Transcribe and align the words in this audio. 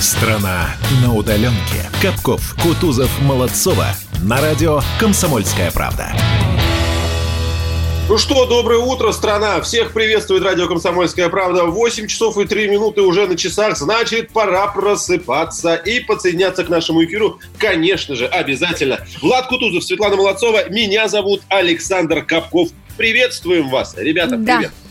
Страна 0.00 0.74
на 1.02 1.14
удаленке. 1.14 1.88
Капков, 2.02 2.54
Кутузов, 2.62 3.10
Молодцова. 3.22 3.86
На 4.22 4.40
радио 4.40 4.80
«Комсомольская 4.98 5.70
правда». 5.70 6.12
Ну 8.06 8.18
что, 8.18 8.44
доброе 8.44 8.80
утро, 8.80 9.12
страна. 9.12 9.62
Всех 9.62 9.92
приветствует 9.92 10.42
радио 10.42 10.68
«Комсомольская 10.68 11.30
правда». 11.30 11.64
8 11.64 12.06
часов 12.06 12.36
и 12.36 12.44
3 12.44 12.68
минуты 12.68 13.00
уже 13.00 13.26
на 13.26 13.36
часах. 13.36 13.78
Значит, 13.78 14.30
пора 14.30 14.66
просыпаться 14.66 15.74
и 15.74 16.00
подсоединяться 16.00 16.64
к 16.64 16.68
нашему 16.68 17.02
эфиру. 17.04 17.40
Конечно 17.58 18.14
же, 18.14 18.26
обязательно. 18.26 19.00
Влад 19.22 19.46
Кутузов, 19.46 19.84
Светлана 19.84 20.16
Молодцова. 20.16 20.68
Меня 20.68 21.08
зовут 21.08 21.42
Александр 21.48 22.22
Капков. 22.22 22.68
Приветствуем 22.98 23.70
вас, 23.70 23.94
ребята, 23.96 24.36
привет. 24.36 24.46
Да, 24.46 24.83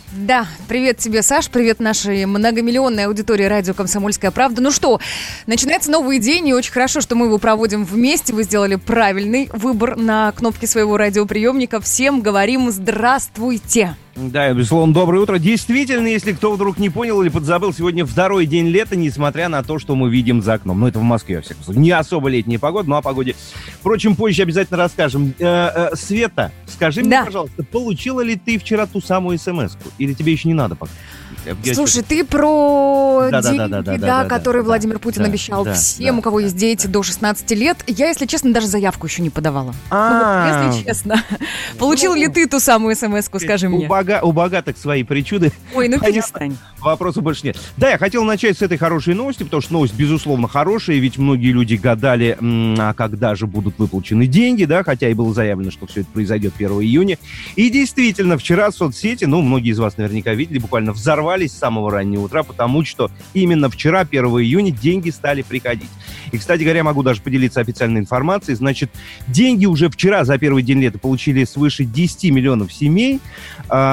привет 0.67 0.97
тебе, 0.97 1.21
Саш, 1.21 1.49
привет 1.49 1.79
нашей 1.79 2.25
многомиллионной 2.25 3.05
аудитории 3.05 3.45
радио 3.45 3.73
«Комсомольская 3.73 4.31
правда». 4.31 4.61
Ну 4.61 4.71
что, 4.71 4.99
начинается 5.47 5.91
новый 5.91 6.19
день, 6.19 6.47
и 6.47 6.53
очень 6.53 6.71
хорошо, 6.71 7.01
что 7.01 7.15
мы 7.15 7.25
его 7.25 7.37
проводим 7.37 7.83
вместе. 7.83 8.33
Вы 8.33 8.43
сделали 8.43 8.75
правильный 8.75 9.49
выбор 9.53 9.95
на 9.95 10.31
кнопке 10.31 10.67
своего 10.67 10.97
радиоприемника. 10.97 11.81
Всем 11.81 12.21
говорим 12.21 12.69
«Здравствуйте». 12.71 13.95
Да, 14.15 14.53
безусловно, 14.53 14.93
доброе 14.93 15.19
утро. 15.19 15.39
Действительно, 15.39 16.05
если 16.07 16.33
кто 16.33 16.51
вдруг 16.51 16.77
не 16.77 16.89
понял 16.89 17.21
или 17.23 17.29
подзабыл, 17.29 17.73
сегодня 17.73 18.05
второй 18.05 18.45
день 18.45 18.67
лета, 18.67 18.95
несмотря 18.95 19.49
на 19.49 19.63
то, 19.63 19.79
что 19.79 19.95
мы 19.95 20.09
видим 20.11 20.43
за 20.43 20.53
окном. 20.53 20.79
Ну, 20.79 20.87
это 20.87 20.99
в 20.99 21.03
Москве, 21.03 21.37
во 21.37 21.41
всяком 21.41 21.63
случае. 21.63 21.81
Не 21.81 21.91
особо 21.91 22.29
летняя 22.29 22.59
погода, 22.59 22.87
но 22.89 22.97
о 22.97 23.01
погоде. 23.01 23.35
Впрочем, 23.79 24.15
позже 24.15 24.43
обязательно 24.43 24.77
расскажем. 24.77 25.33
Э, 25.39 25.89
э, 25.91 25.95
Света, 25.95 26.51
скажи 26.67 27.01
мне, 27.01 27.23
пожалуйста, 27.25 27.63
получила 27.63 28.21
ли 28.21 28.35
ты 28.35 28.59
вчера 28.59 28.85
ту 28.85 29.01
самую 29.01 29.39
смс? 29.39 29.73
Или 29.97 30.13
тебе 30.13 30.31
еще 30.33 30.47
не 30.47 30.53
надо 30.53 30.75
пока? 30.75 30.91
Я- 31.63 31.75
Слушай, 31.75 32.03
ты 32.03 32.23
про 32.23 33.27
Да, 33.29 33.41
деньги, 33.41 33.57
да, 33.57 33.67
да, 33.67 33.81
да, 33.81 33.97
да, 33.97 34.23
да, 34.23 34.29
которые 34.29 34.63
да, 34.63 34.67
Владимир 34.67 34.99
Путин 34.99 35.23
да, 35.23 35.27
обещал 35.29 35.65
да, 35.65 35.73
всем, 35.73 36.15
да, 36.15 36.19
у 36.19 36.21
кого 36.21 36.39
да, 36.39 36.45
есть 36.45 36.55
дети 36.55 36.87
до 36.87 37.03
16 37.03 37.51
лет. 37.51 37.83
Я, 37.87 38.07
если 38.07 38.25
честно, 38.27 38.53
даже 38.53 38.67
заявку 38.67 39.07
еще 39.07 39.21
не 39.21 39.29
подавала. 39.29 39.73
А, 39.89 40.61
Ну, 40.61 40.67
вот, 40.67 40.75
если 40.75 40.85
честно. 40.85 41.21
Получил 41.77 42.13
ли 42.13 42.27
ты 42.29 42.47
ту 42.47 42.59
самую 42.61 42.95
смс-ку, 42.95 43.39
скажи 43.39 43.67
мне? 43.67 43.87
Бога- 44.03 44.21
у 44.23 44.31
богатых 44.31 44.77
свои 44.77 45.03
причуды. 45.03 45.51
Ой, 45.73 45.87
ну 45.87 45.97
Понятно. 45.99 46.13
перестань. 46.21 46.57
Вопросу 46.79 47.21
больше 47.21 47.45
нет. 47.47 47.57
Да, 47.77 47.89
я 47.91 47.97
хотел 47.97 48.23
начать 48.25 48.57
с 48.57 48.61
этой 48.61 48.77
хорошей 48.77 49.13
новости, 49.13 49.43
потому 49.43 49.61
что 49.61 49.73
новость, 49.73 49.95
безусловно, 49.95 50.47
хорошая, 50.47 50.97
ведь 50.97 51.17
многие 51.17 51.51
люди 51.51 51.75
гадали, 51.75 52.37
а 52.41 52.93
когда 52.93 53.35
же 53.35 53.47
будут 53.47 53.79
выплачены 53.79 54.27
деньги, 54.27 54.65
да, 54.65 54.83
хотя 54.83 55.07
и 55.09 55.13
было 55.13 55.33
заявлено, 55.33 55.71
что 55.71 55.87
все 55.87 56.01
это 56.01 56.09
произойдет 56.11 56.53
1 56.57 56.69
июня. 56.81 57.17
И 57.55 57.69
действительно, 57.69 58.37
вчера 58.37 58.71
соцсети, 58.71 59.25
ну, 59.25 59.41
многие 59.41 59.71
из 59.71 59.79
вас 59.79 59.97
наверняка 59.97 60.33
видели, 60.33 60.59
буквально 60.59 60.91
взорвались 60.91 61.53
с 61.53 61.57
самого 61.57 61.89
раннего 61.91 62.23
утра, 62.23 62.43
потому 62.43 62.83
что 62.83 63.09
именно 63.33 63.69
вчера, 63.69 64.01
1 64.01 64.25
июня, 64.25 64.71
деньги 64.71 65.09
стали 65.09 65.41
приходить. 65.41 65.89
И, 66.31 66.37
кстати 66.37 66.63
говоря, 66.63 66.83
могу 66.83 67.03
даже 67.03 67.21
поделиться 67.21 67.61
официальной 67.61 68.01
информацией. 68.01 68.55
Значит, 68.55 68.91
деньги 69.27 69.65
уже 69.67 69.89
вчера 69.89 70.25
за 70.25 70.37
первый 70.37 70.63
день 70.63 70.81
лета 70.81 70.97
получили 70.99 71.43
свыше 71.45 71.85
10 71.85 72.31
миллионов 72.31 72.73
семей. 72.73 73.19
А, 73.69 73.92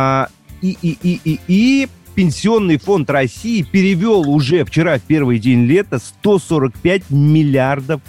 и, 0.62 0.76
и, 0.82 0.98
и, 1.02 1.20
и, 1.24 1.40
и 1.48 1.88
Пенсионный 2.14 2.76
фонд 2.76 3.08
России 3.08 3.62
перевел 3.62 4.28
уже 4.28 4.64
вчера, 4.64 4.98
в 4.98 5.02
первый 5.02 5.38
день 5.38 5.64
лета, 5.64 5.98
145 5.98 7.08
миллиардов 7.08 8.02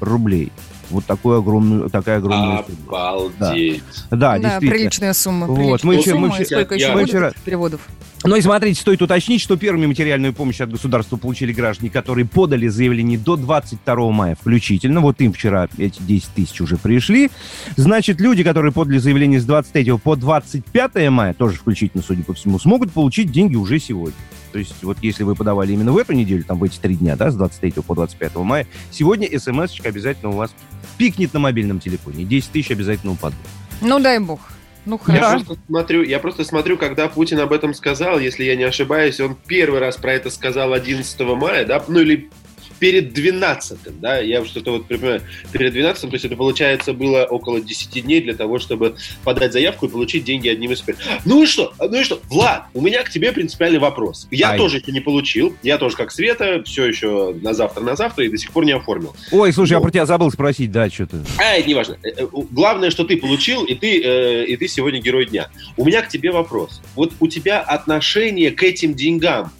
рублей. 0.00 0.52
Вот 0.90 1.04
такую 1.04 1.38
огромную, 1.38 1.90
такая 1.90 2.18
огромная 2.18 2.64
сумма. 2.64 2.78
Обалдеть. 2.88 3.82
Да, 4.10 4.16
Да, 4.16 4.38
действительно. 4.38 4.70
приличная 4.72 5.12
сумма. 5.12 5.46
Вот, 5.46 5.56
приличная 5.82 5.86
мы 5.96 6.00
вчера- 6.00 6.14
сумма. 6.14 6.28
мы 6.38 6.44
Сколько 6.44 6.74
я- 6.74 6.86
еще 6.86 6.92
будет 6.94 7.08
вчера- 7.08 7.28
этих 7.28 7.40
переводов? 7.40 7.80
Ну 8.24 8.34
и 8.34 8.40
смотрите, 8.40 8.80
стоит 8.80 9.00
уточнить, 9.00 9.40
что 9.40 9.56
первыми 9.56 9.86
материальную 9.86 10.32
помощь 10.32 10.60
от 10.60 10.70
государства 10.72 11.16
получили 11.16 11.52
граждане, 11.52 11.88
которые 11.90 12.24
подали 12.26 12.66
заявление 12.66 13.16
до 13.18 13.36
22 13.36 14.10
мая 14.10 14.36
включительно. 14.40 15.00
Вот 15.00 15.20
им 15.20 15.32
вчера 15.32 15.68
эти 15.78 16.02
10 16.02 16.30
тысяч 16.34 16.60
уже 16.60 16.76
пришли. 16.78 17.30
Значит, 17.76 18.20
люди, 18.20 18.42
которые 18.42 18.72
подали 18.72 18.98
заявление 18.98 19.40
с 19.40 19.44
23 19.44 19.98
по 19.98 20.16
25 20.16 21.10
мая, 21.10 21.32
тоже 21.34 21.58
включительно, 21.58 22.02
судя 22.02 22.24
по 22.24 22.34
всему, 22.34 22.58
смогут 22.58 22.90
получить 22.92 23.30
деньги 23.30 23.54
уже 23.56 23.78
сегодня. 23.78 24.16
То 24.50 24.58
есть 24.58 24.82
вот 24.82 24.96
если 25.02 25.22
вы 25.24 25.34
подавали 25.36 25.74
именно 25.74 25.92
в 25.92 25.98
эту 25.98 26.14
неделю, 26.14 26.42
там 26.42 26.58
в 26.58 26.64
эти 26.64 26.78
три 26.78 26.96
дня, 26.96 27.16
да, 27.16 27.30
с 27.30 27.36
23 27.36 27.82
по 27.82 27.94
25 27.94 28.42
мая, 28.44 28.66
сегодня 28.90 29.28
смс 29.38 29.78
обязательно 29.84 30.30
у 30.32 30.36
вас 30.36 30.50
пикнет 30.98 31.32
на 31.32 31.40
мобильном 31.40 31.80
телефоне. 31.80 32.24
10 32.24 32.50
тысяч 32.50 32.70
обязательно 32.70 33.12
упадут. 33.12 33.38
Ну, 33.80 33.98
дай 34.00 34.18
бог. 34.18 34.40
Ну, 34.84 34.98
Я 35.06 35.14
хорошо. 35.14 35.44
просто 35.44 35.62
смотрю, 35.66 36.02
я 36.02 36.18
просто 36.18 36.44
смотрю, 36.44 36.78
когда 36.78 37.08
Путин 37.08 37.40
об 37.40 37.52
этом 37.52 37.74
сказал, 37.74 38.18
если 38.18 38.44
я 38.44 38.56
не 38.56 38.64
ошибаюсь, 38.64 39.20
он 39.20 39.36
первый 39.46 39.80
раз 39.80 39.96
про 39.96 40.14
это 40.14 40.30
сказал 40.30 40.72
11 40.72 41.20
мая, 41.20 41.66
да, 41.66 41.84
ну 41.88 42.00
или 42.00 42.30
перед 42.78 43.12
12 43.12 44.00
да, 44.00 44.18
я 44.18 44.44
что-то 44.44 44.72
вот 44.72 44.86
припоминаю, 44.86 45.22
перед 45.52 45.72
12 45.72 46.08
то 46.08 46.14
есть 46.14 46.24
это, 46.24 46.36
получается, 46.36 46.92
было 46.92 47.24
около 47.24 47.60
10 47.60 48.04
дней 48.04 48.20
для 48.20 48.34
того, 48.34 48.58
чтобы 48.58 48.96
подать 49.24 49.52
заявку 49.52 49.86
и 49.86 49.88
получить 49.88 50.24
деньги 50.24 50.48
одним 50.48 50.72
из. 50.72 50.84
Ну 51.24 51.42
и 51.42 51.46
что? 51.46 51.72
Ну 51.78 52.00
и 52.00 52.04
что? 52.04 52.20
Влад, 52.28 52.66
у 52.74 52.80
меня 52.80 53.02
к 53.02 53.10
тебе 53.10 53.32
принципиальный 53.32 53.78
вопрос. 53.78 54.28
Я 54.30 54.50
Ай. 54.50 54.58
тоже 54.58 54.78
еще 54.78 54.92
не 54.92 55.00
получил, 55.00 55.56
я 55.62 55.78
тоже 55.78 55.96
как 55.96 56.10
Света, 56.12 56.62
все 56.64 56.86
еще 56.86 57.34
на 57.42 57.54
завтра, 57.54 57.82
на 57.82 57.96
завтра 57.96 58.24
и 58.24 58.28
до 58.28 58.38
сих 58.38 58.52
пор 58.52 58.64
не 58.64 58.72
оформил. 58.72 59.14
Ой, 59.32 59.52
слушай, 59.52 59.72
я 59.72 59.78
Ну. 59.78 59.84
про 59.84 59.90
тебя 59.90 60.06
забыл 60.06 60.30
спросить, 60.30 60.70
да, 60.72 60.88
что-то. 60.88 61.24
А, 61.38 61.54
это 61.56 61.68
не 61.68 61.74
важно. 61.74 61.98
Э, 62.02 62.08
э, 62.16 62.26
Главное, 62.50 62.90
что 62.90 63.04
ты 63.04 63.16
получил, 63.16 63.64
и 63.64 63.74
ты, 63.74 64.00
э, 64.02 64.44
и 64.46 64.56
ты 64.56 64.68
сегодня 64.68 65.00
герой 65.00 65.26
дня. 65.26 65.48
У 65.76 65.84
меня 65.84 66.02
к 66.02 66.08
тебе 66.08 66.30
вопрос. 66.30 66.80
Вот 66.94 67.12
у 67.20 67.28
тебя 67.28 67.60
отношение 67.60 68.50
к 68.50 68.62
этим 68.62 68.94
деньгам 68.94 69.52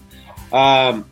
а, 0.51 1.03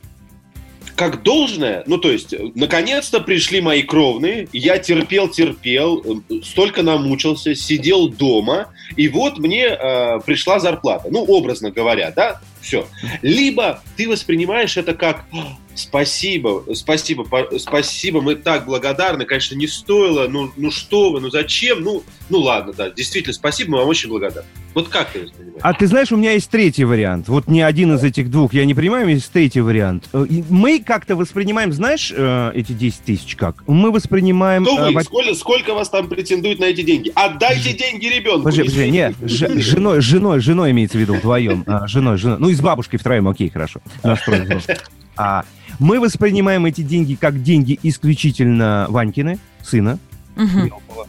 как 0.96 1.22
должное, 1.22 1.84
ну 1.86 1.98
то 1.98 2.10
есть, 2.10 2.34
наконец-то 2.54 3.20
пришли 3.20 3.60
мои 3.60 3.82
кровные, 3.82 4.48
я 4.52 4.78
терпел-терпел, 4.78 6.22
э, 6.30 6.40
столько 6.42 6.82
намучился, 6.82 7.54
сидел 7.54 8.08
дома, 8.08 8.72
и 8.96 9.08
вот 9.08 9.38
мне 9.38 9.66
э, 9.66 10.20
пришла 10.24 10.58
зарплата. 10.58 11.08
Ну, 11.10 11.22
образно 11.24 11.70
говоря, 11.70 12.12
да, 12.16 12.40
все. 12.62 12.88
Либо 13.20 13.82
ты 13.96 14.08
воспринимаешь 14.08 14.76
это 14.76 14.94
как 14.94 15.24
«А, 15.32 15.56
спасибо, 15.76 16.64
спасибо, 16.74 17.24
по- 17.24 17.58
спасибо, 17.58 18.20
мы 18.20 18.34
так 18.34 18.66
благодарны, 18.66 19.24
конечно, 19.24 19.54
не 19.54 19.66
стоило, 19.66 20.26
ну, 20.28 20.50
ну 20.56 20.70
что 20.70 21.10
вы, 21.12 21.20
ну 21.20 21.30
зачем, 21.30 21.82
ну, 21.82 22.02
ну 22.28 22.38
ладно, 22.40 22.72
да, 22.76 22.90
действительно, 22.90 23.32
спасибо, 23.34 23.72
мы 23.72 23.78
вам 23.78 23.88
очень 23.88 24.08
благодарны. 24.08 24.48
Вот 24.74 24.88
как 24.88 25.08
ты 25.10 25.22
воспринимаешь? 25.22 25.60
А 25.62 25.72
ты 25.72 25.86
знаешь, 25.86 26.12
у 26.12 26.16
меня 26.18 26.32
есть 26.32 26.50
третий 26.50 26.84
вариант. 26.84 27.28
Вот 27.28 27.48
не 27.48 27.62
один 27.62 27.94
из 27.94 28.04
этих 28.04 28.30
двух 28.30 28.52
я 28.52 28.66
не 28.66 28.74
принимаю, 28.74 29.08
есть 29.08 29.32
третий 29.32 29.62
вариант. 29.62 30.06
Э, 30.12 30.26
Мы 30.50 30.80
как-то 30.80 31.16
воспринимаем, 31.16 31.72
знаешь, 31.72 32.12
э, 32.14 32.52
эти 32.54 32.72
10 32.72 33.00
тысяч 33.00 33.36
как? 33.36 33.66
Мы 33.66 33.90
воспринимаем... 33.90 34.64
Кто 34.64 34.76
э, 34.78 34.88
вы? 34.88 34.92
во- 34.92 35.02
Сколько, 35.02 35.34
сколько 35.34 35.72
вас 35.74 35.88
там 35.88 36.08
претендует 36.08 36.58
на 36.58 36.66
эти 36.66 36.82
деньги? 36.82 37.10
Отдайте 37.14 37.72
деньги 37.72 38.04
ребенку. 38.06 38.40
Подожди, 38.44 38.64
подожди, 38.64 38.90
нет, 38.90 39.14
ж- 39.22 39.58
женой, 39.62 40.02
женой, 40.02 40.40
женой 40.40 40.72
имеется 40.72 40.98
в 40.98 41.00
виду 41.00 41.14
вдвоем. 41.14 41.64
А, 41.66 41.86
женой, 41.86 42.18
женой. 42.18 42.36
Ну 42.38 42.50
и 42.50 42.54
с 42.54 42.60
бабушкой 42.60 42.98
втроем, 42.98 43.26
окей, 43.28 43.48
хорошо. 43.48 43.80
Трое 44.26 44.42
взрослых. 44.42 44.78
А, 45.16 45.44
мы 45.78 46.00
воспринимаем 46.00 46.66
эти 46.66 46.82
деньги 46.82 47.14
как 47.14 47.42
деньги 47.42 47.78
исключительно 47.82 48.86
Ванькины, 48.88 49.38
сына, 49.62 49.98
мелкого. 50.36 51.06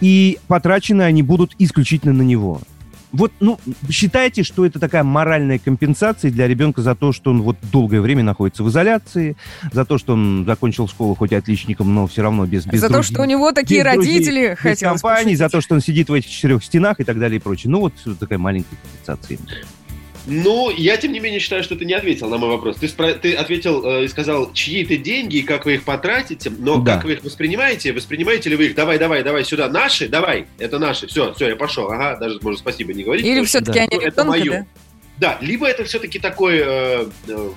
И 0.00 0.38
потрачены 0.48 1.02
они 1.02 1.22
будут 1.22 1.54
исключительно 1.58 2.12
на 2.12 2.22
него. 2.22 2.60
Вот, 3.14 3.30
ну, 3.38 3.60
считайте, 3.88 4.42
что 4.42 4.66
это 4.66 4.80
такая 4.80 5.04
моральная 5.04 5.60
компенсация 5.60 6.32
для 6.32 6.48
ребенка 6.48 6.82
за 6.82 6.96
то, 6.96 7.12
что 7.12 7.30
он 7.30 7.42
вот 7.42 7.56
долгое 7.70 8.00
время 8.00 8.24
находится 8.24 8.64
в 8.64 8.68
изоляции, 8.70 9.36
за 9.70 9.84
то, 9.84 9.98
что 9.98 10.14
он 10.14 10.44
закончил 10.44 10.88
школу 10.88 11.14
хоть 11.14 11.32
отличником, 11.32 11.94
но 11.94 12.08
все 12.08 12.22
равно 12.22 12.44
без, 12.44 12.66
без 12.66 12.80
За 12.80 12.88
то, 12.88 12.94
друзей, 12.94 13.12
что 13.12 13.22
у 13.22 13.24
него 13.24 13.52
такие 13.52 13.84
без 13.84 13.86
родители, 13.86 14.50
без 14.50 14.58
хотелось 14.58 15.00
компаний, 15.00 15.36
за 15.36 15.48
то, 15.48 15.60
что 15.60 15.76
он 15.76 15.80
сидит 15.80 16.08
в 16.08 16.12
этих 16.12 16.28
четырех 16.28 16.64
стенах 16.64 16.98
и 16.98 17.04
так 17.04 17.20
далее 17.20 17.38
и 17.38 17.40
прочее. 17.40 17.70
Ну, 17.70 17.82
вот 17.82 17.92
такая 18.18 18.40
маленькая 18.40 18.76
компенсация. 18.82 19.38
Ну, 20.26 20.70
я, 20.70 20.96
тем 20.96 21.12
не 21.12 21.20
менее, 21.20 21.38
считаю, 21.38 21.62
что 21.62 21.76
ты 21.76 21.84
не 21.84 21.92
ответил 21.92 22.28
на 22.30 22.38
мой 22.38 22.48
вопрос. 22.48 22.76
Ты, 22.76 22.86
спро- 22.86 23.12
ты 23.18 23.34
ответил 23.34 23.84
э, 23.84 24.04
и 24.04 24.08
сказал, 24.08 24.52
чьи 24.54 24.82
это 24.82 24.96
деньги 24.96 25.36
и 25.36 25.42
как 25.42 25.66
вы 25.66 25.74
их 25.74 25.84
потратите, 25.84 26.50
но 26.50 26.78
Да. 26.78 26.94
как 26.96 27.04
вы 27.04 27.12
их 27.14 27.24
воспринимаете? 27.24 27.92
Воспринимаете 27.92 28.48
ли 28.48 28.56
вы 28.56 28.66
их? 28.66 28.74
Давай, 28.74 28.98
давай, 28.98 29.22
давай, 29.22 29.44
сюда. 29.44 29.68
Наши? 29.68 30.08
Давай. 30.08 30.46
Это 30.58 30.78
наши. 30.78 31.06
Все, 31.06 31.34
все, 31.34 31.48
я 31.48 31.56
пошел. 31.56 31.90
Ага, 31.90 32.16
даже 32.18 32.38
можно 32.40 32.58
спасибо 32.58 32.94
не 32.94 33.02
говорить. 33.04 33.26
Или 33.26 33.44
все-таки 33.44 33.78
да. 33.78 33.84
они 33.84 33.96
Ну, 33.96 34.00
это 34.00 34.22
ребенка, 34.22 34.24
моё. 34.24 34.52
да? 34.52 34.66
Да, 35.16 35.38
либо 35.42 35.66
это 35.66 35.84
все-таки 35.84 36.18
такое 36.18 36.64
э, 36.64 37.06
э, 37.28 37.48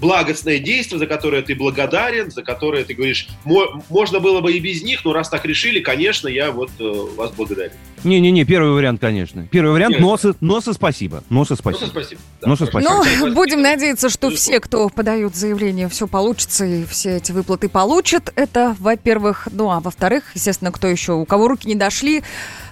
благостное 0.00 0.58
действие, 0.58 0.98
за 0.98 1.06
которое 1.06 1.42
ты 1.42 1.54
благодарен, 1.54 2.30
за 2.30 2.42
которое 2.42 2.84
ты 2.84 2.94
говоришь, 2.94 3.28
«Мо- 3.44 3.82
можно 3.88 4.20
было 4.20 4.40
бы 4.40 4.52
и 4.52 4.60
без 4.60 4.82
них, 4.82 5.04
но 5.04 5.12
раз 5.12 5.28
так 5.28 5.44
решили, 5.44 5.80
конечно, 5.80 6.28
я 6.28 6.50
вот 6.50 6.70
э, 6.78 7.06
вас 7.16 7.30
благодарю. 7.32 7.72
Не-не-не, 8.04 8.44
первый 8.44 8.72
вариант, 8.72 9.00
конечно. 9.00 9.46
Первый 9.50 9.72
вариант, 9.72 9.96
Первый. 9.96 10.08
но 10.10 10.16
со, 10.16 10.34
но 10.40 10.60
со 10.60 10.72
спасибо. 10.72 11.24
Но 11.30 11.44
со 11.44 11.54
Ну, 11.54 11.56
спасибо. 11.56 11.86
спасибо. 11.90 12.20
Ну, 12.42 12.56
спасибо. 12.56 12.80
Ну, 12.80 13.32
будем 13.34 13.60
надеяться, 13.60 14.08
что 14.08 14.30
все, 14.30 14.60
кто 14.60 14.88
подают 14.88 15.34
заявление, 15.34 15.88
все 15.88 16.06
получится 16.06 16.64
и 16.64 16.84
все 16.84 17.16
эти 17.16 17.32
выплаты 17.32 17.68
получат. 17.68 18.32
Это, 18.36 18.76
во-первых. 18.78 19.48
Ну, 19.50 19.70
а 19.70 19.80
во-вторых, 19.80 20.24
естественно, 20.34 20.70
кто 20.70 20.86
еще, 20.86 21.14
у 21.14 21.24
кого 21.24 21.48
руки 21.48 21.66
не 21.66 21.74
дошли, 21.74 22.22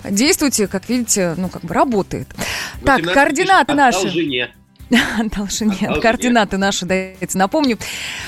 действуйте, 0.08 0.68
как 0.68 0.88
видите, 0.88 1.34
ну, 1.36 1.48
как 1.48 1.62
бы 1.64 1.74
работает. 1.74 2.28
Так, 2.84 2.98
18 3.00 3.12
координаты 3.14 3.66
пишет, 3.72 3.80
«Отдал 3.80 4.02
наши. 4.02 4.08
жене». 4.10 4.54
Дальше 5.36 5.66
нет. 5.66 6.00
Координаты 6.00 6.58
наши, 6.58 6.86
дайте 6.86 7.36
напомню. 7.36 7.76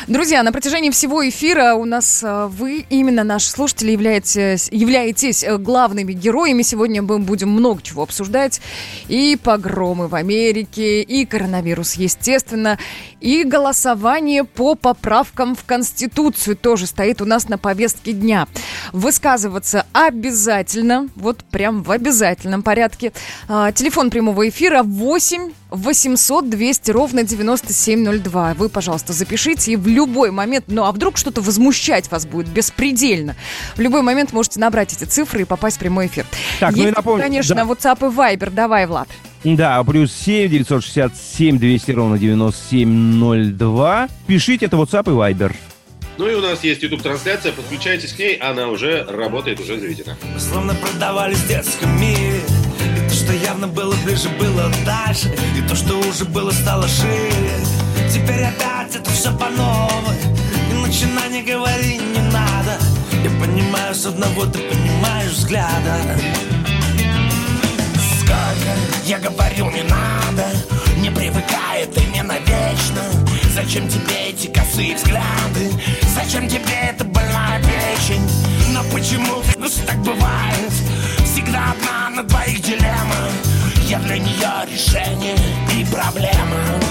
Друзья, 0.08 0.43
на 0.43 0.50
протяжении 0.50 0.90
всего 0.90 1.26
эфира 1.28 1.75
у 1.75 1.84
нас 1.84 2.22
э, 2.25 2.46
вы, 2.50 2.84
именно 2.90 3.22
наши 3.22 3.49
слушатели, 3.49 3.93
являетесь, 3.93 4.69
являетесь 4.72 5.44
э, 5.44 5.56
главными 5.56 6.12
героями. 6.12 6.62
Сегодня 6.62 7.02
мы 7.02 7.20
будем 7.20 7.50
много 7.50 7.81
чего 7.82 8.02
обсуждать. 8.02 8.60
И 9.08 9.38
погромы 9.40 10.08
в 10.08 10.16
Америке, 10.16 11.02
и 11.02 11.25
коронавирус, 11.26 11.94
естественно, 11.94 12.78
и 13.20 13.44
голосование 13.44 14.44
по 14.44 14.74
поправкам 14.74 15.54
в 15.54 15.64
Конституцию 15.64 16.56
тоже 16.56 16.86
стоит 16.86 17.20
у 17.20 17.24
нас 17.24 17.48
на 17.48 17.58
повестке 17.58 18.12
дня. 18.12 18.46
Высказываться 18.92 19.86
обязательно, 19.92 21.08
вот 21.16 21.44
прям 21.44 21.82
в 21.82 21.90
обязательном 21.90 22.62
порядке. 22.62 23.12
А, 23.48 23.72
телефон 23.72 24.10
прямого 24.10 24.48
эфира 24.48 24.82
8 24.82 25.52
800 25.70 26.48
200 26.48 26.90
ровно 26.90 27.22
9702. 27.22 28.54
Вы, 28.54 28.68
пожалуйста, 28.68 29.12
запишите 29.12 29.72
и 29.72 29.76
в 29.76 29.86
любой 29.86 30.30
момент, 30.30 30.66
ну 30.68 30.84
а 30.84 30.92
вдруг 30.92 31.16
что-то 31.16 31.40
возмущать 31.42 32.10
вас 32.10 32.26
будет 32.26 32.48
беспредельно, 32.48 33.36
в 33.76 33.80
любой 33.80 34.02
момент 34.02 34.32
можете 34.32 34.60
набрать 34.60 34.92
эти 34.92 35.04
цифры 35.04 35.42
и 35.42 35.44
попасть 35.44 35.76
в 35.76 35.80
прямой 35.80 36.06
эфир. 36.06 36.24
Так, 36.60 36.70
Есть, 36.70 36.82
ну 36.82 36.88
и 36.88 36.94
напомню, 36.94 37.22
конечно, 37.22 37.54
да. 37.54 37.62
WhatsApp 37.62 37.98
и 37.98 38.14
Viber. 38.14 38.50
Давай, 38.50 38.86
Влад. 38.86 39.08
Да, 39.44 39.82
плюс 39.85 40.12
7 40.12 40.50
967 40.50 41.58
200 41.58 41.90
ровно 41.93 42.19
9702. 42.19 44.08
Пишите, 44.26 44.67
это 44.67 44.76
WhatsApp 44.76 45.11
и 45.11 45.35
Viber. 45.35 45.55
Ну 46.17 46.29
и 46.29 46.35
у 46.35 46.40
нас 46.40 46.64
есть 46.64 46.82
YouTube-трансляция, 46.82 47.52
подключайтесь 47.52 48.12
к 48.12 48.19
ней, 48.19 48.35
она 48.37 48.69
уже 48.69 49.05
работает, 49.05 49.61
уже 49.61 49.79
заведена. 49.79 50.17
Словно 50.37 50.75
продавались 50.75 51.38
в 51.38 51.49
детском 51.49 52.00
мире 52.00 52.43
что 53.29 53.32
явно 53.32 53.69
было 53.69 53.94
ближе, 54.05 54.29
было 54.38 54.70
дальше 54.87 55.35
И 55.56 55.69
то, 55.69 55.75
что 55.75 55.99
уже 55.99 56.25
было, 56.25 56.50
стало 56.50 56.88
шире 56.88 57.58
Теперь 58.11 58.44
опять 58.44 58.96
это 58.96 59.11
все 59.11 59.31
по 59.37 59.50
новой 59.50 60.17
И 60.70 60.75
начинай, 60.75 61.29
не 61.31 61.43
говори, 61.43 61.99
не 61.99 62.23
надо 62.32 62.79
Я 63.23 63.31
понимаю 63.38 63.94
с 63.94 64.06
одного, 64.06 64.46
ты 64.46 64.61
понимаешь 64.61 65.32
взгляда 65.32 66.19
я 69.04 69.18
говорил, 69.18 69.70
не 69.70 69.82
надо 69.82 70.46
Не 70.98 71.10
привыкай, 71.10 71.86
ты 71.94 72.00
не 72.06 72.22
навечно 72.22 73.02
Зачем 73.54 73.88
тебе 73.88 74.28
эти 74.28 74.46
косые 74.48 74.96
взгляды? 74.96 75.70
Зачем 76.14 76.48
тебе 76.48 76.90
эта 76.90 77.04
больная 77.04 77.60
печень? 77.60 78.22
Но 78.70 78.82
почему 78.92 79.42
ну, 79.56 79.68
так 79.86 79.98
бывает? 79.98 80.72
Всегда 81.24 81.72
одна 81.72 82.10
на 82.10 82.22
двоих 82.22 82.60
дилемма 82.60 83.30
Я 83.86 83.98
для 84.00 84.18
нее 84.18 84.50
решение 84.70 85.36
и 85.74 85.84
проблема 85.86 86.88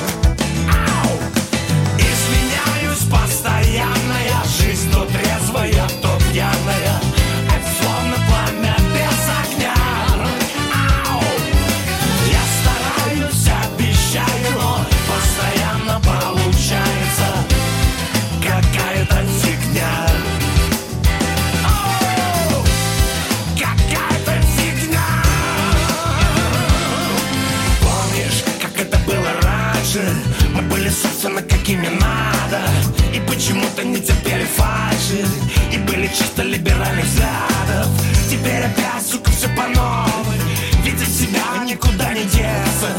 Были 36.07 36.15
чисто 36.15 36.43
либеральных 36.43 37.05
взглядов. 37.05 37.87
Теперь 38.29 38.63
опять, 38.63 39.05
сука, 39.05 39.29
все 39.31 39.47
по 39.49 39.67
новой. 39.67 40.39
Ведь 40.83 40.99
себя 40.99 41.63
никуда 41.65 42.13
не 42.13 42.23
деться. 42.23 42.91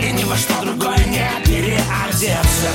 И 0.00 0.12
ни 0.12 0.22
во 0.24 0.36
что 0.36 0.62
другое 0.62 0.98
не 1.06 1.26
переодеться. 1.44 2.70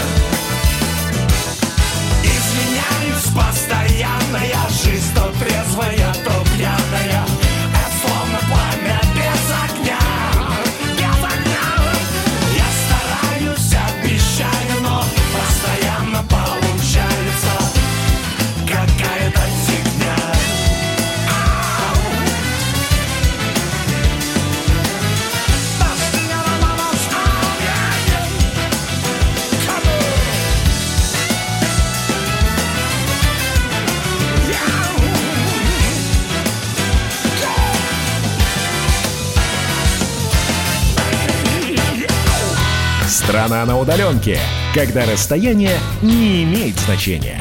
Изменяюсь 2.22 3.34
постоянно 3.34 4.44
Я 4.46 4.68
жизнь 4.70 5.14
то 5.16 5.32
трезвая, 5.40 6.14
Страна 43.48 43.66
на 43.66 43.80
удаленке, 43.80 44.38
когда 44.74 45.06
расстояние 45.06 45.78
не 46.02 46.44
имеет 46.44 46.76
значения. 46.80 47.40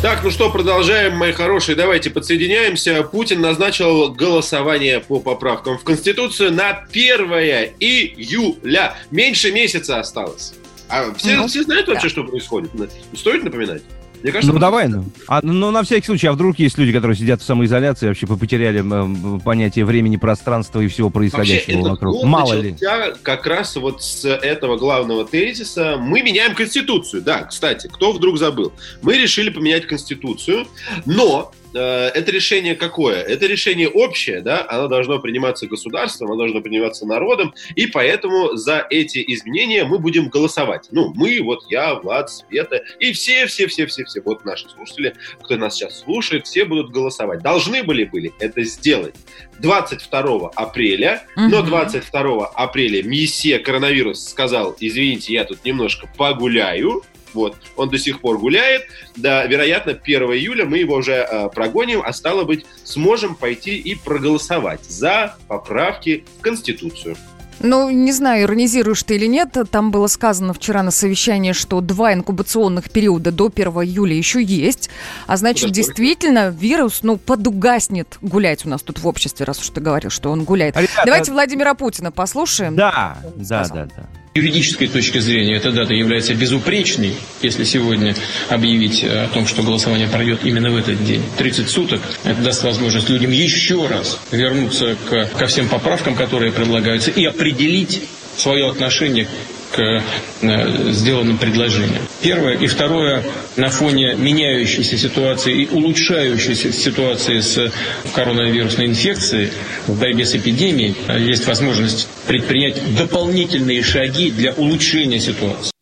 Так, 0.00 0.24
ну 0.24 0.30
что, 0.30 0.50
продолжаем, 0.50 1.14
мои 1.14 1.32
хорошие. 1.32 1.76
Давайте 1.76 2.08
подсоединяемся. 2.08 3.02
Путин 3.02 3.42
назначил 3.42 4.10
голосование 4.10 5.00
по 5.00 5.20
поправкам 5.20 5.76
в 5.76 5.84
Конституцию 5.84 6.52
на 6.52 6.86
1 6.90 7.30
июля. 7.78 8.96
Меньше 9.10 9.52
месяца 9.52 10.00
осталось. 10.00 10.54
А 10.88 11.12
все, 11.12 11.36
ну, 11.36 11.46
все 11.46 11.62
знают 11.62 11.86
вообще, 11.88 12.04
да. 12.04 12.08
что 12.08 12.24
происходит? 12.24 12.70
Стоит 13.14 13.44
напоминать? 13.44 13.82
Мне 14.22 14.32
кажется, 14.32 14.52
ну 14.52 14.58
давай, 14.58 14.88
ну. 14.88 15.04
А, 15.28 15.40
ну 15.42 15.70
на 15.70 15.82
всякий 15.82 16.06
случай, 16.06 16.26
а 16.26 16.32
вдруг 16.32 16.58
есть 16.58 16.78
люди, 16.78 16.92
которые 16.92 17.16
сидят 17.16 17.40
в 17.40 17.44
самоизоляции, 17.44 18.08
вообще 18.08 18.26
потеряли 18.26 18.82
э, 18.84 19.40
понятие 19.40 19.84
времени, 19.84 20.16
пространства 20.16 20.80
и 20.80 20.88
всего 20.88 21.10
происходящего 21.10 21.78
вообще, 21.78 21.90
вокруг. 21.90 22.24
Мало 22.24 22.54
ли. 22.54 22.76
как 23.22 23.46
раз 23.46 23.76
вот 23.76 24.02
с 24.02 24.24
этого 24.24 24.76
главного 24.76 25.24
тезиса 25.24 25.96
мы 25.98 26.22
меняем 26.22 26.54
Конституцию. 26.54 27.22
Да, 27.22 27.44
кстати, 27.44 27.88
кто 27.88 28.12
вдруг 28.12 28.38
забыл? 28.38 28.72
Мы 29.02 29.18
решили 29.18 29.50
поменять 29.50 29.86
Конституцию, 29.86 30.66
но 31.04 31.52
это 31.80 32.30
решение 32.30 32.74
какое? 32.74 33.22
Это 33.22 33.46
решение 33.46 33.88
общее, 33.88 34.40
да, 34.40 34.66
оно 34.68 34.88
должно 34.88 35.18
приниматься 35.18 35.66
государством, 35.66 36.28
оно 36.28 36.36
должно 36.38 36.60
приниматься 36.60 37.06
народом, 37.06 37.54
и 37.74 37.86
поэтому 37.86 38.56
за 38.56 38.86
эти 38.90 39.22
изменения 39.26 39.84
мы 39.84 39.98
будем 39.98 40.28
голосовать. 40.28 40.88
Ну, 40.90 41.12
мы, 41.14 41.40
вот 41.42 41.64
я, 41.70 41.94
Влад, 41.94 42.30
Света, 42.30 42.82
и 42.98 43.12
все-все-все-все-все, 43.12 44.20
вот 44.22 44.44
наши 44.44 44.68
слушатели, 44.68 45.14
кто 45.42 45.56
нас 45.56 45.74
сейчас 45.74 46.00
слушает, 46.00 46.46
все 46.46 46.64
будут 46.64 46.90
голосовать. 46.90 47.40
Должны 47.40 47.82
были 47.82 48.04
были 48.04 48.32
это 48.38 48.62
сделать 48.62 49.14
22 49.58 50.50
апреля, 50.54 51.22
угу. 51.36 51.48
но 51.48 51.62
22 51.62 52.46
апреля 52.46 53.02
месье 53.02 53.58
коронавирус 53.58 54.28
сказал, 54.28 54.76
извините, 54.80 55.32
я 55.32 55.44
тут 55.44 55.64
немножко 55.64 56.08
погуляю, 56.16 57.02
вот, 57.36 57.56
он 57.76 57.88
до 57.88 57.98
сих 57.98 58.20
пор 58.20 58.38
гуляет. 58.38 58.82
Да, 59.14 59.46
вероятно, 59.46 59.92
1 59.92 60.22
июля 60.32 60.64
мы 60.64 60.78
его 60.78 60.96
уже 60.96 61.12
э, 61.12 61.48
прогоним, 61.54 62.02
а 62.04 62.12
стало 62.12 62.42
быть, 62.44 62.66
сможем 62.82 63.36
пойти 63.36 63.76
и 63.76 63.94
проголосовать 63.94 64.84
за 64.84 65.36
поправки 65.46 66.24
в 66.38 66.40
Конституцию. 66.42 67.16
Ну, 67.60 67.90
не 67.90 68.12
знаю, 68.12 68.44
иронизируешь 68.44 69.02
ты 69.02 69.16
или 69.16 69.26
нет. 69.26 69.56
Там 69.70 69.90
было 69.90 70.06
сказано 70.08 70.52
вчера 70.52 70.82
на 70.82 70.90
совещании, 70.90 71.52
что 71.52 71.80
два 71.80 72.12
инкубационных 72.12 72.90
периода 72.90 73.32
до 73.32 73.46
1 73.46 73.68
июля 73.68 74.14
еще 74.14 74.42
есть. 74.42 74.90
А 75.26 75.36
значит, 75.36 75.70
действительно, 75.70 76.50
вирус, 76.50 77.00
ну, 77.02 77.16
подугаснет 77.16 78.18
гулять 78.20 78.66
у 78.66 78.68
нас 78.68 78.82
тут 78.82 78.98
в 78.98 79.06
обществе, 79.06 79.46
раз 79.46 79.60
уж 79.60 79.70
ты 79.70 79.80
говорил, 79.80 80.10
что 80.10 80.30
он 80.30 80.44
гуляет. 80.44 80.76
Ребята, 80.76 81.02
Давайте 81.04 81.32
Владимира 81.32 81.74
Путина 81.74 82.12
послушаем. 82.12 82.76
Да, 82.76 83.18
да, 83.36 83.66
да, 83.68 83.88
да 83.96 84.08
юридической 84.36 84.88
точки 84.88 85.18
зрения 85.18 85.56
эта 85.56 85.72
дата 85.72 85.94
является 85.94 86.34
безупречной, 86.34 87.14
если 87.42 87.64
сегодня 87.64 88.14
объявить 88.48 89.02
о 89.04 89.28
том, 89.32 89.46
что 89.46 89.62
голосование 89.62 90.08
пройдет 90.08 90.40
именно 90.44 90.70
в 90.70 90.76
этот 90.76 91.04
день. 91.04 91.22
30 91.38 91.68
суток. 91.68 92.00
Это 92.24 92.40
даст 92.42 92.62
возможность 92.62 93.08
людям 93.08 93.30
еще 93.30 93.86
раз 93.86 94.18
вернуться 94.30 94.96
к, 95.08 95.26
ко 95.38 95.46
всем 95.46 95.68
поправкам, 95.68 96.14
которые 96.14 96.52
предлагаются, 96.52 97.10
и 97.10 97.24
определить 97.24 98.02
свое 98.36 98.68
отношение 98.68 99.26
к 99.72 100.02
э, 100.42 100.92
сделанным 100.92 101.38
предложениям. 101.38 102.02
Первое. 102.22 102.54
И 102.54 102.66
второе, 102.66 103.22
на 103.56 103.68
фоне 103.68 104.14
меняющейся 104.14 104.98
ситуации 104.98 105.62
и 105.62 105.68
улучшающейся 105.70 106.72
ситуации 106.72 107.40
с 107.40 107.72
коронавирусной 108.14 108.86
инфекцией 108.86 109.50
в 109.86 109.98
борьбе 109.98 110.24
с 110.24 110.34
эпидемией 110.34 110.94
есть 111.18 111.46
возможность 111.46 112.08
предпринять 112.26 112.80
дополнительные 112.96 113.82
шаги 113.82 114.30
для 114.30 114.52
улучшения 114.52 115.20
ситуации. 115.20 115.72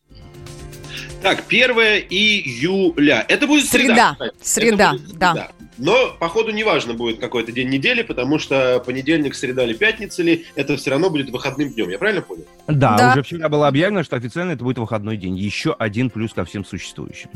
Так, 1.21 1.43
1 1.47 1.71
июля. 2.09 3.25
Это 3.27 3.47
будет 3.47 3.67
среда. 3.67 4.15
Среда, 4.15 4.31
среда, 4.43 4.91
будет 4.91 5.09
среда. 5.09 5.33
да. 5.33 5.47
Но, 5.77 6.15
походу, 6.19 6.51
неважно 6.51 6.93
будет 6.93 7.19
какой-то 7.19 7.51
день 7.51 7.69
недели, 7.69 8.01
потому 8.01 8.39
что 8.39 8.81
понедельник, 8.85 9.35
среда 9.35 9.63
или 9.63 9.73
пятница 9.73 10.23
ли, 10.23 10.45
это 10.55 10.77
все 10.77 10.91
равно 10.91 11.09
будет 11.09 11.29
выходным 11.29 11.69
днем. 11.69 11.89
Я 11.89 11.97
правильно 11.97 12.21
понял? 12.21 12.45
Да, 12.67 12.97
Да. 12.97 13.11
уже 13.11 13.23
вчера 13.23 13.49
было 13.49 13.67
объявлено, 13.67 14.03
что 14.03 14.15
официально 14.15 14.51
это 14.51 14.63
будет 14.63 14.77
выходной 14.77 15.17
день. 15.17 15.35
Еще 15.37 15.75
один 15.77 16.09
плюс 16.09 16.33
ко 16.33 16.45
всем 16.45 16.63
существующим. 16.65 17.29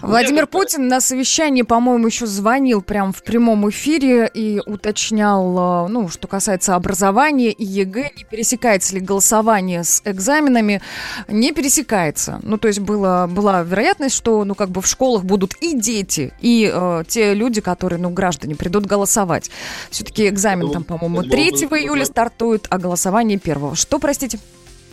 Владимир 0.00 0.46
Путин 0.46 0.88
на 0.88 1.00
совещании, 1.00 1.62
по-моему, 1.62 2.06
еще 2.06 2.26
звонил 2.26 2.82
прям 2.82 3.12
в 3.12 3.22
прямом 3.22 3.68
эфире 3.70 4.30
и 4.32 4.60
уточнял, 4.64 5.86
э, 5.86 5.88
ну, 5.88 6.08
что 6.08 6.28
касается 6.28 6.74
образования 6.74 7.50
и 7.50 7.64
ЕГЭ, 7.64 8.10
не 8.16 8.24
пересекается 8.24 8.94
ли 8.94 9.00
голосование 9.00 9.84
с 9.84 10.02
экзаменами. 10.04 10.80
Не 11.28 11.52
пересекается. 11.52 12.40
Ну, 12.42 12.58
то 12.58 12.68
есть 12.68 12.80
было, 12.80 13.28
была 13.30 13.62
вероятность, 13.62 14.16
что, 14.16 14.44
ну, 14.44 14.54
как 14.54 14.70
бы 14.70 14.80
в 14.80 14.86
школах 14.86 15.24
будут 15.24 15.54
и 15.60 15.78
дети, 15.78 16.32
и 16.40 16.70
э, 16.72 17.04
те 17.08 17.34
люди, 17.34 17.60
которые, 17.60 17.71
ну, 17.80 18.10
граждане, 18.10 18.54
придут 18.56 18.86
голосовать. 18.86 19.50
Все-таки 19.90 20.28
экзамен 20.28 20.60
думал- 20.62 20.72
там, 20.74 20.84
по-моему, 20.84 21.22
я 21.22 21.30
3 21.30 21.50
думал, 21.50 21.68
вы- 21.70 21.80
июля 21.82 22.04
стартует, 22.04 22.66
а 22.70 22.78
голосование 22.78 23.38
1. 23.38 23.74
Что, 23.74 23.98
простите? 23.98 24.38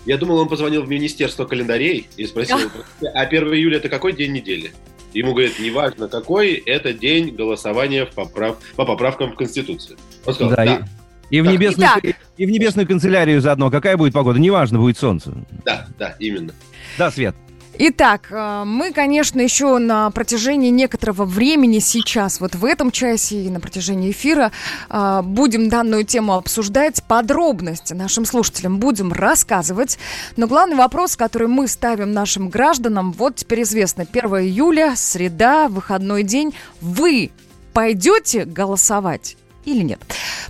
Я 0.05 0.17
думал, 0.17 0.38
он 0.39 0.48
позвонил 0.48 0.83
в 0.83 0.89
Министерство 0.89 1.45
календарей 1.45 2.07
и 2.17 2.25
спросил, 2.25 2.57
а 3.13 3.21
1 3.21 3.43
июля 3.53 3.77
это 3.77 3.89
какой 3.89 4.13
день 4.13 4.31
недели? 4.33 4.71
Ему 5.13 5.33
говорят, 5.33 5.53
неважно 5.59 6.07
какой, 6.07 6.53
это 6.53 6.93
день 6.93 7.36
голосования 7.36 8.05
в 8.05 8.12
поправ... 8.13 8.57
по 8.75 8.86
поправкам 8.86 9.31
в 9.31 9.36
Конституцию. 9.36 9.98
Он 10.25 10.33
сказал, 10.33 10.55
Да, 10.55 10.65
да, 10.65 10.88
И, 11.31 11.38
и 11.38 11.41
в 11.41 11.45
Так. 11.45 11.53
небесную, 11.53 11.89
и 12.38 12.45
в 12.45 12.50
небесную 12.50 12.88
канцелярию 12.88 13.41
заодно. 13.41 13.71
Какая 13.71 13.98
будет 13.98 14.13
погода? 14.13 14.39
Неважно, 14.39 14.77
будет 14.79 14.98
солнце. 14.98 15.33
да, 15.65 15.88
да, 15.98 16.15
именно. 16.19 16.53
Да, 16.98 17.09
Свет. 17.12 17.36
Итак, 17.81 18.27
э, 18.29 18.63
мы, 18.65 18.91
конечно, 18.91 19.39
еще 19.39 19.77
на 19.77 20.12
протяжении 20.12 20.69
некоторого 20.69 21.24
времени 21.24 21.79
сейчас, 21.79 22.41
вот 22.41 22.53
в 22.55 22.65
этом 22.65 22.91
часе 22.91 23.43
и 23.43 23.50
на 23.50 23.62
протяжении 23.62 24.12
эфира, 24.12 24.51
э, 24.89 25.21
будем 25.24 25.69
данную 25.69 26.03
тему 26.03 26.33
обсуждать, 26.33 27.01
подробности 27.03 27.93
нашим 27.93 28.25
слушателям 28.25 28.79
будем 28.79 29.13
рассказывать. 29.13 29.98
Но 30.36 30.48
главный 30.48 30.75
вопрос, 30.75 31.15
который 31.15 31.48
мы 31.48 31.69
ставим 31.69 32.12
нашим 32.12 32.50
гражданам, 32.50 33.13
вот 33.13 33.38
теперь 33.38 33.62
известно, 33.62 34.05
1 34.05 34.29
июля, 34.41 34.95
среда, 34.98 35.69
выходной 35.69 36.24
день. 36.24 36.53
Вы 36.81 37.31
пойдете 37.71 38.43
голосовать 38.43 39.38
или 39.63 39.83
нет? 39.83 40.01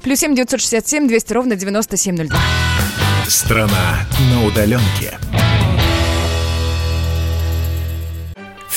Плюс 0.01 0.17
семь 0.17 0.33
девятьсот 0.33 0.62
шестьдесят 0.62 0.88
семь 0.88 1.07
двести 1.07 1.31
ровно 1.33 1.55
девяносто 1.55 1.95
семь 1.95 2.17
ноль 2.17 2.29
два. 2.29 2.39
Страна 3.27 4.00
на 4.31 4.48
удаленке. 4.48 5.19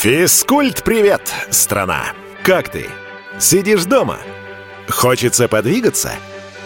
Физкульт-привет, 0.03 1.33
страна! 1.51 2.07
Как 2.43 2.69
ты? 2.69 2.89
Сидишь 3.39 3.85
дома? 3.85 4.19
Хочется 4.89 5.47
подвигаться? 5.47 6.15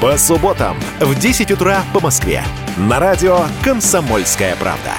По 0.00 0.18
субботам 0.18 0.76
в 1.00 1.14
10 1.18 1.50
утра 1.52 1.82
по 1.92 2.00
Москве. 2.00 2.42
На 2.76 2.98
радио 2.98 3.40
«Комсомольская 3.62 4.56
правда». 4.56 4.92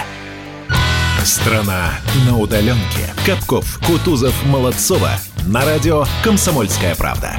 Страна 1.23 1.91
на 2.25 2.37
удаленке. 2.37 3.13
Капков, 3.25 3.79
Кутузов, 3.85 4.33
Молодцова. 4.45 5.11
На 5.45 5.65
радио 5.65 6.05
«Комсомольская 6.23 6.95
правда». 6.95 7.35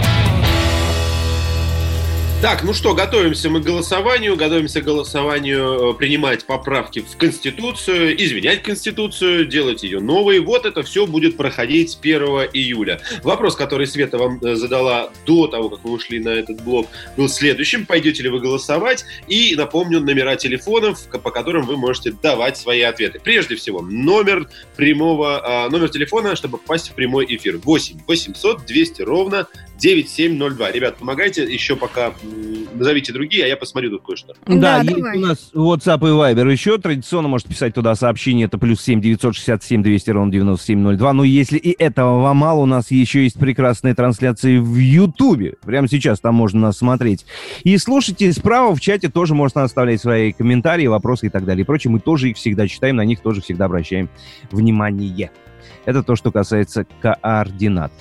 Так, 2.43 2.63
ну 2.63 2.75
что, 2.75 2.95
готовимся 2.95 3.49
мы 3.49 3.63
к 3.63 3.65
голосованию, 3.65 4.37
готовимся 4.37 4.83
к 4.83 4.85
голосованию 4.85 5.93
э, 5.93 5.95
принимать 5.95 6.45
поправки 6.45 7.01
в 7.01 7.17
Конституцию, 7.17 8.15
изменять 8.23 8.63
Конституцию, 8.63 9.47
делать 9.47 9.83
ее 9.83 10.01
новой. 10.01 10.41
Вот 10.41 10.67
это 10.67 10.83
все 10.83 11.07
будет 11.07 11.39
проходить 11.39 11.93
с 11.93 11.99
1 11.99 12.23
июля. 12.53 13.01
Вопрос, 13.23 13.57
который 13.57 13.87
Света 13.87 14.19
вам 14.19 14.39
э, 14.45 14.55
задала 14.55 15.11
до 15.25 15.47
того, 15.47 15.71
как 15.71 15.83
вы 15.83 15.93
ушли 15.93 16.19
на 16.19 16.29
этот 16.29 16.63
блок, 16.63 16.89
был 17.17 17.31
следующим. 17.31 17.87
Пойдете 17.87 18.23
ли 18.23 18.29
вы 18.29 18.39
голосовать? 18.39 19.07
И 19.29 19.55
напомню 19.57 20.01
номера 20.01 20.37
телефонов, 20.37 21.07
по 21.09 21.31
которым 21.31 21.65
вы 21.65 21.79
можете 21.79 22.13
давать 22.13 22.59
свои 22.59 22.83
ответы. 22.83 23.19
Прежде 23.19 23.57
всего, 23.57 23.81
номер 23.81 24.47
прямого, 24.77 25.65
а, 25.65 25.71
номер 25.71 25.89
телефона, 25.89 26.37
чтобы 26.37 26.59
попасть 26.59 26.91
в 26.91 26.93
прямой 26.93 27.25
эфир. 27.31 27.57
8 27.57 28.01
800 28.07 28.67
200 28.67 29.03
ровно 29.03 29.49
9702. 29.79 30.71
Ребят, 30.73 30.97
помогайте 30.97 31.45
еще 31.45 31.77
пока 31.77 32.13
назовите 32.75 33.13
другие, 33.13 33.45
а 33.45 33.49
я 33.49 33.57
посмотрю 33.57 33.91
тут 33.91 34.03
кое-что. 34.03 34.35
Да, 34.47 34.55
Да, 34.55 34.81
есть 34.83 34.97
давай. 34.97 35.17
у 35.19 35.21
нас 35.21 35.51
WhatsApp 35.55 35.99
и 35.99 36.35
Viber 36.35 36.51
еще. 36.51 36.79
Традиционно 36.79 37.29
можете 37.29 37.51
писать 37.51 37.75
туда 37.75 37.95
сообщение. 37.95 38.47
Это 38.47 38.59
плюс 38.59 38.81
7 38.83 39.01
967 39.01 39.83
200 39.83 40.11
ровно 40.11 40.33
9702. 40.33 41.13
Но 41.13 41.25
если 41.25 41.59
и 41.59 41.75
этого 41.83 42.21
вам 42.23 42.39
мало, 42.39 42.61
у 42.63 42.67
нас 42.67 42.91
еще 42.91 43.23
есть 43.25 43.39
прекрасные 43.39 43.95
трансляции 43.95 44.59
в 44.59 44.77
Ютубе. 44.77 45.55
Прямо 45.65 45.89
сейчас 45.89 46.21
там 46.21 46.35
можно 46.35 46.61
нас 46.61 46.79
смотреть. 46.79 47.27
И 47.65 47.77
слушайте, 47.79 48.33
справа 48.33 48.75
в 48.75 48.81
чате 48.81 49.09
тоже 49.09 49.35
можно 49.35 49.63
оставлять 49.63 50.01
свои 50.01 50.33
комментарии, 50.33 50.87
вопросы 50.87 51.27
и 51.27 51.31
так 51.31 51.45
далее. 51.45 51.63
И 51.63 51.67
прочее, 51.67 51.91
мы 51.91 52.01
тоже 52.01 52.31
их 52.31 52.37
всегда 52.37 52.67
читаем, 52.69 52.97
на 52.97 53.05
них 53.05 53.21
тоже 53.21 53.41
всегда 53.41 53.67
обращаем 53.67 54.09
внимание. 54.51 55.31
Это 55.87 56.03
то, 56.03 56.17
что 56.17 56.31
касается 56.31 56.85
координат. 57.01 57.93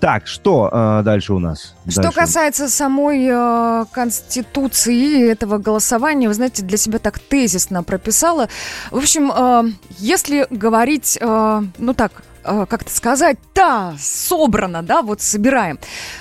Так, 0.00 0.26
что 0.26 0.68
э, 0.70 1.02
дальше 1.02 1.32
у 1.32 1.38
нас? 1.38 1.74
Что 1.88 2.02
Дальше. 2.02 2.18
касается 2.18 2.68
самой 2.68 3.26
э, 3.26 3.84
Конституции 3.90 5.30
этого 5.30 5.56
голосования, 5.56 6.28
вы 6.28 6.34
знаете, 6.34 6.62
для 6.62 6.76
себя 6.76 6.98
так 6.98 7.18
тезисно 7.18 7.82
прописала. 7.82 8.50
В 8.90 8.98
общем, 8.98 9.32
э, 9.34 9.72
если 9.96 10.46
говорить, 10.50 11.16
э, 11.18 11.62
ну 11.78 11.94
так, 11.94 12.22
э, 12.44 12.66
как 12.68 12.82
это 12.82 12.94
сказать, 12.94 13.38
да, 13.54 13.94
собрано, 13.98 14.82
да, 14.82 15.02
вот 15.02 15.20
собираем. 15.20 15.78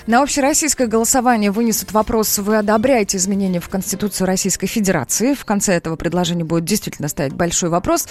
На 0.07 0.21
общероссийское 0.21 0.87
голосование 0.87 1.51
вынесут 1.51 1.91
вопрос, 1.91 2.37
вы 2.37 2.57
одобряете 2.57 3.17
изменения 3.17 3.59
в 3.59 3.69
Конституцию 3.69 4.27
Российской 4.27 4.67
Федерации. 4.67 5.33
В 5.33 5.45
конце 5.45 5.73
этого 5.73 5.95
предложения 5.95 6.43
будет 6.43 6.65
действительно 6.65 7.07
стоять 7.07 7.33
большой 7.33 7.69
вопрос. 7.69 8.07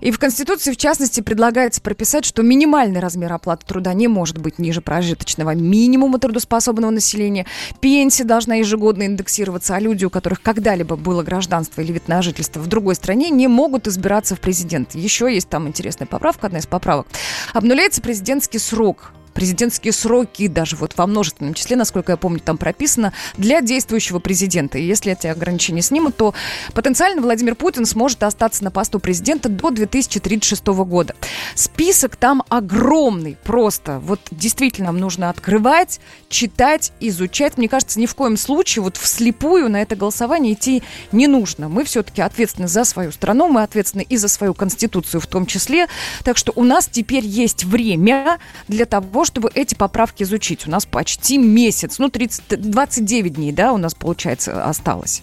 И 0.00 0.10
в 0.10 0.18
Конституции, 0.18 0.72
в 0.72 0.76
частности, 0.76 1.20
предлагается 1.20 1.80
прописать, 1.80 2.24
что 2.24 2.42
минимальный 2.42 3.00
размер 3.00 3.32
оплаты 3.32 3.66
труда 3.66 3.92
не 3.94 4.08
может 4.08 4.38
быть 4.38 4.58
ниже 4.58 4.80
прожиточного 4.80 5.54
минимума 5.54 6.18
трудоспособного 6.18 6.90
населения. 6.90 7.46
Пенсия 7.80 8.24
должна 8.24 8.56
ежегодно 8.56 9.04
индексироваться, 9.04 9.74
а 9.74 9.80
люди, 9.80 10.04
у 10.04 10.10
которых 10.10 10.42
когда-либо 10.42 10.96
было 10.96 11.22
гражданство 11.22 11.80
или 11.80 11.92
вид 11.92 12.08
на 12.08 12.22
жительство 12.22 12.60
в 12.60 12.66
другой 12.66 12.94
стране, 12.94 13.30
не 13.30 13.48
могут 13.48 13.86
избираться 13.86 14.36
в 14.36 14.40
президент. 14.40 14.94
Еще 14.94 15.32
есть 15.32 15.48
там 15.48 15.68
интересная 15.68 16.06
поправка, 16.06 16.46
одна 16.46 16.58
из 16.58 16.66
поправок. 16.66 17.06
Обнуляется 17.52 18.02
президентский 18.02 18.58
срок 18.58 19.12
президентские 19.36 19.92
сроки 19.92 20.48
даже 20.48 20.76
вот 20.76 20.94
во 20.96 21.06
множественном 21.06 21.52
числе, 21.52 21.76
насколько 21.76 22.12
я 22.12 22.16
помню, 22.16 22.40
там 22.40 22.56
прописано, 22.56 23.12
для 23.36 23.60
действующего 23.60 24.18
президента. 24.18 24.78
И 24.78 24.86
если 24.86 25.12
эти 25.12 25.26
ограничения 25.26 25.82
снимут, 25.82 26.16
то 26.16 26.34
потенциально 26.72 27.20
Владимир 27.20 27.54
Путин 27.54 27.84
сможет 27.84 28.22
остаться 28.22 28.64
на 28.64 28.70
посту 28.70 28.98
президента 28.98 29.50
до 29.50 29.70
2036 29.70 30.66
года. 30.66 31.14
Список 31.54 32.16
там 32.16 32.42
огромный 32.48 33.36
просто. 33.44 34.00
Вот 34.00 34.20
действительно 34.30 34.86
нам 34.86 34.98
нужно 34.98 35.28
открывать, 35.28 36.00
читать, 36.30 36.92
изучать. 37.00 37.58
Мне 37.58 37.68
кажется, 37.68 38.00
ни 38.00 38.06
в 38.06 38.14
коем 38.14 38.38
случае 38.38 38.84
вот 38.84 38.96
вслепую 38.96 39.68
на 39.68 39.82
это 39.82 39.96
голосование 39.96 40.54
идти 40.54 40.82
не 41.12 41.26
нужно. 41.26 41.68
Мы 41.68 41.84
все-таки 41.84 42.22
ответственны 42.22 42.68
за 42.68 42.84
свою 42.84 43.12
страну, 43.12 43.48
мы 43.48 43.62
ответственны 43.62 44.06
и 44.08 44.16
за 44.16 44.28
свою 44.28 44.54
конституцию 44.54 45.20
в 45.20 45.26
том 45.26 45.44
числе. 45.44 45.88
Так 46.24 46.38
что 46.38 46.52
у 46.56 46.64
нас 46.64 46.88
теперь 46.90 47.26
есть 47.26 47.64
время 47.64 48.38
для 48.68 48.86
того, 48.86 49.25
чтобы 49.26 49.50
эти 49.54 49.74
поправки 49.74 50.22
изучить. 50.22 50.66
У 50.66 50.70
нас 50.70 50.86
почти 50.86 51.38
месяц, 51.38 51.98
ну, 51.98 52.08
30, 52.08 52.60
29 52.70 53.34
дней, 53.34 53.52
да, 53.52 53.72
у 53.72 53.76
нас, 53.76 53.94
получается, 53.94 54.64
осталось. 54.64 55.22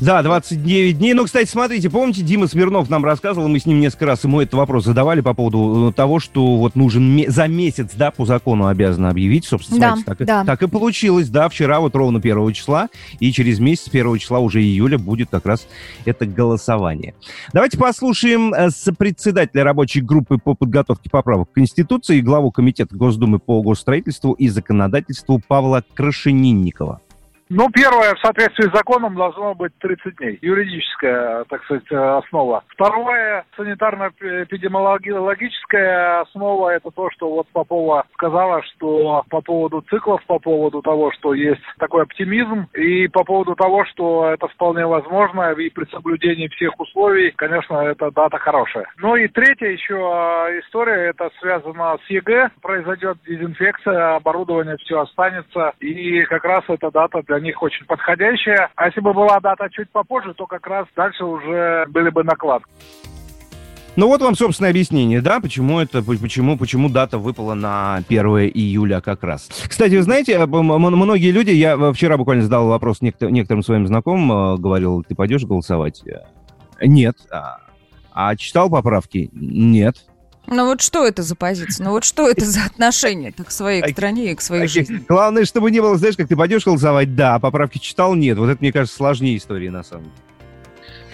Да, 0.00 0.22
29 0.22 0.98
дней. 0.98 1.14
Ну, 1.14 1.24
кстати, 1.24 1.48
смотрите, 1.48 1.90
помните, 1.90 2.22
Дима 2.22 2.46
Смирнов 2.46 2.90
нам 2.90 3.04
рассказывал, 3.04 3.48
мы 3.48 3.58
с 3.58 3.66
ним 3.66 3.80
несколько 3.80 4.06
раз 4.06 4.24
ему 4.24 4.40
этот 4.40 4.54
вопрос 4.54 4.84
задавали 4.84 5.20
по 5.20 5.34
поводу 5.34 5.90
э, 5.90 5.92
того, 5.92 6.20
что 6.20 6.56
вот 6.56 6.74
нужен 6.74 7.24
за 7.28 7.46
месяц, 7.46 7.90
да, 7.94 8.10
по 8.10 8.24
закону 8.24 8.66
обязаны 8.66 9.06
объявить, 9.06 9.44
собственно, 9.44 9.80
да, 9.80 9.96
смотрите, 9.96 10.24
так, 10.24 10.26
да. 10.26 10.44
так 10.44 10.62
и 10.62 10.68
получилось, 10.68 11.28
да, 11.28 11.48
вчера 11.48 11.80
вот 11.80 11.94
ровно 11.94 12.18
1 12.18 12.52
числа, 12.52 12.88
и 13.20 13.32
через 13.32 13.60
месяц, 13.60 13.88
1 13.88 14.18
числа 14.18 14.40
уже 14.40 14.62
июля 14.62 14.98
будет 14.98 15.30
как 15.30 15.46
раз 15.46 15.66
это 16.04 16.26
голосование. 16.26 17.14
Давайте 17.52 17.78
послушаем 17.78 18.52
э, 18.52 18.70
сопредседателя 18.70 19.64
рабочей 19.64 20.00
группы 20.00 20.38
по 20.38 20.54
подготовке 20.54 21.10
поправок 21.10 21.50
к 21.50 21.54
Конституции 21.54 22.18
и 22.18 22.22
главу 22.22 22.50
Комитета 22.50 22.96
Госдумы 22.96 23.38
по 23.38 23.62
госстроительству 23.62 24.32
и 24.32 24.48
законодательству 24.48 25.40
Павла 25.46 25.84
Крашенинникова. 25.94 27.00
Ну, 27.50 27.68
первое, 27.70 28.14
в 28.14 28.20
соответствии 28.20 28.68
с 28.68 28.72
законом 28.72 29.16
должно 29.16 29.54
быть 29.54 29.72
30 29.78 30.16
дней. 30.16 30.38
Юридическая, 30.40 31.44
так 31.44 31.62
сказать, 31.64 31.84
основа. 31.90 32.64
Второе, 32.68 33.44
санитарно-эпидемиологическая 33.58 36.22
основа, 36.22 36.70
это 36.70 36.90
то, 36.90 37.10
что 37.10 37.28
вот 37.30 37.46
Попова 37.52 38.06
сказала, 38.14 38.62
что 38.62 39.24
по 39.28 39.42
поводу 39.42 39.82
циклов, 39.90 40.24
по 40.26 40.38
поводу 40.38 40.80
того, 40.80 41.12
что 41.12 41.34
есть 41.34 41.60
такой 41.78 42.04
оптимизм, 42.04 42.66
и 42.74 43.08
по 43.08 43.24
поводу 43.24 43.54
того, 43.54 43.84
что 43.86 44.30
это 44.30 44.48
вполне 44.48 44.86
возможно, 44.86 45.52
и 45.52 45.68
при 45.68 45.84
соблюдении 45.90 46.48
всех 46.48 46.80
условий, 46.80 47.32
конечно, 47.36 47.74
эта 47.74 48.10
дата 48.10 48.38
хорошая. 48.38 48.86
Ну 48.98 49.16
и 49.16 49.28
третья 49.28 49.68
еще 49.68 49.94
история, 50.64 51.10
это 51.10 51.28
связано 51.40 51.98
с 52.06 52.10
ЕГЭ. 52.10 52.52
Произойдет 52.62 53.18
дезинфекция, 53.26 54.14
оборудование 54.16 54.78
все 54.78 55.00
останется, 55.00 55.74
и 55.80 56.22
как 56.24 56.44
раз 56.44 56.64
эта 56.68 56.90
дата 56.90 57.20
для 57.22 57.33
них 57.40 57.62
очень 57.62 57.86
подходящая. 57.86 58.70
А 58.76 58.86
если 58.86 59.00
бы 59.00 59.12
была 59.12 59.40
дата 59.40 59.68
чуть 59.70 59.90
попозже, 59.90 60.34
то 60.34 60.46
как 60.46 60.66
раз 60.66 60.86
дальше 60.96 61.24
уже 61.24 61.86
были 61.88 62.10
бы 62.10 62.24
накладки. 62.24 62.70
Ну 63.96 64.08
вот 64.08 64.22
вам, 64.22 64.34
собственно, 64.34 64.70
объяснение, 64.70 65.20
да, 65.20 65.38
почему 65.38 65.78
это, 65.78 66.02
почему, 66.02 66.58
почему 66.58 66.88
дата 66.88 67.16
выпала 67.16 67.54
на 67.54 68.02
1 68.08 68.26
июля 68.52 69.00
как 69.00 69.22
раз. 69.22 69.48
Кстати, 69.68 69.94
вы 69.94 70.02
знаете, 70.02 70.44
многие 70.46 71.30
люди, 71.30 71.50
я 71.50 71.92
вчера 71.92 72.16
буквально 72.16 72.42
задал 72.42 72.66
вопрос 72.66 73.02
некоторым 73.02 73.62
своим 73.62 73.86
знакомым, 73.86 74.60
говорил, 74.60 75.04
ты 75.04 75.14
пойдешь 75.14 75.44
голосовать? 75.44 76.02
Нет. 76.80 77.16
А, 77.30 77.58
а 78.12 78.34
читал 78.34 78.68
поправки? 78.68 79.30
Нет. 79.32 79.94
Ну 80.46 80.66
вот 80.66 80.82
что 80.82 81.06
это 81.06 81.22
за 81.22 81.36
позиция? 81.36 81.84
Ну 81.84 81.90
вот 81.90 82.04
что 82.04 82.28
это 82.28 82.44
за 82.44 82.64
отношение 82.64 83.32
к 83.32 83.50
своей 83.50 83.82
к 83.82 83.88
стране 83.90 84.32
и 84.32 84.34
к 84.34 84.40
своей 84.40 84.66
жизни? 84.66 85.04
Главное, 85.08 85.44
чтобы 85.44 85.70
не 85.70 85.80
было, 85.80 85.96
знаешь, 85.96 86.16
как 86.16 86.28
ты 86.28 86.36
пойдешь 86.36 86.64
голосовать, 86.64 87.14
да, 87.14 87.36
а 87.36 87.38
поправки 87.38 87.78
читал, 87.78 88.14
нет. 88.14 88.38
Вот 88.38 88.48
это, 88.48 88.58
мне 88.60 88.72
кажется, 88.72 88.96
сложнее 88.96 89.36
истории 89.36 89.68
на 89.68 89.82
самом 89.82 90.04
деле. 90.04 90.16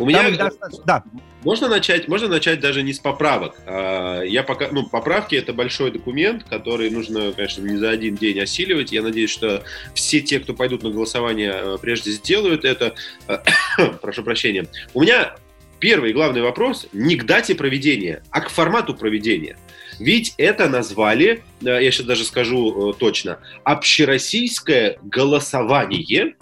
У 0.01 0.07
меня 0.07 0.51
да. 0.87 1.05
Можно 1.43 1.69
начать, 1.69 2.07
можно 2.09 2.29
начать 2.29 2.61
даже 2.61 2.83
не 2.83 2.93
с 2.93 2.99
поправок. 2.99 3.55
А, 3.67 4.23
я 4.23 4.43
пока, 4.43 4.69
ну, 4.71 4.87
поправки 4.87 5.35
это 5.35 5.53
большой 5.53 5.91
документ, 5.91 6.45
который 6.45 6.91
нужно, 6.91 7.33
конечно, 7.33 7.67
не 7.67 7.77
за 7.77 7.91
один 7.91 8.17
день 8.17 8.39
осиливать. 8.41 8.93
Я 8.93 9.03
надеюсь, 9.03 9.31
что 9.31 9.63
все 9.95 10.21
те, 10.21 10.41
кто 10.41 10.53
пойдут 10.53 10.83
на 10.83 10.91
голосование, 10.91 11.53
э, 11.55 11.79
прежде 11.81 12.11
сделают 12.11 12.65
это. 12.65 12.95
Прошу 14.03 14.23
прощения. 14.23 14.67
У 14.93 15.03
меня 15.03 15.35
первый 15.81 16.13
главный 16.13 16.43
вопрос 16.43 16.87
не 16.93 17.17
к 17.17 17.25
дате 17.25 17.55
проведения, 17.55 18.23
а 18.31 18.43
к 18.43 18.51
формату 18.51 18.95
проведения. 18.95 19.57
Ведь 20.01 20.35
это 20.39 20.69
назвали, 20.69 21.43
э, 21.61 21.83
я 21.83 21.91
сейчас 21.91 22.07
даже 22.07 22.25
скажу 22.25 22.93
э, 22.93 22.95
точно, 22.99 23.39
общероссийское 23.65 24.99
голосование, 25.03 26.37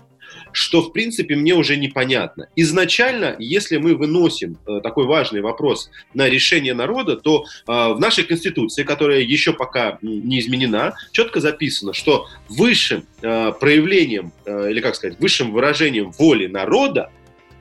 что, 0.53 0.81
в 0.81 0.93
принципе, 0.93 1.37
мне 1.37 1.55
уже 1.55 1.77
непонятно. 1.77 2.49
Изначально, 2.57 3.37
если 3.39 3.77
мы 3.77 3.97
выносим 3.97 4.59
э, 4.67 4.81
такой 4.83 5.07
важный 5.07 5.41
вопрос 5.41 5.91
на 6.15 6.29
решение 6.29 6.73
народа, 6.73 7.17
то 7.17 7.45
в 7.67 7.99
нашей 7.99 8.25
Конституции, 8.25 8.83
которая 8.83 9.21
еще 9.21 9.53
пока 9.53 9.99
не 10.03 10.41
изменена, 10.41 10.95
четко 11.13 11.41
записано, 11.41 11.93
что 11.93 12.27
высшим 12.49 13.05
проявлением, 13.21 14.33
или 14.47 14.81
как 14.81 14.95
сказать, 14.95 15.19
высшим 15.21 15.53
выражением 15.53 16.13
воли 16.13 16.47
народа 16.47 17.11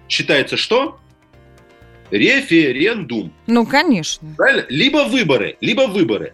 считается 0.07 0.55
что? 0.55 1.00
Референдум. 2.11 3.33
Ну, 3.47 3.65
конечно. 3.65 4.27
Правильно? 4.35 4.65
Либо 4.69 5.05
выборы, 5.05 5.57
либо 5.61 5.81
выборы. 5.81 6.33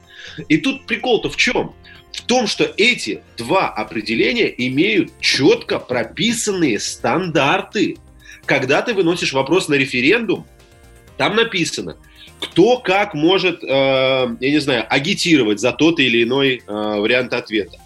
И 0.50 0.58
тут 0.58 0.86
прикол-то 0.86 1.30
в 1.30 1.38
чем? 1.38 1.74
В 2.12 2.22
том, 2.22 2.48
что 2.48 2.72
эти 2.78 3.22
два 3.38 3.70
определения 3.70 4.54
имеют 4.68 5.12
четко 5.20 5.80
прописанные 5.80 6.80
стандарты. 6.80 7.98
Когда 8.46 8.82
ты 8.82 8.94
выносишь 8.94 9.34
вопрос 9.34 9.68
на 9.68 9.76
референдум, 9.76 10.46
там 11.18 11.36
написано, 11.36 11.98
кто 12.40 12.78
как 12.78 13.14
может, 13.14 13.64
э, 13.64 13.68
я 13.68 14.52
не 14.52 14.60
знаю, 14.60 14.86
агитировать 14.90 15.60
за 15.60 15.72
тот 15.72 16.00
или 16.00 16.24
иной 16.24 16.62
э, 16.66 16.72
вариант 16.72 17.34
ответа. 17.34 17.78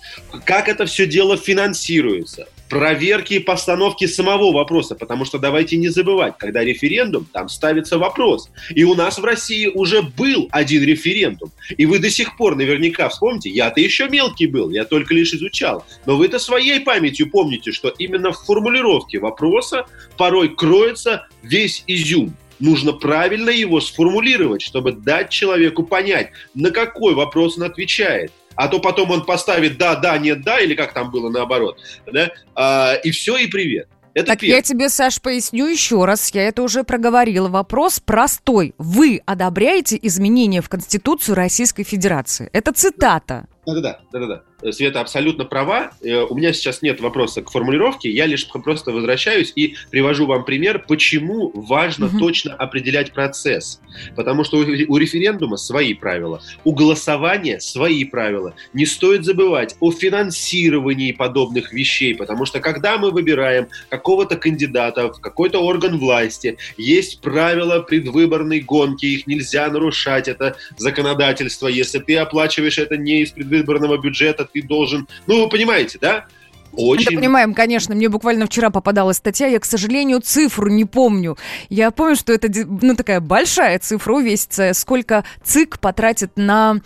Как 0.46 0.68
это 0.68 0.86
все 0.86 1.06
дело 1.06 1.38
финансируется 1.38 2.48
проверки 2.70 3.36
и 3.36 3.40
постановки 3.40 4.06
самого 4.08 4.52
вопроса, 4.52 4.96
потому 4.96 5.26
что 5.26 5.40
давайте 5.40 5.78
не 5.78 5.90
забывать, 5.90 6.36
когда 6.38 6.64
референдум, 6.64 7.28
там 7.32 7.50
ставится 7.50 7.98
вопрос. 7.98 8.50
И 8.70 8.84
у 8.84 8.96
нас 8.96 9.18
в 9.18 9.26
России 9.26 9.68
уже 9.68 10.02
был 10.02 10.48
один 10.52 10.84
референдум. 10.84 11.52
И 11.78 11.86
вы 11.86 12.00
до 12.00 12.10
сих 12.10 12.38
пор 12.38 12.56
наверняка 12.56 13.10
вспомните, 13.10 13.50
я-то 13.50 13.80
еще 13.80 14.10
мелкий 14.10 14.48
был, 14.48 14.70
я 14.70 14.86
только 14.86 15.14
лишь 15.14 15.34
изучал. 15.34 15.86
Но 16.06 16.18
вы-то 16.18 16.40
своей 16.40 16.80
памятью 16.80 17.30
помните, 17.30 17.72
что 17.72 17.90
именно 17.90 18.32
в 18.32 18.44
формулировке 18.46 19.20
вопроса 19.20 19.86
порой 20.18 20.56
кроется 20.56 21.28
весь 21.42 21.84
изюм 21.88 22.36
нужно 22.60 22.94
правильно 22.94 23.50
его 23.52 23.80
сформулировать, 23.80 24.62
чтобы 24.62 24.92
дать 24.92 25.30
человеку 25.30 25.84
понять, 25.84 26.32
на 26.56 26.72
какой 26.72 27.14
вопрос 27.14 27.58
он 27.58 27.64
отвечает 27.64 28.32
а 28.58 28.68
то 28.68 28.80
потом 28.80 29.12
он 29.12 29.26
поставит 29.26 29.78
да, 29.78 29.96
да, 29.96 30.18
нет, 30.18 30.42
да, 30.42 30.60
или 30.60 30.76
как 30.76 30.94
там 30.94 31.10
было 31.12 31.30
наоборот, 31.30 31.80
да, 32.12 32.32
а, 32.56 32.96
и 32.96 33.12
все, 33.12 33.38
и 33.38 33.48
привет. 33.48 33.88
Это 34.14 34.26
так 34.30 34.40
первое. 34.40 34.56
я 34.56 34.62
тебе, 34.64 34.90
Саш, 34.90 35.22
поясню 35.22 35.68
еще 35.68 36.04
раз. 36.04 36.32
Я 36.34 36.48
это 36.48 36.64
уже 36.64 36.84
проговорила. 36.84 37.50
Вопрос 37.50 38.00
простой. 38.00 38.74
Вы 38.80 39.22
одобряете 39.28 40.00
изменения 40.02 40.64
в 40.64 40.70
Конституцию 40.70 41.36
Российской 41.36 41.84
Федерации? 41.84 42.50
Это 42.52 42.74
цитата. 42.74 43.46
Да-да-да. 43.68 44.42
Да-да-да. 44.62 44.72
Света 44.72 45.02
абсолютно 45.02 45.46
права. 45.46 45.92
Э, 46.02 46.22
у 46.22 46.36
меня 46.36 46.54
сейчас 46.54 46.82
нет 46.82 47.00
вопроса 47.00 47.42
к 47.42 47.52
формулировке. 47.52 48.10
Я 48.10 48.26
лишь 48.26 48.48
просто 48.48 48.92
возвращаюсь 48.92 49.54
и 49.56 49.76
привожу 49.92 50.26
вам 50.26 50.46
пример, 50.46 50.84
почему 50.88 51.52
важно 51.54 52.08
угу. 52.08 52.20
точно 52.20 52.54
определять 52.54 53.14
процесс. 53.14 53.82
Потому 54.16 54.44
что 54.44 54.58
у 54.58 54.98
референдума 54.98 55.58
свои 55.58 55.94
правила, 55.94 56.42
у 56.64 56.74
голосования 56.74 57.60
свои 57.60 58.04
правила. 58.06 58.54
Не 58.74 58.86
стоит 58.86 59.26
забывать 59.26 59.76
о 59.80 59.92
финансировании 59.92 61.12
подобных 61.12 61.74
вещей, 61.74 62.16
потому 62.16 62.46
что 62.46 62.60
когда 62.60 62.98
мы 62.98 63.12
выбираем 63.12 63.68
какого-то 63.90 64.36
кандидата 64.36 65.12
в 65.12 65.20
какой-то 65.20 65.60
орган 65.60 65.98
власти, 65.98 66.58
есть 66.78 67.22
правила 67.22 67.80
предвыборной 67.80 68.60
гонки, 68.60 69.06
их 69.06 69.28
нельзя 69.28 69.70
нарушать, 69.70 70.28
это 70.28 70.58
законодательство. 70.78 71.68
Если 71.68 72.00
ты 72.00 72.18
оплачиваешь 72.18 72.78
это 72.78 72.98
не 72.98 73.22
из 73.22 73.32
предвыборного 73.32 73.98
бюджета, 73.98 74.47
ты 74.52 74.62
должен... 74.62 75.08
Ну, 75.26 75.44
вы 75.44 75.50
понимаете, 75.50 75.98
да? 76.00 76.26
Очень... 76.74 77.16
Да, 77.16 77.22
понимаем, 77.22 77.54
конечно. 77.54 77.96
Мне 77.96 78.08
буквально 78.08 78.46
вчера 78.46 78.70
попадалась 78.70 79.18
статья, 79.18 79.48
я, 79.48 79.60
к 79.60 79.66
сожалению, 79.66 80.22
цифру 80.22 80.70
не 80.70 80.86
помню. 80.86 81.38
Я 81.70 81.92
помню, 81.92 82.16
что 82.16 82.34
это 82.34 82.50
ну, 82.82 82.96
такая 82.96 83.20
большая 83.20 83.80
цифра 83.80 84.14
увесится, 84.14 84.74
сколько 84.74 85.26
ЦИК 85.44 85.80
потратит 85.80 86.32
на 86.36 86.82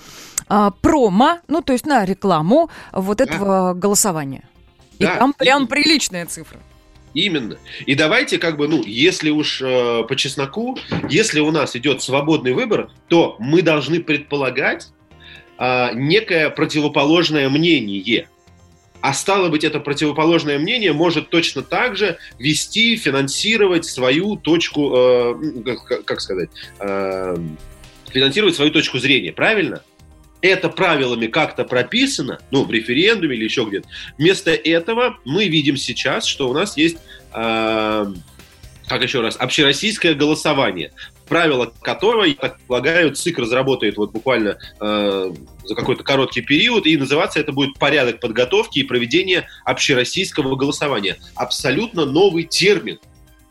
а, 0.47 0.71
промо, 0.71 1.39
ну, 1.47 1.61
то 1.61 1.73
есть 1.73 1.85
на 1.85 2.05
рекламу 2.05 2.69
вот 2.93 3.17
да. 3.17 3.25
этого 3.25 3.73
голосования. 3.73 4.43
И 4.97 5.03
да, 5.03 5.17
там 5.17 5.33
прям 5.33 5.65
и... 5.65 5.67
приличная 5.67 6.25
цифра. 6.25 6.59
Именно. 7.13 7.57
И 7.85 7.95
давайте 7.95 8.37
как 8.37 8.57
бы, 8.57 8.67
ну, 8.67 8.81
если 8.83 9.29
уж 9.29 9.61
э, 9.61 10.03
по 10.07 10.15
чесноку, 10.15 10.77
если 11.09 11.41
у 11.41 11.51
нас 11.51 11.75
идет 11.75 12.01
свободный 12.01 12.53
выбор, 12.53 12.89
то 13.09 13.35
мы 13.39 13.61
должны 13.61 13.99
предполагать, 13.99 14.87
а, 15.63 15.91
некое 15.93 16.49
противоположное 16.49 17.47
мнение. 17.47 18.27
А 18.99 19.13
стало 19.13 19.49
быть, 19.49 19.63
это 19.63 19.79
противоположное 19.79 20.57
мнение 20.57 20.91
может 20.91 21.29
точно 21.29 21.61
так 21.61 21.95
же 21.95 22.17
вести, 22.39 22.95
финансировать 22.95 23.85
свою 23.85 24.37
точку, 24.37 24.91
э, 24.91 25.35
как, 25.63 26.05
как 26.05 26.19
сказать, 26.19 26.49
э, 26.79 27.37
финансировать 28.09 28.55
свою 28.55 28.71
точку 28.71 28.97
зрения, 28.97 29.33
правильно? 29.33 29.83
Это 30.41 30.67
правилами 30.67 31.27
как-то 31.27 31.63
прописано, 31.63 32.39
ну, 32.49 32.63
в 32.63 32.71
референдуме 32.71 33.35
или 33.35 33.43
еще 33.43 33.63
где-то. 33.63 33.87
Вместо 34.17 34.49
этого 34.49 35.19
мы 35.25 35.47
видим 35.47 35.77
сейчас, 35.77 36.25
что 36.25 36.49
у 36.49 36.53
нас 36.55 36.75
есть 36.75 36.97
э, 37.35 38.05
как 38.91 39.03
еще 39.03 39.21
раз, 39.21 39.37
общероссийское 39.37 40.15
голосование, 40.15 40.91
правила 41.31 41.71
которого, 41.81 42.25
я 42.25 42.33
так 42.33 42.59
полагаю, 42.67 43.15
ЦИК 43.15 43.39
разработает 43.39 43.95
вот 43.95 44.11
буквально 44.11 44.57
э, 44.81 45.33
за 45.63 45.75
какой-то 45.75 46.03
короткий 46.03 46.41
период, 46.41 46.85
и 46.85 46.97
называться 46.97 47.39
это 47.39 47.53
будет 47.53 47.79
порядок 47.79 48.19
подготовки 48.19 48.79
и 48.79 48.83
проведения 48.83 49.47
общероссийского 49.63 50.57
голосования. 50.57 51.15
Абсолютно 51.35 52.03
новый 52.03 52.43
термин. 52.43 52.99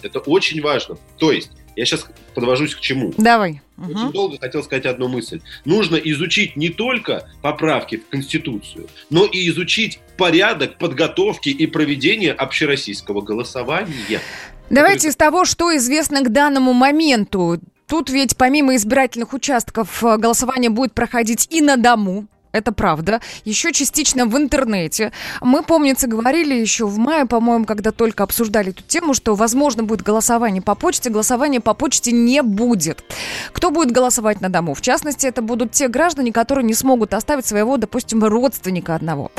Это 0.02 0.18
очень 0.18 0.60
важно. 0.60 0.98
То 1.16 1.32
есть, 1.32 1.52
я 1.74 1.86
сейчас 1.86 2.04
подвожусь 2.34 2.74
к 2.74 2.80
чему. 2.80 3.14
Давай. 3.16 3.62
Очень 3.78 3.94
Угу. 4.08 4.12
долго 4.12 4.38
хотел 4.38 4.62
сказать 4.62 4.84
одну 4.84 5.08
мысль. 5.08 5.40
Нужно 5.64 5.96
изучить 5.96 6.56
не 6.56 6.68
только 6.68 7.30
поправки 7.40 7.96
в 7.96 8.08
Конституцию, 8.10 8.88
но 9.08 9.24
и 9.24 9.48
изучить 9.48 10.00
порядок 10.18 10.76
подготовки 10.76 11.48
и 11.48 11.66
проведения 11.66 12.32
общероссийского 12.32 13.22
голосования. 13.22 14.20
Давайте 14.70 15.08
из 15.08 15.16
того, 15.16 15.44
что 15.44 15.76
известно 15.76 16.22
к 16.22 16.30
данному 16.30 16.72
моменту. 16.72 17.60
Тут 17.88 18.08
ведь 18.08 18.36
помимо 18.36 18.76
избирательных 18.76 19.32
участков 19.32 20.02
э, 20.04 20.16
голосование 20.16 20.70
будет 20.70 20.94
проходить 20.94 21.48
и 21.50 21.60
на 21.60 21.76
дому. 21.76 22.28
Это 22.52 22.72
правда. 22.72 23.20
Еще 23.44 23.72
частично 23.72 24.26
в 24.26 24.36
интернете. 24.36 25.12
Мы, 25.40 25.62
помнится, 25.62 26.08
говорили 26.08 26.54
еще 26.54 26.86
в 26.86 26.98
мае, 26.98 27.26
по-моему, 27.26 27.64
когда 27.64 27.92
только 27.92 28.24
обсуждали 28.24 28.70
эту 28.70 28.82
тему, 28.82 29.14
что, 29.14 29.36
возможно, 29.36 29.84
будет 29.84 30.02
голосование 30.02 30.60
по 30.60 30.74
почте. 30.74 31.10
Голосования 31.10 31.60
по 31.60 31.74
почте 31.74 32.10
не 32.10 32.42
будет. 32.42 33.04
Кто 33.52 33.70
будет 33.70 33.92
голосовать 33.92 34.40
на 34.40 34.48
дому? 34.48 34.74
В 34.74 34.80
частности, 34.80 35.26
это 35.26 35.42
будут 35.42 35.70
те 35.72 35.86
граждане, 35.86 36.32
которые 36.32 36.64
не 36.64 36.74
смогут 36.74 37.14
оставить 37.14 37.46
своего, 37.46 37.76
допустим, 37.76 38.24
родственника 38.24 38.96
одного. 38.96 39.30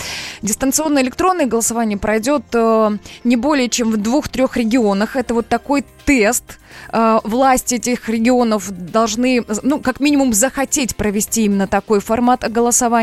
Дистанционное 0.42 1.04
электронное 1.04 1.48
голосование 1.48 1.98
пройдет 1.98 2.44
э, 2.54 2.98
не 3.26 3.36
более 3.36 3.68
чем 3.68 3.92
в 3.92 3.98
двух-трех 3.98 4.56
регионах. 4.56 5.18
Это 5.18 5.34
вот 5.34 5.48
такой 5.48 5.86
тест. 6.06 6.60
Э, 6.94 7.20
власти 7.24 7.76
этих 7.76 8.08
регионов 8.08 8.72
должны, 8.72 9.46
ну, 9.64 9.80
как 9.80 10.00
минимум, 10.00 10.34
захотеть 10.34 10.96
провести 10.96 11.46
именно 11.46 11.68
такой 11.68 12.00
формат 12.00 12.50
голосования. 12.50 13.01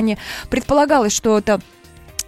Предполагалось, 0.50 1.12
что 1.12 1.38
это 1.38 1.60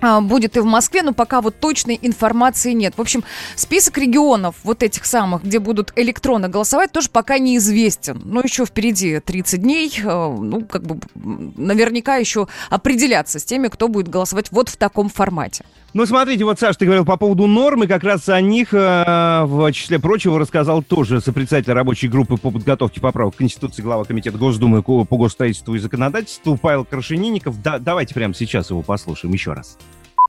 а, 0.00 0.20
будет 0.20 0.56
и 0.56 0.60
в 0.60 0.64
Москве, 0.64 1.02
но 1.02 1.12
пока 1.12 1.40
вот 1.40 1.58
точной 1.60 1.98
информации 2.00 2.72
нет. 2.72 2.94
В 2.96 3.00
общем, 3.00 3.22
список 3.54 3.98
регионов 3.98 4.56
вот 4.62 4.82
этих 4.82 5.04
самых, 5.04 5.44
где 5.44 5.58
будут 5.58 5.92
электронно 5.96 6.48
голосовать, 6.48 6.92
тоже 6.92 7.10
пока 7.10 7.38
неизвестен. 7.38 8.20
Но 8.24 8.40
еще 8.40 8.64
впереди 8.64 9.20
30 9.20 9.60
дней, 9.60 9.92
э, 10.02 10.02
ну, 10.02 10.64
как 10.64 10.82
бы 10.82 11.00
наверняка 11.14 12.16
еще 12.16 12.48
определяться 12.70 13.38
с 13.38 13.44
теми, 13.44 13.68
кто 13.68 13.88
будет 13.88 14.08
голосовать 14.08 14.50
вот 14.50 14.68
в 14.68 14.76
таком 14.76 15.10
формате. 15.10 15.64
Ну, 15.92 16.06
смотрите, 16.06 16.44
вот, 16.44 16.60
Саш, 16.60 16.76
ты 16.76 16.84
говорил 16.84 17.04
по 17.04 17.16
поводу 17.16 17.48
норм, 17.48 17.82
и 17.82 17.86
как 17.88 18.04
раз 18.04 18.28
о 18.28 18.40
них, 18.40 18.72
э, 18.72 19.42
в 19.44 19.72
числе 19.72 19.98
прочего, 19.98 20.38
рассказал 20.38 20.84
тоже 20.84 21.20
сопредседатель 21.20 21.72
рабочей 21.72 22.06
группы 22.06 22.36
по 22.36 22.52
подготовке 22.52 23.00
поправок 23.00 23.34
к 23.34 23.38
Конституции 23.38 23.82
глава 23.82 24.04
Комитета 24.04 24.38
Госдумы 24.38 24.84
по 24.84 25.04
госстроительству 25.04 25.74
и 25.74 25.80
законодательству 25.80 26.56
Павел 26.56 26.84
Крашенинников. 26.84 27.60
Да, 27.60 27.80
давайте 27.80 28.14
прямо 28.14 28.34
сейчас 28.34 28.70
его 28.70 28.82
послушаем 28.82 29.34
еще 29.34 29.52
раз. 29.52 29.78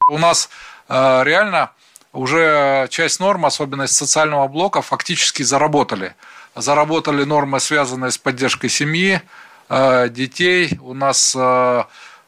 У 0.10 0.18
нас 0.18 0.50
э, 0.90 1.24
реально 1.26 1.70
уже 2.12 2.88
часть 2.90 3.20
норм, 3.20 3.46
особенно 3.46 3.84
из 3.84 3.92
социального 3.92 4.48
блока, 4.48 4.82
фактически 4.82 5.44
заработали. 5.44 6.16
Заработали 6.56 7.24
нормы, 7.24 7.60
связанные 7.60 8.10
с 8.10 8.18
поддержкой 8.18 8.70
семьи, 8.70 9.22
э, 9.70 10.10
детей. 10.10 10.80
У 10.82 10.96
нас 10.96 11.36
э, 11.38 11.84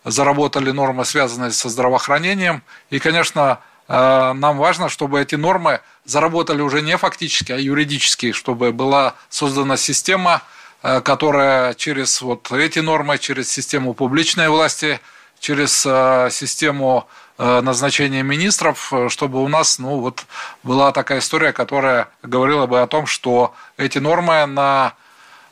заработали 0.06 0.72
нормы, 0.72 1.06
связанные 1.06 1.52
со 1.52 1.70
здравоохранением. 1.70 2.64
И, 2.90 3.00
конечно, 3.00 3.60
э, 3.88 4.34
нам 4.34 4.58
важно, 4.58 4.90
чтобы 4.90 5.22
эти 5.22 5.36
нормы 5.36 5.82
заработали 6.06 6.62
уже 6.62 6.82
не 6.82 6.98
фактически, 6.98 7.52
а 7.52 7.58
юридически, 7.58 8.32
чтобы 8.32 8.72
была 8.72 9.16
создана 9.30 9.78
система, 9.78 10.42
э, 10.82 11.02
которая 11.02 11.74
через 11.74 12.22
вот 12.22 12.52
эти 12.52 12.80
нормы, 12.80 13.18
через 13.18 13.50
систему 13.50 13.94
публичной 13.94 14.50
власти, 14.50 15.00
через 15.40 15.86
э, 15.86 16.30
систему 16.32 17.08
назначения 17.40 18.22
министров, 18.22 18.94
чтобы 19.10 19.44
у 19.44 19.48
нас 19.48 19.80
ну, 19.80 20.00
вот, 20.00 20.24
была 20.62 20.92
такая 20.92 21.18
история, 21.18 21.52
которая 21.52 22.08
говорила 22.22 22.68
бы 22.68 22.80
о 22.80 22.88
том, 22.88 23.08
что 23.08 23.56
эти 23.76 23.98
нормы 23.98 24.46
на 24.46 24.94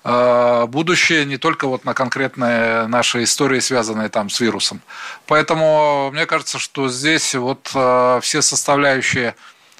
будущее 0.03 1.25
не 1.25 1.37
только 1.37 1.67
вот 1.67 1.85
на 1.85 1.93
конкретные 1.93 2.87
наши 2.87 3.21
истории, 3.23 3.59
связанные 3.59 4.09
там 4.09 4.31
с 4.31 4.39
вирусом. 4.39 4.81
Поэтому 5.27 6.09
мне 6.11 6.25
кажется, 6.25 6.57
что 6.57 6.89
здесь 6.89 7.35
вот 7.35 7.69
э, 7.75 8.19
все 8.23 8.41
составляющие 8.41 9.35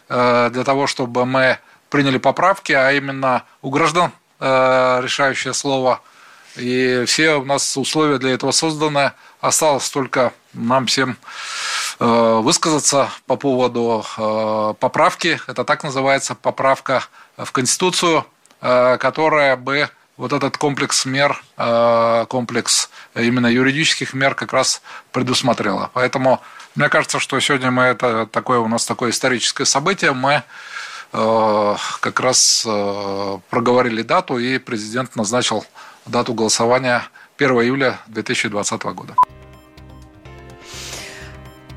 э, 0.09 0.49
для 0.53 0.63
того, 0.63 0.85
чтобы 0.85 1.25
мы 1.25 1.57
приняли 1.89 2.19
поправки, 2.19 2.71
а 2.71 2.91
именно 2.91 3.43
у 3.61 3.71
граждан 3.71 4.11
решающее 4.39 5.53
слово, 5.53 6.01
и 6.55 7.03
все 7.05 7.35
у 7.35 7.45
нас 7.45 7.77
условия 7.77 8.17
для 8.17 8.31
этого 8.31 8.51
созданы. 8.51 9.11
Осталось 9.39 9.89
только 9.89 10.33
нам 10.53 10.87
всем 10.87 11.17
высказаться 11.99 13.09
по 13.27 13.35
поводу 13.35 14.03
поправки. 14.79 15.39
Это 15.47 15.63
так 15.63 15.83
называется 15.83 16.33
поправка 16.33 17.03
в 17.37 17.51
Конституцию, 17.51 18.25
которая 18.59 19.55
бы 19.57 19.89
вот 20.21 20.33
этот 20.33 20.55
комплекс 20.55 21.05
мер, 21.05 21.41
э, 21.57 22.25
комплекс 22.29 22.91
именно 23.15 23.47
юридических 23.47 24.13
мер 24.13 24.35
как 24.35 24.53
раз 24.53 24.83
предусмотрела. 25.11 25.89
Поэтому 25.95 26.41
мне 26.75 26.89
кажется, 26.89 27.19
что 27.19 27.39
сегодня 27.39 27.71
мы 27.71 27.83
это 27.85 28.27
такое 28.27 28.59
у 28.59 28.67
нас 28.67 28.85
такое 28.85 29.09
историческое 29.09 29.65
событие. 29.65 30.11
Мы 30.11 30.43
э, 31.11 31.75
как 32.01 32.19
раз 32.19 32.63
э, 32.67 33.37
проговорили 33.49 34.03
дату, 34.03 34.37
и 34.37 34.59
президент 34.59 35.15
назначил 35.15 35.65
дату 36.05 36.35
голосования 36.35 37.01
1 37.39 37.49
июля 37.63 37.99
2020 38.05 38.83
года. 38.83 39.15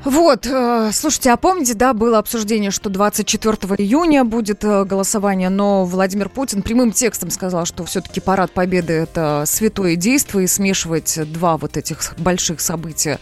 Вот, 0.05 0.45
э, 0.45 0.91
слушайте, 0.93 1.31
а 1.31 1.37
помните, 1.37 1.73
да, 1.73 1.95
было 1.95 2.19
обсуждение, 2.19 2.69
что 2.69 2.91
24 2.91 3.57
июня 3.79 4.23
будет 4.23 4.63
э, 4.63 4.85
голосование, 4.85 5.49
но 5.49 5.83
Владимир 5.83 6.29
Путин 6.29 6.61
прямым 6.61 6.91
текстом 6.91 7.31
сказал, 7.31 7.65
что 7.65 7.83
все-таки 7.85 8.19
парад 8.19 8.51
Победы 8.51 8.93
это 8.93 9.45
святое 9.47 9.95
действие, 9.95 10.43
и 10.43 10.47
смешивать 10.47 11.19
два 11.31 11.57
вот 11.57 11.75
этих 11.75 12.13
больших 12.19 12.61
события 12.61 13.19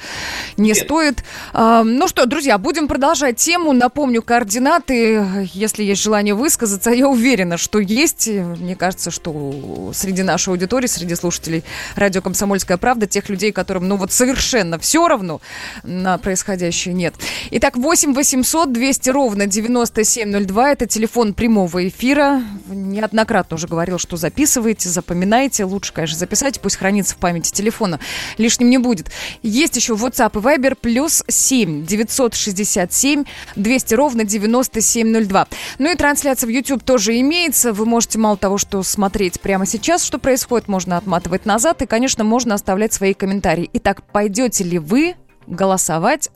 не 0.57 0.69
Нет. 0.69 0.77
стоит. 0.77 1.23
А, 1.53 1.83
ну 1.83 2.09
что, 2.09 2.25
друзья, 2.25 2.57
будем 2.57 2.89
продолжать 2.89 3.37
тему. 3.37 3.71
Напомню, 3.71 4.21
координаты, 4.21 5.49
если 5.53 5.83
есть 5.83 6.01
желание 6.01 6.33
высказаться, 6.33 6.91
я 6.91 7.07
уверена, 7.07 7.55
что 7.55 7.79
есть. 7.79 8.27
Мне 8.27 8.75
кажется, 8.75 9.09
что 9.09 9.91
среди 9.93 10.21
нашей 10.23 10.49
аудитории, 10.49 10.87
среди 10.87 11.15
слушателей 11.15 11.63
радио 11.95 12.21
«Комсомольская 12.21 12.75
правда», 12.75 13.07
тех 13.07 13.29
людей, 13.29 13.53
которым, 13.53 13.87
ну 13.87 13.95
вот 13.95 14.11
совершенно 14.11 14.77
все 14.79 15.07
равно 15.07 15.39
на 15.83 16.17
происходящее 16.17 16.72
нет. 16.93 17.15
Итак, 17.51 17.77
8 17.77 18.13
800 18.13 18.71
200 18.71 19.09
ровно 19.09 19.47
9702. 19.47 20.71
Это 20.71 20.87
телефон 20.87 21.33
прямого 21.33 21.87
эфира. 21.87 22.41
Неоднократно 22.67 23.55
уже 23.55 23.67
говорил, 23.67 23.97
что 23.97 24.17
записывайте, 24.17 24.89
запоминайте. 24.89 25.65
Лучше, 25.65 25.93
конечно, 25.93 26.17
записать, 26.17 26.59
пусть 26.59 26.77
хранится 26.77 27.15
в 27.15 27.17
памяти 27.17 27.51
телефона. 27.51 27.99
Лишним 28.37 28.69
не 28.69 28.77
будет. 28.77 29.11
Есть 29.41 29.75
еще 29.75 29.93
WhatsApp 29.93 30.31
и 30.33 30.43
Viber 30.43 30.75
плюс 30.79 31.23
7 31.27 31.85
967 31.85 33.23
200 33.55 33.93
ровно 33.93 34.23
9702. 34.23 35.47
Ну 35.79 35.91
и 35.91 35.95
трансляция 35.95 36.47
в 36.47 36.51
YouTube 36.51 36.83
тоже 36.83 37.19
имеется. 37.19 37.73
Вы 37.73 37.85
можете 37.85 38.19
мало 38.19 38.37
того, 38.37 38.57
что 38.57 38.83
смотреть 38.83 39.39
прямо 39.39 39.65
сейчас, 39.65 40.03
что 40.03 40.17
происходит, 40.17 40.67
можно 40.67 40.97
отматывать 40.97 41.45
назад. 41.45 41.81
И, 41.81 41.85
конечно, 41.85 42.23
можно 42.23 42.55
оставлять 42.55 42.93
свои 42.93 43.13
комментарии. 43.13 43.69
Итак, 43.73 44.03
пойдете 44.11 44.63
ли 44.63 44.79
вы 44.79 45.15
голосовать 45.47 46.29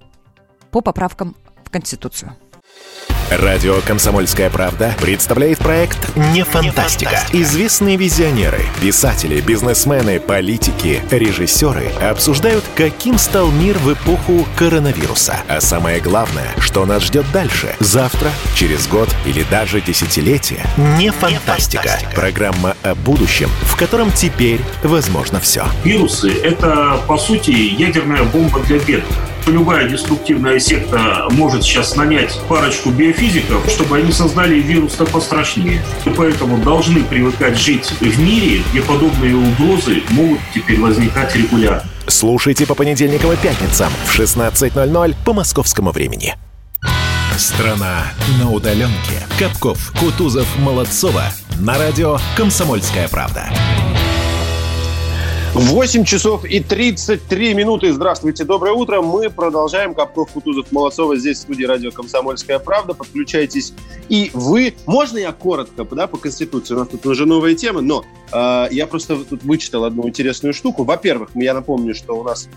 по 0.72 0.82
поправкам 0.82 1.36
в 1.66 1.70
Конституцию? 1.70 2.36
Радио 3.30 3.82
«Комсомольская 3.86 4.50
правда» 4.50 4.96
представляет 5.02 5.58
проект 5.58 6.16
«Не 6.34 6.46
фантастика». 6.46 7.20
Известные 7.34 7.98
визионеры, 7.98 8.62
писатели, 8.82 9.42
бизнесмены, 9.42 10.22
политики, 10.22 11.02
режиссеры 11.12 11.90
обсуждают, 12.02 12.64
каким 12.76 13.18
стал 13.18 13.52
мир 13.52 13.78
в 13.80 13.92
эпоху 13.92 14.48
коронавируса. 14.56 15.42
А 15.50 15.60
самое 15.60 16.00
главное, 16.00 16.48
что 16.60 16.86
нас 16.86 17.04
ждет 17.04 17.26
дальше, 17.34 17.76
завтра, 17.82 18.32
через 18.56 18.88
год 18.88 19.14
или 19.26 19.44
даже 19.52 19.82
десятилетие. 19.82 20.62
«Не 20.98 21.12
фантастика». 21.12 22.00
Программа 22.16 22.78
о 22.82 22.96
будущем, 22.96 23.50
в 23.64 23.76
котором 23.76 24.10
теперь 24.14 24.62
возможно 24.84 25.42
все. 25.42 25.66
Вирусы– 25.84 26.32
это, 26.44 27.02
по 27.10 27.18
сути, 27.18 27.52
ядерная 27.52 28.24
бомба 28.24 28.62
для 28.62 28.80
бедных. 28.80 29.18
Любая 29.46 29.88
деструктивная 29.88 30.60
секта 30.60 31.28
может 31.32 31.64
сейчас 31.64 31.96
нанять 31.96 32.38
парочку 32.50 32.90
биофизиков, 32.90 33.70
чтобы 33.70 33.98
они 33.98 34.12
создали 34.12 34.56
вирус-то 34.56 35.06
пострашнее. 35.06 35.82
И 36.06 36.10
поэтому 36.10 36.58
должны 36.58 37.04
привыкать 37.04 37.58
жить 37.58 37.92
в 38.00 38.20
мире, 38.20 38.64
где 38.72 38.82
подобные 38.82 39.36
угрозы 39.36 40.02
могут 40.10 40.40
теперь 40.54 40.80
возникать 40.80 41.36
регулярно. 41.36 41.90
Слушайте 42.08 42.66
по 42.66 42.76
понедельникам 42.76 43.32
и 43.34 43.36
пятницам 43.36 43.92
в 44.06 44.18
16.00 44.18 45.16
по 45.26 45.34
московскому 45.34 45.92
времени. 45.92 46.36
Страна 47.38 48.06
на 48.40 48.50
удаленке. 48.50 49.28
Капков, 49.38 49.94
Кутузов, 50.00 50.48
Молодцова. 50.58 51.26
На 51.60 51.78
радио 51.78 52.18
«Комсомольская 52.36 53.08
правда». 53.08 53.50
8 55.58 56.06
часов 56.06 56.46
и 56.46 56.60
33 56.60 57.56
минуты. 57.56 57.92
Здравствуйте, 57.92 58.44
доброе 58.44 58.74
утро. 58.74 59.02
Мы 59.02 59.32
продолжаем. 59.32 59.96
Капков, 59.96 60.30
Кутузов, 60.30 60.72
Молодцова 60.72 61.16
здесь 61.18 61.40
в 61.40 61.42
студии 61.42 61.64
радио 61.64 61.90
«Комсомольская 61.90 62.60
правда». 62.60 62.94
Подключайтесь 62.94 63.74
и 64.08 64.30
вы. 64.36 64.76
Можно 64.86 65.18
я 65.18 65.32
коротко, 65.32 65.84
да, 65.84 66.06
по 66.06 66.18
Конституции? 66.18 66.76
У 66.76 66.78
нас 66.78 66.90
тут 66.90 67.04
уже 67.08 67.26
новая 67.26 67.56
тема, 67.56 67.82
но 67.82 68.06
э, 68.32 68.68
я 68.70 68.86
просто 68.86 69.16
тут 69.18 69.44
вычитал 69.44 69.86
одну 69.86 70.08
интересную 70.08 70.54
штуку. 70.54 70.84
Во-первых, 70.84 71.32
я 71.34 71.56
напомню, 71.56 71.96
что 71.96 72.14
у 72.14 72.24
нас... 72.24 72.50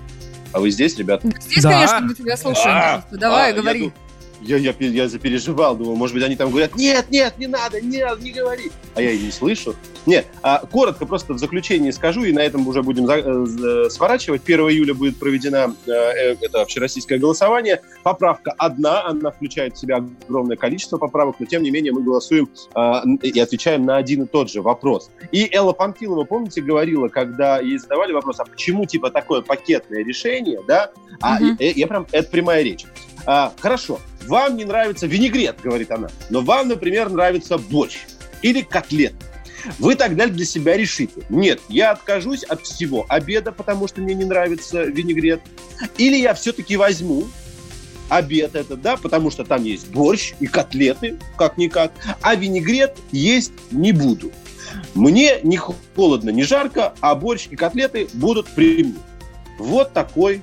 А 0.53 0.61
вы 0.61 0.71
здесь, 0.71 0.99
ребят? 0.99 1.23
Здесь, 1.23 1.63
да. 1.63 1.71
конечно, 1.71 2.01
мы 2.03 2.15
тебя 2.15 2.37
слушаем. 2.37 2.69
А, 2.69 3.05
Давай, 3.13 3.53
а, 3.53 3.55
говори. 3.55 3.85
Я, 3.85 3.93
я, 4.41 4.57
я, 4.57 4.75
я 4.79 5.09
запереживал, 5.09 5.77
думал, 5.77 5.97
может 5.97 6.15
быть, 6.15 6.25
они 6.25 6.37
там 6.37 6.51
говорят, 6.51 6.75
нет, 6.77 7.07
нет, 7.11 7.39
не 7.39 7.47
надо, 7.47 7.81
нет, 7.81 8.21
не 8.21 8.33
говори. 8.33 8.71
А 8.95 9.03
я 9.03 9.11
и 9.11 9.19
не 9.19 9.31
слышу. 9.31 9.75
Нет, 10.07 10.27
а, 10.43 10.65
коротко 10.67 11.05
просто 11.07 11.35
в 11.35 11.39
заключении 11.39 11.91
скажу, 11.91 12.25
и 12.25 12.33
на 12.33 12.41
этом 12.41 12.67
уже 12.67 12.83
будем 12.83 13.07
за, 13.07 13.19
э, 13.19 13.91
сворачивать. 13.91 14.43
1 14.45 14.61
июля 14.71 14.95
будет 14.95 15.19
проведено 15.19 15.75
э, 15.87 15.91
э, 15.91 16.37
это 16.41 16.63
общероссийское 16.63 17.19
голосование. 17.19 17.83
Поправка 18.03 18.53
одна, 18.57 19.07
она 19.07 19.31
включает 19.31 19.77
в 19.77 19.79
себя 19.79 20.05
огромное 20.27 20.57
количество 20.57 20.97
поправок, 20.97 21.37
но 21.39 21.47
тем 21.47 21.63
не 21.63 21.71
менее 21.71 21.93
мы 21.93 22.03
голосуем 22.03 22.49
э, 22.75 23.03
и 23.23 23.39
отвечаем 23.39 23.85
на 23.85 23.99
один 23.99 24.23
и 24.23 24.27
тот 24.27 24.51
же 24.51 24.63
вопрос. 24.63 25.11
И 25.33 25.49
Элла 25.53 25.73
Панфилова, 25.73 26.25
помните, 26.25 26.63
говорила, 26.63 27.09
когда 27.09 27.61
ей 27.61 27.79
задавали 27.79 28.13
вопрос, 28.13 28.41
а 28.41 28.45
почему 28.45 28.87
типа 28.87 29.11
такое 29.11 29.43
пакетное 29.43 30.03
решение, 30.03 30.61
да? 30.67 30.91
А 31.21 31.37
угу. 31.37 31.57
я, 31.59 31.73
я 31.73 31.87
прям, 31.87 32.07
это 32.11 32.31
прямая 32.31 32.63
речь. 32.63 32.87
А, 33.27 33.53
хорошо, 33.61 34.01
вам 34.31 34.57
не 34.57 34.65
нравится 34.65 35.07
винегрет, 35.09 35.61
говорит 35.61 35.91
она, 35.91 36.09
но 36.31 36.41
вам, 36.41 36.69
например, 36.69 37.11
нравится 37.11 37.59
борщ 37.59 37.99
или 38.43 38.63
котлет. 38.63 39.13
Вы 39.79 39.97
тогда 39.97 40.27
для 40.27 40.47
себя 40.47 40.77
решите. 40.77 41.23
Нет, 41.29 41.61
я 41.69 41.91
откажусь 41.91 42.45
от 42.45 42.63
всего 42.63 43.05
обеда, 43.09 43.53
потому 43.53 43.89
что 43.89 44.01
мне 44.01 44.15
не 44.15 44.25
нравится 44.25 44.85
винегрет. 44.85 45.43
Или 45.99 46.17
я 46.17 46.33
все-таки 46.33 46.77
возьму 46.77 47.25
обед 48.09 48.55
этот, 48.55 48.81
да, 48.81 48.97
потому 48.97 49.31
что 49.31 49.45
там 49.45 49.65
есть 49.65 49.89
борщ 49.91 50.33
и 50.41 50.47
котлеты, 50.47 51.19
как-никак, 51.37 51.93
а 52.23 52.35
винегрет 52.37 52.97
есть 53.13 53.53
не 53.73 53.93
буду. 53.93 54.33
Мне 54.95 55.41
не 55.43 55.59
холодно, 55.59 56.31
не 56.31 56.45
жарко, 56.45 56.95
а 57.01 57.15
борщ 57.17 57.49
и 57.51 57.57
котлеты 57.57 58.09
будут 58.15 58.49
при 58.55 58.85
мне. 58.85 58.95
Вот 59.59 59.93
такой 59.93 60.41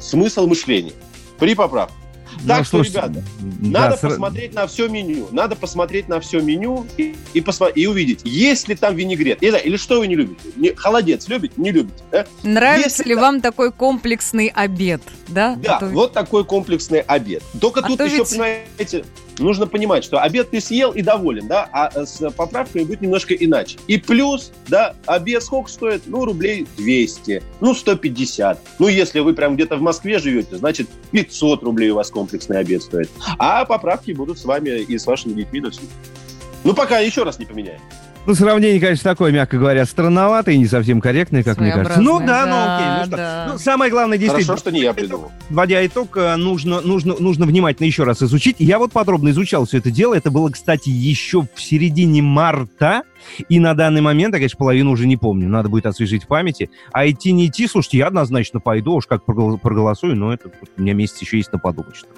смысл 0.00 0.46
мышления 0.46 0.92
при 1.38 1.54
поправке. 1.54 1.97
Так 2.46 2.58
ну, 2.58 2.64
что, 2.64 2.70
слушайте, 2.70 2.98
ребята, 2.98 3.24
да, 3.40 3.80
надо 3.80 3.96
с... 3.96 4.00
посмотреть 4.00 4.54
на 4.54 4.66
все 4.66 4.88
меню. 4.88 5.28
Надо 5.32 5.56
посмотреть 5.56 6.08
на 6.08 6.20
все 6.20 6.40
меню 6.40 6.86
и, 6.96 7.14
и, 7.34 7.40
посмо... 7.40 7.68
и 7.68 7.86
увидеть, 7.86 8.20
есть 8.24 8.68
ли 8.68 8.74
там 8.74 8.94
винегрет. 8.94 9.42
Или, 9.42 9.58
или 9.58 9.76
что 9.76 9.98
вы 10.00 10.06
не 10.06 10.14
любите? 10.14 10.40
Не, 10.56 10.74
холодец 10.74 11.28
любите? 11.28 11.54
Не 11.56 11.72
любите? 11.72 12.02
Да? 12.10 12.26
Нравится 12.42 13.02
Если 13.02 13.08
ли 13.08 13.14
там... 13.14 13.22
вам 13.22 13.40
такой 13.40 13.72
комплексный 13.72 14.48
обед? 14.54 15.02
Да, 15.28 15.56
да 15.56 15.76
Это... 15.76 15.86
вот 15.86 16.12
такой 16.12 16.44
комплексный 16.44 17.00
обед. 17.00 17.42
Только 17.60 17.80
а 17.80 17.86
тут 17.86 18.00
еще, 18.00 18.18
ведь... 18.18 18.30
понимаете, 18.30 19.04
нужно 19.38 19.66
понимать, 19.66 20.04
что 20.04 20.20
обед 20.20 20.50
ты 20.50 20.60
съел 20.60 20.92
и 20.92 21.02
доволен, 21.02 21.48
да, 21.48 21.68
а 21.72 21.90
э, 21.94 22.06
с 22.06 22.30
поправками 22.30 22.84
будет 22.84 23.00
немножко 23.00 23.34
иначе. 23.34 23.78
И 23.86 23.98
плюс, 23.98 24.52
да, 24.68 24.94
обед 25.06 25.42
сколько 25.42 25.70
стоит? 25.70 26.02
Ну, 26.06 26.24
рублей 26.24 26.66
200, 26.76 27.42
ну, 27.60 27.74
150. 27.74 28.60
Ну, 28.78 28.88
если 28.88 29.20
вы 29.20 29.34
прям 29.34 29.54
где-то 29.54 29.76
в 29.76 29.82
Москве 29.82 30.18
живете, 30.18 30.56
значит, 30.56 30.88
500 31.12 31.62
рублей 31.62 31.90
у 31.90 31.96
вас 31.96 32.10
комплексный 32.10 32.58
обед 32.58 32.82
стоит. 32.82 33.10
А 33.38 33.64
поправки 33.64 34.12
будут 34.12 34.38
с 34.38 34.44
вами 34.44 34.70
и 34.70 34.98
с 34.98 35.06
вашими 35.06 35.32
детьми 35.32 35.60
до 35.60 35.70
Ну, 36.64 36.74
пока 36.74 36.98
еще 36.98 37.22
раз 37.22 37.38
не 37.38 37.44
поменяем. 37.44 37.80
Ну, 38.28 38.34
сравнение, 38.34 38.78
конечно, 38.78 39.10
такое, 39.10 39.32
мягко 39.32 39.56
говоря, 39.56 39.86
странноватое 39.86 40.54
и 40.54 40.58
не 40.58 40.66
совсем 40.66 41.00
корректное, 41.00 41.42
как 41.42 41.58
мне 41.58 41.72
кажется. 41.72 41.98
Ну 42.02 42.18
да, 42.18 42.44
да 42.44 42.46
ну 42.46 42.74
окей. 42.74 42.98
Ну, 42.98 43.06
что? 43.06 43.16
Да. 43.16 43.46
ну 43.52 43.58
самое 43.58 43.90
главное, 43.90 44.18
действительно... 44.18 44.48
Хорошо, 44.48 44.60
что 44.60 44.70
не 44.70 44.80
я 44.82 44.92
придумал. 44.92 45.32
Вводя 45.48 45.86
итог, 45.86 46.14
э, 46.18 46.36
нужно, 46.36 46.82
нужно, 46.82 47.14
нужно 47.18 47.46
внимательно 47.46 47.86
еще 47.86 48.04
раз 48.04 48.22
изучить. 48.22 48.56
Я 48.58 48.78
вот 48.78 48.92
подробно 48.92 49.30
изучал 49.30 49.64
все 49.64 49.78
это 49.78 49.90
дело. 49.90 50.12
Это 50.12 50.30
было, 50.30 50.50
кстати, 50.50 50.90
еще 50.90 51.46
в 51.54 51.58
середине 51.58 52.20
марта. 52.20 53.04
И 53.48 53.58
на 53.60 53.72
данный 53.72 54.02
момент, 54.02 54.34
я, 54.34 54.40
конечно, 54.40 54.58
половину 54.58 54.90
уже 54.90 55.06
не 55.06 55.16
помню. 55.16 55.48
Надо 55.48 55.70
будет 55.70 55.86
освежить 55.86 56.24
в 56.24 56.26
памяти. 56.26 56.68
А 56.92 57.08
идти 57.08 57.32
не 57.32 57.46
идти, 57.46 57.66
слушайте, 57.66 57.96
я 57.96 58.08
однозначно 58.08 58.60
пойду, 58.60 58.92
уж 58.92 59.06
как 59.06 59.24
проголосую, 59.24 60.16
но 60.16 60.34
это 60.34 60.50
у 60.76 60.82
меня 60.82 60.92
месяц 60.92 61.16
еще 61.22 61.38
есть 61.38 61.50
на 61.50 61.58
подумать. 61.58 61.96
Что 61.96 62.08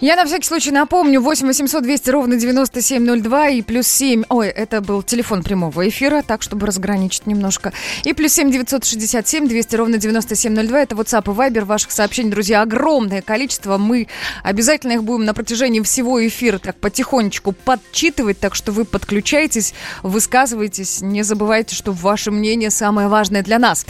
я 0.00 0.16
на 0.16 0.24
всякий 0.24 0.46
случай 0.46 0.70
напомню, 0.70 1.20
8 1.20 1.46
800 1.46 1.82
200 1.82 2.10
ровно 2.10 2.36
9702 2.36 3.48
и 3.48 3.62
плюс 3.62 3.86
7, 3.86 4.24
ой, 4.28 4.48
это 4.48 4.80
был 4.80 5.02
телефон 5.02 5.42
прямого 5.42 5.88
эфира, 5.88 6.22
так, 6.22 6.42
чтобы 6.42 6.66
разграничить 6.66 7.26
немножко. 7.26 7.72
И 8.04 8.12
плюс 8.12 8.32
7 8.32 8.50
967 8.50 9.48
200 9.48 9.76
ровно 9.76 9.98
9702, 9.98 10.80
это 10.80 10.94
WhatsApp 10.96 11.24
и 11.24 11.36
Viber 11.36 11.64
ваших 11.64 11.92
сообщений, 11.92 12.30
друзья, 12.30 12.62
огромное 12.62 13.22
количество. 13.22 13.78
Мы 13.78 14.08
обязательно 14.42 14.92
их 14.92 15.04
будем 15.04 15.24
на 15.24 15.34
протяжении 15.34 15.80
всего 15.80 16.26
эфира 16.26 16.58
так 16.58 16.76
потихонечку 16.76 17.52
подчитывать, 17.52 18.40
так 18.40 18.54
что 18.54 18.72
вы 18.72 18.84
подключайтесь, 18.84 19.74
высказывайтесь, 20.02 21.00
не 21.02 21.22
забывайте, 21.22 21.74
что 21.74 21.92
ваше 21.92 22.30
мнение 22.30 22.70
самое 22.70 23.08
важное 23.08 23.42
для 23.42 23.58
нас. 23.58 23.86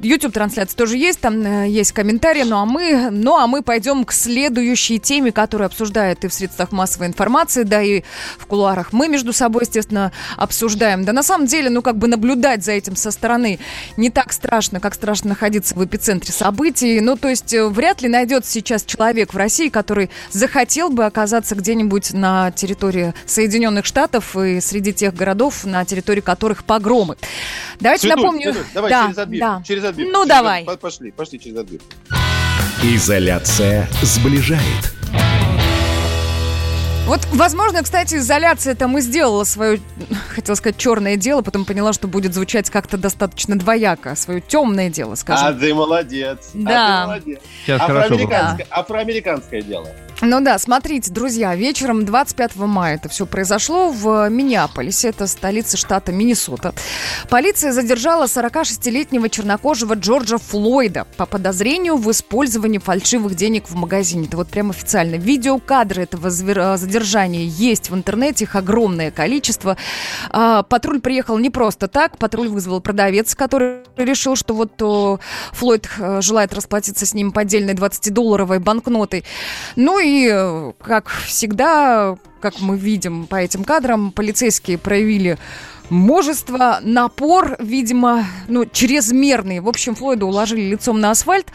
YouTube-трансляция 0.00 0.76
тоже 0.76 0.96
есть, 0.96 1.20
там 1.20 1.42
э, 1.42 1.68
есть 1.68 1.92
комментарии, 1.92 2.42
ну 2.42 2.56
а 2.56 2.66
мы, 2.66 3.10
ну 3.10 3.36
а 3.36 3.46
мы 3.46 3.62
пойдем 3.62 4.04
к 4.04 4.12
следующей 4.12 4.98
теме, 4.98 5.27
теме, 5.28 5.32
которые 5.32 5.66
обсуждают 5.66 6.24
и 6.24 6.28
в 6.28 6.32
средствах 6.32 6.72
массовой 6.72 7.06
информации, 7.06 7.62
да 7.64 7.82
и 7.82 8.02
в 8.38 8.46
кулуарах. 8.46 8.92
Мы 8.92 9.08
между 9.08 9.32
собой, 9.32 9.62
естественно, 9.62 10.12
обсуждаем. 10.36 11.04
Да 11.04 11.12
на 11.12 11.22
самом 11.22 11.46
деле, 11.46 11.70
ну 11.70 11.82
как 11.82 11.96
бы 11.96 12.08
наблюдать 12.08 12.64
за 12.64 12.72
этим 12.72 12.96
со 12.96 13.10
стороны 13.10 13.58
не 13.96 14.10
так 14.10 14.32
страшно, 14.32 14.80
как 14.80 14.94
страшно 14.94 15.30
находиться 15.30 15.74
в 15.74 15.84
эпицентре 15.84 16.32
событий. 16.32 17.00
Ну 17.00 17.16
то 17.16 17.28
есть 17.28 17.52
э, 17.52 17.68
вряд 17.68 18.02
ли 18.02 18.08
найдется 18.08 18.50
сейчас 18.50 18.84
человек 18.84 19.34
в 19.34 19.36
России, 19.36 19.68
который 19.68 20.10
захотел 20.30 20.90
бы 20.90 21.04
оказаться 21.04 21.54
где-нибудь 21.54 22.12
на 22.12 22.50
территории 22.52 23.14
Соединенных 23.26 23.84
Штатов 23.84 24.36
и 24.36 24.60
среди 24.60 24.92
тех 24.92 25.14
городов, 25.14 25.64
на 25.64 25.84
территории 25.84 26.20
которых 26.20 26.64
погромы. 26.64 27.16
Давайте 27.80 28.08
Цветуль, 28.08 28.22
напомню... 28.22 28.52
Цветуль, 28.52 28.66
давай 28.74 28.90
да, 28.90 29.02
через 29.04 29.18
отбивку. 29.18 29.46
Да. 29.46 29.62
Через 29.64 29.84
отбивку. 29.84 30.12
Ну 30.12 30.24
через 30.24 30.28
давай. 30.28 30.64
Пошли, 30.80 31.10
пошли 31.10 31.40
через 31.40 31.56
отбивку. 31.58 31.86
Изоляция 32.82 33.88
сближает. 34.02 34.97
Bye. 35.12 35.47
Вот, 37.08 37.26
возможно, 37.32 37.82
кстати, 37.82 38.16
изоляция 38.16 38.74
там 38.74 38.98
и 38.98 39.00
сделала 39.00 39.44
свое, 39.44 39.80
хотел 40.28 40.54
сказать, 40.56 40.76
черное 40.76 41.16
дело, 41.16 41.40
потом 41.40 41.64
поняла, 41.64 41.94
что 41.94 42.06
будет 42.06 42.34
звучать 42.34 42.68
как-то 42.68 42.98
достаточно 42.98 43.58
двояко. 43.58 44.14
Свое 44.14 44.42
темное 44.42 44.90
дело, 44.90 45.14
скажем. 45.14 45.46
А 45.46 45.52
ты 45.54 45.72
молодец. 45.72 46.50
Да. 46.52 46.98
А 46.98 47.00
ты 47.00 47.06
молодец. 47.06 47.40
Сейчас 47.64 47.80
афроамериканское, 47.80 48.66
хорошо. 48.66 48.80
Афроамериканское 48.82 49.62
дело. 49.62 49.88
Ну 50.20 50.40
да, 50.40 50.58
смотрите, 50.58 51.12
друзья, 51.12 51.54
вечером 51.54 52.04
25 52.04 52.56
мая 52.56 52.96
это 52.96 53.08
все 53.08 53.24
произошло 53.24 53.90
в 53.92 54.28
Миннеаполисе, 54.28 55.10
это 55.10 55.28
столица 55.28 55.76
штата 55.76 56.10
Миннесота. 56.10 56.74
Полиция 57.30 57.72
задержала 57.72 58.24
46-летнего 58.24 59.30
чернокожего 59.30 59.94
Джорджа 59.94 60.38
Флойда 60.38 61.06
по 61.16 61.24
подозрению 61.24 61.96
в 61.98 62.10
использовании 62.10 62.78
фальшивых 62.78 63.36
денег 63.36 63.70
в 63.70 63.76
магазине. 63.76 64.26
Это 64.26 64.36
вот 64.36 64.48
прям 64.48 64.70
официально. 64.70 65.14
Видеокадры 65.14 66.02
этого 66.02 66.30
задержания 66.30 66.97
есть 67.44 67.90
в 67.90 67.94
интернете, 67.94 68.44
их 68.44 68.54
огромное 68.54 69.10
количество. 69.10 69.76
А, 70.30 70.62
патруль 70.62 71.00
приехал 71.00 71.38
не 71.38 71.50
просто 71.50 71.88
так, 71.88 72.18
патруль 72.18 72.48
вызвал 72.48 72.80
продавец, 72.80 73.34
который 73.34 73.78
решил, 73.96 74.36
что 74.36 74.54
вот 74.54 74.76
то 74.76 75.20
Флойд 75.52 75.88
э, 75.98 76.20
желает 76.20 76.52
расплатиться 76.52 77.06
с 77.06 77.14
ним 77.14 77.32
поддельной 77.32 77.74
20-долларовой 77.74 78.58
банкнотой. 78.58 79.24
Ну 79.76 79.98
и 79.98 80.18
и, 80.18 80.28
э, 80.30 80.72
как 80.82 81.08
всегда, 81.08 82.16
как 82.40 82.60
мы 82.60 82.76
видим 82.76 83.26
по 83.26 83.36
этим 83.36 83.64
кадрам, 83.64 84.10
полицейские 84.10 84.78
проявили 84.78 85.38
мужество, 85.90 86.78
напор, 86.82 87.56
видимо, 87.58 88.26
ну, 88.48 88.66
чрезмерный. 88.66 89.60
В 89.60 89.68
общем, 89.68 89.94
Флойда 89.94 90.26
уложили 90.26 90.62
лицом 90.62 91.00
на 91.00 91.10
асфальт. 91.10 91.46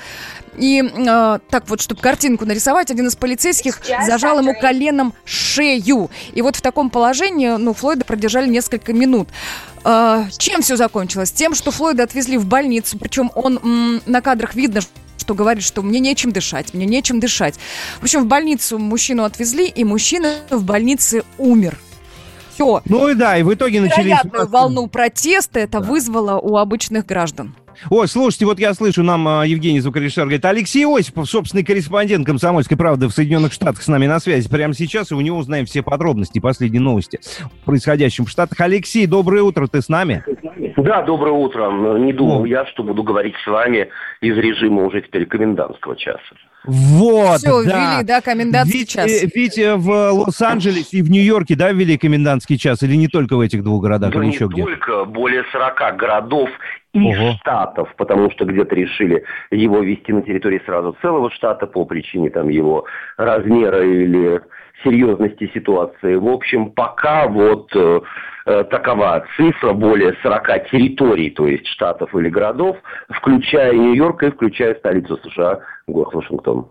И 0.58 0.84
э, 0.84 1.40
так 1.50 1.68
вот, 1.68 1.82
чтобы 1.82 2.02
картинку 2.02 2.46
нарисовать, 2.46 2.92
один 2.92 3.08
из 3.08 3.16
полицейских 3.16 3.82
зажал 4.06 4.40
ему 4.40 4.54
коленом 4.60 5.14
шею. 5.26 6.10
И 6.34 6.42
вот 6.42 6.56
в 6.56 6.62
таком 6.62 6.90
положении, 6.90 7.50
ну, 7.58 7.74
Флойда 7.74 8.06
продержали 8.06 8.48
несколько 8.48 8.94
минут. 8.94 9.30
Э, 9.84 10.26
чем 10.38 10.62
все 10.62 10.76
закончилось? 10.76 11.32
Тем, 11.32 11.56
что 11.56 11.72
Флойда 11.72 12.04
отвезли 12.04 12.38
в 12.38 12.46
больницу, 12.46 12.98
причем 12.98 13.32
он 13.36 13.58
м, 13.58 14.02
на 14.06 14.22
кадрах 14.22 14.56
видно, 14.56 14.82
что 15.18 15.36
говорит, 15.36 15.64
что 15.64 15.82
мне 15.82 16.00
нечем 16.00 16.32
дышать, 16.32 16.74
мне 16.74 16.86
нечем 16.86 17.20
дышать. 17.20 17.56
В 18.00 18.04
общем, 18.04 18.24
в 18.24 18.26
больницу 18.26 18.78
мужчину 18.78 19.24
отвезли, 19.24 19.68
и 19.68 19.84
мужчина 19.84 20.36
в 20.50 20.64
больнице 20.64 21.24
умер. 21.38 21.78
Все. 22.54 22.82
Ну 22.86 23.10
и 23.10 23.16
да, 23.16 23.38
и 23.38 23.44
в 23.44 23.54
итоге 23.54 23.82
начались... 23.82 24.18
волну 24.32 24.88
протеста 24.88 25.60
это 25.60 25.80
да. 25.80 25.88
вызвало 25.88 26.40
у 26.40 26.58
обычных 26.58 27.06
граждан. 27.06 27.56
Ой, 27.90 28.08
слушайте, 28.08 28.46
вот 28.46 28.60
я 28.60 28.74
слышу, 28.76 29.02
нам 29.02 29.28
а, 29.28 29.46
Евгений 29.46 29.80
звукорежиссер 29.80 30.24
говорит, 30.24 30.46
Алексей 30.46 30.86
Осипов, 30.86 31.28
собственный 31.28 31.64
корреспондент 31.64 32.26
«Комсомольской 32.26 32.78
правды» 32.78 33.08
в 33.08 33.12
Соединенных 33.12 33.52
Штатах 33.52 33.82
с 33.82 33.88
нами 33.88 34.06
на 34.06 34.20
связи 34.20 34.48
прямо 34.48 34.76
сейчас, 34.76 35.12
и 35.12 35.16
у 35.16 35.22
него 35.22 35.38
узнаем 35.38 35.66
все 35.66 35.82
подробности, 35.82 36.38
последние 36.40 36.82
новости 36.82 37.20
происходящем 37.66 38.26
в 38.26 38.30
Штатах. 38.30 38.62
Алексей, 38.62 39.08
доброе 39.08 39.42
утро, 39.42 39.68
ты 39.68 39.82
с 39.82 39.90
нами? 39.90 40.24
Да, 40.78 41.02
доброе 41.02 41.34
утро. 41.34 41.72
Не 41.98 42.14
думал 42.14 42.46
я, 42.46 42.66
что 42.68 42.84
буду 42.84 43.04
говорить 43.04 43.36
с 43.44 43.48
вами 43.48 43.90
из 44.22 44.38
режима 44.38 44.84
уже 44.84 45.02
теперь 45.02 45.26
комендантского 45.26 45.96
часа. 45.96 46.20
Вот, 46.66 47.40
Все, 47.40 47.64
да. 47.66 47.96
ввели, 47.96 48.08
да, 48.08 48.22
комендантский 48.22 48.80
Ведь, 48.80 48.90
час. 48.90 49.12
э, 49.12 49.28
ведь 49.36 49.58
э, 49.58 49.76
в 49.76 49.90
Лос-Анджелесе 50.12 50.98
и 50.98 51.02
в 51.02 51.12
Нью-Йорке, 51.12 51.56
да, 51.56 51.72
ввели 51.72 51.98
комендантский 51.98 52.58
час, 52.58 52.84
или 52.84 52.96
не 52.96 53.08
только 53.10 53.36
в 53.36 53.42
этих 53.42 53.64
двух 53.64 53.84
городах, 53.84 54.14
Да 54.14 54.20
или 54.20 54.28
не 54.28 54.34
еще 54.34 54.48
где-то? 54.48 54.70
только, 54.70 55.06
более 55.06 55.44
40 55.52 55.98
городов 55.98 56.50
и 56.94 57.00
Ого. 57.02 57.34
штатов, 57.42 57.94
потому 57.98 58.32
что 58.32 58.46
где-то 58.46 58.76
решили 58.76 59.24
его 59.52 59.80
вести 59.80 60.14
на 60.14 60.22
территории 60.22 60.62
сразу 60.66 60.96
целого 61.02 61.32
штата 61.32 61.68
по 61.68 61.84
причине 61.86 62.30
там 62.30 62.48
его 62.50 62.86
размера 63.18 63.84
или 63.86 64.42
серьезности 64.84 65.50
ситуации. 65.54 66.16
В 66.16 66.28
общем, 66.28 66.72
пока 66.72 67.28
вот 67.28 67.70
э, 67.76 68.02
э, 68.46 68.64
такова 68.66 69.26
цифра 69.38 69.74
более 69.74 70.16
40 70.22 70.70
территорий, 70.70 71.30
то 71.30 71.48
есть 71.48 71.68
штатов 71.68 72.14
или 72.16 72.30
городов, 72.30 72.78
включая 73.10 73.74
Нью-Йорк 73.74 74.24
и 74.24 74.32
включая 74.32 74.76
столицу 74.76 75.18
США, 75.24 75.60
город 75.88 76.14
Вашингтон. 76.14 76.68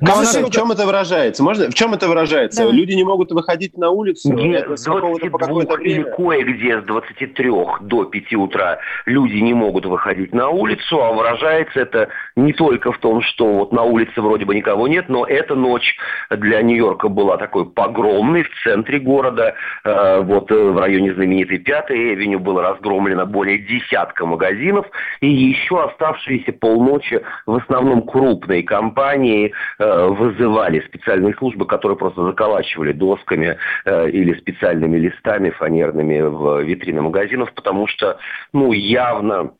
А 0.00 0.04
насколько- 0.04 0.46
в 0.48 0.50
чем 0.50 0.72
это 0.72 0.86
выражается? 0.86 1.42
Можно? 1.42 1.70
В 1.70 1.74
чем 1.74 1.94
это 1.94 2.08
выражается? 2.08 2.64
Да. 2.64 2.70
Люди 2.70 2.92
не 2.92 3.04
могут 3.04 3.32
выходить 3.32 3.76
на 3.76 3.90
улицу 3.90 4.32
Нет, 4.32 4.66
с 4.78 4.84
какого-то 4.84 5.30
по 5.30 5.38
22 5.38 5.60
какое-то 5.62 5.82
или 5.82 6.02
кое-где 6.02 6.80
с 6.80 6.84
23 6.84 7.78
до 7.80 8.04
5 8.04 8.34
утра 8.36 8.78
люди 9.06 9.36
не 9.36 9.54
могут 9.54 9.86
выходить 9.86 10.34
на 10.34 10.48
улицу, 10.48 11.02
а 11.02 11.12
выражается 11.12 11.80
это 11.80 12.08
не 12.36 12.52
только 12.52 12.92
в 12.92 12.98
том, 12.98 13.22
что 13.22 13.46
вот 13.46 13.72
на 13.72 13.82
улице 13.82 14.20
вроде 14.20 14.44
бы 14.44 14.54
никого 14.54 14.88
нет, 14.88 15.08
но 15.08 15.24
эта 15.24 15.54
ночь 15.54 15.96
для 16.30 16.62
Нью-Йорка 16.62 17.08
была 17.08 17.36
такой 17.36 17.66
погромной 17.66 18.42
в 18.44 18.50
центре 18.62 18.98
города. 18.98 19.54
Э, 19.84 20.20
Вот 20.20 20.50
э, 20.50 20.54
в 20.54 20.78
районе 20.78 21.14
знаменитой 21.14 21.58
Пятой 21.58 22.14
Эвеню 22.14 22.38
было 22.40 22.62
разгромлено 22.62 23.26
более 23.26 23.58
десятка 23.58 24.26
магазинов, 24.26 24.86
и 25.20 25.28
еще 25.28 25.82
оставшиеся 25.84 26.52
полночи 26.52 27.22
в 27.46 27.56
основном 27.56 28.02
крупные 28.02 28.62
компании 28.62 29.45
э, 29.78 30.06
вызывали 30.06 30.80
специальные 30.80 31.34
службы, 31.34 31.66
которые 31.66 31.96
просто 31.96 32.24
заколачивали 32.24 32.92
досками 32.92 33.56
э, 33.84 34.10
или 34.10 34.38
специальными 34.38 34.98
листами 34.98 35.50
фанерными 35.50 36.20
в 36.20 36.62
витрины 36.62 37.02
магазинов, 37.02 37.52
потому 37.54 37.86
что, 37.86 38.18
ну, 38.52 38.72
явно 38.72 39.52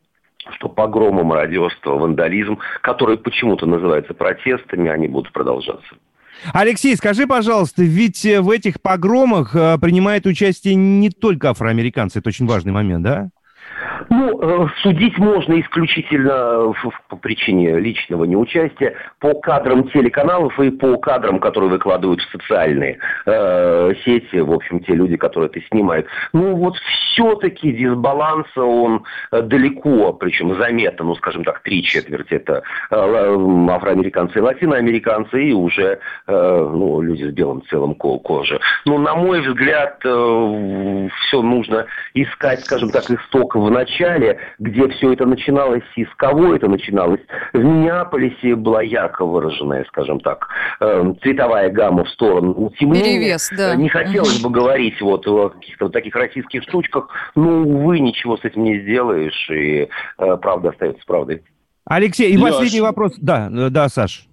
что 0.55 0.69
погромы, 0.69 1.25
мародерство, 1.25 1.97
вандализм, 1.97 2.59
которые 2.79 3.17
почему-то 3.17 3.65
называются 3.65 4.13
протестами, 4.13 4.89
они 4.89 5.09
будут 5.09 5.33
продолжаться. 5.33 5.95
Алексей, 6.53 6.95
скажи, 6.95 7.27
пожалуйста, 7.27 7.83
ведь 7.83 8.25
э, 8.25 8.39
в 8.39 8.49
этих 8.49 8.81
погромах 8.81 9.51
принимают 9.81 10.25
участие 10.25 10.75
не 10.75 11.09
только 11.09 11.49
афроамериканцы, 11.49 12.19
это 12.19 12.29
очень 12.29 12.47
важный 12.47 12.71
момент, 12.71 13.03
да? 13.03 13.29
Ну, 14.09 14.39
э, 14.41 14.67
судить 14.81 15.17
можно 15.17 15.59
исключительно 15.59 16.71
в- 16.73 17.01
по 17.09 17.15
причине 17.15 17.79
личного 17.79 18.23
неучастия 18.25 18.93
по 19.19 19.33
кадрам 19.33 19.87
телеканалов 19.89 20.59
и 20.59 20.69
по 20.71 20.97
кадрам, 20.97 21.39
которые 21.39 21.69
выкладывают 21.69 22.21
в 22.21 22.31
социальные 22.31 22.99
э, 23.25 23.93
сети, 24.05 24.37
в 24.37 24.51
общем, 24.53 24.79
те 24.79 24.93
люди, 24.93 25.17
которые 25.17 25.49
это 25.49 25.61
снимают. 25.67 26.07
Ну, 26.33 26.55
вот 26.55 26.75
все-таки 26.77 27.71
дисбаланс, 27.71 28.47
он 28.55 29.03
э, 29.31 29.41
далеко, 29.41 30.13
причем 30.13 30.55
заметно, 30.55 31.05
ну, 31.05 31.15
скажем 31.15 31.43
так, 31.43 31.61
три 31.61 31.83
четверти 31.83 32.35
это 32.35 32.63
э, 32.91 32.95
афроамериканцы 33.69 34.39
и 34.39 34.41
латиноамериканцы, 34.41 35.43
и 35.43 35.53
уже, 35.53 35.99
э, 36.27 36.69
ну, 36.73 37.01
люди 37.01 37.23
с 37.23 37.31
белым 37.33 37.63
целым 37.69 37.95
ко- 37.95 38.19
кожи. 38.19 38.59
Ну, 38.85 38.97
на 38.97 39.15
мой 39.15 39.41
взгляд, 39.41 39.97
все 39.99 41.41
нужно 41.41 41.85
искать, 42.13 42.61
скажем 42.61 42.89
так, 42.89 43.09
исток 43.09 43.55
в 43.55 43.66
начале, 43.69 44.39
где 44.59 44.87
все 44.89 45.13
это 45.13 45.25
начиналось 45.25 45.83
и 45.95 46.05
с 46.05 46.15
кого 46.15 46.53
это 46.55 46.67
начиналось. 46.67 47.21
В 47.53 47.59
Миннеаполисе 47.59 48.55
была 48.55 48.81
ярко 48.81 49.25
выраженная, 49.25 49.85
скажем 49.85 50.19
так, 50.19 50.47
э, 50.79 51.13
цветовая 51.21 51.69
гамма 51.69 52.05
в 52.05 52.09
сторону 52.09 52.51
утемнения. 52.53 53.19
Перевес, 53.19 53.49
да. 53.55 53.75
Не 53.75 53.89
хотелось 53.89 54.41
бы 54.41 54.49
говорить 54.49 54.99
вот 55.01 55.27
о 55.27 55.49
каких-то 55.49 55.85
вот 55.85 55.93
таких 55.93 56.15
российских 56.15 56.63
штучках, 56.63 57.09
но, 57.35 57.61
увы, 57.61 57.99
ничего 57.99 58.37
с 58.37 58.43
этим 58.43 58.63
не 58.63 58.79
сделаешь, 58.81 59.49
и 59.49 59.87
э, 60.17 60.37
правда 60.37 60.69
остается 60.69 61.03
правдой. 61.05 61.43
Алексей, 61.85 62.31
и 62.31 62.37
Лёш. 62.37 62.51
последний 62.51 62.81
вопрос. 62.81 63.13
Да, 63.17 63.49
э, 63.51 63.69
да, 63.69 63.87
Саш. 63.89 64.26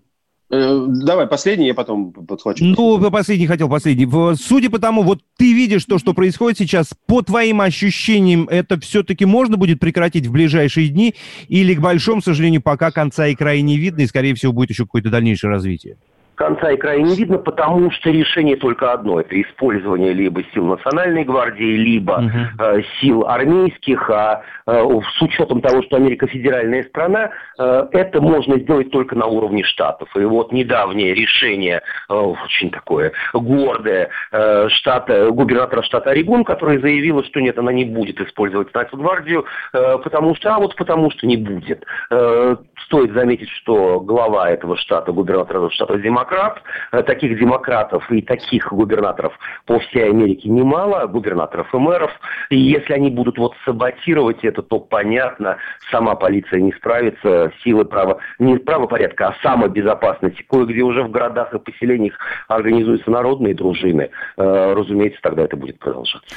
Э, 0.54 0.86
Давай, 0.88 1.26
последний, 1.26 1.66
я 1.66 1.74
потом 1.74 2.12
подхвачу. 2.12 2.64
Ну, 2.64 3.10
последний 3.10 3.46
хотел, 3.46 3.68
последний. 3.68 4.06
Судя 4.36 4.70
по 4.70 4.78
тому, 4.78 5.02
вот 5.02 5.20
ты 5.36 5.52
видишь 5.52 5.84
то, 5.84 5.98
что 5.98 6.14
происходит 6.14 6.58
сейчас, 6.58 6.90
по 7.06 7.22
твоим 7.22 7.60
ощущениям, 7.60 8.46
это 8.48 8.78
все-таки 8.80 9.24
можно 9.24 9.56
будет 9.56 9.80
прекратить 9.80 10.26
в 10.26 10.32
ближайшие 10.32 10.88
дни? 10.88 11.14
Или, 11.48 11.74
к 11.74 11.80
большому 11.80 12.22
сожалению, 12.22 12.62
пока 12.62 12.90
конца 12.90 13.26
и 13.26 13.34
края 13.34 13.60
не 13.62 13.76
видно, 13.76 14.02
и, 14.02 14.06
скорее 14.06 14.34
всего, 14.34 14.52
будет 14.52 14.70
еще 14.70 14.84
какое-то 14.84 15.10
дальнейшее 15.10 15.50
развитие? 15.50 15.96
Конца 16.35 16.70
и 16.70 16.77
края 16.77 17.01
не 17.01 17.14
видно, 17.14 17.38
потому 17.38 17.90
что 17.90 18.11
решение 18.11 18.57
только 18.57 18.92
одно. 18.92 19.20
Это 19.20 19.40
использование 19.40 20.12
либо 20.12 20.42
сил 20.53 20.66
Национальной 20.66 21.25
гвардии, 21.25 21.77
либо 21.77 22.18
Мгм. 22.18 22.49
э, 22.59 22.83
сил 23.01 23.27
армейских. 23.27 24.11
А 24.11 24.42
э, 24.66 24.88
с 25.18 25.23
учетом 25.23 25.61
того, 25.61 25.83
что 25.83 25.97
Америка 25.97 26.27
федеральная 26.27 26.83
страна, 26.85 27.31
э, 27.59 27.87
это 27.92 28.20
можно 28.20 28.59
сделать 28.59 28.90
только 28.90 29.14
на 29.16 29.27
уровне 29.27 29.62
штатов. 29.64 30.09
И 30.16 30.20
вот 30.25 30.53
недавнее 30.53 31.14
решение, 31.14 31.83
э, 32.09 32.14
очень 32.14 32.70
такое 32.70 33.12
гордое, 33.33 34.09
э, 34.33 34.68
штата, 34.70 35.31
губернатора 35.31 35.83
штата 35.83 36.11
Орегон, 36.11 36.44
который 36.44 36.79
заявила, 36.79 37.23
что 37.25 37.40
нет, 37.40 37.59
она 37.59 37.73
не 37.73 37.85
будет 37.85 38.20
использовать 38.20 38.73
Нацгвардию, 38.75 39.44
э, 39.73 39.99
потому 39.99 40.35
что, 40.35 40.55
а 40.55 40.59
вот 40.59 40.75
потому 40.77 41.11
что 41.11 41.27
не 41.27 41.37
будет. 41.37 41.85
Э, 42.11 42.57
Стоит 42.87 43.12
заметить, 43.14 43.49
что 43.49 43.99
глава 44.01 44.51
этого 44.51 44.77
штата, 44.77 45.11
губернатор 45.11 45.57
этого 45.57 45.70
штата 45.70 45.99
демократ. 46.24 46.62
Э, 46.92 47.02
Таких 47.02 47.38
демократов 47.38 48.10
и 48.10 48.22
таких 48.22 48.72
губернаторов 48.72 49.38
по 49.66 49.78
всей 49.78 50.08
Америке 50.10 50.48
немало, 50.48 51.06
губернаторов 51.06 51.72
и 51.74 51.76
мэров. 51.76 52.10
И 52.50 52.56
если 52.56 52.92
они 52.94 53.10
будут 53.10 53.38
вот 53.38 53.54
саботировать 53.64 54.44
это, 54.44 54.62
то 54.62 54.80
понятно, 54.80 55.58
сама 55.90 56.14
полиция 56.14 56.60
не 56.60 56.72
справится, 56.72 57.52
силы 57.62 57.84
права, 57.84 58.18
не 58.38 58.56
правопорядка, 58.56 59.28
а 59.28 59.34
самобезопасности. 59.42 60.44
Кое-где 60.48 60.82
уже 60.82 61.02
в 61.02 61.10
городах 61.10 61.52
и 61.54 61.58
поселениях 61.58 62.14
организуются 62.48 63.10
народные 63.10 63.54
дружины. 63.54 64.10
Э, 64.37 64.74
Разумеется, 64.74 65.20
тогда 65.22 65.42
это 65.42 65.56
будет 65.56 65.78
продолжаться. 65.78 66.34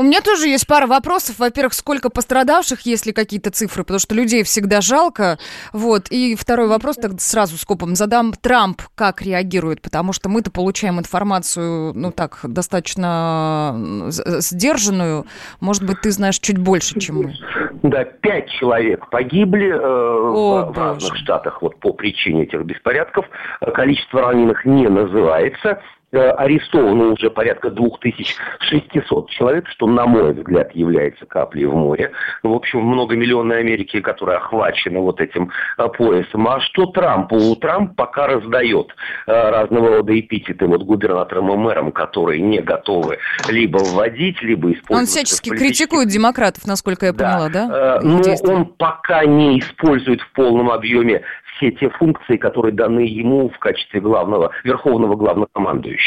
У 0.00 0.02
меня 0.02 0.22
тоже 0.22 0.48
есть 0.48 0.66
пара 0.66 0.86
вопросов. 0.86 1.38
Во-первых, 1.38 1.74
сколько 1.74 2.08
пострадавших, 2.08 2.80
есть 2.86 3.04
ли 3.04 3.12
какие-то 3.12 3.50
цифры, 3.50 3.82
потому 3.84 3.98
что 3.98 4.14
людей 4.14 4.44
всегда 4.44 4.80
жалко. 4.80 5.38
Вот. 5.74 6.06
И 6.08 6.36
второй 6.36 6.68
вопрос 6.68 6.96
тогда 6.96 7.18
сразу 7.18 7.58
скопом 7.58 7.94
задам. 7.94 8.32
Трамп 8.32 8.80
как 8.94 9.20
реагирует? 9.20 9.82
Потому 9.82 10.14
что 10.14 10.30
мы-то 10.30 10.50
получаем 10.50 10.98
информацию, 10.98 11.92
ну 11.94 12.12
так, 12.12 12.38
достаточно 12.44 14.06
с- 14.08 14.40
сдержанную. 14.40 15.26
Может 15.60 15.84
быть, 15.86 16.00
ты 16.00 16.12
знаешь 16.12 16.38
чуть 16.38 16.56
больше, 16.56 16.98
чем 16.98 17.16
мы. 17.16 17.34
Да, 17.82 18.04
пять 18.04 18.48
человек 18.52 19.10
погибли 19.10 19.68
э, 19.68 19.78
О, 19.78 20.64
в, 20.64 20.72
в 20.72 20.78
разных 20.78 21.14
штатах 21.18 21.60
вот 21.60 21.78
по 21.78 21.92
причине 21.92 22.44
этих 22.44 22.62
беспорядков. 22.62 23.26
Э, 23.60 23.70
Количество 23.70 24.22
раненых 24.22 24.64
не 24.64 24.88
называется. 24.88 25.82
Э, 26.12 26.30
Арестовано 26.30 27.12
уже 27.12 27.30
порядка 27.30 27.70
2600 27.70 29.30
человек, 29.30 29.68
что, 29.68 29.86
на 29.86 30.06
мой 30.06 30.32
взгляд, 30.32 30.74
является 30.74 31.24
каплей 31.24 31.66
в 31.66 31.74
море. 31.74 32.10
В 32.42 32.52
общем, 32.52 32.80
многомиллионной 32.80 33.60
Америке, 33.60 34.00
которая 34.00 34.38
охвачена 34.38 34.98
вот 34.98 35.20
этим 35.20 35.52
э, 35.78 35.88
поясом. 35.88 36.48
А 36.48 36.60
что 36.60 36.86
Трампу? 36.86 37.54
Трамп 37.56 37.94
пока 37.94 38.26
раздает 38.26 38.88
э, 39.28 39.50
разного 39.50 39.98
рода 39.98 40.18
эпитеты 40.18 40.66
вот 40.66 40.82
губернаторам 40.82 41.52
и 41.52 41.56
мэрам, 41.56 41.92
которые 41.92 42.40
не 42.40 42.58
готовы 42.60 43.18
либо 43.48 43.78
вводить, 43.78 44.42
либо 44.42 44.72
использовать... 44.72 45.00
Он 45.00 45.06
всячески 45.06 45.50
политических 45.50 45.88
критикует 45.88 46.08
демократов, 46.08 46.66
насколько 46.66 47.06
я 47.06 47.12
поняла, 47.12 47.48
да? 47.48 47.98
Их 47.98 48.02
Но 48.02 48.20
действия. 48.20 48.52
он 48.52 48.64
пока 48.66 49.24
не 49.24 49.60
использует 49.60 50.20
в 50.22 50.32
полном 50.32 50.70
объеме 50.70 51.22
все 51.60 51.70
те 51.72 51.90
функции, 51.90 52.36
которые 52.36 52.72
даны 52.72 53.00
ему 53.00 53.50
в 53.50 53.58
качестве 53.58 54.00
главного, 54.00 54.50
верховного 54.64 55.14
главнокомандующего. 55.14 55.99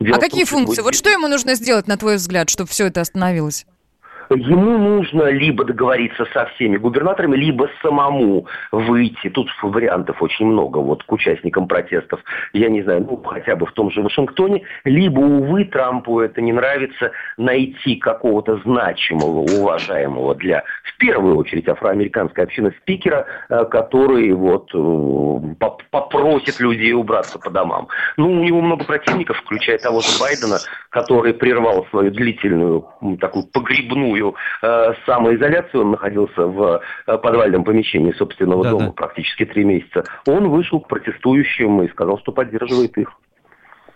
Дело 0.00 0.16
А 0.16 0.18
в 0.18 0.20
том, 0.20 0.20
какие 0.20 0.44
функции? 0.44 0.76
будет- 0.76 0.84
Вот 0.84 0.94
что 0.94 1.10
ему 1.10 1.28
нужно 1.28 1.54
сделать, 1.54 1.86
на 1.86 1.96
твой 1.96 2.16
взгляд, 2.16 2.48
чтобы 2.50 2.68
все 2.70 2.86
это 2.86 3.00
остановилось? 3.00 3.66
Ему 4.30 4.78
нужно 4.78 5.30
либо 5.30 5.64
договориться 5.64 6.26
со 6.32 6.46
всеми 6.54 6.76
губернаторами, 6.76 7.36
либо 7.36 7.68
самому 7.82 8.46
выйти. 8.72 9.28
Тут 9.30 9.48
вариантов 9.62 10.22
очень 10.22 10.46
много 10.46 10.78
вот 10.78 11.02
к 11.04 11.12
участникам 11.12 11.68
протестов. 11.68 12.20
Я 12.52 12.68
не 12.68 12.82
знаю, 12.82 13.06
ну, 13.08 13.16
хотя 13.22 13.56
бы 13.56 13.66
в 13.66 13.72
том 13.72 13.90
же 13.90 14.02
Вашингтоне. 14.02 14.62
Либо, 14.84 15.20
увы, 15.20 15.64
Трампу 15.64 16.20
это 16.20 16.40
не 16.40 16.52
нравится, 16.52 17.12
найти 17.36 17.96
какого-то 17.96 18.58
значимого, 18.58 19.40
уважаемого 19.40 20.34
для, 20.34 20.64
в 20.84 20.96
первую 20.98 21.36
очередь, 21.36 21.68
афроамериканской 21.68 22.44
общины 22.44 22.72
спикера, 22.82 23.26
э, 23.48 23.64
который 23.66 24.32
вот 24.32 24.70
э, 24.74 25.54
попросит 25.90 26.60
людей 26.60 26.92
убраться 26.92 27.38
по 27.38 27.50
домам. 27.50 27.88
Ну, 28.16 28.30
у 28.30 28.44
него 28.44 28.60
много 28.60 28.84
противников, 28.84 29.38
включая 29.38 29.78
того 29.78 30.00
же 30.00 30.08
Байдена, 30.20 30.58
который 30.90 31.34
прервал 31.34 31.86
свою 31.90 32.10
длительную 32.10 32.86
такую 33.20 33.46
погребную 33.46 34.15
э, 34.62 34.92
самоизоляцию. 35.04 35.82
Он 35.82 35.90
находился 35.92 36.46
в 36.46 36.80
э, 37.06 37.18
подвальном 37.18 37.64
помещении 37.64 38.12
собственного 38.12 38.64
да, 38.64 38.70
дома 38.70 38.86
да. 38.86 38.92
практически 38.92 39.44
три 39.44 39.64
месяца. 39.64 40.04
Он 40.26 40.48
вышел 40.48 40.80
к 40.80 40.88
протестующим 40.88 41.82
и 41.82 41.88
сказал, 41.88 42.18
что 42.18 42.32
поддерживает 42.32 42.96
их. 42.98 43.08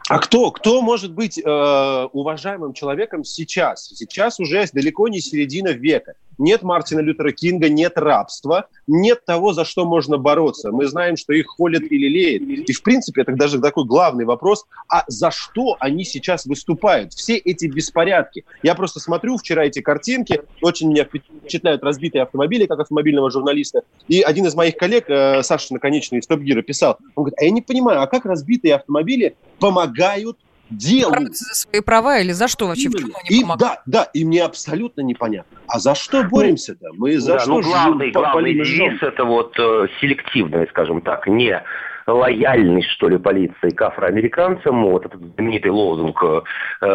А 0.08 0.18
кто, 0.18 0.50
кто 0.50 0.82
может 0.82 1.14
быть 1.14 1.38
э, 1.38 2.08
уважаемым 2.12 2.72
человеком 2.72 3.22
сейчас? 3.22 3.86
Сейчас 3.86 4.40
уже 4.40 4.64
далеко 4.72 5.06
не 5.08 5.20
середина 5.20 5.68
века. 5.68 6.14
Нет 6.41 6.62
Мартина 6.62 7.01
Лютера 7.01 7.32
Кинга, 7.32 7.68
нет 7.68 7.93
рабства, 7.97 8.66
нет 8.86 9.26
того, 9.26 9.53
за 9.53 9.66
что 9.66 9.84
можно 9.84 10.16
бороться. 10.16 10.72
Мы 10.72 10.86
знаем, 10.86 11.18
что 11.18 11.34
их 11.34 11.47
холят 11.47 11.82
и 11.82 11.99
лелеют. 11.99 12.43
И, 12.68 12.72
в 12.72 12.82
принципе, 12.82 13.20
это 13.22 13.32
даже 13.32 13.61
такой 13.61 13.84
главный 13.84 14.24
вопрос, 14.24 14.64
а 14.88 15.05
за 15.07 15.30
что 15.30 15.76
они 15.80 16.03
сейчас 16.05 16.47
выступают? 16.47 17.12
Все 17.12 17.36
эти 17.36 17.66
беспорядки. 17.66 18.45
Я 18.62 18.74
просто 18.74 19.01
смотрю 19.01 19.36
вчера 19.36 19.66
эти 19.66 19.82
картинки, 19.82 20.41
очень 20.62 20.88
меня 20.88 21.05
впечатляют 21.05 21.84
разбитые 21.84 22.22
автомобили, 22.22 22.64
как 22.64 22.80
автомобильного 22.80 23.30
журналиста. 23.30 23.82
И 24.09 24.22
один 24.22 24.47
из 24.47 24.55
моих 24.55 24.78
коллег, 24.78 25.11
э, 25.11 25.43
Саша 25.43 25.74
Наконечный 25.74 26.20
из 26.20 26.26
Топ 26.26 26.41
Гира, 26.41 26.62
писал, 26.62 26.97
он 27.16 27.24
говорит, 27.24 27.38
а 27.38 27.45
я 27.45 27.51
не 27.51 27.61
понимаю, 27.61 28.01
а 28.01 28.07
как 28.07 28.24
разбитые 28.24 28.76
автомобили 28.76 29.36
помогают 29.59 30.38
делают. 30.70 31.36
За 31.36 31.54
свои 31.54 31.80
права 31.80 32.18
или 32.18 32.32
за 32.32 32.48
что 32.48 32.66
вообще? 32.66 32.88
Именно. 33.28 33.56
И, 33.56 33.58
да, 33.58 33.82
да, 33.86 34.04
и 34.14 34.24
мне 34.24 34.42
абсолютно 34.42 35.02
непонятно. 35.02 35.58
А 35.66 35.78
за 35.78 35.94
что 35.94 36.24
боремся-то? 36.24 36.88
Мы 36.94 37.18
за 37.18 37.34
да, 37.34 37.38
что 37.40 37.50
ну, 37.50 37.62
главный, 37.62 38.06
живем, 38.06 38.20
главный 38.20 38.54
девиз 38.54 39.02
это 39.02 39.24
вот 39.24 39.54
э, 39.58 39.86
селективная, 40.00 40.66
скажем 40.70 41.00
так, 41.02 41.26
не 41.26 41.62
лояльность, 42.06 42.88
что 42.90 43.08
ли, 43.08 43.18
полиции 43.18 43.70
к 43.70 43.82
афроамериканцам, 43.82 44.84
вот 44.84 45.06
этот 45.06 45.20
знаменитый 45.34 45.70
лозунг 45.70 46.22
э, 46.22 46.42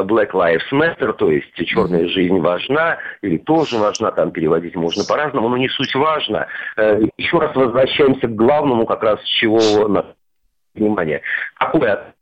Black 0.03 0.31
Lives 0.31 0.71
Matter, 0.71 1.13
то 1.13 1.31
есть 1.31 1.53
черная 1.53 2.07
жизнь 2.07 2.39
важна, 2.39 2.97
или 3.21 3.37
тоже 3.37 3.77
важна, 3.77 4.11
там 4.11 4.31
переводить 4.31 4.75
можно 4.75 5.03
по-разному, 5.05 5.49
но 5.49 5.57
не 5.57 5.69
суть 5.69 5.93
важно. 5.95 6.47
Э, 6.77 7.01
еще 7.17 7.39
раз 7.39 7.55
возвращаемся 7.55 8.27
к 8.27 8.35
главному, 8.35 8.85
как 8.85 9.03
раз 9.03 9.21
с 9.21 9.27
чего 9.39 9.87
на 9.87 10.05
внимание. 10.73 11.21
Какое 11.55 12.14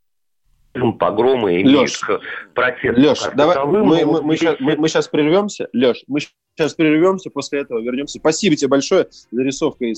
погромы 1.00 1.62
имеют 1.62 1.82
Леш, 1.82 1.98
к 2.00 2.20
протесту. 2.54 3.00
Леш, 3.00 3.20
давай, 3.36 3.66
мы, 3.66 3.84
мы, 4.06 4.22
мы, 4.22 4.38
сейчас, 4.38 4.56
мы, 4.60 4.76
мы 4.76 4.88
сейчас 4.88 5.08
прервемся. 5.08 5.68
Леш, 5.74 6.04
мы 6.08 6.20
сейчас 6.20 6.74
прервемся, 6.74 7.30
после 7.30 7.62
этого 7.62 7.80
вернемся. 7.80 8.20
Спасибо 8.20 8.56
тебе 8.56 8.70
большое. 8.70 9.08
Зарисовка 9.32 9.86
из 9.86 9.98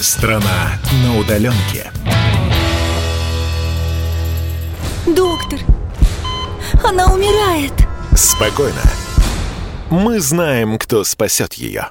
Страна 0.00 0.78
на 1.04 1.18
удаленке. 1.18 1.90
Доктор, 5.06 5.60
она 6.84 7.12
умирает. 7.12 7.72
Спокойно. 8.14 8.82
Мы 9.90 10.18
знаем, 10.20 10.78
кто 10.78 11.04
спасет 11.04 11.54
ее. 11.54 11.90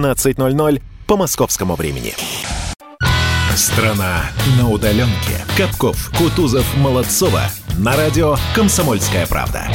17.00 0.01 0.81
по 1.07 1.17
московскому 1.17 1.75
времени. 1.75 2.13
Страна 3.55 4.23
на 4.57 4.69
удаленке. 4.69 5.45
Капков, 5.57 6.11
Кутузов, 6.17 6.65
Молодцова. 6.77 7.43
На 7.77 7.95
радио 7.95 8.35
«Комсомольская 8.55 9.27
правда». 9.27 9.67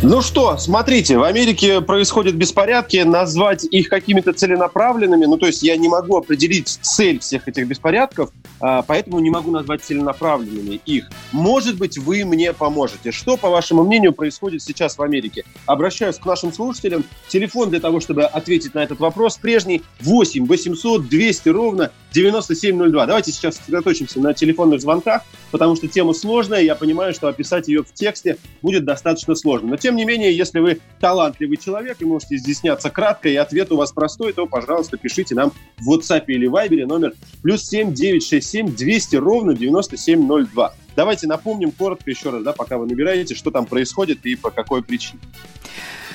Ну 0.00 0.22
что, 0.22 0.56
смотрите, 0.58 1.18
в 1.18 1.24
Америке 1.24 1.80
происходят 1.80 2.36
беспорядки, 2.36 2.98
назвать 2.98 3.64
их 3.64 3.88
какими-то 3.88 4.32
целенаправленными, 4.32 5.24
ну 5.24 5.36
то 5.36 5.46
есть 5.46 5.60
я 5.64 5.76
не 5.76 5.88
могу 5.88 6.16
определить 6.16 6.68
цель 6.68 7.18
всех 7.18 7.48
этих 7.48 7.66
беспорядков, 7.66 8.30
а, 8.60 8.82
поэтому 8.82 9.18
не 9.18 9.30
могу 9.30 9.50
назвать 9.50 9.82
целенаправленными 9.82 10.80
их. 10.86 11.10
Может 11.32 11.78
быть, 11.78 11.98
вы 11.98 12.24
мне 12.24 12.52
поможете. 12.52 13.10
Что, 13.10 13.36
по 13.36 13.50
вашему 13.50 13.82
мнению, 13.82 14.12
происходит 14.12 14.62
сейчас 14.62 14.98
в 14.98 15.02
Америке? 15.02 15.44
Обращаюсь 15.66 16.16
к 16.16 16.24
нашим 16.24 16.52
слушателям. 16.52 17.04
Телефон 17.26 17.70
для 17.70 17.80
того, 17.80 17.98
чтобы 17.98 18.22
ответить 18.22 18.74
на 18.74 18.84
этот 18.84 19.00
вопрос, 19.00 19.36
прежний 19.36 19.82
8 20.00 20.46
800 20.46 21.08
200 21.08 21.48
ровно 21.48 21.90
9702. 22.12 23.06
Давайте 23.06 23.32
сейчас 23.32 23.56
сосредоточимся 23.56 24.20
на 24.20 24.34
телефонных 24.34 24.80
звонках, 24.80 25.22
потому 25.50 25.76
что 25.76 25.88
тема 25.88 26.12
сложная, 26.14 26.62
я 26.62 26.74
понимаю, 26.74 27.12
что 27.12 27.28
описать 27.28 27.68
ее 27.68 27.82
в 27.82 27.92
тексте 27.92 28.38
будет 28.62 28.84
достаточно 28.84 29.34
сложно. 29.34 29.70
Но 29.70 29.76
тем 29.76 29.96
не 29.96 30.04
менее, 30.04 30.36
если 30.36 30.60
вы 30.60 30.80
талантливый 31.00 31.56
человек 31.56 32.00
и 32.00 32.04
можете 32.04 32.36
изъясняться 32.36 32.90
кратко, 32.90 33.28
и 33.28 33.36
ответ 33.36 33.70
у 33.72 33.76
вас 33.76 33.92
простой, 33.92 34.32
то, 34.32 34.46
пожалуйста, 34.46 34.96
пишите 34.96 35.34
нам 35.34 35.52
в 35.78 35.92
WhatsApp 35.92 36.24
или 36.28 36.48
Viber 36.48 36.86
номер 36.86 37.12
плюс 37.42 37.64
7 37.64 37.92
967 37.92 38.74
200 38.74 39.16
ровно 39.16 39.54
9702. 39.54 40.74
Давайте 40.96 41.26
напомним 41.26 41.70
коротко 41.70 42.10
еще 42.10 42.30
раз, 42.30 42.42
да, 42.42 42.52
пока 42.52 42.78
вы 42.78 42.86
набираете, 42.86 43.34
что 43.34 43.50
там 43.50 43.66
происходит 43.66 44.24
и 44.26 44.34
по 44.34 44.50
какой 44.50 44.82
причине. 44.82 45.20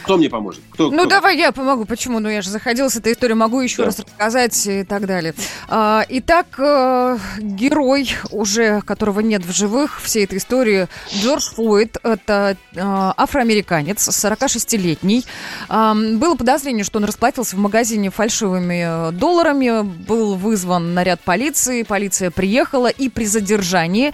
Кто 0.04 0.18
мне 0.18 0.30
поможет? 0.30 0.62
Кто, 0.72 0.92
ну, 0.92 1.00
кто? 1.00 1.10
давай 1.10 1.38
я 1.38 1.52
помогу. 1.52 1.86
Почему? 1.86 2.20
Ну, 2.20 2.28
я 2.28 2.42
же 2.42 2.50
заходила 2.50 2.90
с 2.90 2.96
этой 2.98 3.14
историей, 3.14 3.38
могу 3.38 3.62
еще 3.62 3.78
да. 3.78 3.86
раз 3.86 4.00
рассказать 4.00 4.68
и 4.68 4.84
так 4.84 5.06
далее. 5.06 5.34
А, 5.70 6.06
итак, 6.10 6.48
э, 6.58 7.18
герой, 7.40 8.10
уже 8.32 8.82
которого 8.82 9.22
нет 9.22 9.46
в 9.46 9.54
живых 9.54 10.02
всей 10.02 10.26
этой 10.26 10.40
истории, 10.40 10.88
Джордж 11.14 11.54
Флойд, 11.56 11.98
это 12.04 12.58
э, 12.74 12.80
афроамериканец, 12.82 14.06
46-летний. 14.10 15.24
Э, 15.70 15.94
было 15.94 16.36
подозрение, 16.36 16.84
что 16.84 17.00
он 17.00 17.06
расплатился 17.06 17.56
в 17.56 17.60
магазине 17.60 18.10
фальшивыми 18.10 19.10
э, 19.10 19.12
долларами, 19.14 19.84
был 19.84 20.36
вызван 20.36 20.94
наряд 20.94 21.22
полиции, 21.22 21.84
полиция 21.84 22.30
приехала, 22.30 22.88
и 22.88 23.08
при 23.08 23.26
задержании, 23.26 24.14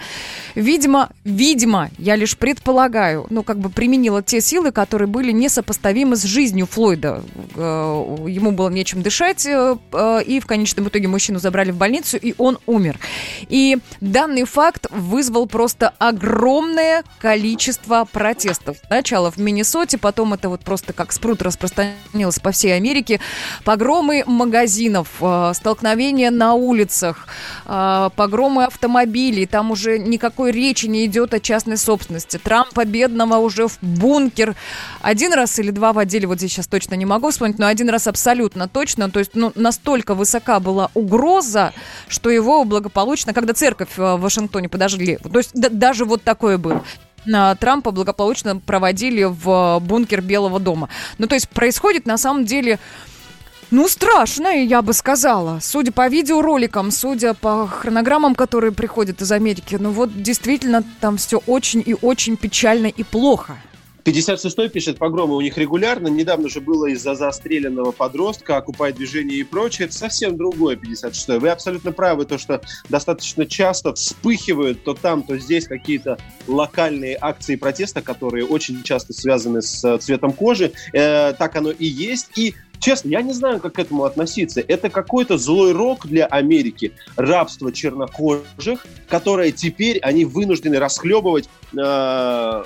видимо, 0.54 1.10
видимо, 1.24 1.90
я 1.98 2.14
лишь 2.14 2.36
предполагаю, 2.36 3.26
ну, 3.30 3.42
как 3.42 3.58
бы 3.58 3.70
применила 3.70 4.22
те 4.22 4.40
силы, 4.40 4.70
которые 4.70 5.08
были 5.08 5.32
несопоставимы 5.32 5.79
несопоставимо 5.80 6.16
с 6.16 6.24
жизнью 6.24 6.66
Флойда. 6.66 7.22
Э, 7.56 8.26
ему 8.28 8.52
было 8.52 8.68
нечем 8.68 9.02
дышать, 9.02 9.46
э, 9.46 9.76
э, 9.92 10.22
и 10.26 10.40
в 10.40 10.46
конечном 10.46 10.88
итоге 10.88 11.08
мужчину 11.08 11.38
забрали 11.38 11.70
в 11.70 11.76
больницу, 11.76 12.16
и 12.16 12.34
он 12.38 12.58
умер. 12.66 12.98
И 13.48 13.78
данный 14.00 14.44
факт 14.44 14.86
вызвал 14.90 15.46
просто 15.46 15.92
огромное 15.98 17.02
количество 17.18 18.06
протестов. 18.10 18.76
Сначала 18.86 19.30
в 19.30 19.38
Миннесоте, 19.38 19.98
потом 19.98 20.34
это 20.34 20.48
вот 20.48 20.60
просто 20.60 20.92
как 20.92 21.12
спрут 21.12 21.42
распространилось 21.42 22.38
по 22.38 22.50
всей 22.50 22.76
Америке. 22.76 23.20
Погромы 23.64 24.24
магазинов, 24.26 25.08
столкновения 25.54 26.30
на 26.30 26.54
улицах, 26.54 27.26
погромы 27.64 28.64
автомобилей. 28.64 29.46
Там 29.46 29.70
уже 29.70 29.98
никакой 29.98 30.52
речи 30.52 30.86
не 30.86 31.06
идет 31.06 31.34
о 31.34 31.40
частной 31.40 31.76
собственности. 31.76 32.38
Трампа 32.38 32.84
бедного 32.84 33.36
уже 33.36 33.68
в 33.68 33.78
бункер. 33.80 34.54
Один 35.00 35.32
раз 35.32 35.58
или 35.58 35.69
или 35.70 35.76
два 35.76 35.92
в 35.92 35.98
отделе, 35.98 36.26
вот 36.26 36.38
здесь 36.38 36.52
сейчас 36.52 36.66
точно 36.66 36.94
не 36.94 37.06
могу 37.06 37.30
вспомнить, 37.30 37.58
но 37.58 37.66
один 37.66 37.88
раз 37.88 38.06
абсолютно 38.06 38.68
точно, 38.68 39.10
то 39.10 39.18
есть 39.20 39.32
ну, 39.34 39.52
настолько 39.54 40.14
высока 40.14 40.60
была 40.60 40.90
угроза, 40.94 41.72
что 42.08 42.30
его 42.30 42.64
благополучно, 42.64 43.32
когда 43.32 43.54
церковь 43.54 43.96
э, 43.96 44.16
в 44.16 44.20
Вашингтоне 44.20 44.68
подожгли, 44.68 45.16
то 45.16 45.38
есть 45.38 45.50
да, 45.54 45.68
даже 45.70 46.04
вот 46.04 46.22
такое 46.22 46.58
было. 46.58 46.82
Трампа 47.24 47.90
благополучно 47.90 48.56
проводили 48.56 49.24
в 49.24 49.78
бункер 49.80 50.22
Белого 50.22 50.58
дома. 50.58 50.88
Ну, 51.18 51.26
то 51.26 51.34
есть 51.34 51.50
происходит 51.50 52.06
на 52.06 52.16
самом 52.16 52.46
деле... 52.46 52.78
Ну, 53.70 53.88
страшно, 53.88 54.48
я 54.48 54.80
бы 54.80 54.94
сказала. 54.94 55.60
Судя 55.60 55.92
по 55.92 56.08
видеороликам, 56.08 56.90
судя 56.90 57.34
по 57.34 57.68
хронограммам, 57.68 58.34
которые 58.34 58.72
приходят 58.72 59.20
из 59.20 59.30
Америки, 59.30 59.76
ну 59.78 59.90
вот 59.90 60.22
действительно 60.22 60.82
там 61.00 61.18
все 61.18 61.42
очень 61.46 61.82
и 61.84 61.94
очень 61.94 62.38
печально 62.38 62.86
и 62.86 63.04
плохо 63.04 63.58
56-й 64.10 64.68
пишет, 64.68 64.98
погромы 64.98 65.36
у 65.36 65.40
них 65.40 65.56
регулярно. 65.56 66.08
Недавно 66.08 66.48
же 66.48 66.60
было 66.60 66.86
из-за 66.86 67.14
застреленного 67.14 67.92
подростка, 67.92 68.56
окупает 68.56 68.96
движение 68.96 69.38
и 69.38 69.44
прочее. 69.44 69.86
Это 69.86 69.94
совсем 69.94 70.36
другое 70.36 70.76
56-й. 70.76 71.38
Вы 71.38 71.48
абсолютно 71.48 71.92
правы, 71.92 72.24
то, 72.24 72.36
что 72.38 72.60
достаточно 72.88 73.46
часто 73.46 73.94
вспыхивают 73.94 74.82
то 74.82 74.94
там, 74.94 75.22
то 75.22 75.38
здесь 75.38 75.66
какие-то 75.66 76.18
локальные 76.48 77.16
акции 77.20 77.56
протеста, 77.56 78.02
которые 78.02 78.44
очень 78.44 78.82
часто 78.82 79.12
связаны 79.12 79.62
с 79.62 79.84
э, 79.84 79.98
цветом 79.98 80.32
кожи. 80.32 80.72
Э, 80.92 81.32
так 81.32 81.54
оно 81.56 81.70
и 81.70 81.86
есть. 81.86 82.30
И 82.36 82.54
Честно, 82.80 83.10
я 83.10 83.20
не 83.20 83.34
знаю, 83.34 83.60
как 83.60 83.74
к 83.74 83.78
этому 83.78 84.04
относиться. 84.04 84.62
Это 84.66 84.88
какой-то 84.88 85.36
злой 85.36 85.72
рок 85.72 86.06
для 86.06 86.24
Америки, 86.24 86.92
рабство 87.14 87.72
чернокожих, 87.72 88.86
которое 89.06 89.52
теперь 89.52 89.98
они 89.98 90.24
вынуждены 90.24 90.78
расхлебывать 90.78 91.50
э, 91.76 92.62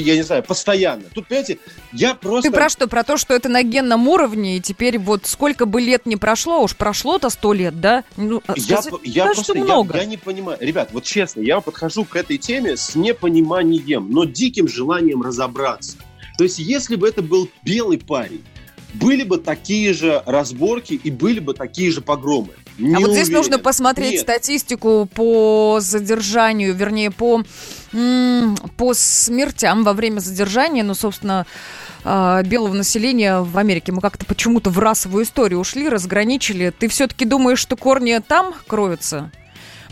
я 0.00 0.16
не 0.16 0.22
знаю, 0.22 0.42
постоянно. 0.42 1.04
Тут, 1.14 1.26
понимаете, 1.28 1.58
я 1.92 2.14
просто... 2.14 2.50
Ты 2.50 2.54
про 2.54 2.68
что? 2.68 2.86
Про 2.88 3.04
то, 3.04 3.16
что 3.16 3.34
это 3.34 3.48
на 3.48 3.62
генном 3.62 4.08
уровне, 4.08 4.56
и 4.56 4.60
теперь 4.60 4.98
вот 4.98 5.26
сколько 5.26 5.66
бы 5.66 5.80
лет 5.80 6.06
не 6.06 6.16
прошло, 6.16 6.62
уж 6.62 6.76
прошло-то 6.76 7.30
сто 7.30 7.52
лет, 7.52 7.80
да? 7.80 8.04
Ну, 8.16 8.42
а 8.46 8.54
я, 8.56 8.82
сказать, 8.82 9.00
я 9.04 9.24
да, 9.24 9.32
просто 9.32 9.54
много. 9.54 9.94
Я, 9.94 10.02
я 10.02 10.06
не 10.06 10.16
понимаю. 10.16 10.58
Ребят, 10.60 10.90
вот 10.92 11.04
честно, 11.04 11.40
я 11.40 11.60
подхожу 11.60 12.04
к 12.04 12.16
этой 12.16 12.38
теме 12.38 12.76
с 12.76 12.94
непониманием, 12.94 14.10
но 14.10 14.24
диким 14.24 14.68
желанием 14.68 15.22
разобраться. 15.22 15.96
То 16.38 16.44
есть, 16.44 16.58
если 16.58 16.96
бы 16.96 17.08
это 17.08 17.22
был 17.22 17.48
белый 17.62 17.98
парень, 17.98 18.42
были 18.94 19.22
бы 19.24 19.38
такие 19.38 19.92
же 19.92 20.22
разборки 20.26 20.94
и 20.94 21.10
были 21.10 21.40
бы 21.40 21.54
такие 21.54 21.90
же 21.90 22.00
погромы. 22.00 22.50
Не 22.78 22.96
а 22.96 23.00
вот 23.00 23.10
здесь 23.12 23.28
нужно 23.28 23.58
посмотреть 23.58 24.12
Нет. 24.12 24.20
статистику 24.22 25.08
по 25.14 25.78
задержанию, 25.80 26.74
вернее, 26.74 27.10
по, 27.10 27.42
по 27.90 28.94
смертям 28.94 29.84
во 29.84 29.92
время 29.92 30.20
задержания. 30.20 30.82
Ну, 30.82 30.94
собственно, 30.94 31.46
а, 32.04 32.42
белого 32.42 32.74
населения 32.74 33.40
в 33.40 33.56
Америке. 33.58 33.92
Мы 33.92 34.00
как-то 34.00 34.24
почему-то 34.26 34.70
в 34.70 34.78
расовую 34.78 35.24
историю 35.24 35.60
ушли, 35.60 35.88
разграничили. 35.88 36.72
Ты 36.76 36.88
все-таки 36.88 37.24
думаешь, 37.24 37.58
что 37.58 37.76
корни 37.76 38.20
там 38.26 38.54
кроются? 38.66 39.30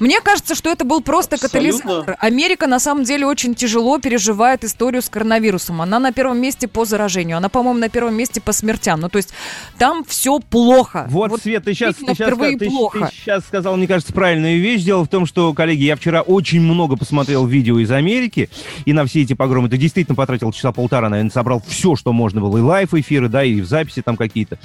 Мне 0.01 0.21
кажется, 0.23 0.55
что 0.55 0.71
это 0.71 0.87
был 0.87 1.03
просто 1.03 1.37
Абсолютно. 1.37 1.79
катализатор. 1.79 2.17
Америка 2.19 2.67
на 2.67 2.81
самом 2.81 3.05
деле 3.05 3.27
очень 3.27 3.55
тяжело 3.55 3.99
переживает 3.99 4.65
историю 4.65 5.03
с 5.03 5.11
коронавирусом. 5.11 5.83
Она 5.83 5.99
на 5.99 6.11
первом 6.11 6.41
месте 6.41 6.67
по 6.67 6.87
заражению, 6.87 7.37
она, 7.37 7.51
по-моему, 7.51 7.79
на 7.79 7.91
первом 7.91 8.15
месте 8.15 8.41
по 8.41 8.53
смертям. 8.53 9.01
Ну, 9.01 9.11
то 9.11 9.19
есть 9.19 9.35
там 9.79 10.03
все 10.05 10.41
плохо. 10.41 11.07
Вот, 11.11 11.31
вот 11.31 11.43
Свет, 11.43 11.65
ты 11.65 11.75
сейчас, 11.75 11.97
ты, 11.97 12.07
сейчас, 12.07 12.37
ты, 12.37 12.57
ты 12.57 12.71
сейчас 13.13 13.45
сказал, 13.45 13.77
мне 13.77 13.87
кажется, 13.87 14.13
правильную 14.15 14.59
вещь. 14.59 14.83
Дело 14.83 15.05
в 15.05 15.09
том, 15.09 15.27
что, 15.27 15.53
коллеги, 15.53 15.83
я 15.83 15.97
вчера 15.97 16.23
очень 16.23 16.63
много 16.63 16.97
посмотрел 16.97 17.47
видео 17.47 17.79
из 17.79 17.91
Америки, 17.91 18.49
и 18.87 18.95
на 18.95 19.05
все 19.05 19.21
эти 19.21 19.35
погромы 19.35 19.69
ты 19.69 19.77
действительно 19.77 20.17
потратил 20.17 20.51
часа 20.53 20.73
полтора, 20.73 21.11
наверное, 21.11 21.31
собрал 21.31 21.63
все, 21.67 21.95
что 21.95 22.15
можно 22.15 22.41
было, 22.41 22.57
и 22.57 22.63
лайв-эфиры, 22.63 23.29
да, 23.29 23.45
и 23.45 23.61
в 23.61 23.67
записи 23.67 24.01
там 24.01 24.17
какие-то 24.17 24.59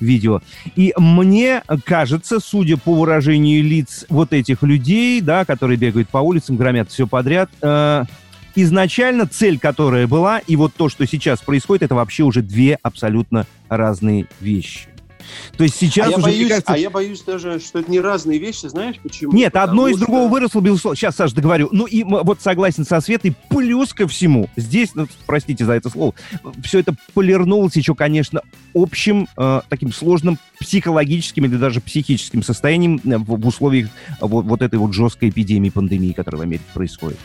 видео. 0.00 0.40
И 0.74 0.92
мне 0.96 1.62
кажется, 1.84 2.40
судя 2.40 2.76
по 2.76 2.92
выражению 2.92 3.62
лиц 3.62 4.04
вот 4.08 4.32
этих 4.32 4.64
людей, 4.64 4.79
людей, 4.80 5.20
да, 5.20 5.44
которые 5.44 5.76
бегают 5.76 6.08
по 6.08 6.18
улицам, 6.18 6.56
громят 6.56 6.90
все 6.90 7.06
подряд. 7.06 7.50
Э, 7.60 8.04
изначально 8.54 9.26
цель, 9.26 9.58
которая 9.58 10.06
была, 10.06 10.38
и 10.38 10.56
вот 10.56 10.74
то, 10.74 10.88
что 10.88 11.06
сейчас 11.06 11.40
происходит, 11.40 11.82
это 11.84 11.94
вообще 11.94 12.22
уже 12.22 12.40
две 12.42 12.78
абсолютно 12.82 13.46
разные 13.68 14.26
вещи. 14.40 14.89
То 15.56 15.64
есть 15.64 15.76
сейчас 15.76 16.06
а 16.06 16.18
уже, 16.18 16.18
я 16.18 16.22
боюсь, 16.22 16.48
кажется... 16.48 16.72
А 16.72 16.78
я 16.78 16.90
боюсь 16.90 17.22
даже, 17.22 17.60
что 17.60 17.78
это 17.80 17.90
не 17.90 18.00
разные 18.00 18.38
вещи, 18.38 18.66
знаешь 18.66 18.96
почему? 19.02 19.32
Нет, 19.32 19.52
Потому 19.52 19.70
одно 19.70 19.88
из 19.88 19.96
что... 19.96 20.06
другого 20.06 20.28
выросло, 20.28 20.60
безусловно. 20.60 20.96
Сейчас, 20.96 21.16
Саша, 21.16 21.34
договорю. 21.34 21.68
Ну 21.72 21.86
и 21.86 22.02
вот 22.02 22.40
согласен 22.40 22.84
со 22.84 23.00
Светой, 23.00 23.34
плюс 23.48 23.92
ко 23.92 24.06
всему, 24.08 24.48
здесь, 24.56 24.94
ну, 24.94 25.06
простите 25.26 25.64
за 25.64 25.72
это 25.72 25.90
слово, 25.90 26.14
все 26.62 26.80
это 26.80 26.94
полирнулось 27.14 27.76
еще, 27.76 27.94
конечно, 27.94 28.42
общим 28.74 29.28
э, 29.36 29.60
таким 29.68 29.92
сложным 29.92 30.38
психологическим 30.58 31.44
или 31.44 31.56
даже 31.56 31.80
психическим 31.80 32.42
состоянием 32.42 33.00
э, 33.04 33.18
в, 33.18 33.40
в 33.40 33.46
условиях 33.46 33.88
вот, 34.20 34.44
вот 34.44 34.62
этой 34.62 34.78
вот 34.78 34.92
жесткой 34.92 35.30
эпидемии, 35.30 35.70
пандемии, 35.70 36.12
которая 36.12 36.40
в 36.40 36.42
Америке 36.42 36.64
происходит. 36.72 37.18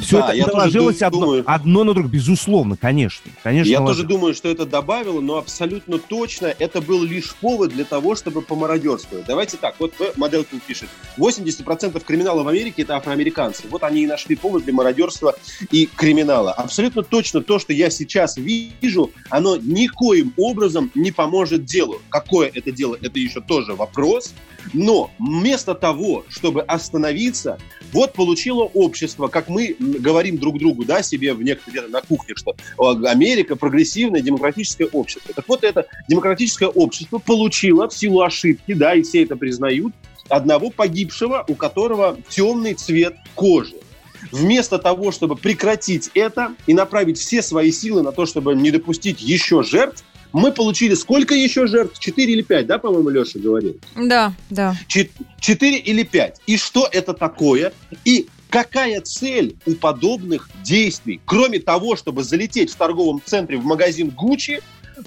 Все 0.00 0.18
да, 0.18 0.34
это 0.34 0.48
наложилось 0.48 1.02
одно, 1.02 1.20
думаю, 1.20 1.44
одно 1.46 1.84
на 1.84 1.94
другое, 1.94 2.12
безусловно, 2.12 2.76
конечно. 2.76 3.30
конечно 3.42 3.70
я 3.70 3.78
тоже 3.78 4.04
думаю, 4.04 4.34
что 4.34 4.48
это 4.48 4.66
добавило, 4.66 5.20
но 5.20 5.38
абсолютно 5.38 5.98
точно 5.98 6.54
это 6.58 6.80
был 6.80 7.02
лишь 7.02 7.34
повод 7.34 7.70
для 7.70 7.84
того, 7.84 8.14
чтобы 8.14 8.42
помародерствовать. 8.42 9.26
Давайте 9.26 9.56
так, 9.56 9.76
вот 9.78 9.92
Моделкин 10.16 10.60
пишет, 10.66 10.88
80% 11.16 12.02
криминала 12.04 12.42
в 12.42 12.48
Америке 12.48 12.82
это 12.82 12.96
афроамериканцы. 12.96 13.64
Вот 13.70 13.82
они 13.82 14.02
и 14.02 14.06
нашли 14.06 14.36
повод 14.36 14.64
для 14.64 14.72
мародерства 14.72 15.34
и 15.70 15.86
криминала. 15.86 16.52
Абсолютно 16.52 17.02
точно 17.02 17.42
то, 17.42 17.58
что 17.58 17.72
я 17.72 17.90
сейчас 17.90 18.36
вижу, 18.36 19.10
оно 19.30 19.56
никоим 19.56 20.32
образом 20.36 20.90
не 20.94 21.12
поможет 21.12 21.64
делу. 21.64 22.00
Какое 22.08 22.50
это 22.52 22.72
дело, 22.72 22.96
это 23.00 23.18
еще 23.18 23.40
тоже 23.40 23.74
вопрос. 23.74 24.34
Но 24.72 25.10
вместо 25.18 25.74
того, 25.74 26.24
чтобы 26.28 26.62
остановиться, 26.62 27.58
вот 27.92 28.12
получило 28.12 28.64
общество, 28.64 29.28
как 29.28 29.48
мы 29.48 29.74
говорим 29.78 30.38
друг 30.38 30.58
другу, 30.58 30.84
да, 30.84 31.02
себе 31.02 31.32
в 31.32 31.42
некоторые 31.42 31.88
на 31.88 32.02
кухне, 32.02 32.34
что 32.36 32.54
Америка 32.78 33.56
прогрессивное 33.56 34.20
демократическое 34.20 34.86
общество. 34.86 35.32
Так 35.34 35.48
вот, 35.48 35.64
это 35.64 35.86
демократическое 36.08 36.68
общество 36.68 37.18
получило 37.18 37.88
в 37.88 37.94
силу 37.94 38.22
ошибки, 38.22 38.74
да, 38.74 38.94
и 38.94 39.02
все 39.02 39.24
это 39.24 39.36
признают, 39.36 39.94
одного 40.28 40.70
погибшего, 40.70 41.44
у 41.48 41.54
которого 41.54 42.18
темный 42.28 42.74
цвет 42.74 43.16
кожи. 43.34 43.74
Вместо 44.32 44.78
того, 44.78 45.12
чтобы 45.12 45.36
прекратить 45.36 46.10
это 46.14 46.54
и 46.66 46.74
направить 46.74 47.18
все 47.18 47.40
свои 47.40 47.70
силы 47.70 48.02
на 48.02 48.12
то, 48.12 48.26
чтобы 48.26 48.54
не 48.54 48.70
допустить 48.70 49.22
еще 49.22 49.62
жертв, 49.62 50.04
мы 50.32 50.52
получили 50.52 50.94
сколько 50.94 51.34
еще 51.34 51.66
жертв? 51.66 51.98
Четыре 51.98 52.34
или 52.34 52.42
пять, 52.42 52.66
да, 52.66 52.78
по-моему, 52.78 53.08
Леша 53.08 53.38
говорил? 53.38 53.78
Да, 53.96 54.34
да. 54.50 54.74
Четыре 55.40 55.78
или 55.78 56.02
пять. 56.02 56.40
И 56.46 56.56
что 56.56 56.88
это 56.90 57.14
такое? 57.14 57.72
И 58.04 58.28
какая 58.50 59.00
цель 59.00 59.56
у 59.66 59.72
подобных 59.72 60.50
действий, 60.62 61.20
кроме 61.24 61.58
того, 61.58 61.96
чтобы 61.96 62.24
залететь 62.24 62.70
в 62.70 62.76
торговом 62.76 63.22
центре 63.24 63.56
в 63.56 63.64
магазин 63.64 64.10
Гуччи, 64.10 64.60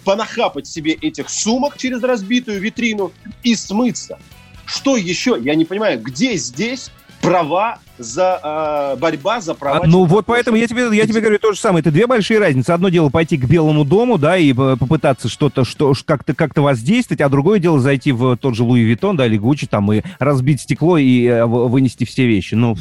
понахапать 0.03 0.67
себе 0.67 0.93
этих 0.93 1.29
сумок 1.29 1.77
через 1.77 2.01
разбитую 2.01 2.59
витрину 2.59 3.11
и 3.43 3.55
смыться? 3.55 4.19
Что 4.65 4.95
еще? 4.95 5.37
Я 5.41 5.55
не 5.55 5.65
понимаю, 5.65 5.99
где 5.99 6.35
здесь 6.37 6.91
права 7.21 7.79
за 8.01 8.93
э, 8.95 8.99
борьба 8.99 9.41
за 9.41 9.53
права. 9.53 9.81
А, 9.83 9.87
ну 9.87 10.05
вот 10.05 10.25
поэтому 10.25 10.57
я 10.57 10.67
тебе, 10.67 10.89
я 10.95 11.05
тебе 11.05 11.21
говорю 11.21 11.39
то 11.39 11.53
же 11.53 11.59
самое. 11.59 11.81
Это 11.81 11.91
две 11.91 12.07
большие 12.07 12.39
разницы. 12.39 12.71
Одно 12.71 12.89
дело 12.89 13.09
пойти 13.09 13.37
к 13.37 13.45
Белому 13.45 13.85
дому, 13.85 14.17
да, 14.17 14.37
и 14.37 14.53
попытаться 14.53 15.29
что-то, 15.29 15.63
что 15.63 15.93
как-то 16.05 16.33
как-то 16.33 16.61
воздействовать, 16.61 17.21
а 17.21 17.29
другое 17.29 17.59
дело 17.59 17.79
зайти 17.79 18.11
в 18.11 18.37
тот 18.37 18.55
же 18.55 18.63
Louis 18.63 18.81
Vuitton, 18.81 19.17
да, 19.17 19.27
или 19.27 19.37
Гуччи, 19.37 19.67
там, 19.67 19.91
и 19.93 20.01
разбить 20.19 20.61
стекло 20.61 20.97
и 20.97 21.25
э, 21.25 21.45
вынести 21.45 22.03
все 22.03 22.25
вещи. 22.25 22.55
Ну, 22.55 22.75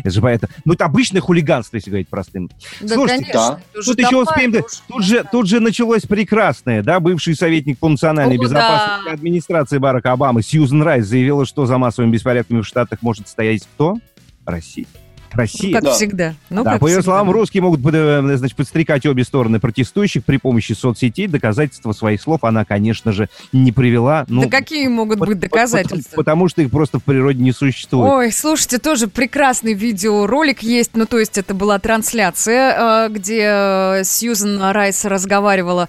это 0.00 0.10
же 0.10 0.20
поэтому. 0.20 0.50
Ну, 0.64 0.74
это 0.74 0.86
обычное 0.86 1.20
хулиганство, 1.20 1.76
если 1.76 1.90
говорить 1.90 2.08
простым. 2.08 2.50
Да, 2.80 2.94
Слушайте, 2.94 3.32
конечно, 3.32 3.60
да. 3.74 3.82
тут 3.82 3.98
еще 3.98 4.16
успеем... 4.16 4.52
Да, 4.52 4.60
тут, 4.88 5.04
же, 5.04 5.24
тут 5.30 5.48
же 5.48 5.60
началось 5.60 6.02
прекрасное, 6.02 6.82
да, 6.82 7.00
бывший 7.00 7.34
советник 7.34 7.78
по 7.78 7.88
национальной 7.88 8.36
О, 8.36 8.40
безопасности 8.40 9.06
да. 9.06 9.12
администрации 9.12 9.78
Барака 9.78 10.12
Обамы 10.12 10.42
Сьюзен 10.42 10.82
Райс 10.82 11.06
заявила, 11.06 11.44
что 11.44 11.66
за 11.66 11.76
массовыми 11.78 12.12
беспорядками 12.12 12.60
в 12.62 12.66
Штатах 12.66 13.02
может 13.02 13.28
стоять 13.28 13.66
кто? 13.74 13.98
Россия. 14.46 14.86
Россия. 15.32 15.70
Ну, 15.70 15.74
как 15.74 15.84
да. 15.84 15.92
всегда. 15.94 16.34
Ну, 16.50 16.64
да, 16.64 16.72
как 16.72 16.80
по 16.80 16.86
ее 16.86 16.94
всегда. 16.94 17.02
словам, 17.04 17.30
русские 17.30 17.62
могут 17.62 17.80
э, 17.92 18.36
значит, 18.36 18.56
подстрекать 18.56 19.04
обе 19.06 19.24
стороны 19.24 19.58
протестующих 19.58 20.24
при 20.24 20.36
помощи 20.36 20.72
соцсетей. 20.72 21.26
Доказательства 21.26 21.92
своих 21.92 22.20
слов 22.20 22.44
она, 22.44 22.64
конечно 22.64 23.12
же, 23.12 23.28
не 23.52 23.72
привела. 23.72 24.24
Ну, 24.28 24.42
да 24.42 24.48
какие 24.48 24.86
могут 24.86 25.18
быть 25.18 25.38
доказательства? 25.38 26.10
Потому, 26.10 26.24
потому 26.24 26.48
что 26.48 26.62
их 26.62 26.70
просто 26.70 26.98
в 26.98 27.02
природе 27.02 27.42
не 27.42 27.52
существует. 27.52 28.12
Ой, 28.12 28.32
слушайте, 28.32 28.78
тоже 28.78 29.08
прекрасный 29.08 29.74
видеоролик 29.74 30.62
есть. 30.62 30.92
Ну, 30.94 31.06
то 31.06 31.18
есть 31.18 31.36
это 31.36 31.54
была 31.54 31.78
трансляция, 31.78 33.06
э, 33.06 33.08
где 33.10 33.42
э, 33.42 34.04
Сьюзен 34.04 34.60
Райс 34.60 35.04
разговаривала 35.04 35.88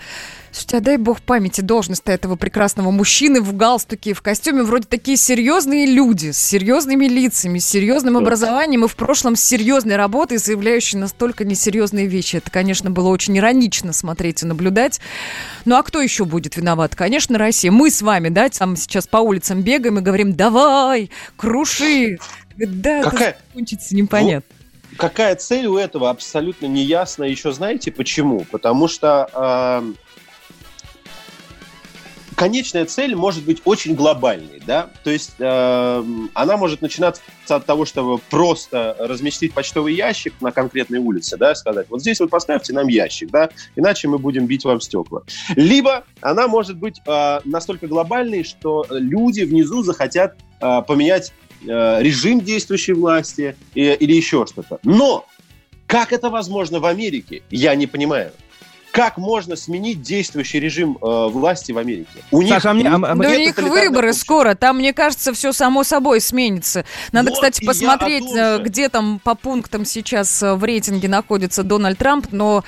Слушайте, 0.55 0.77
а 0.77 0.79
дай 0.79 0.95
бог 0.95 1.21
памяти 1.21 1.59
должность 1.59 2.03
этого 2.05 2.37
прекрасного 2.37 2.89
мужчины 2.89 3.41
в 3.41 3.57
галстуке, 3.57 4.13
в 4.13 4.21
костюме. 4.21 4.63
Вроде 4.63 4.85
такие 4.85 5.17
серьезные 5.17 5.85
люди, 5.85 6.31
с 6.31 6.37
серьезными 6.37 7.07
лицами, 7.07 7.59
с 7.59 7.67
серьезным 7.67 8.15
образованием 8.15 8.85
и 8.85 8.87
в 8.87 8.95
прошлом 8.95 9.35
с 9.35 9.41
серьезной 9.41 9.97
работой, 9.97 10.37
заявляющие 10.37 10.97
настолько 10.97 11.43
несерьезные 11.43 12.07
вещи. 12.07 12.37
Это, 12.37 12.49
конечно, 12.51 12.89
было 12.89 13.09
очень 13.09 13.37
иронично 13.37 13.91
смотреть 13.91 14.43
и 14.43 14.45
наблюдать. 14.45 15.01
Ну 15.65 15.75
а 15.75 15.83
кто 15.83 15.99
еще 15.99 16.23
будет 16.23 16.55
виноват? 16.55 16.95
Конечно, 16.95 17.37
Россия. 17.37 17.69
Мы 17.69 17.91
с 17.91 18.01
вами, 18.01 18.29
да, 18.29 18.47
там 18.47 18.77
сейчас 18.77 19.07
по 19.07 19.17
улицам 19.17 19.61
бегаем 19.61 19.99
и 19.99 20.01
говорим, 20.01 20.35
давай, 20.35 21.11
круши. 21.35 22.17
Да, 22.55 23.03
Какая... 23.03 23.31
это 23.31 23.39
закончится 23.49 23.93
непонятно. 23.93 24.55
Какая 24.95 25.35
цель 25.35 25.65
у 25.65 25.75
этого 25.75 26.09
абсолютно 26.09 26.67
не 26.67 26.81
ясно. 26.85 27.25
Еще 27.25 27.51
знаете 27.51 27.91
почему? 27.91 28.45
Потому 28.49 28.87
что 28.87 29.29
э, 29.33 30.04
конечная 32.35 32.85
цель 32.85 33.15
может 33.15 33.43
быть 33.43 33.61
очень 33.65 33.95
глобальной, 33.95 34.61
да, 34.65 34.89
то 35.03 35.09
есть 35.09 35.31
э, 35.39 36.03
она 36.33 36.57
может 36.57 36.81
начинаться 36.81 37.21
от 37.47 37.65
того, 37.65 37.85
чтобы 37.85 38.17
просто 38.17 38.95
разместить 38.99 39.53
почтовый 39.53 39.95
ящик 39.95 40.33
на 40.41 40.51
конкретной 40.51 40.99
улице, 40.99 41.37
да, 41.37 41.55
сказать, 41.55 41.87
вот 41.89 42.01
здесь 42.01 42.19
вот 42.19 42.29
поставьте 42.29 42.73
нам 42.73 42.87
ящик, 42.87 43.31
да, 43.31 43.49
иначе 43.75 44.07
мы 44.07 44.19
будем 44.19 44.45
бить 44.45 44.65
вам 44.65 44.81
стекла. 44.81 45.21
Либо 45.55 46.03
она 46.21 46.47
может 46.47 46.77
быть 46.77 47.01
э, 47.05 47.39
настолько 47.45 47.87
глобальной, 47.87 48.43
что 48.43 48.85
люди 48.89 49.41
внизу 49.41 49.83
захотят 49.83 50.35
э, 50.61 50.81
поменять 50.85 51.33
э, 51.65 52.01
режим 52.01 52.41
действующей 52.41 52.93
власти 52.93 53.55
э, 53.75 53.95
или 53.95 54.13
еще 54.13 54.45
что-то. 54.45 54.79
Но 54.83 55.25
как 55.87 56.11
это 56.11 56.29
возможно 56.29 56.79
в 56.79 56.85
Америке, 56.85 57.43
я 57.49 57.75
не 57.75 57.87
понимаю. 57.87 58.31
Как 58.95 59.17
можно 59.17 59.57
сменить 59.57 60.01
действующий 60.01 60.57
режим 60.61 60.97
э, 61.01 61.27
власти 61.27 61.73
в 61.73 61.77
Америке? 61.77 62.07
У 62.31 62.41
них, 62.41 62.53
Саша, 62.53 62.71
а 62.71 62.73
мне, 62.73 62.89
а, 62.89 62.97
да 62.97 63.13
у 63.13 63.35
них 63.37 63.57
выборы 63.57 64.09
общество. 64.09 64.23
скоро. 64.23 64.55
Там, 64.55 64.77
мне 64.77 64.93
кажется, 64.93 65.33
все 65.33 65.51
само 65.51 65.83
собой 65.83 66.21
сменится. 66.21 66.85
Надо, 67.11 67.31
вот 67.31 67.35
кстати, 67.35 67.65
посмотреть, 67.65 68.23
э, 68.33 68.59
где 68.63 68.87
там 68.87 69.19
по 69.21 69.35
пунктам 69.35 69.83
сейчас 69.83 70.41
э, 70.41 70.53
в 70.53 70.63
рейтинге 70.63 71.09
находится 71.09 71.63
Дональд 71.63 71.97
Трамп, 71.97 72.27
но 72.31 72.63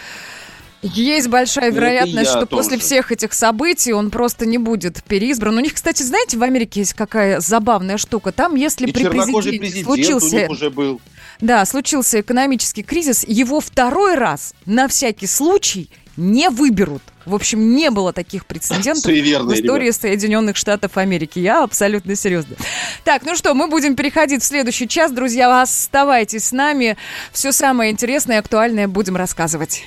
есть 0.82 1.30
большая 1.30 1.72
вероятность, 1.72 2.30
что 2.30 2.46
тоже. 2.46 2.62
после 2.62 2.78
всех 2.78 3.14
этих 3.14 3.32
событий 3.32 3.94
он 3.94 4.12
просто 4.12 4.46
не 4.46 4.58
будет 4.58 5.02
переизбран. 5.06 5.56
У 5.56 5.62
них, 5.62 5.76
кстати, 5.76 6.04
знаете, 6.04 6.38
в 6.38 6.44
Америке 6.44 6.82
есть 6.82 6.94
какая 6.94 7.40
забавная 7.40 7.98
штука. 7.98 8.34
Там, 8.34 8.56
если 8.56 8.86
И 8.86 8.92
при 8.92 9.08
президенте 9.08 9.60
президент 9.60 9.86
случился... 9.86 10.48
уже 10.50 10.70
был. 10.72 11.00
Да, 11.40 11.66
случился 11.66 12.20
экономический 12.20 12.84
кризис, 12.84 13.24
его 13.26 13.62
второй 13.62 14.16
раз 14.16 14.54
на 14.66 14.90
всякий 14.90 15.28
случай 15.28 15.90
не 16.18 16.50
выберут. 16.50 17.02
В 17.26 17.36
общем, 17.36 17.76
не 17.76 17.90
было 17.90 18.12
таких 18.12 18.46
прецедентов 18.46 19.06
в 19.06 19.54
истории 19.54 19.84
ребят. 19.86 19.96
Соединенных 19.96 20.58
Штатов 20.58 20.98
Америки. 20.98 21.40
Я 21.40 21.64
абсолютно 21.64 22.16
серьезно. 22.16 22.56
Так, 23.04 23.24
ну 23.24 23.36
что, 23.36 23.54
мы 23.54 23.68
будем 23.68 23.96
переходить 23.96 24.42
в 24.42 24.46
следующий 24.46 24.88
час. 24.88 25.12
Друзья, 25.12 25.62
оставайтесь 25.62 26.46
с 26.46 26.52
нами. 26.52 26.98
Все 27.32 27.52
самое 27.52 27.92
интересное 27.92 28.38
и 28.38 28.40
актуальное 28.40 28.88
будем 28.88 29.16
рассказывать. 29.16 29.84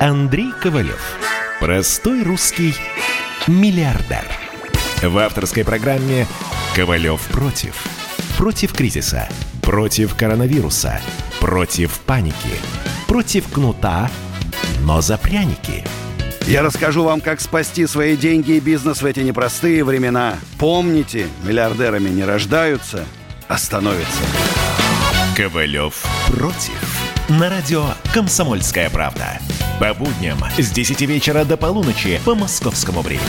Андрей 0.00 0.50
Ковалев. 0.62 1.18
Простой 1.60 2.22
русский 2.22 2.74
миллиардер. 3.46 4.24
В 5.02 5.16
авторской 5.18 5.64
программе 5.64 6.26
«Ковалев 6.74 7.20
против». 7.28 7.86
Против 8.36 8.74
кризиса. 8.74 9.28
Против 9.62 10.14
коронавируса. 10.14 11.00
Против 11.40 11.98
паники. 12.00 12.34
Против 13.06 13.50
кнута, 13.50 14.10
но 14.80 15.00
за 15.00 15.18
пряники. 15.18 15.84
Я 16.46 16.62
расскажу 16.62 17.02
вам, 17.02 17.20
как 17.20 17.40
спасти 17.40 17.86
свои 17.86 18.16
деньги 18.16 18.52
и 18.52 18.60
бизнес 18.60 19.02
в 19.02 19.06
эти 19.06 19.20
непростые 19.20 19.82
времена. 19.82 20.36
Помните, 20.58 21.26
миллиардерами 21.42 22.08
не 22.08 22.24
рождаются, 22.24 23.04
а 23.48 23.58
становятся. 23.58 24.22
Ковалев 25.36 26.04
против. 26.28 27.02
На 27.28 27.50
радио 27.50 27.86
«Комсомольская 28.14 28.88
правда». 28.90 29.40
По 29.80 29.92
будням 29.92 30.38
с 30.56 30.70
10 30.70 31.00
вечера 31.02 31.44
до 31.44 31.56
полуночи 31.56 32.20
по 32.24 32.34
московскому 32.36 33.02
времени. 33.02 33.26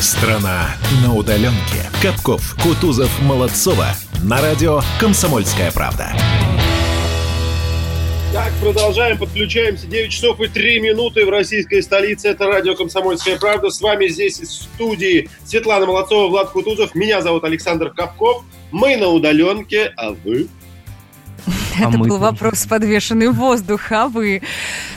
Страна 0.00 0.70
на 1.04 1.14
удаленке. 1.14 1.90
Капков, 2.00 2.56
Кутузов, 2.62 3.10
Молодцова. 3.20 3.88
На 4.22 4.40
радио 4.40 4.80
«Комсомольская 4.98 5.70
правда». 5.70 6.10
Так, 8.32 8.52
продолжаем, 8.60 9.18
подключаемся. 9.18 9.88
9 9.88 10.12
часов 10.12 10.40
и 10.40 10.46
3 10.46 10.78
минуты 10.78 11.26
в 11.26 11.30
российской 11.30 11.82
столице. 11.82 12.28
Это 12.28 12.46
радио 12.46 12.76
«Комсомольская 12.76 13.36
правда». 13.40 13.70
С 13.70 13.80
вами 13.80 14.06
здесь 14.06 14.38
из 14.38 14.52
студии 14.52 15.28
Светлана 15.44 15.86
Молодцова, 15.86 16.28
Влад 16.28 16.50
Кутузов. 16.50 16.94
Меня 16.94 17.22
зовут 17.22 17.42
Александр 17.42 17.90
Капков. 17.90 18.44
Мы 18.70 18.96
на 18.96 19.08
удаленке, 19.08 19.92
а 19.96 20.12
вы? 20.12 20.46
А 21.78 21.88
Это 21.88 21.98
был 21.98 22.18
вопрос, 22.18 22.66
подвешенный 22.66 23.28
в 23.28 23.34
воздух, 23.34 23.92
а 23.92 24.08
вы? 24.08 24.42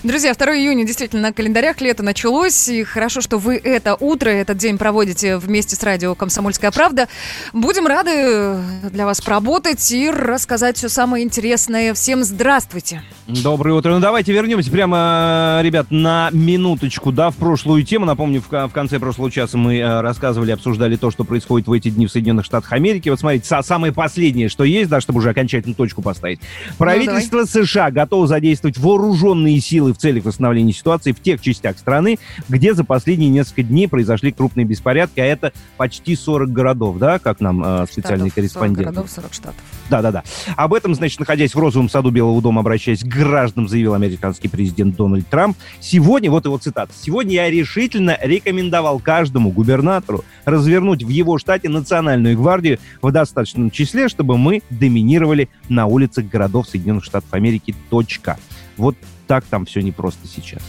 Друзья, 0.04 0.34
2 0.34 0.58
июня 0.58 0.86
действительно 0.86 1.22
на 1.22 1.34
календарях 1.34 1.82
лето 1.82 2.04
началось, 2.04 2.68
и 2.68 2.84
хорошо, 2.84 3.22
что 3.22 3.38
вы 3.38 3.56
это 3.56 3.96
утро, 4.00 4.30
этот 4.30 4.58
день 4.58 4.78
проводите 4.78 5.38
вместе 5.38 5.76
с 5.76 5.84
радио 5.84 6.16
«Комсомольская 6.16 6.72
правда». 6.72 7.08
Будем 7.54 7.88
рады 7.88 8.58
для 8.92 9.06
вас 9.06 9.22
поработать 9.22 9.92
и 9.92 10.10
рассказать 10.10 10.78
все 10.78 10.90
самое 10.90 11.24
интересное. 11.24 11.94
Всем 11.94 12.24
здравствуйте! 12.24 13.04
Доброе 13.28 13.74
утро. 13.76 13.92
Ну 13.92 14.00
давайте 14.02 14.34
вернемся 14.34 14.70
прямо, 14.70 15.62
ребят, 15.64 15.88
на 15.92 16.30
минуточку, 16.34 17.12
да, 17.12 17.30
в 17.30 17.38
прошлую 17.38 17.84
тему. 17.84 18.06
Напомню, 18.06 18.42
в, 18.42 18.50
в 18.50 18.72
конце 18.72 19.00
прошлого 19.00 19.32
часа 19.32 19.58
мы 19.58 19.78
э, 19.78 20.02
рассказывали, 20.02 20.52
обсуждали 20.52 20.98
то, 20.98 21.10
что 21.10 21.24
происходит 21.24 21.68
в 21.68 21.72
эти 21.72 21.90
дни 21.90 22.06
в 22.06 22.12
Соединенных 22.12 22.44
Штатах 22.44 22.74
Америки. 22.74 23.08
Вот 23.08 23.20
смотрите, 23.20 23.46
самое 23.62 23.94
последнее, 23.94 24.50
что 24.50 24.66
есть, 24.66 24.90
да, 24.90 25.00
чтобы 25.00 25.20
уже 25.20 25.30
окончательно 25.30 25.74
точку 25.74 26.02
поставить. 26.02 26.42
Правительство 26.78 27.40
ну, 27.40 27.46
США 27.46 27.92
готово 27.92 28.28
задействовать 28.28 28.78
вооруженные 28.78 29.60
силы 29.60 29.94
в 29.94 29.98
целях 29.98 30.26
восстановления 30.26 30.74
ситуации 30.74 31.12
в 31.12 31.22
тех 31.22 31.42
частях 31.42 31.78
страны, 31.78 32.20
где 32.50 32.74
за 32.74 32.84
последние 32.84 33.30
несколько 33.30 33.64
дней 33.64 33.88
произошли 33.88 34.32
крупные 34.32 34.66
беспорядки, 34.66 35.20
а 35.20 35.26
это 35.26 35.54
почти 35.78 36.16
40 36.16 36.52
городов, 36.52 36.98
да, 36.98 37.20
как 37.20 37.40
нам 37.40 37.64
э, 37.64 37.86
специальный 37.92 38.30
штатов, 38.30 38.36
корреспондент. 38.36 38.88
40 38.88 38.94
городов, 38.94 39.12
40 39.12 39.34
штатов. 39.34 39.62
Да-да-да. 39.90 40.24
Об 40.56 40.74
этом, 40.74 40.96
значит, 40.96 41.20
находясь 41.20 41.54
в 41.54 41.60
розовом 41.60 41.90
саду 41.90 42.10
Белого 42.10 42.42
дома, 42.42 42.62
обращаясь 42.62 43.02
к 43.02 43.08
гражданам, 43.08 43.68
заявил 43.68 43.94
американский 43.94 44.48
президент 44.48 44.96
Дональд 44.96 45.28
Трамп. 45.28 45.58
Сегодня, 45.80 46.32
вот 46.32 46.46
его 46.46 46.58
цитата, 46.58 46.92
сегодня 47.00 47.34
я 47.34 47.50
решительно 47.50 48.18
рекомендовал 48.22 49.00
каждому 49.00 49.52
губернатору 49.52 50.24
развернуть 50.46 51.04
в 51.04 51.10
его 51.10 51.38
штате 51.38 51.70
национальную 51.70 52.38
гвардию 52.38 52.80
в 53.02 53.12
достаточном 53.12 53.72
числе, 53.72 54.08
чтобы 54.08 54.38
мы 54.38 54.62
доминировали 54.70 55.50
на 55.70 55.86
улицах 55.86 56.26
городов 56.26 56.53
Соединенных 56.62 57.04
Штатов 57.04 57.34
Америки. 57.34 57.74
Точка. 57.90 58.38
Вот 58.78 58.96
так 59.28 59.46
там 59.46 59.66
все 59.66 59.82
непросто 59.82 60.28
сейчас. 60.28 60.62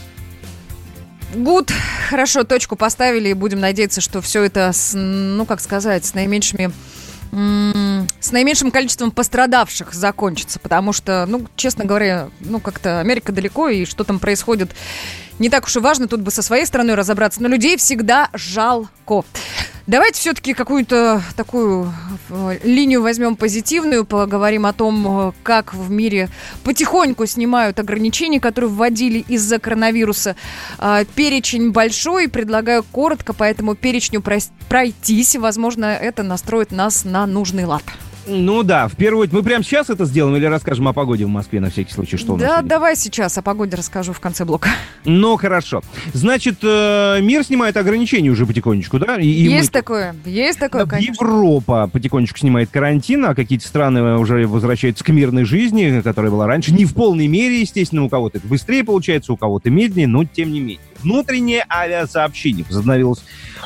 Гуд, 1.35 1.71
хорошо, 2.09 2.43
точку 2.45 2.75
поставили 2.75 3.29
и 3.29 3.33
будем 3.33 3.59
надеяться, 3.59 3.99
что 3.99 4.21
все 4.21 4.43
это, 4.43 4.71
с, 4.71 4.97
ну, 4.97 5.45
как 5.45 5.59
сказать, 5.59 6.05
с 6.05 6.13
наименьшими 6.13 6.71
с 7.31 8.31
наименьшим 8.31 8.71
количеством 8.71 9.11
пострадавших 9.11 9.93
закончится, 9.93 10.57
потому 10.59 10.93
что, 10.93 11.25
ну, 11.27 11.45
честно 11.57 11.83
говоря, 11.83 12.29
ну, 12.39 12.61
как-то 12.61 13.01
Америка 13.01 13.33
далеко, 13.33 13.67
и 13.67 13.83
что 13.83 14.05
там 14.05 14.19
происходит, 14.19 14.73
не 15.37 15.49
так 15.49 15.65
уж 15.65 15.75
и 15.75 15.79
важно, 15.79 16.07
тут 16.07 16.21
бы 16.21 16.31
со 16.31 16.41
своей 16.41 16.65
стороны 16.65 16.95
разобраться, 16.95 17.41
но 17.41 17.49
людей 17.49 17.75
всегда 17.75 18.29
жалко. 18.33 19.25
Давайте 19.87 20.19
все-таки 20.19 20.55
какую-то 20.55 21.21
такую 21.35 21.93
э, 22.31 22.57
линию 22.63 23.03
возьмем 23.03 23.35
позитивную, 23.35 24.03
поговорим 24.03 24.65
о 24.65 24.73
том, 24.73 25.29
э, 25.29 25.31
как 25.43 25.75
в 25.75 25.91
мире 25.91 26.29
потихоньку 26.63 27.27
снимают 27.27 27.79
ограничения, 27.79 28.39
которые 28.39 28.71
вводили 28.71 29.19
из-за 29.27 29.59
коронавируса. 29.59 30.35
А, 30.79 31.05
перечень 31.05 31.69
большой, 31.69 32.27
предлагаю 32.29 32.83
коротко 32.83 33.33
по 33.33 33.43
этому 33.43 33.75
перечню 33.75 34.23
пройтись. 34.69 35.35
Возможно, 35.35 35.85
это 35.85 36.23
настроит 36.23 36.71
нас 36.71 37.05
на 37.05 37.27
нужный 37.27 37.65
лад. 37.65 37.83
Ну 38.27 38.63
да, 38.63 38.87
в 38.87 38.95
первую 38.95 39.23
очередь. 39.23 39.33
Мы 39.33 39.43
прямо 39.43 39.63
сейчас 39.63 39.89
это 39.89 40.05
сделаем 40.05 40.35
или 40.35 40.45
расскажем 40.45 40.87
о 40.87 40.93
погоде 40.93 41.25
в 41.25 41.29
Москве 41.29 41.59
на 41.59 41.69
всякий 41.69 41.93
случай, 41.93 42.17
что 42.17 42.35
Да, 42.37 42.61
давай 42.61 42.95
сейчас 42.95 43.37
о 43.37 43.41
погоде 43.41 43.75
расскажу 43.75 44.13
в 44.13 44.19
конце 44.19 44.45
блока. 44.45 44.69
Ну, 45.03 45.37
хорошо. 45.37 45.81
Значит, 46.13 46.57
э, 46.63 47.19
мир 47.21 47.43
снимает 47.43 47.77
ограничения 47.77 48.29
уже 48.29 48.45
потихонечку, 48.45 48.99
да? 48.99 49.17
И, 49.17 49.27
есть 49.27 49.73
мы... 49.73 49.79
такое, 49.79 50.15
есть 50.25 50.59
такое, 50.59 50.85
конечно. 50.85 51.11
Европа 51.13 51.89
потихонечку 51.91 52.39
снимает 52.39 52.69
карантин, 52.69 53.25
а 53.25 53.35
какие-то 53.35 53.67
страны 53.67 54.17
уже 54.17 54.47
возвращаются 54.47 55.03
к 55.03 55.09
мирной 55.09 55.45
жизни, 55.45 56.01
которая 56.03 56.31
была 56.31 56.47
раньше. 56.47 56.73
Не 56.73 56.85
в 56.85 56.93
полной 56.93 57.27
мере, 57.27 57.61
естественно, 57.61 58.03
у 58.03 58.09
кого-то 58.09 58.39
это 58.39 58.47
быстрее 58.47 58.83
получается, 58.83 59.33
у 59.33 59.37
кого-то 59.37 59.69
медленнее, 59.69 60.07
но 60.07 60.25
тем 60.25 60.51
не 60.51 60.59
менее. 60.59 60.79
Внутреннее 61.05 61.63
авиасообщение 61.69 62.65
возобновилось 62.67 63.23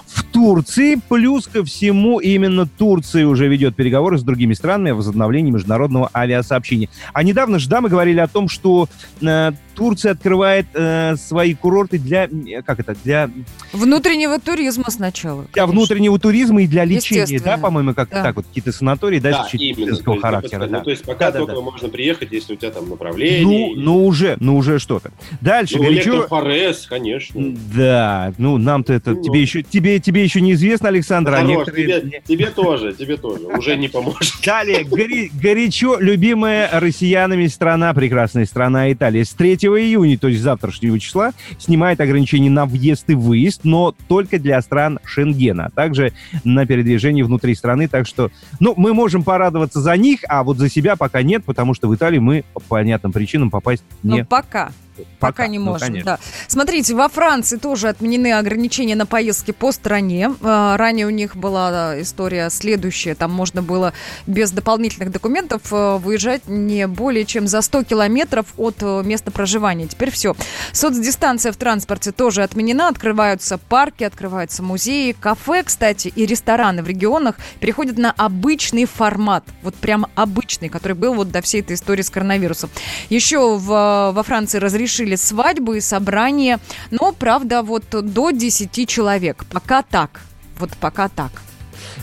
в 0.08 0.24
Турции. 0.24 1.00
Плюс 1.08 1.48
ко 1.48 1.64
всему, 1.64 2.20
именно 2.20 2.68
Турция 2.68 3.26
уже 3.26 3.48
ведет 3.48 3.78
переговоры 3.78 4.18
с 4.18 4.24
другими 4.24 4.54
странами 4.54 4.92
о 4.92 4.96
возобновлении 4.96 5.50
международного 5.50 6.10
авиасообщения. 6.14 6.90
А 7.14 7.24
недавно 7.24 7.58
же, 7.58 7.70
да, 7.70 7.80
мы 7.80 7.88
говорили 7.88 8.20
о 8.20 8.28
том, 8.28 8.50
что 8.50 8.90
э, 9.22 9.54
Турция 9.80 10.12
открывает 10.12 10.66
э, 10.74 11.16
свои 11.16 11.54
курорты 11.54 11.98
для, 11.98 12.28
как 12.64 12.82
это, 12.82 12.96
для... 13.02 13.32
Внутреннего 13.72 14.38
туризма 14.38 14.92
сначала. 14.92 15.44
Для 15.44 15.64
конечно. 15.64 15.72
внутреннего 15.72 16.20
туризма 16.20 16.64
и 16.64 16.68
для 16.68 16.84
лечения, 16.84 17.40
да, 17.40 17.58
по-моему, 17.58 17.94
как 17.94 18.10
да. 18.10 18.24
так 18.24 18.36
вот, 18.36 18.46
какие-то 18.46 18.74
санатории, 18.74 19.20
да, 19.20 19.32
да 19.32 19.48
именно, 19.54 19.96
то 19.96 20.18
характера. 20.18 20.68
да. 20.68 20.80
Ну, 20.80 20.84
то 20.84 20.90
есть 20.90 21.04
пока 21.06 21.32
да, 21.32 21.40
только 21.40 21.56
да, 21.56 21.62
можно 21.62 21.88
приехать, 21.88 22.30
если 22.34 22.56
у 22.56 22.56
тебя 22.58 22.72
там 22.72 22.90
направление. 22.90 23.46
Ну, 23.46 23.74
и... 23.74 23.80
ну 23.80 24.06
уже, 24.06 24.36
ну 24.42 24.58
уже 24.58 24.80
что-то. 24.80 25.12
Дальше, 25.40 25.78
ну, 25.78 25.84
горячо... 25.84 26.28
Форес, 26.28 26.86
конечно. 26.86 27.42
Да, 27.74 28.34
ну 28.38 28.58
нам-то 28.58 28.92
это, 28.92 29.12
ну, 29.12 29.24
тебе 29.24 29.42
еще, 29.42 29.64
тебе, 29.64 30.00
тебе 30.00 30.26
еще 30.26 30.42
неизвестно, 30.42 30.90
Александр, 30.90 31.36
а 31.36 31.42
некоторые... 31.42 32.02
тебе, 32.02 32.22
тебе 32.28 32.48
тоже, 32.48 32.92
тебе 32.92 33.16
тоже, 33.16 33.46
уже 33.46 33.78
не 33.78 33.88
поможет. 33.88 34.34
Далее, 34.46 34.84
горячо 34.84 35.98
любимая 36.00 36.70
россиянами 36.80 37.48
страна, 37.48 37.94
прекрасная 37.94 38.46
страна 38.46 38.92
Италия. 38.92 39.24
С 39.24 39.30
3 39.30 39.69
июня, 39.78 40.18
то 40.18 40.28
есть 40.28 40.42
завтрашнего 40.42 41.00
числа, 41.00 41.32
снимает 41.58 42.00
ограничения 42.00 42.50
на 42.50 42.66
въезд 42.66 43.10
и 43.10 43.14
выезд, 43.14 43.62
но 43.64 43.94
только 44.08 44.40
для 44.40 44.62
стран 44.62 45.00
Шенгена, 45.04 45.66
а 45.66 45.70
также 45.70 46.14
на 46.44 46.66
передвижение 46.66 47.24
внутри 47.24 47.56
страны. 47.56 47.88
Так 47.88 48.08
что, 48.08 48.32
ну, 48.60 48.74
мы 48.78 48.94
можем 48.94 49.24
порадоваться 49.24 49.82
за 49.82 49.96
них, 49.98 50.22
а 50.28 50.44
вот 50.44 50.58
за 50.58 50.70
себя 50.70 50.96
пока 50.96 51.22
нет, 51.22 51.44
потому 51.44 51.74
что 51.74 51.88
в 51.88 51.96
Италию 51.96 52.22
мы 52.22 52.44
по 52.54 52.60
понятным 52.62 53.12
причинам 53.12 53.50
попасть 53.50 53.84
не... 54.04 54.20
Ну, 54.20 54.26
пока. 54.26 54.72
Пока, 55.20 55.34
Пока, 55.34 55.48
не 55.48 55.60
ну, 55.60 55.66
можем, 55.66 55.88
конечно. 55.88 56.12
да. 56.14 56.20
Смотрите, 56.48 56.96
во 56.96 57.08
Франции 57.08 57.58
тоже 57.58 57.90
отменены 57.90 58.34
ограничения 58.34 58.96
на 58.96 59.06
поездки 59.06 59.52
по 59.52 59.72
стране. 59.72 60.34
А, 60.42 60.78
Ранее 60.78 61.08
у 61.08 61.10
них 61.10 61.36
была 61.36 62.02
история 62.02 62.50
следующая. 62.50 63.16
Там 63.16 63.32
можно 63.32 63.62
было 63.62 63.94
без 64.28 64.52
дополнительных 64.52 65.12
документов 65.12 65.62
а, 65.72 65.98
выезжать 65.98 66.48
не 66.48 66.88
более 66.88 67.26
чем 67.26 67.48
за 67.48 67.62
100 67.62 67.84
километров 67.84 68.48
от 68.58 68.78
э, 68.82 69.04
места 69.04 69.32
проживания. 69.32 69.88
Теперь 69.88 70.12
все. 70.12 70.36
Соцдистанция 70.72 71.52
в 71.52 71.58
транспорте 71.58 72.12
тоже 72.12 72.44
отменена. 72.44 72.90
Открываются 72.90 73.58
парки, 73.58 74.04
открываются 74.04 74.64
музеи, 74.64 75.16
кафе, 75.20 75.64
кстати, 75.64 76.12
и 76.16 76.26
рестораны 76.26 76.84
в 76.84 76.88
регионах 76.88 77.36
переходят 77.60 77.98
на 77.98 78.12
обычный 78.12 78.86
формат. 78.86 79.44
Вот 79.62 79.76
прям 79.76 80.08
обычный, 80.16 80.70
который 80.70 80.94
был 80.94 81.14
вот 81.14 81.32
до 81.32 81.42
всей 81.42 81.62
этой 81.62 81.76
истории 81.76 82.02
с 82.02 82.10
коронавирусом. 82.10 82.70
Еще 83.10 83.58
в, 83.58 84.12
во 84.14 84.24
Франции 84.24 84.58
разрешили 84.58 84.89
свадьбы 85.16 85.78
и 85.78 85.82
собрания, 85.82 86.60
но, 86.92 87.12
правда, 87.12 87.64
вот 87.64 87.84
до 87.90 88.32
10 88.32 88.88
человек. 88.88 89.46
Пока 89.52 89.82
так. 89.82 90.22
Вот 90.58 90.72
пока 90.78 91.08
так. 91.08 91.32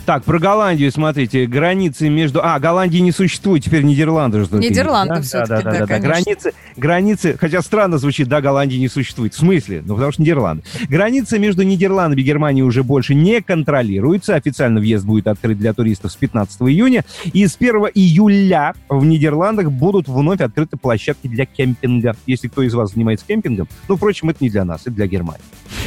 Так, 0.07 0.23
про 0.23 0.39
Голландию 0.39 0.93
смотрите. 0.93 1.47
Границы 1.47 2.09
между... 2.09 2.41
А, 2.41 2.61
Голландии 2.61 2.99
не 2.99 3.11
существует, 3.11 3.65
теперь 3.65 3.83
Нидерланды. 3.83 4.45
Что 4.45 4.59
Нидерланды 4.59 5.17
да? 5.17 5.21
всё-таки, 5.21 5.49
да, 5.49 5.63
да, 5.63 5.71
да, 5.73 5.79
да, 5.81 5.87
да. 5.87 5.99
Границы, 5.99 6.53
границы, 6.77 7.37
хотя 7.37 7.61
странно 7.61 7.99
звучит, 7.99 8.29
да, 8.29 8.41
Голландии 8.41 8.77
не 8.77 8.87
существует. 8.87 9.35
В 9.35 9.37
смысле? 9.37 9.83
Ну, 9.85 9.95
потому 9.95 10.13
что 10.13 10.23
Нидерланды. 10.23 10.63
Границы 10.89 11.41
между 11.41 11.65
Нидерландами 11.65 12.21
и 12.21 12.25
Германией 12.25 12.63
уже 12.63 12.85
больше 12.85 13.17
не 13.17 13.43
контролируются. 13.43 14.37
Официально 14.37 14.79
въезд 14.79 15.05
будет 15.05 15.27
открыт 15.27 15.59
для 15.59 15.73
туристов 15.73 16.13
с 16.13 16.15
15 16.15 16.63
июня. 16.63 17.05
И 17.33 17.45
с 17.45 17.57
1 17.57 17.75
июля 17.95 18.75
в 18.89 19.05
Нидерландах 19.05 19.73
будут 19.73 20.07
вновь 20.07 20.41
открыты 20.41 20.77
площадки 20.77 21.27
для 21.27 21.47
кемпинга. 21.47 22.15
Если 22.27 22.47
кто 22.47 22.63
из 22.63 22.75
вас 22.75 22.93
занимается 22.93 23.27
кемпингом, 23.27 23.67
ну, 23.89 23.97
впрочем, 23.97 24.31
это 24.31 24.39
не 24.45 24.51
для 24.51 24.65
нас, 24.65 24.83
это 24.83 24.93
для 24.93 25.09
Германии. 25.09 25.43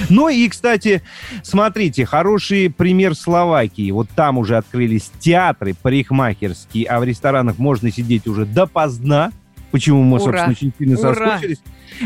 Ну 0.09 0.27
и, 0.27 0.47
кстати, 0.49 1.03
смотрите, 1.41 2.05
хороший 2.05 2.69
пример 2.69 3.15
Словакии. 3.15 3.91
Вот 3.91 4.08
там 4.15 4.37
уже 4.37 4.57
открылись 4.57 5.09
театры 5.19 5.73
парикмахерские, 5.81 6.87
а 6.87 6.99
в 6.99 7.03
ресторанах 7.03 7.57
можно 7.57 7.91
сидеть 7.91 8.27
уже 8.27 8.45
допоздна. 8.45 9.31
Почему 9.71 10.03
мы, 10.03 10.17
Ура! 10.17 10.23
собственно, 10.23 10.51
очень 10.51 10.73
сильно 10.77 10.99
Ура! 10.99 11.13
соскучились. 11.13 11.61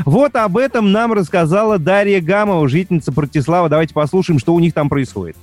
Вот 0.06 0.36
об 0.36 0.58
этом 0.58 0.92
нам 0.92 1.14
рассказала 1.14 1.80
Дарья 1.80 2.22
Гамова, 2.22 2.68
жительница 2.68 3.12
Братислава. 3.12 3.70
Давайте 3.70 3.94
послушаем, 3.94 4.40
что 4.40 4.54
у 4.54 4.60
них 4.60 4.74
там 4.74 4.90
происходит. 4.90 5.38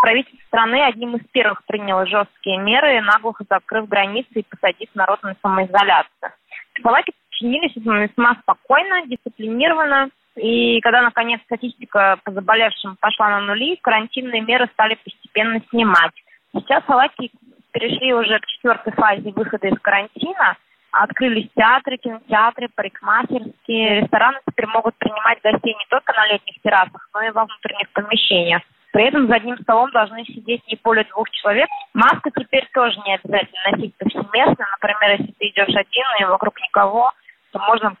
Правительство 0.00 0.38
страны 0.46 0.82
одним 0.82 1.16
из 1.16 1.22
первых 1.32 1.62
приняло 1.66 2.06
жесткие 2.06 2.58
меры, 2.58 3.00
наглухо 3.02 3.44
закрыв 3.48 3.88
границы 3.88 4.28
и 4.34 4.44
посадив 4.48 4.88
народ 4.94 5.22
на 5.22 5.36
самоизоляцию. 5.42 6.32
Словаки 6.80 7.12
подчинились 7.28 7.76
этому 7.76 8.00
весьма 8.00 8.36
спокойно, 8.42 9.06
дисциплинированно. 9.06 10.08
И 10.36 10.80
когда, 10.80 11.02
наконец, 11.02 11.40
статистика 11.42 12.18
по 12.24 12.32
заболевшим 12.32 12.96
пошла 13.00 13.30
на 13.30 13.40
нули, 13.40 13.76
карантинные 13.82 14.42
меры 14.42 14.68
стали 14.72 14.96
постепенно 15.02 15.60
снимать. 15.70 16.12
Сейчас 16.52 16.84
Словакии 16.84 17.30
перешли 17.72 18.12
уже 18.14 18.38
к 18.38 18.46
четвертой 18.46 18.92
фазе 18.92 19.30
выхода 19.30 19.68
из 19.68 19.78
карантина. 19.80 20.56
Открылись 20.92 21.48
театры, 21.54 21.98
кинотеатры, 21.98 22.68
парикмахерские. 22.74 24.00
Рестораны 24.00 24.38
теперь 24.48 24.66
могут 24.66 24.96
принимать 24.96 25.40
гостей 25.42 25.74
не 25.74 25.86
только 25.88 26.12
на 26.12 26.26
летних 26.26 26.60
террасах, 26.62 27.08
но 27.14 27.22
и 27.22 27.30
во 27.30 27.44
внутренних 27.44 27.90
помещениях. 27.90 28.62
При 28.92 29.04
этом 29.04 29.28
за 29.28 29.36
одним 29.36 29.56
столом 29.58 29.90
должны 29.92 30.24
сидеть 30.24 30.66
не 30.66 30.76
более 30.82 31.04
двух 31.04 31.30
человек. 31.30 31.68
Маска 31.94 32.30
теперь 32.36 32.68
тоже 32.74 32.98
не 33.06 33.14
обязательно 33.14 33.60
носить 33.70 33.94
повсеместно. 33.96 34.66
Например, 34.72 35.20
если 35.20 35.32
ты 35.32 35.48
идешь 35.48 35.76
один 35.76 36.04
и 36.18 36.24
вокруг 36.24 36.60
никого, 36.60 37.12
то 37.52 37.58
можно 37.60 37.94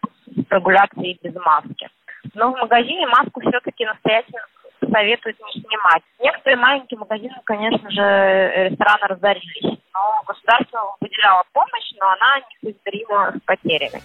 прогуляться 0.48 1.00
и 1.00 1.16
без 1.22 1.34
маски. 1.36 1.88
Но 2.34 2.52
в 2.52 2.58
магазине 2.58 3.06
маску 3.06 3.40
все-таки 3.40 3.84
настоятельно 3.84 4.40
советуют 4.80 5.38
не 5.40 5.60
снимать. 5.60 6.02
Некоторые 6.18 6.56
маленькие 6.56 6.98
магазины, 6.98 7.34
конечно 7.44 7.90
же, 7.90 8.70
рестораны 8.70 9.06
разорились. 9.08 9.78
Но 9.94 10.22
государство 10.26 10.96
выделяло 11.00 11.44
помощь, 11.52 11.92
но 11.98 12.10
она 12.10 12.40
несоизмерима 12.62 13.34
с 13.36 13.40
потерями. 13.44 14.00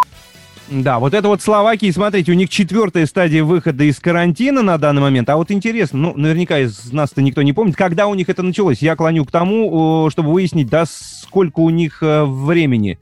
Да, 0.69 0.99
вот 0.99 1.13
это 1.13 1.27
вот 1.27 1.41
Словакии, 1.41 1.91
смотрите, 1.91 2.31
у 2.31 2.35
них 2.35 2.49
четвертая 2.49 3.05
стадия 3.05 3.43
выхода 3.43 3.83
из 3.83 3.99
карантина 3.99 4.61
на 4.61 4.77
данный 4.77 5.01
момент. 5.01 5.29
А 5.29 5.37
вот 5.37 5.51
интересно, 5.51 5.99
ну, 5.99 6.13
наверняка 6.15 6.59
из 6.59 6.91
нас-то 6.91 7.21
никто 7.21 7.41
не 7.43 7.53
помнит, 7.53 7.75
когда 7.75 8.07
у 8.07 8.15
них 8.15 8.29
это 8.29 8.41
началось. 8.41 8.79
Я 8.79 8.95
клоню 8.95 9.25
к 9.25 9.31
тому, 9.31 10.09
чтобы 10.09 10.33
выяснить, 10.33 10.67
да, 10.67 10.85
сколько 10.85 11.59
у 11.59 11.69
них 11.69 12.01
э, 12.01 12.23
времени 12.23 12.97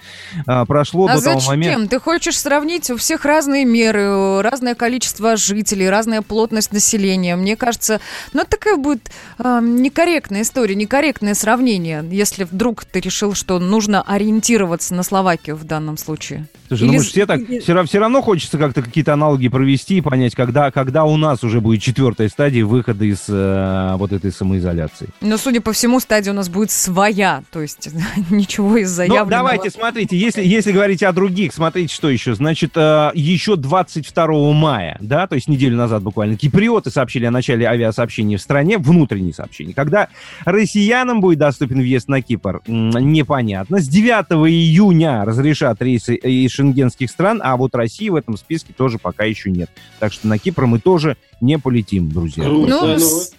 а, 0.47 0.66
прошло 0.66 1.07
а 1.07 1.16
до 1.16 1.24
того 1.24 1.39
зачем? 1.39 1.51
момента. 1.51 1.89
Ты 1.89 1.99
хочешь 1.99 2.39
сравнить? 2.39 2.89
У 2.89 2.97
всех 2.97 3.26
разные 3.26 3.64
меры, 3.64 4.41
разное 4.41 4.76
количество 4.76 5.38
жителей, 5.38 5.89
разная 5.89 6.22
плотность 6.22 6.74
населения. 6.74 7.36
Мне 7.36 7.55
кажется, 7.55 8.01
ну, 8.34 8.43
такая 8.49 8.76
будет 8.76 9.11
а, 9.38 9.61
некорректная 9.61 10.41
история, 10.41 10.76
некорректное 10.76 11.34
сравнение, 11.34 12.03
если 12.09 12.43
вдруг 12.43 12.86
ты 12.86 12.99
решил, 12.99 13.34
что 13.36 13.59
нужно 13.59 14.01
ориентироваться 14.01 14.95
на 14.95 15.03
Словакию 15.03 15.55
в 15.55 15.64
данном 15.64 15.97
случае. 15.97 16.47
Слушай, 16.78 16.84
ну 16.88 16.93
Или 16.93 16.97
мы 16.97 17.03
же 17.03 17.09
все 17.09 17.26
так, 17.26 17.41
все, 17.61 17.84
все 17.84 17.99
равно 17.99 18.21
хочется 18.21 18.57
как-то 18.57 18.82
какие-то 18.82 19.13
аналоги 19.13 19.47
провести 19.47 19.97
и 19.97 20.01
понять, 20.01 20.34
когда, 20.36 20.71
когда 20.71 21.03
у 21.05 21.17
нас 21.17 21.43
уже 21.43 21.61
будет 21.61 21.82
четвертая 21.82 22.30
стадия 22.30 22.65
выхода 22.65 23.05
из 23.05 23.26
э, 23.28 23.95
вот 23.97 24.11
этой 24.11 24.32
самоизоляции. 24.32 25.09
Но, 25.21 25.38
судя 25.38 25.61
по 25.61 25.71
всему, 25.74 25.99
стадия 25.99 26.32
у 26.34 26.36
нас 26.36 26.49
будет 26.49 26.71
своя, 26.71 27.43
то 27.51 27.61
есть 27.61 27.89
ничего 28.32 28.78
из 28.78 28.89
Ну, 28.89 28.95
заявленного. 28.95 29.30
давайте, 29.30 29.69
смотрите, 29.69 30.17
если, 30.17 30.43
если 30.43 30.71
говорить 30.71 31.03
о 31.03 31.11
других, 31.13 31.53
смотрите, 31.53 31.93
что 31.93 32.09
еще. 32.09 32.34
Значит, 32.34 32.71
э, 32.76 33.11
еще 33.13 33.55
22 33.55 34.53
мая, 34.53 34.97
да, 34.99 35.28
то 35.28 35.36
есть 35.36 35.47
неделю 35.47 35.78
назад 35.78 36.01
буквально, 36.01 36.38
киприоты 36.38 36.89
сообщили 36.89 37.26
о 37.26 37.32
начале 37.32 37.67
авиасообщения 37.67 38.38
в 38.38 38.41
стране, 38.41 38.78
внутренние 38.78 39.34
сообщения. 39.34 39.74
Когда 39.74 40.07
россиянам 40.45 41.21
будет 41.21 41.39
доступен 41.39 41.80
въезд 41.80 42.07
на 42.07 42.21
Кипр, 42.21 42.61
непонятно. 42.67 43.80
С 43.80 43.88
9 43.88 44.32
июня 44.49 45.26
разрешат 45.26 45.82
рейсы 45.82 46.15
из 46.15 46.51
шенгенских 46.64 47.09
стран, 47.11 47.41
а 47.43 47.57
вот 47.57 47.76
России 47.76 48.09
в 48.09 48.16
этом 48.16 48.38
списке 48.38 48.74
тоже 48.76 48.97
пока 48.97 49.26
еще 49.26 49.51
нет. 49.51 49.70
Так 49.99 50.14
что 50.14 50.28
на 50.28 50.38
Кипр 50.39 50.66
мы 50.66 50.80
тоже 50.80 51.18
не 51.41 51.59
полетим, 51.59 52.09
друзья. 52.09 52.45
Ну, 52.45 52.97
с- 52.97 53.34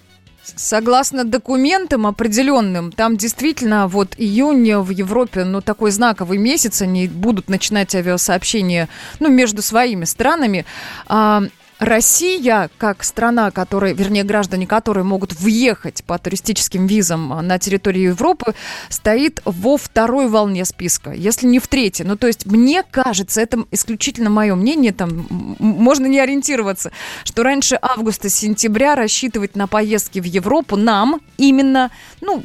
согласно 0.56 1.24
документам 1.24 2.06
определенным, 2.06 2.92
там 2.92 3.16
действительно 3.16 3.88
вот 3.88 4.14
июнь 4.18 4.74
в 4.76 4.90
Европе, 4.90 5.44
ну, 5.44 5.62
такой 5.62 5.90
знаковый 5.90 6.36
месяц, 6.36 6.82
они 6.82 7.08
будут 7.08 7.48
начинать 7.48 7.94
авиасообщения, 7.94 8.88
ну, 9.20 9.30
между 9.30 9.62
своими 9.62 10.04
странами. 10.04 10.66
А, 11.06 11.44
Россия, 11.78 12.70
как 12.78 13.02
страна, 13.02 13.50
которая, 13.50 13.94
вернее, 13.94 14.22
граждане 14.22 14.66
которой 14.66 15.04
могут 15.04 15.32
въехать 15.32 16.04
по 16.04 16.18
туристическим 16.18 16.86
визам 16.86 17.28
на 17.46 17.58
территорию 17.58 18.10
Европы, 18.10 18.54
стоит 18.88 19.40
во 19.44 19.76
второй 19.76 20.28
волне 20.28 20.64
списка, 20.64 21.10
если 21.12 21.46
не 21.46 21.58
в 21.58 21.66
третьей. 21.68 22.06
Ну, 22.06 22.16
то 22.16 22.26
есть, 22.26 22.46
мне 22.46 22.84
кажется, 22.88 23.40
это 23.40 23.64
исключительно 23.70 24.30
мое 24.30 24.54
мнение, 24.54 24.92
там 24.92 25.26
можно 25.58 26.06
не 26.06 26.18
ориентироваться, 26.20 26.92
что 27.24 27.42
раньше 27.42 27.78
августа-сентября 27.80 28.94
рассчитывать 28.94 29.56
на 29.56 29.66
поездки 29.66 30.20
в 30.20 30.24
Европу 30.24 30.76
нам 30.76 31.20
именно, 31.38 31.90
ну, 32.20 32.44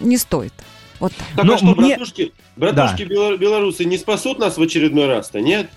не 0.00 0.18
стоит. 0.18 0.52
Вот 1.00 1.12
так. 1.12 1.26
Так 1.36 1.44
Но 1.44 1.54
а 1.54 1.58
что, 1.58 1.66
мне- 1.74 1.96
братушки, 1.96 2.32
братушки 2.56 3.02
бело- 3.02 3.36
белорусы 3.36 3.84
не 3.84 3.98
спасут 3.98 4.38
нас 4.38 4.56
в 4.56 4.62
очередной 4.62 5.06
раз-то, 5.06 5.40
нет? 5.40 5.68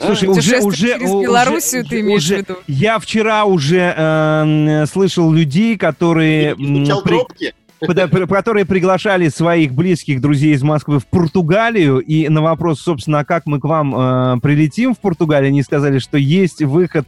А? 0.00 0.06
Слушай, 0.06 0.28
уже, 0.28 0.60
уже, 0.60 0.86
через 0.94 1.10
уже- 1.10 1.22
Белоруссию 1.26 1.84
ты 1.84 2.00
имеешь 2.00 2.22
в 2.22 2.26
уже- 2.26 2.36
виду? 2.36 2.56
Я 2.66 2.98
вчера 2.98 3.44
уже 3.44 3.94
э, 3.96 4.86
слышал 4.86 5.32
людей, 5.32 5.76
которые, 5.76 6.54
при- 6.54 7.02
пробки? 7.02 7.54
Которые 7.80 8.64
приглашали 8.64 9.28
своих 9.28 9.72
близких 9.72 10.20
друзей 10.20 10.54
из 10.54 10.62
Москвы 10.62 10.98
в 10.98 11.06
Португалию, 11.06 11.98
и 11.98 12.28
на 12.28 12.42
вопрос, 12.42 12.80
собственно, 12.80 13.20
а 13.20 13.24
как 13.24 13.46
мы 13.46 13.60
к 13.60 13.64
вам 13.64 13.94
э, 13.94 14.40
прилетим 14.40 14.94
в 14.94 14.98
Португалию, 14.98 15.48
они 15.48 15.62
сказали, 15.62 15.98
что 15.98 16.18
есть 16.18 16.62
выход, 16.62 17.06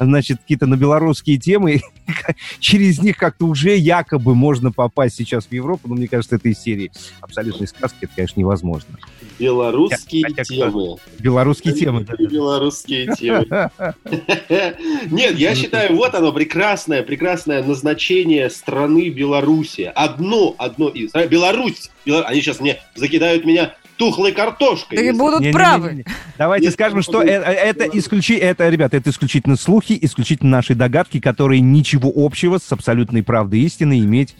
значит, 0.00 0.38
какие-то 0.40 0.66
на 0.66 0.76
белорусские 0.76 1.38
темы, 1.38 1.82
через 2.60 3.00
них 3.00 3.16
как-то 3.16 3.46
уже 3.46 3.76
якобы 3.76 4.34
можно 4.34 4.72
попасть 4.72 5.16
сейчас 5.16 5.46
в 5.46 5.52
Европу, 5.52 5.88
но 5.88 5.94
мне 5.94 6.08
кажется, 6.08 6.36
это 6.36 6.48
из 6.48 6.58
серии 6.58 6.90
абсолютной 7.20 7.66
сказки, 7.66 7.98
это, 8.02 8.12
конечно, 8.14 8.40
невозможно. 8.40 8.96
Белорусские 9.38 10.24
Хотя 10.24 10.44
темы. 10.44 10.96
Белорусские 11.18 11.74
темы, 11.74 12.04
да. 12.04 12.14
Белорусские 12.18 13.14
темы. 13.14 13.46
Нет, 15.10 15.38
я 15.38 15.54
считаю, 15.54 15.94
вот 15.96 16.14
оно, 16.14 16.32
прекрасное, 16.32 17.02
прекрасное 17.02 17.62
назначение 17.62 18.48
страны 18.50 19.10
Беларуси. 19.10 19.92
Одно, 20.10 20.54
одно 20.58 20.88
из. 20.88 21.10
А, 21.14 21.26
Беларусь! 21.26 21.90
Бела- 22.04 22.22
Они 22.24 22.40
сейчас 22.40 22.60
мне 22.60 22.78
закидают 22.94 23.44
меня 23.44 23.74
тухлой 23.96 24.32
картошкой. 24.32 24.96
Да 24.98 25.02
и 25.04 25.10
будут 25.12 25.40
Не-не-не-не. 25.40 25.52
правы. 25.52 26.04
Давайте 26.36 26.66
Если 26.66 26.74
скажем, 26.74 26.98
мы 26.98 27.02
что 27.02 27.20
будем- 27.20 27.28
это, 27.32 27.50
это, 27.50 27.98
исключи, 27.98 28.34
это, 28.36 28.68
ребята, 28.68 28.96
это 28.98 29.10
исключительно 29.10 29.56
слухи, 29.56 29.98
исключительно 30.00 30.50
наши 30.50 30.74
догадки, 30.74 31.18
которые 31.20 31.60
ничего 31.60 32.12
общего 32.14 32.58
с 32.58 32.70
абсолютной 32.72 33.22
правдой 33.22 33.60
истины 33.60 33.98
иметь 34.00 34.36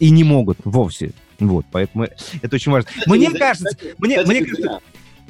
и 0.00 0.10
не 0.10 0.24
могут 0.24 0.58
вовсе. 0.64 1.12
Вот, 1.38 1.66
поэтому 1.70 2.06
это 2.42 2.54
очень 2.56 2.72
важно. 2.72 2.90
Мне 3.06 3.30
кажется, 3.30 3.68
кстати, 3.76 3.94
мне, 3.98 4.16
кстати 4.16 4.28
мне 4.40 4.40
кажется, 4.46 4.80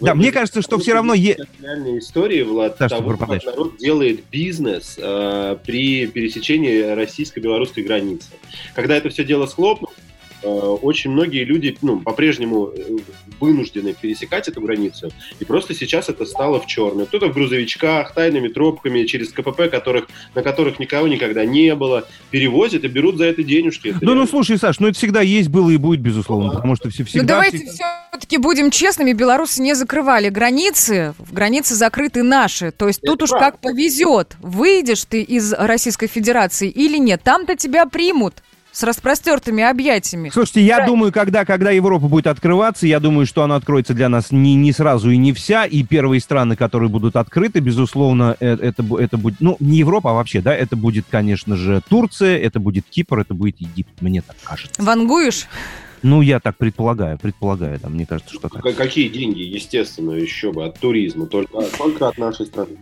да, 0.01 0.15
мне 0.15 0.31
кажется, 0.33 0.63
что 0.63 0.79
все 0.79 0.93
равно 0.95 1.15
видите 1.15 1.43
е- 1.43 1.63
реальные 1.65 1.99
истории, 2.01 2.43
Влад, 2.43 2.77
Да, 2.79 2.89
того, 2.89 3.17
как 3.17 3.45
народ 3.45 3.79
делает 3.79 4.25
бизнес 4.31 4.97
э, 4.99 5.57
при 5.65 6.07
пересечении 6.07 6.83
российско-белорусской 6.83 7.83
границы. 7.83 8.29
Когда 8.75 8.97
это 8.97 9.09
все 9.09 9.25
дело 9.25 9.47
схлопнулось, 9.47 9.97
очень 10.43 11.11
многие 11.11 11.45
люди 11.45 11.77
ну, 11.83 12.01
по-прежнему 12.01 12.69
э, 12.77 12.97
вынуждены 13.41 13.95
пересекать 13.95 14.49
эту 14.49 14.61
границу, 14.61 15.11
и 15.41 15.45
просто 15.45 15.75
сейчас 15.75 16.09
это 16.09 16.25
стало 16.25 16.61
в 16.61 16.67
черную. 16.67 17.07
Кто-то 17.07 17.29
в 17.29 17.35
грузовичках, 17.35 18.13
тайными 18.15 18.49
тропками, 18.49 19.05
через 19.05 19.31
КПП, 19.31 19.69
которых, 19.71 20.09
на 20.35 20.43
которых 20.43 20.79
никого 20.79 21.09
никогда 21.09 21.45
не 21.45 21.75
было, 21.75 22.07
перевозят 22.31 22.85
и 22.85 22.89
берут 22.89 23.17
за 23.19 23.25
это 23.27 23.43
денежки. 23.43 23.89
Это 23.89 23.99
Ну, 24.03 24.07
ну, 24.07 24.13
реально. 24.15 24.27
слушай, 24.31 24.59
Саш, 24.59 24.81
ну 24.81 24.89
это 24.89 24.97
всегда 24.99 25.21
есть, 25.23 25.49
было 25.49 25.71
и 25.71 25.77
будет, 25.77 26.01
безусловно, 26.01 26.51
потому 26.51 26.77
что 26.77 26.91
все 26.91 27.05
всегда... 27.05 27.23
Ну 27.23 27.29
давайте 27.29 27.59
всегда- 27.59 28.07
все-таки 28.11 28.39
будем 28.39 28.71
честными, 28.71 29.13
белорусы 29.13 29.61
не 29.63 29.75
закрывали 29.75 30.29
границы, 30.31 31.15
границы 31.31 31.75
закрыты 31.75 32.23
наши. 32.23 32.71
То 32.71 32.89
есть 32.89 33.01
тут 33.03 33.17
Это 33.17 33.25
уж 33.25 33.31
правда. 33.31 33.51
как 33.51 33.61
повезет, 33.61 34.37
выйдешь 34.41 35.05
ты 35.05 35.23
из 35.23 35.53
Российской 35.53 36.07
Федерации 36.07 36.69
или 36.71 36.97
нет, 36.99 37.21
там-то 37.23 37.57
тебя 37.57 37.87
примут 37.87 38.35
с 38.77 38.83
распростертыми 38.83 39.65
объятиями. 39.65 40.29
Слушайте, 40.29 40.61
я 40.61 40.85
думаю, 40.85 41.11
когда, 41.11 41.47
когда 41.47 41.71
Европа 41.71 42.09
будет 42.09 42.27
открываться, 42.27 42.87
я 42.87 43.01
думаю, 43.01 43.25
что 43.25 43.43
она 43.43 43.57
откроется 43.57 43.95
для 43.95 44.11
нас 44.11 44.33
не, 44.33 44.55
не 44.55 44.71
сразу 44.71 45.11
и 45.11 45.17
не 45.17 45.33
вся, 45.33 45.65
и 45.65 45.83
первые 45.83 46.21
страны, 46.21 46.57
которые 46.57 46.91
будут 46.91 47.17
открыты, 47.17 47.61
безусловно, 47.61 48.37
э, 48.39 48.53
это, 48.61 48.85
это 48.99 49.17
будет, 49.17 49.41
ну, 49.41 49.57
не 49.61 49.79
Европа, 49.79 50.11
а 50.11 50.13
вообще, 50.13 50.43
да, 50.43 50.55
это 50.55 50.77
будет, 50.77 51.07
конечно 51.09 51.57
же, 51.57 51.81
Турция, 51.89 52.37
это 52.37 52.61
будет 52.61 52.85
Кипр, 52.85 53.21
это 53.21 53.33
будет 53.33 53.59
Египет, 53.63 54.03
мне 54.03 54.21
так 54.21 54.37
кажется. 54.45 54.83
Вангуешь? 54.83 55.47
Ну, 56.03 56.21
я 56.21 56.39
так 56.39 56.59
предполагаю, 56.59 57.17
предполагаю, 57.17 57.81
да, 57.83 57.89
мне 57.89 58.05
кажется, 58.05 58.35
что 58.35 58.51
так. 58.51 58.77
Какие 58.77 59.09
деньги, 59.09 59.41
естественно, 59.41 60.11
еще 60.11 60.53
бы 60.53 60.67
от 60.67 60.79
туризма, 60.79 61.27
только, 61.27 61.63
только 61.63 62.09
от 62.09 62.19
нашей 62.19 62.45
страны. 62.45 62.77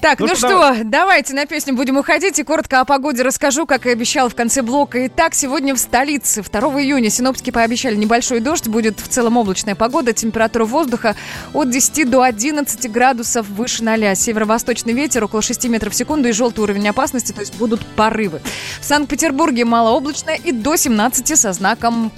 Так, 0.00 0.20
Ну 0.20 0.26
ну, 0.26 0.36
что, 0.36 0.48
что, 0.48 0.84
давайте 0.84 1.34
на 1.34 1.46
песню 1.46 1.74
будем 1.74 1.96
уходить 1.96 2.38
и 2.38 2.42
коротко 2.42 2.80
о 2.80 2.84
погоде 2.84 3.22
расскажу, 3.22 3.66
как 3.66 3.86
и 3.86 3.90
обещал 3.90 4.28
в 4.28 4.34
конце 4.34 4.62
блока. 4.62 5.06
Итак, 5.06 5.34
сегодня 5.34 5.74
в 5.74 5.78
столице 5.78 6.42
2 6.42 6.60
июня 6.82 7.10
синоптики 7.10 7.50
пообещали 7.50 7.96
небольшой 7.96 8.40
дождь, 8.40 8.68
будет 8.68 9.00
в 9.00 9.08
целом 9.08 9.36
облачная 9.36 9.74
погода, 9.74 10.12
температура 10.12 10.64
воздуха 10.64 11.16
от 11.52 11.70
10 11.70 12.08
до 12.10 12.22
11 12.22 12.90
градусов 12.90 13.48
выше 13.48 13.82
0. 13.82 14.14
Северо-восточный 14.14 14.92
ветер 14.92 15.24
около 15.24 15.42
6 15.42 15.64
метров 15.68 15.92
в 15.92 15.96
секунду 15.96 16.28
и 16.28 16.32
желтый 16.32 16.62
уровень 16.64 16.88
опасности, 16.88 17.32
то 17.32 17.40
есть 17.40 17.56
будут 17.56 17.84
порывы. 17.96 18.40
В 18.80 18.84
Санкт-Петербурге 18.84 19.64
малооблачно 19.64 20.30
и 20.30 20.52
до 20.52 20.76
17 20.76 21.38
со 21.38 21.52
знаком 21.52 22.12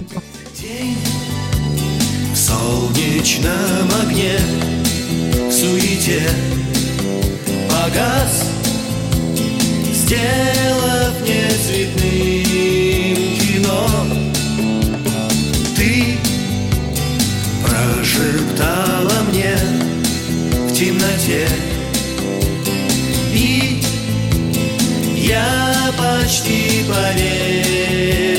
В 2.33 2.37
солнечном 2.37 3.89
огне, 4.01 4.37
в 5.47 5.51
суете 5.51 6.29
погас, 7.83 8.43
сделав 9.93 11.13
мне 11.21 11.47
цветным 11.65 13.15
кино. 13.39 13.87
Ты 15.75 16.17
прошептала 17.63 19.21
мне 19.29 19.55
в 20.67 20.73
темноте, 20.73 21.47
и 23.33 23.81
я 25.15 25.93
почти 25.97 26.83
поверил, 26.87 28.38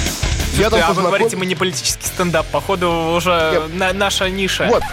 Я 0.57 0.69
там 0.69 0.79
а 0.79 0.87
вы 0.87 0.87
познаком- 0.95 1.03
говорите, 1.05 1.37
мы 1.37 1.45
не 1.45 1.55
политический 1.55 2.05
стендап, 2.05 2.45
походу 2.47 2.89
уже 3.15 3.67
на- 3.73 3.93
наша 3.93 4.29
ниша. 4.29 4.67
Вот. 4.67 4.83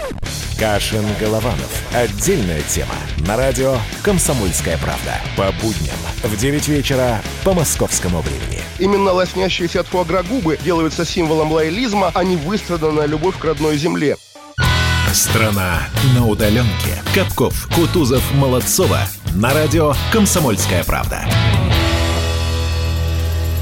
Кашин 0.57 1.05
Голованов. 1.19 1.69
Отдельная 1.93 2.61
тема. 2.63 2.93
На 3.25 3.37
радио 3.37 3.77
«Комсомольская 4.03 4.77
правда». 4.77 5.15
По 5.37 5.51
будням 5.61 5.95
в 6.23 6.35
9 6.35 6.67
вечера 6.67 7.21
по 7.45 7.53
московскому 7.53 8.21
времени. 8.21 8.61
Именно 8.77 9.11
лоснящиеся 9.13 9.81
от 9.81 9.87
фуагра 9.87 10.21
губы 10.23 10.57
делаются 10.63 11.05
символом 11.05 11.51
лоялизма, 11.53 12.11
а 12.13 12.23
не 12.25 12.35
выстраданная 12.35 13.05
любовь 13.05 13.37
к 13.37 13.45
родной 13.45 13.77
земле. 13.77 14.17
Страна 15.13 15.87
на 16.15 16.27
удаленке. 16.27 17.01
Капков, 17.15 17.67
Кутузов, 17.73 18.23
Молодцова. 18.33 18.99
На 19.33 19.53
радио 19.53 19.93
«Комсомольская 20.11 20.83
правда». 20.83 21.25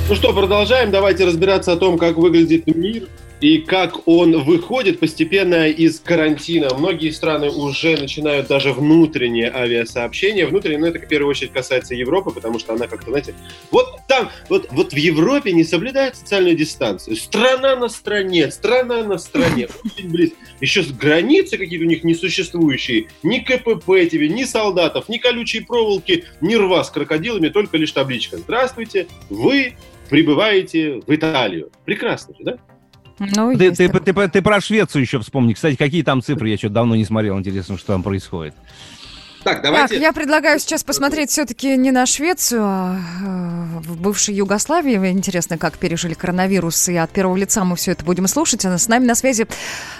Ну 0.09 0.15
что, 0.15 0.31
продолжаем. 0.31 0.89
Давайте 0.89 1.25
разбираться 1.25 1.73
о 1.73 1.75
том, 1.75 1.97
как 1.97 2.15
выглядит 2.15 2.65
мир 2.65 3.09
и 3.41 3.57
как 3.57 4.07
он 4.07 4.41
выходит 4.41 5.01
постепенно 5.01 5.67
из 5.67 5.99
карантина. 5.99 6.73
Многие 6.73 7.11
страны 7.11 7.49
уже 7.49 7.97
начинают 7.97 8.47
даже 8.47 8.71
внутренние 8.71 9.51
авиасообщения. 9.53 10.47
Внутренние, 10.47 10.79
ну 10.79 10.85
это 10.87 10.99
в 10.99 11.09
первую 11.09 11.31
очередь 11.31 11.51
касается 11.51 11.93
Европы, 11.93 12.31
потому 12.31 12.57
что 12.57 12.73
она 12.73 12.87
как-то, 12.87 13.09
знаете, 13.09 13.33
вот 13.69 13.99
там, 14.07 14.31
вот, 14.47 14.69
вот 14.71 14.93
в 14.93 14.95
Европе 14.95 15.51
не 15.51 15.65
соблюдает 15.65 16.15
социальную 16.15 16.55
дистанцию. 16.55 17.17
Страна 17.17 17.75
на 17.75 17.89
стране, 17.89 18.49
страна 18.49 19.03
на 19.03 19.17
стране. 19.17 19.67
Очень 19.83 20.09
близко. 20.09 20.37
Еще 20.61 20.83
с 20.83 20.91
границы 20.93 21.57
какие-то 21.57 21.83
у 21.83 21.89
них 21.89 22.05
несуществующие. 22.05 23.07
Ни 23.23 23.39
КПП 23.39 24.09
тебе, 24.09 24.29
ни 24.29 24.45
солдатов, 24.45 25.09
ни 25.09 25.17
колючие 25.17 25.65
проволоки, 25.65 26.23
ни 26.39 26.55
рва 26.55 26.85
с 26.85 26.89
крокодилами, 26.91 27.49
только 27.49 27.75
лишь 27.75 27.91
табличка. 27.91 28.37
Здравствуйте, 28.37 29.07
вы 29.29 29.75
прибываете 30.09 31.01
в 31.05 31.13
Италию. 31.13 31.69
Прекрасно 31.85 32.35
же, 32.37 32.43
да? 32.43 32.57
Ну, 33.19 33.57
Ты, 33.57 33.71
ты, 33.71 33.87
такое. 33.89 34.27
ты, 34.27 34.31
ты 34.33 34.41
про 34.43 34.61
Швецию 34.61 35.01
еще 35.01 35.19
вспомни. 35.19 35.53
Кстати, 35.53 35.75
какие 35.75 36.03
там 36.03 36.21
цифры? 36.21 36.49
Я 36.49 36.57
что-то 36.57 36.75
давно 36.75 36.95
не 36.95 37.03
смотрел. 37.05 37.37
Интересно, 37.39 37.77
что 37.77 37.87
там 37.87 38.03
происходит. 38.03 38.53
Так, 39.47 39.61
давайте... 39.61 39.95
Так, 39.95 40.03
я 40.03 40.11
предлагаю 40.11 40.59
сейчас 40.59 40.83
посмотреть 40.83 41.29
все-таки 41.29 41.77
не 41.77 41.91
на 41.91 42.05
Швецию, 42.05 42.63
а 42.63 42.97
э, 42.97 43.79
в 43.79 44.01
бывшей 44.01 44.35
Югославии. 44.35 44.95
Интересно, 45.09 45.57
как 45.57 45.77
пережили 45.77 46.13
коронавирус, 46.13 46.89
и 46.89 46.97
от 46.97 47.11
первого 47.11 47.37
лица 47.37 47.63
мы 47.63 47.77
все 47.77 47.91
это 47.93 48.03
будем 48.03 48.27
слушать. 48.27 48.65
А 48.65 48.77
с 48.77 48.87
нами 48.89 49.05
на 49.05 49.15
связи 49.15 49.47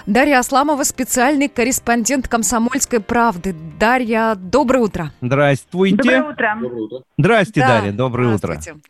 Дарья 0.04 0.40
Асламова, 0.40 0.84
специальный 0.84 1.48
корреспондент 1.48 2.28
«Комсомольской 2.28 3.00
правды». 3.00 3.54
Дарья, 3.80 4.34
доброе 4.36 4.80
утро. 4.80 5.12
Здравствуйте. 5.22 5.96
Доброе 5.96 6.22
утро. 6.22 6.58
Доброе 6.60 6.82
утро. 6.82 7.02
Здрасте, 7.16 7.60
Да, 7.60 7.68
Дарья, 7.68 7.92
доброе 7.92 8.34
утро. 8.34 8.48
Здравствуйте. 8.48 8.80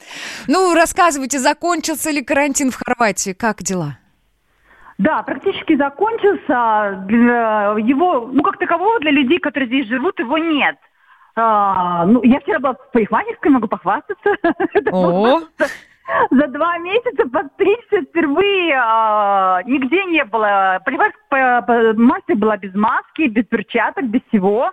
Ну, 0.49 0.75
рассказывайте, 0.75 1.39
закончился 1.39 2.11
ли 2.11 2.23
карантин 2.23 2.73
в 2.73 2.77
Хорватии? 2.77 3.33
Как 3.33 3.63
дела? 3.63 3.99
Да, 4.99 5.23
практически 5.23 5.77
закончился. 5.77 7.07
Его, 7.09 8.29
ну, 8.33 8.43
как 8.43 8.59
такового 8.59 8.99
для 9.01 9.13
людей, 9.13 9.39
которые 9.39 9.69
здесь 9.69 9.87
живут, 9.87 10.19
его 10.19 10.39
нет. 10.39 10.77
А, 11.37 12.05
ну, 12.05 12.21
я 12.25 12.41
вчера 12.41 12.59
была 12.59 12.75
в 12.75 12.91
парикмахерской, 12.93 13.51
могу 13.53 13.69
похвастаться. 13.69 14.35
О. 14.93 15.41
За 16.31 16.47
два 16.49 16.79
месяца 16.79 17.29
подстричься 17.29 18.01
впервые 18.03 18.75
а, 18.83 19.63
нигде 19.65 20.05
не 20.07 20.25
было. 20.25 20.81
Парикмахерская 20.85 21.61
по- 21.63 21.67
по- 21.67 22.01
мастер 22.01 22.35
была 22.37 22.57
без 22.57 22.75
маски, 22.75 23.29
без 23.29 23.45
перчаток, 23.45 24.05
без 24.07 24.23
всего. 24.29 24.73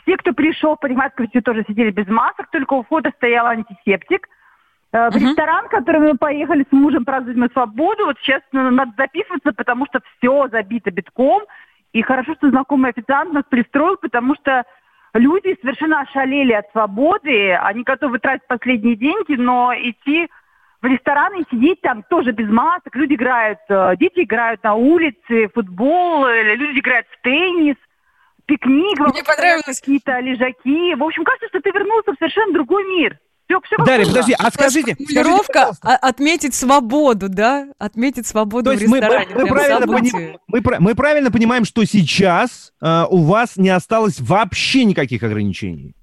Все, 0.00 0.16
кто 0.16 0.32
пришел 0.32 0.76
в 0.76 0.80
парикмахерскую, 0.80 1.28
все 1.28 1.42
тоже 1.42 1.64
сидели 1.68 1.90
без 1.90 2.06
масок, 2.06 2.50
только 2.50 2.74
у 2.74 2.82
входа 2.84 3.10
стоял 3.16 3.46
антисептик. 3.46 4.26
Э, 4.92 5.10
В 5.10 5.16
ресторан, 5.16 5.66
в 5.66 5.70
который 5.70 6.00
мы 6.00 6.16
поехали 6.16 6.66
с 6.68 6.72
мужем 6.72 7.04
праздновать 7.04 7.36
мы 7.36 7.48
свободу, 7.52 8.06
вот 8.06 8.16
сейчас 8.20 8.42
надо 8.52 8.92
записываться, 8.96 9.52
потому 9.52 9.86
что 9.86 10.00
все 10.18 10.48
забито 10.48 10.90
битком. 10.90 11.42
И 11.92 12.02
хорошо, 12.02 12.34
что 12.34 12.50
знакомый 12.50 12.90
официант 12.90 13.32
нас 13.32 13.44
пристроил, 13.48 13.96
потому 13.96 14.34
что 14.36 14.64
люди 15.14 15.56
совершенно 15.60 16.00
ошалели 16.00 16.52
от 16.52 16.70
свободы. 16.72 17.52
Они 17.54 17.82
готовы 17.82 18.18
тратить 18.18 18.46
последние 18.46 18.96
деньги, 18.96 19.34
но 19.34 19.72
идти 19.74 20.28
в 20.82 20.86
ресторан 20.86 21.34
и 21.34 21.44
сидеть 21.50 21.80
там 21.82 22.02
тоже 22.04 22.32
без 22.32 22.48
масок. 22.48 22.94
Люди 22.96 23.14
играют, 23.14 23.58
э, 23.68 23.94
дети 23.98 24.20
играют 24.20 24.62
на 24.64 24.74
улице, 24.74 25.48
футбол, 25.54 26.26
э, 26.26 26.54
люди 26.54 26.78
играют 26.78 27.06
в 27.08 27.22
теннис, 27.22 27.76
пикник, 28.46 28.98
вокруг 28.98 29.18
стоят 29.18 29.64
какие-то 29.64 30.18
лежаки. 30.20 30.94
В 30.94 31.02
общем, 31.04 31.24
кажется, 31.24 31.48
что 31.48 31.60
ты 31.60 31.70
вернулся 31.70 32.12
в 32.12 32.18
совершенно 32.18 32.52
другой 32.54 32.84
мир. 32.84 33.18
Все, 33.50 33.76
все 33.76 33.84
Дарья, 33.84 34.06
подожди, 34.06 34.32
а 34.38 34.50
скажите, 34.50 34.92
скажите, 34.94 35.14
Формулировка 35.14 35.72
а- 35.82 35.96
отметить 35.96 36.54
свободу, 36.54 37.28
да? 37.28 37.66
Отметить 37.78 38.26
свободу 38.26 38.70
То 38.70 38.76
в 38.76 38.80
есть 38.80 38.86
мы, 38.86 38.98
мы- 38.98 39.02
ресторане. 39.06 39.26
мы 39.34 39.42
Прям 39.42 39.48
правильно 39.48 39.86
поним- 39.86 40.38
мы 40.46 40.62
мы 40.78 40.94
правильно 40.94 41.30
понимаем, 41.32 41.64
что 41.64 41.84
сейчас 41.84 42.72
э, 42.80 43.04
у 43.10 43.24
вас 43.24 43.56
не 43.56 43.70
осталось 43.70 44.20
вообще 44.20 44.84
никаких 44.84 45.22
ограничений? 45.24 45.94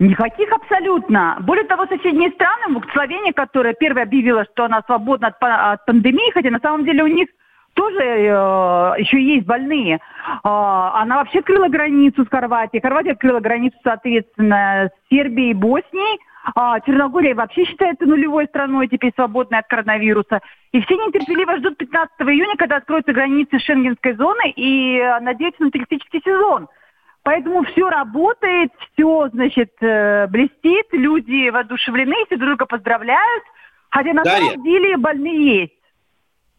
Никаких 0.00 0.50
абсолютно. 0.50 1.36
Более 1.42 1.64
того, 1.66 1.86
соседние 1.86 2.30
страны, 2.30 2.74
вот 2.74 2.84
Словения, 2.92 3.32
которая 3.34 3.74
первая 3.74 4.04
объявила, 4.04 4.44
что 4.50 4.64
она 4.64 4.82
свободна 4.86 5.28
от, 5.28 5.36
от 5.40 5.84
пандемии, 5.84 6.32
хотя 6.32 6.50
на 6.50 6.58
самом 6.60 6.84
деле 6.86 7.04
у 7.04 7.06
них 7.06 7.28
тоже 7.74 8.00
э, 8.00 8.94
еще 8.98 9.22
есть 9.22 9.46
больные. 9.46 10.00
А, 10.42 11.02
она 11.02 11.18
вообще 11.18 11.38
открыла 11.40 11.68
границу 11.68 12.24
с 12.24 12.28
Хорватией. 12.28 12.82
Хорватия 12.82 13.12
открыла 13.12 13.40
границу, 13.40 13.76
соответственно, 13.84 14.90
с 14.90 15.08
Сербией 15.10 15.50
и 15.50 15.54
Боснией. 15.54 16.18
А, 16.54 16.80
Черногория 16.80 17.34
вообще 17.34 17.64
считается 17.64 18.06
нулевой 18.06 18.46
страной, 18.46 18.88
теперь 18.88 19.12
свободной 19.14 19.58
от 19.58 19.66
коронавируса. 19.66 20.40
И 20.72 20.80
все 20.80 20.94
нетерпеливо 20.96 21.58
ждут 21.58 21.76
15 21.76 22.12
июня, 22.20 22.56
когда 22.56 22.76
откроются 22.76 23.12
границы 23.12 23.58
шенгенской 23.58 24.14
зоны 24.14 24.50
и 24.56 24.96
э, 24.96 25.20
надеются 25.20 25.62
на 25.62 25.70
туристический 25.70 26.20
сезон. 26.24 26.68
Поэтому 27.22 27.64
все 27.64 27.88
работает, 27.90 28.72
все, 28.92 29.28
значит, 29.32 29.72
э, 29.82 30.26
блестит, 30.28 30.86
люди 30.92 31.50
воодушевлены, 31.50 32.24
все 32.26 32.36
друг 32.36 32.50
друга 32.50 32.66
поздравляют. 32.66 33.44
Хотя 33.90 34.12
на 34.14 34.22
Дарья. 34.22 34.50
самом 34.52 34.64
деле 34.64 34.96
больные 34.96 35.60
есть. 35.60 35.79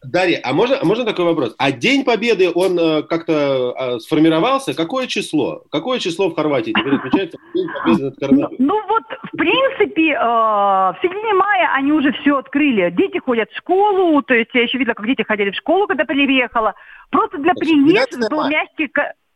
Дарья, 0.04 0.40
а 0.42 0.52
можно, 0.52 0.78
а 0.80 0.84
можно 0.84 1.04
такой 1.04 1.24
вопрос? 1.24 1.54
А 1.58 1.70
День 1.70 2.04
Победы, 2.04 2.50
он 2.52 2.78
э, 2.78 3.02
как-то 3.02 3.74
э, 3.78 3.98
сформировался? 4.00 4.74
Какое 4.74 5.06
число? 5.06 5.62
Какое 5.70 6.00
число 6.00 6.28
в 6.28 6.34
Хорватии 6.34 6.72
теперь 6.72 6.96
отмечается 6.96 7.38
День 7.54 7.68
Победы 7.72 8.04
над 8.04 8.16
коронавирусом? 8.18 8.66
Ну 8.66 8.86
вот, 8.88 9.02
в 9.32 9.36
принципе, 9.36 10.12
э, 10.12 10.16
в 10.18 10.98
середине 11.02 11.34
мая 11.34 11.70
они 11.74 11.92
уже 11.92 12.12
все 12.12 12.38
открыли. 12.38 12.90
Дети 12.90 13.18
ходят 13.18 13.50
в 13.50 13.56
школу, 13.56 14.20
то 14.22 14.34
есть 14.34 14.50
я 14.54 14.62
еще 14.62 14.78
видела, 14.78 14.94
как 14.94 15.06
дети 15.06 15.22
ходили 15.22 15.50
в 15.50 15.56
школу, 15.56 15.86
когда 15.86 16.04
переехала. 16.04 16.74
Просто 17.10 17.38
для 17.38 17.54
приезжих 17.54 18.28
был 18.28 18.48
мягкий... 18.48 18.90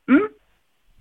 М? 0.09 0.29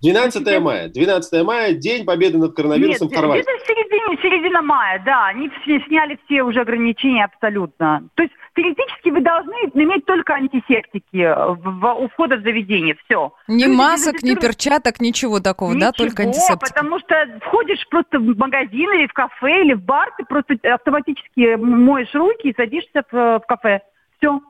12 0.02 0.60
мая. 0.60 0.88
12 0.88 1.42
мая, 1.44 1.72
День 1.72 2.04
Победы 2.04 2.36
над 2.38 2.54
коронавирусом 2.54 3.08
Нет, 3.08 3.16
в 3.16 3.20
Хорватии. 3.20 3.42
где-то 3.42 3.64
в 3.64 3.66
середине, 3.66 4.16
середина 4.22 4.62
мая, 4.62 5.02
да. 5.04 5.26
Они 5.28 5.48
все 5.62 5.80
сняли 5.88 6.18
все 6.26 6.42
уже 6.42 6.60
ограничения 6.60 7.24
абсолютно. 7.24 8.02
То 8.14 8.22
есть 8.22 8.34
теоретически 8.54 9.08
вы 9.10 9.20
должны 9.22 9.54
иметь 9.74 10.04
только 10.04 10.34
антисептики 10.34 11.34
в- 11.34 11.80
в- 11.80 11.94
у 11.94 12.08
входа 12.08 12.36
в 12.36 12.42
заведение. 12.42 12.94
Все. 13.06 13.32
Ни 13.48 13.66
масок, 13.66 14.22
ни 14.22 14.34
перчаток, 14.34 15.00
ничего 15.00 15.40
такого, 15.40 15.74
да? 15.74 15.92
Только 15.92 16.24
Ничего, 16.24 16.42
антисептик. 16.42 16.68
потому 16.74 16.98
что 17.00 17.40
входишь 17.46 17.86
просто 17.88 18.18
в 18.18 18.36
магазин 18.36 18.92
или 18.92 19.06
в 19.06 19.12
кафе, 19.14 19.62
или 19.62 19.72
в 19.74 19.82
бар, 19.82 20.10
ты 20.18 20.24
просто 20.24 20.56
автоматически 20.62 21.54
моешь 21.56 22.14
руки 22.14 22.48
и 22.50 22.54
садишься 22.54 23.02
в, 23.10 23.38
в 23.40 23.42
кафе. 23.48 23.80
Все. 24.18 24.40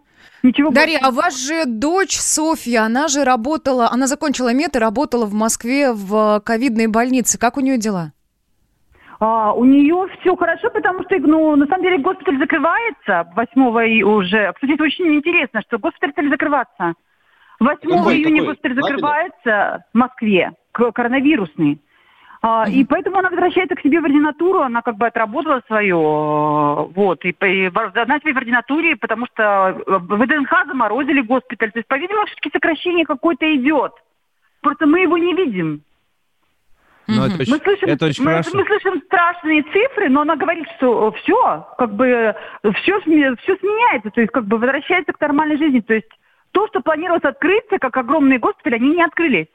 Ничего 0.46 0.70
Дарья, 0.70 1.00
больше. 1.00 1.08
а 1.08 1.10
вас 1.10 1.46
же 1.46 1.64
дочь 1.66 2.16
Софья, 2.16 2.82
она 2.82 3.08
же 3.08 3.24
работала, 3.24 3.88
она 3.90 4.06
закончила 4.06 4.54
мед 4.54 4.76
и 4.76 4.78
работала 4.78 5.26
в 5.26 5.34
Москве 5.34 5.92
в 5.92 6.40
ковидной 6.44 6.86
больнице. 6.86 7.36
Как 7.36 7.56
у 7.56 7.60
нее 7.60 7.78
дела? 7.78 8.12
А, 9.18 9.52
у 9.52 9.64
нее 9.64 10.06
все 10.20 10.36
хорошо, 10.36 10.70
потому 10.70 11.02
что, 11.02 11.18
ну, 11.18 11.56
на 11.56 11.66
самом 11.66 11.82
деле, 11.82 11.98
госпиталь 11.98 12.38
закрывается 12.38 13.28
8 13.34 13.88
и 13.88 14.04
уже. 14.04 14.52
Кстати, 14.52 14.74
это 14.74 14.84
очень 14.84 15.16
интересно, 15.16 15.62
что 15.62 15.78
госпиталь 15.78 16.12
стали 16.12 16.28
закрываться. 16.28 16.94
8 17.58 17.80
Какой, 17.80 18.16
июня 18.16 18.42
какой? 18.42 18.46
госпиталь 18.46 18.74
закрывается 18.74 19.84
в 19.92 19.98
Москве, 19.98 20.52
коронавирусный. 20.72 21.80
А, 22.48 22.64
И 22.70 22.84
поэтому 22.84 23.18
она 23.18 23.28
возвращается 23.28 23.74
к 23.74 23.80
себе 23.80 24.00
в 24.00 24.04
ординатуру, 24.04 24.60
она 24.60 24.80
как 24.80 24.96
бы 24.96 25.08
отработала 25.08 25.62
свое, 25.66 25.96
вот, 25.96 27.24
и, 27.24 27.30
и 27.30 27.68
в- 27.68 27.92
она 27.98 28.20
теперь 28.20 28.34
в 28.34 28.36
ординатуре, 28.36 28.94
потому 28.94 29.26
что 29.26 29.42
э, 29.84 29.98
в 29.98 30.16
ВДНХ 30.24 30.52
заморозили 30.68 31.22
госпиталь. 31.22 31.72
То 31.72 31.80
есть, 31.80 31.88
по-видимому, 31.88 32.24
все-таки 32.26 32.50
сокращение 32.52 33.04
какое-то 33.04 33.52
идет. 33.56 33.94
Просто 34.60 34.86
мы 34.86 35.00
его 35.00 35.18
не 35.18 35.34
видим. 35.34 35.80
Ну, 37.08 37.24
это 37.24 37.34
Мы 37.34 37.56
очень, 37.56 37.64
слышим, 37.64 37.88
это 37.88 38.06
очень 38.06 38.24
мы, 38.24 38.30
хорошо. 38.30 38.50
мы 38.54 38.64
слышим 38.64 39.02
страшные 39.06 39.62
цифры, 39.64 40.08
но 40.08 40.20
она 40.20 40.36
говорит, 40.36 40.68
что 40.76 41.10
все, 41.12 41.66
как 41.78 41.94
бы 41.94 42.32
все, 42.74 43.00
все 43.00 43.56
сменяется, 43.56 44.10
то 44.10 44.20
есть 44.20 44.32
как 44.32 44.44
бы 44.46 44.58
возвращается 44.58 45.12
к 45.12 45.20
нормальной 45.20 45.56
жизни. 45.56 45.80
То 45.80 45.94
есть 45.94 46.08
то, 46.52 46.68
что 46.68 46.80
планировалось 46.80 47.24
открыться, 47.24 47.78
как 47.80 47.96
огромные 47.96 48.38
госпитали, 48.38 48.76
они 48.76 48.90
не 48.90 49.02
открылись. 49.02 49.48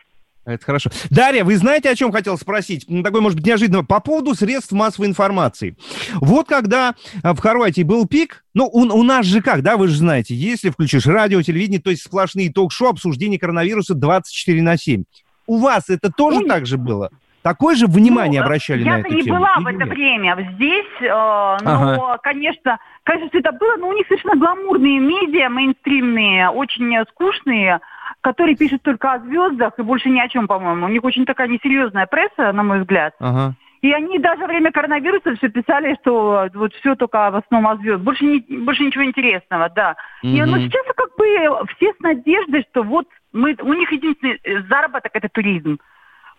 Это 0.44 0.66
хорошо. 0.66 0.90
Дарья, 1.12 1.44
вы 1.44 1.56
знаете, 1.56 1.90
о 1.90 1.96
чем 1.96 2.12
хотел 2.12 2.36
спросить? 2.38 2.86
Ну, 2.88 3.04
Такой, 3.04 3.22
может 3.22 3.38
быть, 3.38 3.46
неожиданно. 3.46 3.84
По 3.84 4.00
поводу 4.00 4.34
средств 4.34 4.72
массовой 4.72 5.08
информации. 5.08 5.76
Вот 6.16 6.48
когда 6.48 6.96
а, 7.22 7.34
в 7.36 7.40
Хорватии 7.40 7.84
был 7.84 8.08
пик, 8.08 8.44
ну, 8.56 8.66
у, 8.66 8.80
у 8.82 9.04
нас 9.04 9.26
же 9.28 9.42
как, 9.42 9.62
да, 9.62 9.78
вы 9.78 9.88
же 9.88 9.98
знаете, 9.98 10.34
если 10.34 10.72
включишь 10.72 11.06
радио, 11.06 11.42
телевидение, 11.44 11.80
то 11.80 11.92
есть 11.92 12.04
сплошные 12.04 12.52
ток-шоу, 12.52 12.90
обсуждение 12.90 13.40
коронавируса 13.40 13.94
24 13.94 14.62
на 14.64 14.78
7. 14.78 15.04
У 15.46 15.58
вас 15.60 15.90
это 15.90 16.12
тоже 16.12 16.42
так 16.46 16.66
же 16.66 16.78
было? 16.78 17.12
Такое 17.44 17.76
же 17.76 17.88
внимание 17.88 18.40
Ну, 18.40 18.46
обращали 18.46 18.84
на 18.84 18.98
Я-то 18.98 19.08
эту 19.08 19.16
не 19.16 19.24
тему? 19.24 19.40
была 19.40 19.56
Или 19.58 19.64
в 19.64 19.68
это 19.68 19.86
нет? 19.86 19.90
время 19.90 20.52
здесь, 20.56 21.02
э, 21.02 21.08
но, 21.08 21.58
Ага. 21.64 22.18
конечно, 22.22 22.78
конечно, 23.04 23.30
всё 23.30 23.40
это 23.40 23.52
было, 23.52 23.78
но 23.78 23.88
у 23.90 23.94
них 23.94 24.06
совершенно 24.08 24.36
гламурные 24.38 25.00
медиа, 25.00 25.50
мейнстримные, 25.50 26.50
очень 26.50 26.96
э, 26.96 27.04
скучные, 27.10 27.80
которые 28.22 28.56
пишут 28.56 28.84
только 28.84 29.14
о 29.14 29.20
звездах 29.20 29.78
и 29.78 29.82
больше 29.82 30.10
ни 30.10 30.20
о 30.20 30.30
чем, 30.30 30.48
по-моему. 30.48 30.86
У 30.86 30.90
них 30.90 31.04
очень 31.04 31.26
такая 31.26 31.48
несерьезная 31.48 32.06
пресса, 32.06 32.52
на 32.54 32.64
мой 32.64 32.80
взгляд. 32.82 33.14
Ага. 33.20 33.56
И 33.82 33.92
они 33.92 34.20
даже 34.20 34.42
во 34.42 34.48
время 34.48 34.72
коронавируса 34.72 35.36
все 35.36 35.50
писали, 35.50 35.98
что 36.02 36.48
вот 36.54 36.74
все 36.76 36.96
только 36.96 37.32
в 37.32 37.36
основном 37.38 37.72
о 37.72 37.78
звезд. 37.78 38.04
Больше, 38.04 38.26
не- 38.26 38.46
больше 38.60 38.84
ничего 38.84 39.04
интересного, 39.04 39.70
да. 39.70 39.96
И, 40.22 40.40
но 40.40 40.56
Мгм. 40.56 40.62
сейчас 40.62 40.86
как 40.96 41.16
бы 41.18 41.66
все 41.76 41.92
с 41.94 42.00
надеждой, 42.00 42.64
что 42.70 42.84
вот 42.84 43.08
мы, 43.34 43.58
у 43.60 43.74
них 43.74 43.92
единственный 43.92 44.40
э, 44.44 44.62
заработок 44.70 45.12
это 45.16 45.30
туризм. 45.30 45.80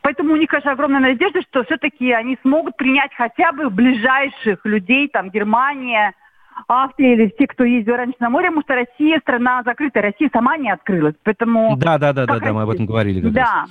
Поэтому 0.02 0.34
у 0.34 0.36
них, 0.36 0.48
конечно, 0.48 0.70
огромная 0.70 1.00
надежда, 1.00 1.42
что 1.42 1.64
все-таки 1.64 2.12
они 2.12 2.38
смогут 2.42 2.76
принять 2.76 3.12
хотя 3.16 3.50
бы 3.52 3.70
ближайших 3.70 4.64
людей, 4.64 5.08
там, 5.08 5.30
Германия, 5.30 6.12
Австрия 6.68 7.14
или 7.14 7.28
те, 7.38 7.46
кто 7.46 7.64
ездил 7.64 7.96
раньше 7.96 8.16
на 8.20 8.30
море, 8.30 8.48
потому 8.48 8.62
что 8.62 8.74
Россия 8.74 9.18
страна 9.20 9.62
закрытая, 9.64 10.02
Россия 10.04 10.30
сама 10.32 10.56
не 10.56 10.70
открылась. 10.70 11.14
Поэтому... 11.24 11.76
Да, 11.76 11.98
да, 11.98 12.12
да, 12.12 12.26
да, 12.26 12.38
да, 12.38 12.52
мы 12.52 12.62
об 12.62 12.70
этом 12.70 12.86
говорили. 12.86 13.20
как 13.20 13.36
раз. 13.36 13.48
Да. 13.48 13.66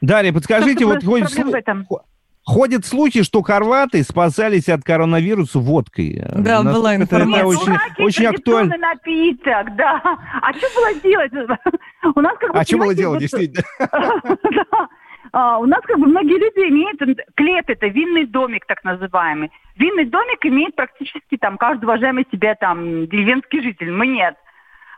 Дарья, 0.00 0.32
подскажите, 0.32 0.84
вот 0.84 1.02
ходит, 1.04 1.28
слу- 1.28 1.98
ходят 2.44 2.84
слухи, 2.84 3.22
что 3.22 3.42
хорваты 3.42 4.02
спасались 4.02 4.68
от 4.68 4.82
коронавируса 4.84 5.58
водкой. 5.58 6.22
Да, 6.34 6.62
Насколько 6.62 6.72
была 6.78 6.94
это- 6.94 7.02
информация. 7.02 7.38
Это 7.40 7.46
очень, 7.48 7.66
Дурак, 7.66 7.92
очень 7.98 8.26
актуально. 8.26 8.76
напиток, 8.76 9.76
да. 9.76 10.00
А 10.42 10.52
что 10.52 10.66
было 10.76 11.00
делать? 11.02 11.32
У 12.14 12.20
нас 12.20 12.36
как 12.38 12.52
бы... 12.52 12.58
А 12.58 12.64
что 12.64 12.78
было 12.78 12.94
делать, 12.94 13.20
действительно? 13.20 13.64
А, 15.32 15.58
у 15.58 15.66
нас 15.66 15.80
как 15.82 15.98
бы 15.98 16.06
многие 16.06 16.38
люди 16.38 16.68
имеют 16.70 17.00
клет, 17.34 17.64
это 17.68 17.86
винный 17.88 18.26
домик 18.26 18.66
так 18.66 18.84
называемый. 18.84 19.50
Винный 19.76 20.04
домик 20.04 20.44
имеет 20.44 20.74
практически 20.74 21.36
там 21.36 21.58
каждый 21.58 21.84
уважаемый 21.84 22.26
себе 22.30 22.54
там 22.54 23.06
деревенский 23.06 23.62
житель. 23.62 23.90
Мы 23.90 24.06
нет. 24.06 24.36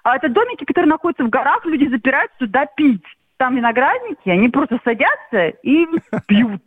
А 0.05 0.17
это 0.17 0.29
домики, 0.29 0.65
которые 0.65 0.89
находятся 0.89 1.25
в 1.25 1.31
горах, 1.31 1.65
люди 1.67 1.89
запирают 1.89 2.33
сюда 2.39 2.67
пить. 2.67 3.05
Там 3.37 3.57
виноградники, 3.57 4.29
они 4.29 4.49
просто 4.49 4.81
садятся 4.85 5.49
и 5.63 5.87
пьют. 6.27 6.63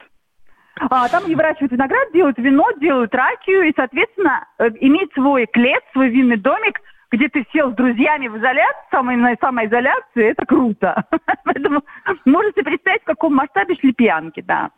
А, 0.79 1.07
там 1.09 1.25
они 1.25 1.35
выращивают 1.35 1.71
виноград, 1.71 2.11
делают 2.13 2.37
вино, 2.37 2.71
делают 2.79 3.13
ракию, 3.13 3.63
и, 3.63 3.73
соответственно, 3.75 4.47
э, 4.57 4.69
имеют 4.79 5.11
свой 5.13 5.45
клет, 5.45 5.83
свой 5.91 6.09
винный 6.09 6.37
домик, 6.37 6.79
где 7.11 7.27
ты 7.27 7.45
сел 7.51 7.71
с 7.71 7.75
друзьями 7.75 8.27
в 8.27 8.37
изоляции, 8.37 8.87
самой, 8.89 9.37
самоизоляции, 9.39 10.31
это 10.31 10.45
круто. 10.45 11.03
Поэтому 11.43 11.83
можете 12.25 12.63
представить, 12.63 13.01
в 13.01 13.05
каком 13.05 13.35
масштабе 13.35 13.75
шли 13.75 13.91
пьянки, 13.91 14.41
да. 14.41 14.71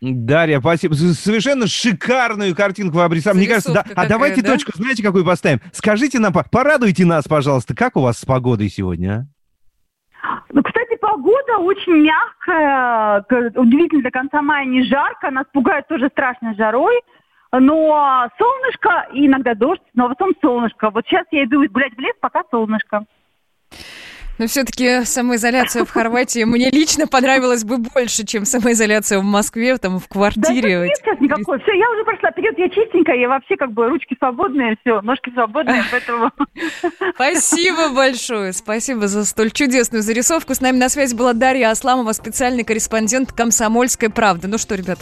Дарья, 0.00 0.60
спасибо. 0.60 0.94
Совершенно 0.94 1.66
шикарную 1.66 2.54
картинку 2.54 2.98
вы 2.98 3.04
обрисовали. 3.04 3.38
Мне 3.38 3.48
кажется, 3.48 3.72
да. 3.72 3.84
А 3.96 4.08
давайте 4.08 4.42
да? 4.42 4.52
точку, 4.52 4.72
знаете, 4.74 5.02
какую 5.02 5.24
поставим? 5.24 5.60
Скажите 5.72 6.18
нам, 6.18 6.32
порадуйте 6.52 7.04
нас, 7.04 7.26
пожалуйста, 7.26 7.74
как 7.74 7.96
у 7.96 8.00
вас 8.00 8.18
с 8.18 8.24
погодой 8.24 8.68
сегодня, 8.68 9.10
а? 9.10 9.38
Ну, 10.52 10.62
кстати, 10.62 10.96
погода 11.00 11.58
очень 11.58 12.02
мягкая, 12.02 13.24
удивительно, 13.56 14.02
до 14.02 14.10
конца 14.10 14.42
мая 14.42 14.64
не 14.66 14.84
жарко, 14.84 15.30
нас 15.30 15.46
пугает 15.52 15.86
тоже 15.88 16.08
страшной 16.08 16.54
жарой, 16.54 17.00
но 17.52 18.28
солнышко 18.38 19.08
и 19.12 19.26
иногда 19.26 19.54
дождь, 19.54 19.82
но 19.94 20.08
потом 20.08 20.32
солнышко. 20.40 20.90
Вот 20.90 21.06
сейчас 21.06 21.26
я 21.30 21.44
иду 21.44 21.62
гулять 21.68 21.94
в 21.94 22.00
лес, 22.00 22.14
пока 22.20 22.42
солнышко. 22.50 23.04
Но 24.38 24.46
все-таки 24.46 25.04
самоизоляция 25.04 25.84
в 25.84 25.90
Хорватии 25.90 26.44
мне 26.44 26.70
лично 26.70 27.08
понравилась 27.08 27.64
бы 27.64 27.78
больше, 27.78 28.24
чем 28.24 28.44
самоизоляция 28.44 29.18
в 29.18 29.24
Москве, 29.24 29.76
там, 29.78 29.98
в 29.98 30.06
квартире. 30.06 30.78
Да 30.78 30.86
нет 30.86 30.96
сейчас 30.96 31.20
никакой. 31.20 31.60
Все, 31.60 31.72
я 31.72 31.90
уже 31.90 32.04
прошла 32.04 32.30
вперед, 32.30 32.56
я 32.56 32.68
чистенькая, 32.68 33.16
я 33.16 33.28
вообще 33.28 33.56
как 33.56 33.72
бы 33.72 33.88
ручки 33.88 34.16
свободные, 34.16 34.76
все, 34.80 35.00
ножки 35.00 35.30
свободные, 35.30 35.82
поэтому... 35.90 36.30
Спасибо 37.14 37.92
большое, 37.92 38.52
спасибо 38.52 39.08
за 39.08 39.24
столь 39.24 39.50
чудесную 39.50 40.02
зарисовку. 40.02 40.54
С 40.54 40.60
нами 40.60 40.76
на 40.76 40.88
связи 40.88 41.16
была 41.16 41.32
Дарья 41.32 41.70
Асламова, 41.70 42.12
специальный 42.12 42.62
корреспондент 42.62 43.32
«Комсомольской 43.32 44.08
правды». 44.08 44.46
Ну 44.46 44.56
что, 44.58 44.76
ребят, 44.76 45.00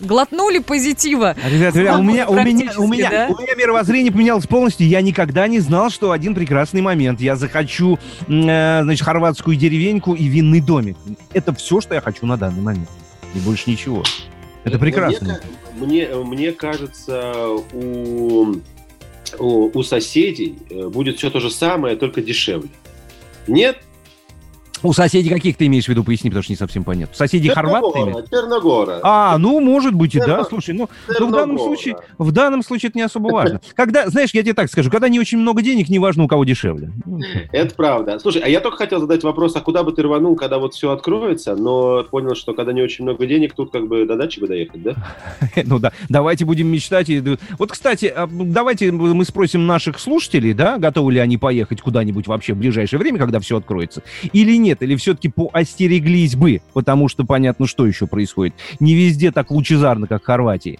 глотнули 0.00 0.58
позитива. 0.58 1.36
Ребята, 1.44 1.78
ребят, 1.78 2.00
у 2.00 2.02
меня, 2.02 2.28
у 2.28 2.34
меня, 2.34 2.72
у 2.78 2.86
меня, 2.86 3.10
да? 3.10 3.28
у 3.28 3.40
меня 3.40 3.54
мировоззрение 3.54 4.12
поменялось 4.12 4.46
полностью. 4.46 4.86
Я 4.86 5.00
никогда 5.00 5.46
не 5.48 5.60
знал, 5.60 5.90
что 5.90 6.10
один 6.10 6.34
прекрасный 6.34 6.80
момент 6.80 7.20
я 7.20 7.36
захочу, 7.36 7.98
э, 8.28 8.82
значит, 8.82 9.04
хорватскую 9.04 9.56
деревеньку 9.56 10.14
и 10.14 10.24
винный 10.24 10.60
домик. 10.60 10.96
Это 11.32 11.54
все, 11.54 11.80
что 11.80 11.94
я 11.94 12.00
хочу 12.00 12.26
на 12.26 12.36
данный 12.36 12.62
момент. 12.62 12.88
И 13.34 13.38
больше 13.38 13.70
ничего. 13.70 14.02
Это 14.64 14.78
прекрасно. 14.78 15.40
Мне, 15.78 16.08
мне, 16.08 16.24
мне 16.24 16.52
кажется, 16.52 17.46
у, 17.72 18.56
у, 19.38 19.78
у 19.78 19.82
соседей 19.82 20.58
э, 20.70 20.88
будет 20.88 21.18
все 21.18 21.30
то 21.30 21.40
же 21.40 21.50
самое, 21.50 21.96
только 21.96 22.20
дешевле. 22.20 22.70
Нет? 23.46 23.78
У 24.86 24.92
соседей 24.92 25.30
каких 25.30 25.56
ты 25.56 25.66
имеешь 25.66 25.86
в 25.86 25.88
виду, 25.88 26.04
поясни, 26.04 26.30
потому 26.30 26.44
что 26.44 26.52
не 26.52 26.56
совсем 26.56 26.84
понятно. 26.84 27.12
Соседей 27.16 27.48
хорваты? 27.48 27.98
Черногора. 28.30 29.00
А, 29.02 29.36
ну, 29.36 29.58
может 29.58 29.94
быть 29.94 30.14
и 30.14 30.20
да, 30.20 30.44
слушай, 30.44 30.74
ну, 30.74 30.88
ну 31.18 31.26
в 31.26 31.32
данном 31.32 31.58
случае, 31.58 31.96
в 32.18 32.30
данном 32.30 32.62
случае 32.62 32.90
это 32.90 32.98
не 32.98 33.02
особо 33.02 33.32
важно. 33.32 33.60
Когда, 33.74 34.08
знаешь, 34.08 34.30
я 34.32 34.42
тебе 34.42 34.54
так 34.54 34.70
скажу, 34.70 34.88
когда 34.90 35.08
не 35.08 35.18
очень 35.18 35.38
много 35.38 35.60
денег, 35.62 35.88
неважно, 35.88 36.22
у 36.22 36.28
кого 36.28 36.44
дешевле. 36.44 36.92
Это 37.50 37.74
правда. 37.74 38.20
Слушай, 38.20 38.42
а 38.42 38.48
я 38.48 38.60
только 38.60 38.78
хотел 38.78 39.00
задать 39.00 39.24
вопрос, 39.24 39.56
а 39.56 39.60
куда 39.60 39.82
бы 39.82 39.90
ты 39.90 40.02
рванул, 40.02 40.36
когда 40.36 40.58
вот 40.58 40.74
все 40.74 40.92
откроется, 40.92 41.56
но 41.56 42.04
понял, 42.04 42.36
что 42.36 42.54
когда 42.54 42.72
не 42.72 42.80
очень 42.80 43.02
много 43.04 43.26
денег, 43.26 43.54
тут 43.54 43.72
как 43.72 43.88
бы 43.88 44.06
до 44.06 44.16
дачи 44.16 44.38
бы 44.38 44.46
доехать, 44.46 44.82
да? 44.82 44.94
Ну 45.64 45.80
да, 45.80 45.92
давайте 46.08 46.44
будем 46.44 46.68
мечтать. 46.68 47.10
Вот, 47.58 47.72
кстати, 47.72 48.12
а, 48.14 48.28
давайте 48.30 48.92
мы 48.92 49.24
спросим 49.24 49.66
наших 49.66 49.98
слушателей, 49.98 50.52
да, 50.52 50.78
готовы 50.78 51.12
ли 51.14 51.18
они 51.18 51.38
поехать 51.38 51.80
куда-нибудь 51.80 52.28
вообще 52.28 52.54
в 52.54 52.58
ближайшее 52.58 53.00
время, 53.00 53.18
когда 53.18 53.40
все 53.40 53.56
откроется, 53.56 54.02
или 54.32 54.56
нет, 54.56 54.75
или 54.82 54.96
все-таки 54.96 55.28
поостереглись 55.28 56.36
бы, 56.36 56.60
потому 56.72 57.08
что 57.08 57.24
понятно, 57.24 57.66
что 57.66 57.86
еще 57.86 58.06
происходит. 58.06 58.54
Не 58.80 58.94
везде 58.94 59.32
так 59.32 59.50
лучезарно, 59.50 60.06
как 60.06 60.22
в 60.22 60.26
Хорватии. 60.26 60.78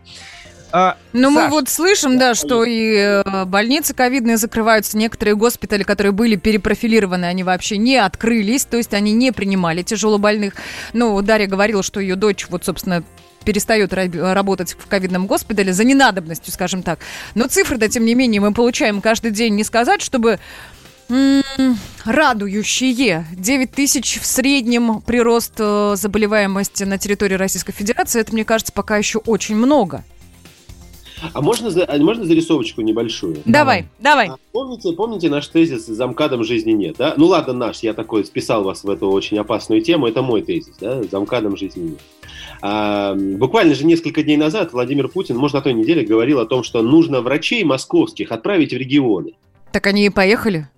А, 0.73 0.97
ну, 1.13 1.31
мы 1.31 1.49
вот 1.49 1.69
слышим, 1.69 2.19
да, 2.19 2.35
что 2.35 2.65
и 2.65 2.97
э, 2.97 3.45
больницы 3.47 3.95
ковидные 3.95 4.37
закрываются, 4.37 4.99
некоторые 4.99 5.37
госпитали, 5.37 5.85
которые 5.85 6.13
были 6.13 6.37
перепрофилированы, 6.37 7.25
они 7.25 7.45
вообще 7.45 7.79
не 7.79 7.97
открылись, 7.97 8.65
то 8.65 8.77
есть 8.77 8.93
они 8.93 9.13
не 9.13 9.33
принимали 9.33 9.83
тяжелобольных. 9.83 10.55
Ну, 10.93 11.23
Дарья 11.23 11.47
говорила, 11.47 11.83
что 11.83 12.01
ее 12.01 12.17
дочь, 12.17 12.47
вот, 12.51 12.65
собственно, 12.65 13.05
перестает 13.47 13.95
работать 13.95 14.77
в 14.79 14.87
ковидном 14.87 15.27
госпитале 15.27 15.73
за 15.73 15.85
ненадобностью, 15.85 16.53
скажем 16.53 16.83
так. 16.83 16.99
Но 17.35 17.47
цифры-то, 17.47 17.89
тем 17.89 18.05
не 18.05 18.15
менее, 18.15 18.41
мы 18.41 18.53
получаем 18.53 19.01
каждый 19.01 19.31
день. 19.31 19.55
Не 19.55 19.65
сказать, 19.65 20.03
чтобы 20.03 20.41
радующие. 22.05 23.27
9 23.33 23.71
тысяч 23.71 24.21
в 24.21 24.27
среднем 24.27 25.01
прирост 25.01 25.55
э, 25.59 25.95
заболеваемости 25.97 26.85
на 26.85 26.99
территории 26.99 27.35
Российской 27.35 27.73
Федерации. 27.73 28.21
Это, 28.21 28.33
мне 28.33 28.45
кажется, 28.45 28.73
пока 28.73 28.97
еще 28.97 29.19
очень 29.19 29.57
много. 29.57 30.05
А 31.33 31.41
можно, 31.41 31.71
а 31.85 31.99
можно 31.99 32.25
зарисовочку 32.25 32.83
небольшую? 32.83 33.39
Давай, 33.45 33.87
давай. 33.99 34.29
А 34.29 34.37
помните, 34.53 34.93
помните 34.93 35.31
наш 35.31 35.49
тезис 35.49 35.87
«За 35.87 36.07
МКАДом 36.07 36.45
жизни 36.45 36.73
нет», 36.73 36.97
да? 36.99 37.15
Ну 37.17 37.27
ладно, 37.27 37.55
наш, 37.55 37.81
я 37.81 37.95
такой 37.95 38.25
списал 38.25 38.65
вас 38.65 38.85
в 38.85 38.91
эту 38.91 39.09
очень 39.11 39.39
опасную 39.39 39.81
тему, 39.81 40.07
это 40.07 40.23
мой 40.23 40.43
тезис, 40.43 40.75
да? 40.79 41.03
«За 41.03 41.19
МКАДом 41.19 41.57
жизни 41.57 41.91
нет». 41.91 42.01
А, 42.61 43.15
буквально 43.15 43.75
же 43.75 43.87
несколько 43.87 44.23
дней 44.23 44.37
назад 44.37 44.73
Владимир 44.73 45.09
Путин, 45.09 45.37
может, 45.37 45.55
на 45.55 45.63
той 45.63 45.73
неделе, 45.73 46.05
говорил 46.05 46.39
о 46.39 46.47
том, 46.47 46.63
что 46.63 46.83
нужно 46.83 47.23
врачей 47.23 47.65
московских 47.65 48.31
отправить 48.31 48.73
в 48.73 48.77
регионы. 48.77 49.33
Так 49.73 49.87
они 49.87 50.07
и 50.07 50.11
поехали? 50.11 50.69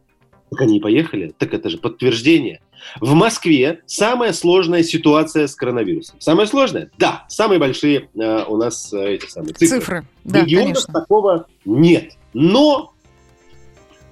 Так 0.50 0.60
они 0.62 0.80
поехали. 0.80 1.34
Так 1.36 1.54
это 1.54 1.70
же 1.70 1.78
подтверждение. 1.78 2.60
В 3.00 3.14
Москве 3.14 3.80
самая 3.86 4.32
сложная 4.32 4.82
ситуация 4.82 5.46
с 5.46 5.54
коронавирусом. 5.54 6.16
Самая 6.20 6.46
сложная? 6.46 6.90
Да. 6.98 7.26
Самые 7.28 7.58
большие 7.58 8.08
э, 8.14 8.44
у 8.46 8.56
нас 8.56 8.92
э, 8.92 9.14
эти 9.14 9.26
самые 9.26 9.54
цифры. 9.54 9.80
Цифры, 9.80 10.06
да, 10.24 10.40
В 10.40 10.42
регионах 10.44 10.66
конечно. 10.66 10.92
такого 10.94 11.46
нет. 11.64 12.12
Но 12.32 12.92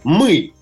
мы 0.04 0.52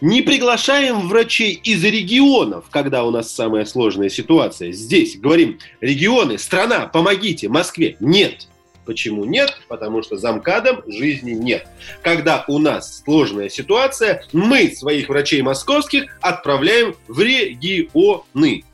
не 0.00 0.22
приглашаем 0.22 1.08
врачей 1.08 1.52
из 1.52 1.82
регионов, 1.84 2.66
когда 2.70 3.04
у 3.04 3.10
нас 3.10 3.32
самая 3.32 3.64
сложная 3.64 4.08
ситуация. 4.08 4.72
Здесь 4.72 5.18
говорим, 5.18 5.58
регионы, 5.80 6.38
страна, 6.38 6.86
помогите, 6.86 7.48
Москве. 7.48 7.96
Нет. 8.00 8.48
Почему 8.84 9.24
нет? 9.24 9.58
Потому 9.68 10.02
что 10.02 10.16
замкадом 10.16 10.82
жизни 10.86 11.32
нет. 11.32 11.66
Когда 12.02 12.44
у 12.48 12.58
нас 12.58 13.02
сложная 13.04 13.48
ситуация, 13.48 14.24
мы 14.32 14.70
своих 14.70 15.08
врачей 15.08 15.42
московских 15.42 16.16
отправляем 16.20 16.94
в 17.08 17.20
регионы. 17.20 18.64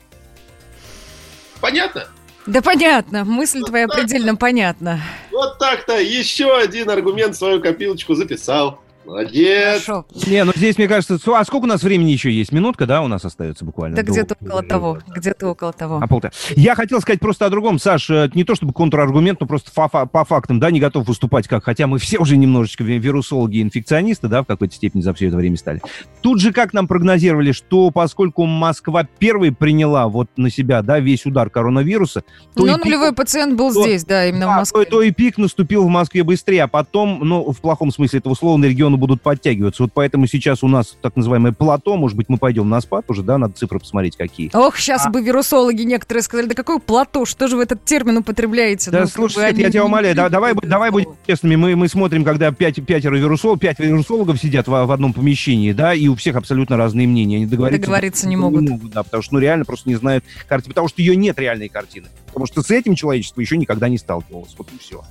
Понятно? 1.61 2.07
Да 2.47 2.61
понятно, 2.61 3.23
мысль 3.23 3.59
вот 3.59 3.67
твоя 3.69 3.87
предельно 3.87 4.35
понятна. 4.35 5.01
Вот 5.31 5.59
так-то 5.59 5.99
еще 6.01 6.57
один 6.57 6.89
аргумент 6.89 7.35
в 7.35 7.37
свою 7.37 7.61
копилочку 7.61 8.15
записал. 8.15 8.81
Молодец. 9.05 9.85
Хорошо. 9.85 10.05
Не, 10.27 10.43
ну 10.43 10.51
здесь, 10.55 10.77
мне 10.77 10.87
кажется, 10.87 11.17
а 11.35 11.43
сколько 11.43 11.65
у 11.65 11.67
нас 11.67 11.81
времени 11.83 12.11
еще 12.11 12.31
есть? 12.31 12.51
Минутка, 12.51 12.85
да, 12.85 13.01
у 13.01 13.07
нас 13.07 13.25
остается 13.25 13.65
буквально? 13.65 13.95
Да 13.95 14.03
где-то 14.03 14.35
около 14.39 14.63
того, 14.63 14.99
где-то 15.07 15.47
около 15.49 15.73
того. 15.73 15.99
А 16.01 16.07
полта. 16.07 16.31
Я 16.55 16.75
хотел 16.75 17.01
сказать 17.01 17.19
просто 17.19 17.45
о 17.45 17.49
другом, 17.49 17.79
Саш, 17.79 18.09
э, 18.09 18.29
не 18.33 18.43
то 18.43 18.55
чтобы 18.55 18.73
контраргумент, 18.73 19.39
но 19.41 19.47
просто 19.47 19.71
по 19.71 20.25
фактам, 20.25 20.59
да, 20.59 20.71
не 20.71 20.79
готов 20.79 21.07
выступать 21.07 21.47
как, 21.47 21.63
хотя 21.63 21.87
мы 21.87 21.97
все 21.97 22.19
уже 22.19 22.37
немножечко 22.37 22.83
вирусологи 22.83 23.57
и 23.57 23.61
инфекционисты, 23.61 24.27
да, 24.27 24.43
в 24.43 24.45
какой-то 24.45 24.75
степени 24.75 25.01
за 25.01 25.13
все 25.13 25.27
это 25.27 25.37
время 25.37 25.57
стали. 25.57 25.81
Тут 26.21 26.39
же 26.39 26.53
как 26.53 26.73
нам 26.73 26.87
прогнозировали, 26.87 27.51
что 27.51 27.91
поскольку 27.91 28.45
Москва 28.45 29.03
первой 29.03 29.51
приняла 29.51 30.07
вот 30.07 30.29
на 30.37 30.49
себя, 30.49 30.81
да, 30.81 30.99
весь 30.99 31.25
удар 31.25 31.49
коронавируса, 31.49 32.23
то 32.55 32.65
Но 32.65 32.77
нулевой 32.77 33.09
пик, 33.09 33.17
пациент 33.17 33.57
был 33.57 33.73
то, 33.73 33.83
здесь, 33.83 34.05
да, 34.05 34.27
именно 34.27 34.45
да, 34.45 34.53
в 34.53 34.55
Москве. 34.57 34.85
То, 34.85 34.91
то 34.91 35.01
и 35.01 35.11
пик 35.11 35.37
наступил 35.37 35.83
в 35.83 35.89
Москве 35.89 36.23
быстрее, 36.23 36.63
а 36.63 36.67
потом, 36.67 37.19
ну, 37.23 37.51
в 37.51 37.59
плохом 37.61 37.91
смысле 37.91 38.19
этого 38.19 38.35
слова, 38.35 38.57
на 38.57 38.65
регионы 38.91 38.97
будут 38.97 39.21
подтягиваться. 39.21 39.83
Вот 39.83 39.91
поэтому 39.93 40.27
сейчас 40.27 40.63
у 40.63 40.67
нас 40.67 40.95
так 41.01 41.15
называемое 41.15 41.51
плато, 41.51 41.95
может 41.95 42.17
быть, 42.17 42.29
мы 42.29 42.37
пойдем 42.37 42.69
на 42.69 42.81
спад 42.81 43.05
уже, 43.09 43.23
да, 43.23 43.37
надо 43.37 43.53
цифры 43.53 43.79
посмотреть 43.79 44.17
какие. 44.17 44.49
Ох, 44.53 44.77
сейчас 44.77 45.05
а... 45.05 45.09
бы 45.09 45.21
вирусологи 45.21 45.83
некоторые 45.83 46.23
сказали, 46.23 46.47
да 46.47 46.55
какое 46.55 46.79
плато, 46.79 47.25
что 47.25 47.47
же 47.47 47.57
вы 47.57 47.63
этот 47.63 47.83
термин 47.85 48.17
употребляете? 48.17 48.91
Да, 48.91 49.01
ну, 49.01 49.07
слушай, 49.07 49.47
они... 49.47 49.61
я 49.61 49.69
тебя 49.69 49.85
умоляю, 49.85 50.15
да, 50.15 50.29
давай, 50.29 50.53
давай 50.53 50.91
будем 50.91 51.15
честными, 51.27 51.55
мы, 51.55 51.75
мы 51.75 51.87
смотрим, 51.87 52.23
когда 52.23 52.51
пять, 52.51 52.83
пятеро 52.85 53.15
вирусологов, 53.15 53.61
пять 53.61 53.79
вирусологов 53.79 54.39
сидят 54.39 54.67
в, 54.67 54.71
в 54.71 54.91
одном 54.91 55.13
помещении, 55.13 55.71
да, 55.73 55.93
и 55.93 56.07
у 56.07 56.15
всех 56.15 56.35
абсолютно 56.35 56.77
разные 56.77 57.07
мнения, 57.07 57.37
они 57.37 57.45
договориться, 57.45 57.81
договориться 57.81 58.27
не 58.27 58.35
могут. 58.35 58.61
не 58.61 58.69
могут. 58.69 58.91
Да, 58.91 59.03
потому 59.03 59.23
что, 59.23 59.33
ну, 59.35 59.39
реально 59.39 59.65
просто 59.65 59.89
не 59.89 59.95
знают 59.95 60.23
картины, 60.47 60.71
потому 60.71 60.87
что 60.87 61.01
ее 61.01 61.15
нет 61.15 61.39
реальной 61.39 61.69
картины. 61.69 62.07
Потому 62.27 62.45
что 62.45 62.61
с 62.61 62.71
этим 62.71 62.95
человечество 62.95 63.41
еще 63.41 63.57
никогда 63.57 63.89
не 63.89 63.97
сталкивалось. 63.97 64.55
Вот 64.57 64.69
и 64.73 64.77
все. 64.77 65.03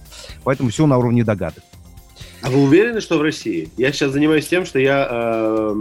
Поэтому 0.42 0.70
все 0.70 0.86
на 0.86 0.96
уровне 0.96 1.22
догадок. 1.22 1.62
А 2.42 2.50
вы 2.50 2.62
уверены, 2.62 3.00
что 3.00 3.18
в 3.18 3.22
России? 3.22 3.68
Я 3.76 3.92
сейчас 3.92 4.12
занимаюсь 4.12 4.46
тем, 4.48 4.64
что 4.64 4.78
я 4.78 5.06
э, 5.10 5.74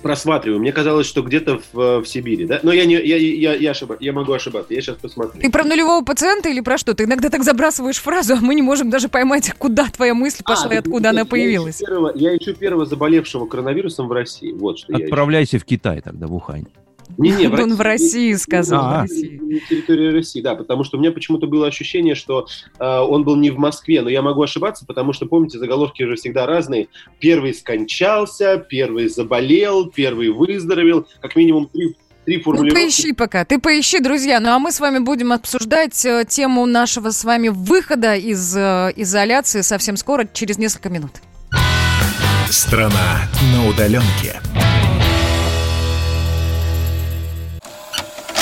просматриваю. 0.00 0.60
Мне 0.60 0.72
казалось, 0.72 1.06
что 1.06 1.22
где-то 1.22 1.60
в, 1.72 2.00
в 2.02 2.06
Сибири, 2.06 2.44
да? 2.46 2.60
Но 2.62 2.72
я 2.72 2.84
не, 2.84 2.94
я, 2.94 3.16
я, 3.16 3.54
я, 3.54 3.70
ошиба- 3.72 3.96
я 3.98 4.12
могу 4.12 4.32
ошибаться. 4.32 4.72
Я 4.74 4.80
сейчас 4.80 4.96
посмотрю. 4.96 5.40
Ты 5.40 5.50
про 5.50 5.64
нулевого 5.64 6.04
пациента 6.04 6.48
или 6.48 6.60
про 6.60 6.78
что? 6.78 6.94
Ты 6.94 7.04
иногда 7.04 7.30
так 7.30 7.42
забрасываешь 7.42 7.98
фразу, 7.98 8.34
а 8.34 8.38
мы 8.40 8.54
не 8.54 8.62
можем 8.62 8.90
даже 8.90 9.08
поймать, 9.08 9.52
куда 9.58 9.86
твоя 9.88 10.14
мысль 10.14 10.42
пошла 10.44 10.72
и 10.72 10.76
А, 10.76 10.80
откуда 10.80 11.10
она 11.10 11.20
я 11.20 11.24
ищу 11.24 11.30
появилась. 11.30 11.76
первого- 11.78 12.12
Я 12.14 12.36
ищу 12.36 12.54
первого 12.54 12.86
заболевшего 12.86 13.46
коронавирусом 13.46 14.06
в 14.06 14.12
России. 14.12 14.52
Вот 14.52 14.78
что 14.78 14.92
я 14.92 14.98
ищу. 14.98 15.04
Отправляйся 15.06 15.58
в 15.58 15.64
Китай 15.64 16.00
тогда, 16.00 16.26
в 16.28 16.34
Ухань. 16.34 16.66
Не-не, 17.18 17.48
Он 17.62 17.74
в 17.74 17.80
России 17.80 18.32
сказал. 18.34 18.84
А. 18.84 18.98
в 18.98 19.02
России. 19.02 19.38
на 19.42 19.60
территории 19.60 20.12
России, 20.12 20.40
да, 20.40 20.54
потому 20.54 20.84
что 20.84 20.96
у 20.96 21.00
меня 21.00 21.12
почему-то 21.12 21.46
было 21.46 21.66
ощущение, 21.66 22.14
что 22.14 22.46
э, 22.78 22.84
он 22.84 23.24
был 23.24 23.36
не 23.36 23.50
в 23.50 23.58
Москве, 23.58 24.02
но 24.02 24.08
я 24.08 24.22
могу 24.22 24.42
ошибаться, 24.42 24.84
потому 24.86 25.12
что, 25.12 25.26
помните, 25.26 25.58
заголовки 25.58 26.02
же 26.04 26.16
всегда 26.16 26.46
разные. 26.46 26.88
Первый 27.20 27.54
скончался, 27.54 28.56
первый 28.58 29.08
заболел, 29.08 29.90
первый 29.90 30.30
выздоровел, 30.30 31.06
как 31.20 31.36
минимум 31.36 31.68
три, 31.68 31.96
три 32.24 32.38
Ну, 32.38 32.42
формулировки. 32.42 32.82
поищи 32.82 33.12
пока, 33.12 33.44
ты 33.44 33.58
поищи, 33.58 34.00
друзья. 34.00 34.40
Ну, 34.40 34.50
а 34.50 34.58
мы 34.58 34.72
с 34.72 34.80
вами 34.80 34.98
будем 34.98 35.32
обсуждать 35.32 36.04
э, 36.04 36.24
тему 36.28 36.64
нашего 36.66 37.10
с 37.10 37.24
вами 37.24 37.48
выхода 37.48 38.14
из 38.14 38.56
э, 38.56 38.92
изоляции 38.96 39.60
совсем 39.60 39.96
скоро, 39.96 40.26
через 40.32 40.58
несколько 40.58 40.88
минут. 40.88 41.12
Страна 42.48 43.28
на 43.52 43.68
удаленке. 43.68 44.40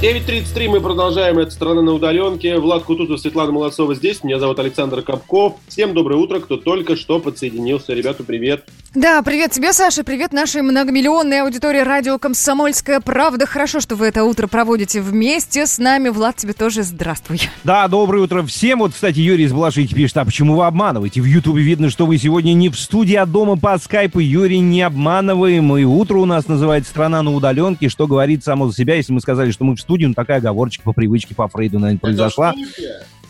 9.33 0.00 0.68
мы 0.68 0.80
продолжаем. 0.80 1.40
Это 1.40 1.50
«Страна 1.50 1.82
на 1.82 1.92
удаленке». 1.92 2.56
Влад 2.60 2.84
Кутузов, 2.84 3.18
Светлана 3.18 3.50
Молодцова 3.50 3.96
здесь. 3.96 4.22
Меня 4.22 4.38
зовут 4.38 4.60
Александр 4.60 5.02
Капков. 5.02 5.54
Всем 5.66 5.92
доброе 5.92 6.14
утро, 6.14 6.38
кто 6.38 6.56
только 6.56 6.94
что 6.94 7.18
подсоединился. 7.18 7.94
Ребята, 7.94 8.22
привет. 8.22 8.68
Да, 8.94 9.20
привет 9.22 9.50
тебе, 9.50 9.72
Саша, 9.72 10.04
привет 10.04 10.32
нашей 10.32 10.62
многомиллионной 10.62 11.42
аудитории 11.42 11.80
радио 11.80 12.18
«Комсомольская 12.18 13.00
правда». 13.00 13.44
Хорошо, 13.44 13.80
что 13.80 13.96
вы 13.96 14.06
это 14.06 14.22
утро 14.24 14.46
проводите 14.46 15.00
вместе 15.00 15.66
с 15.66 15.78
нами. 15.78 16.08
Влад, 16.10 16.36
тебе 16.36 16.52
тоже 16.52 16.84
здравствуй. 16.84 17.40
Да, 17.64 17.86
доброе 17.88 18.22
утро 18.22 18.44
всем. 18.44 18.78
Вот, 18.78 18.92
кстати, 18.92 19.18
Юрий 19.18 19.44
из 19.44 19.52
Балашихи 19.52 19.94
пишет, 19.94 20.16
а 20.16 20.24
почему 20.24 20.56
вы 20.56 20.64
обманываете? 20.64 21.20
В 21.20 21.24
Ютубе 21.24 21.62
видно, 21.62 21.90
что 21.90 22.06
вы 22.06 22.18
сегодня 22.18 22.54
не 22.54 22.70
в 22.70 22.78
студии, 22.78 23.16
а 23.16 23.26
дома 23.26 23.58
по 23.58 23.76
скайпу. 23.78 24.20
Юрий, 24.20 24.60
не 24.60 24.80
обманываем. 24.80 25.76
И 25.76 25.82
утро 25.82 26.18
у 26.18 26.24
нас 26.24 26.46
называется 26.46 26.90
«Страна 26.90 27.22
на 27.22 27.34
удаленке». 27.34 27.88
Что 27.88 28.06
говорит 28.06 28.44
само 28.44 28.68
за 28.68 28.76
себя, 28.76 28.94
если 28.94 29.12
мы 29.12 29.20
сказали, 29.20 29.50
что 29.50 29.64
мы 29.64 29.74
в 29.74 29.87
студии, 29.88 30.04
ну 30.04 30.12
такая 30.12 30.36
оговорочка 30.36 30.82
по 30.84 30.92
привычке, 30.92 31.34
по 31.34 31.48
Фрейду, 31.48 31.78
наверное, 31.78 31.98
произошла. 31.98 32.54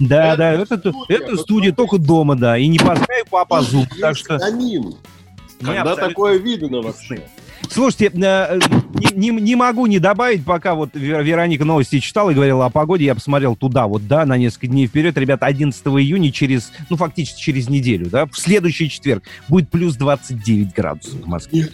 Да, 0.00 0.34
да, 0.34 0.52
это, 0.52 0.92
это 1.08 1.36
студия 1.36 1.72
только 1.72 1.98
дома, 1.98 2.34
да. 2.34 2.58
И 2.58 2.66
не 2.66 2.78
по 2.78 2.96
скайпу, 2.96 3.36
а 3.36 3.44
по 3.44 3.62
зуму. 3.62 3.86
Так 4.00 4.16
что... 4.16 4.38
Когда 5.60 5.82
абсолютно. 5.82 6.08
такое 6.08 6.38
видно 6.38 6.82
вообще? 6.82 7.22
Слушайте, 7.70 8.06
э, 8.14 8.58
не, 9.14 9.30
не- 9.30 9.40
не 9.40 9.56
могу 9.56 9.86
не 9.86 9.98
добавить, 9.98 10.44
пока 10.44 10.74
вот 10.74 10.94
Вер- 10.94 11.22
Вероника 11.22 11.64
новости 11.64 11.98
читала 12.00 12.30
и 12.30 12.34
говорила 12.34 12.66
о 12.66 12.70
погоде, 12.70 13.04
я 13.04 13.14
посмотрел 13.14 13.56
туда, 13.56 13.86
вот, 13.86 14.06
да, 14.06 14.24
на 14.24 14.36
несколько 14.36 14.66
дней 14.68 14.86
вперед. 14.86 15.16
Ребята, 15.18 15.46
11 15.46 15.86
июня 15.86 16.32
через, 16.32 16.72
ну, 16.90 16.96
фактически 16.96 17.40
через 17.40 17.68
неделю, 17.68 18.06
да, 18.10 18.26
в 18.26 18.36
следующий 18.38 18.88
четверг 18.88 19.22
будет 19.48 19.70
плюс 19.70 19.96
29 19.96 20.74
градусов 20.74 21.20
в 21.20 21.26
Москве. 21.26 21.68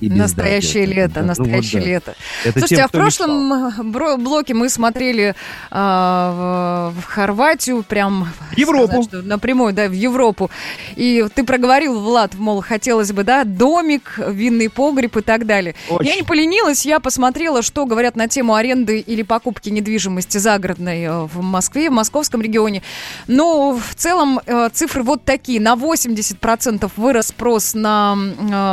И 0.00 0.08
без 0.08 0.16
Настоящее 0.16 0.86
дождя. 0.86 1.02
лето, 1.02 1.14
Да, 1.14 1.20
ну 1.22 1.26
вот 1.28 1.38
настоящее 1.38 1.80
да. 1.82 1.86
лето. 1.88 2.14
Это 2.44 2.58
Слушайте, 2.60 2.76
тем, 2.76 2.84
а 2.84 2.88
в 2.88 2.90
прошлом 2.92 4.22
блоке 4.22 4.54
мы 4.54 4.68
смотрели 4.68 5.34
а, 5.70 6.92
в, 6.92 7.00
в 7.00 7.04
Хорватию, 7.04 7.82
прям... 7.82 8.28
Европу. 8.56 8.86
сказать, 9.02 9.04
что 9.08 9.22
Напрямую, 9.22 9.72
да, 9.72 9.88
в 9.88 9.92
Европу. 9.92 10.50
И 10.96 11.26
ты 11.34 11.44
проговорил, 11.44 12.00
Влад, 12.00 12.34
мол, 12.34 12.60
хотелось 12.62 13.12
бы, 13.12 13.24
да, 13.24 13.44
домик, 13.44 14.18
винный 14.28 14.68
погреб 14.68 15.16
и 15.16 15.20
так 15.22 15.39
далее. 15.46 15.74
Очень. 15.88 16.08
Я 16.08 16.16
не 16.16 16.22
поленилась, 16.22 16.84
я 16.84 17.00
посмотрела, 17.00 17.62
что 17.62 17.86
говорят 17.86 18.16
на 18.16 18.28
тему 18.28 18.54
аренды 18.54 19.00
или 19.00 19.22
покупки 19.22 19.68
недвижимости 19.68 20.38
загородной 20.38 21.02
э, 21.02 21.20
в 21.24 21.42
Москве, 21.42 21.90
в 21.90 21.92
московском 21.92 22.42
регионе. 22.42 22.82
Ну, 23.26 23.78
в 23.78 23.94
целом 23.94 24.40
э, 24.44 24.68
цифры 24.72 25.02
вот 25.02 25.24
такие. 25.24 25.60
На 25.60 25.74
80% 25.74 26.90
вырос 26.96 27.28
спрос 27.28 27.74
на 27.74 28.16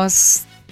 э, 0.05 0.09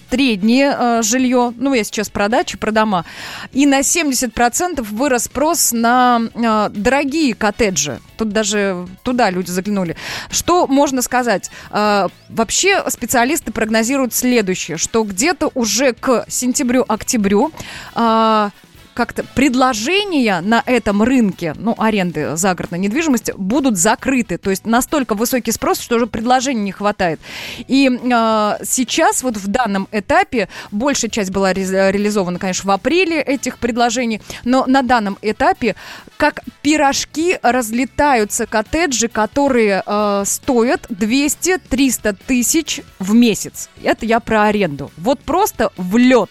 среднее 0.10 0.76
э, 0.78 1.02
жилье, 1.04 1.54
ну, 1.58 1.74
я 1.74 1.84
сейчас 1.84 2.10
про 2.10 2.28
дачи, 2.30 2.58
про 2.58 2.72
дома, 2.72 3.06
и 3.52 3.66
на 3.66 3.80
70% 3.80 4.82
вырос 4.82 5.26
спрос 5.26 5.72
на 5.72 6.22
э, 6.34 6.70
дорогие 6.74 7.34
коттеджи. 7.34 8.00
Тут 8.18 8.30
даже 8.30 8.88
туда 9.04 9.30
люди 9.30 9.52
заглянули. 9.52 9.98
Что 10.30 10.68
можно 10.68 11.02
сказать? 11.02 11.50
Э, 11.72 12.08
вообще 12.30 12.84
специалисты 12.90 13.52
прогнозируют 13.52 14.14
следующее, 14.14 14.78
что 14.78 15.04
где-то 15.04 15.52
уже 15.54 15.94
к 15.94 16.26
сентябрю-октябрю 16.28 17.52
э, 17.96 18.50
как-то 18.96 19.24
предложения 19.36 20.42
на 20.42 20.64
этом 20.66 21.04
рынке, 21.04 21.54
ну, 21.58 21.76
аренды 21.78 22.36
загородной 22.36 22.80
недвижимости, 22.80 23.34
будут 23.38 23.78
закрыты. 23.78 24.38
То 24.38 24.50
есть 24.50 24.66
настолько 24.66 25.14
высокий 25.14 25.52
спрос, 25.52 25.80
что 25.80 25.98
уже 25.98 26.08
предложений 26.08 26.62
не 26.62 26.72
хватает. 26.72 27.20
И 27.68 27.90
э, 27.90 28.58
сейчас 28.64 29.22
вот 29.22 29.38
в 29.38 29.48
данном 29.48 29.88
этапе 29.92 30.48
большая 30.72 31.12
часть 31.12 31.32
была 31.32 31.54
ре- 31.54 31.92
реализована, 31.92 32.40
конечно, 32.40 32.68
в 32.68 32.72
апреле 32.72 33.22
этих 33.22 33.60
предложений, 33.60 34.22
но 34.46 34.66
на 34.66 34.82
данном 34.82 35.18
этапе 35.22 35.76
как 36.18 36.42
пирожки 36.62 37.38
разлетаются 37.44 38.46
коттеджи, 38.48 39.10
которые 39.10 39.84
э, 39.86 40.24
стоят 40.26 40.90
200-300 40.90 42.18
тысяч 42.26 42.82
в 43.00 43.14
месяц. 43.14 43.70
Это 43.84 44.06
я 44.06 44.22
про 44.22 44.44
аренду. 44.44 44.90
Вот 44.98 45.20
просто 45.20 45.72
в 45.76 45.98
лед. 45.98 46.30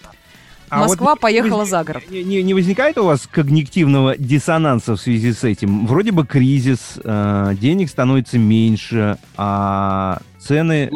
А 0.75 0.79
вот 0.81 0.89
Москва 0.89 1.13
не- 1.13 1.19
поехала 1.19 1.63
не- 1.63 1.69
за 1.69 1.85
город. 1.85 2.03
Не, 2.11 2.23
не- 2.25 2.43
не 2.43 2.55
возникает 2.55 2.99
у 2.99 3.05
вас 3.05 3.27
когнитивного 3.31 4.17
диссонанса 4.17 4.97
в 4.97 5.01
связи 5.01 5.33
с 5.33 5.45
этим? 5.45 5.87
Вроде 5.87 6.13
бы 6.13 6.27
кризис, 6.27 6.99
э, 7.03 7.55
денег 7.61 7.89
становится 7.91 8.39
меньше, 8.39 9.19
а 9.37 10.19
цены 10.39 10.87
э, 10.87 10.91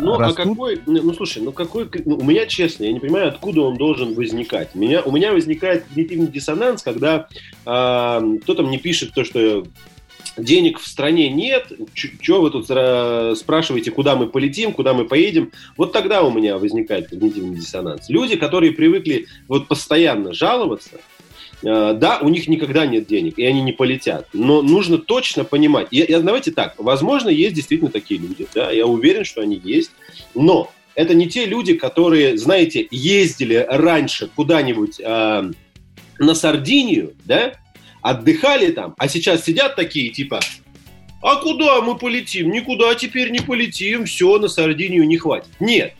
ну 0.00 0.18
растут. 0.18 0.38
а 0.40 0.42
какой, 0.48 0.80
ну 0.86 1.02
ну, 1.02 1.12
слушай, 1.14 1.42
ну 1.42 1.52
какой, 1.52 1.88
ну, 2.04 2.16
у 2.16 2.24
меня 2.24 2.46
честно, 2.46 2.84
я 2.84 2.92
не 2.92 3.00
понимаю, 3.00 3.28
откуда 3.28 3.62
он 3.62 3.76
должен 3.76 4.14
возникать. 4.14 4.70
У 4.74 4.78
меня, 4.78 5.02
у 5.02 5.12
меня 5.12 5.32
возникает 5.32 5.84
когнитивный 5.84 6.28
диссонанс, 6.28 6.82
когда 6.82 7.26
а, 7.66 8.22
кто-то 8.42 8.62
мне 8.62 8.78
пишет 8.78 9.12
то, 9.12 9.24
что 9.24 9.64
денег 10.36 10.78
в 10.78 10.86
стране 10.86 11.28
нет, 11.30 11.72
что 11.94 12.40
вы 12.40 12.50
тут 12.50 12.66
спрашиваете, 13.38 13.90
куда 13.90 14.16
мы 14.16 14.26
полетим, 14.28 14.72
куда 14.72 14.94
мы 14.94 15.06
поедем, 15.06 15.52
вот 15.76 15.92
тогда 15.92 16.22
у 16.22 16.30
меня 16.30 16.58
возникает 16.58 17.08
когнитивный 17.08 17.56
диссонанс. 17.56 18.08
Люди, 18.08 18.36
которые 18.36 18.72
привыкли 18.72 19.26
вот 19.48 19.68
постоянно 19.68 20.32
жаловаться, 20.32 20.90
э, 21.62 21.94
да, 21.98 22.18
у 22.20 22.28
них 22.28 22.48
никогда 22.48 22.86
нет 22.86 23.06
денег, 23.06 23.38
и 23.38 23.44
они 23.44 23.62
не 23.62 23.72
полетят. 23.72 24.28
Но 24.32 24.62
нужно 24.62 24.98
точно 24.98 25.44
понимать. 25.44 25.88
Я, 25.90 26.04
я- 26.06 26.20
давайте 26.20 26.50
так, 26.50 26.74
возможно, 26.78 27.28
есть 27.28 27.54
действительно 27.54 27.90
такие 27.90 28.20
люди, 28.20 28.46
да, 28.54 28.70
я 28.70 28.86
уверен, 28.86 29.24
что 29.24 29.40
они 29.40 29.60
есть, 29.62 29.90
но 30.34 30.70
это 30.94 31.14
не 31.14 31.28
те 31.28 31.44
люди, 31.46 31.74
которые, 31.74 32.38
знаете, 32.38 32.86
ездили 32.90 33.66
раньше 33.68 34.30
куда-нибудь 34.34 35.00
э, 35.00 35.50
на 36.18 36.34
Сардинию, 36.34 37.12
да, 37.24 37.52
отдыхали 38.10 38.70
там, 38.70 38.94
а 38.98 39.08
сейчас 39.08 39.44
сидят 39.44 39.76
такие, 39.76 40.10
типа, 40.10 40.40
А 41.22 41.36
куда 41.36 41.80
мы 41.80 41.96
полетим? 41.98 42.50
Никуда 42.50 42.94
теперь 42.94 43.30
не 43.30 43.40
полетим, 43.40 44.04
все, 44.04 44.38
на 44.38 44.48
Сардинию 44.48 45.06
не 45.06 45.16
хватит. 45.16 45.50
Нет. 45.58 45.94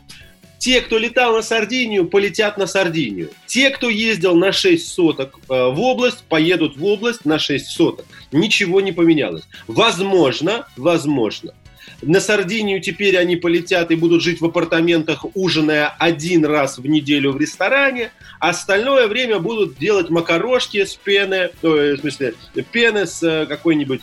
Те, 0.57 0.81
кто 0.81 0.97
летал 0.97 1.35
на 1.35 1.41
Сардинию, 1.41 2.07
полетят 2.07 2.57
на 2.57 2.65
Сардинию. 2.65 3.29
Те, 3.45 3.69
кто 3.69 3.89
ездил 3.89 4.35
на 4.35 4.51
6 4.51 4.87
соток 4.87 5.39
э, 5.49 5.69
в 5.69 5.79
область, 5.79 6.23
поедут 6.23 6.77
в 6.77 6.85
область 6.85 7.25
на 7.25 7.37
6 7.37 7.67
соток. 7.67 8.05
Ничего 8.31 8.81
не 8.81 8.91
поменялось. 8.91 9.43
Возможно, 9.67 10.67
возможно, 10.75 11.53
на 12.01 12.19
Сардинию 12.19 12.79
теперь 12.81 13.17
они 13.17 13.35
полетят 13.35 13.89
и 13.91 13.95
будут 13.95 14.21
жить 14.21 14.39
в 14.39 14.45
апартаментах, 14.45 15.25
ужиная 15.33 15.87
один 15.97 16.45
раз 16.45 16.77
в 16.77 16.85
неделю 16.85 17.31
в 17.31 17.41
ресторане. 17.41 18.11
Остальное 18.39 19.07
время 19.07 19.39
будут 19.39 19.77
делать 19.77 20.09
макарошки 20.09 20.85
с 20.85 20.95
пены, 20.95 21.49
э, 21.61 21.95
в 21.95 21.97
смысле, 21.97 22.35
пены 22.71 23.07
с 23.07 23.23
э, 23.23 23.47
какой-нибудь 23.47 24.01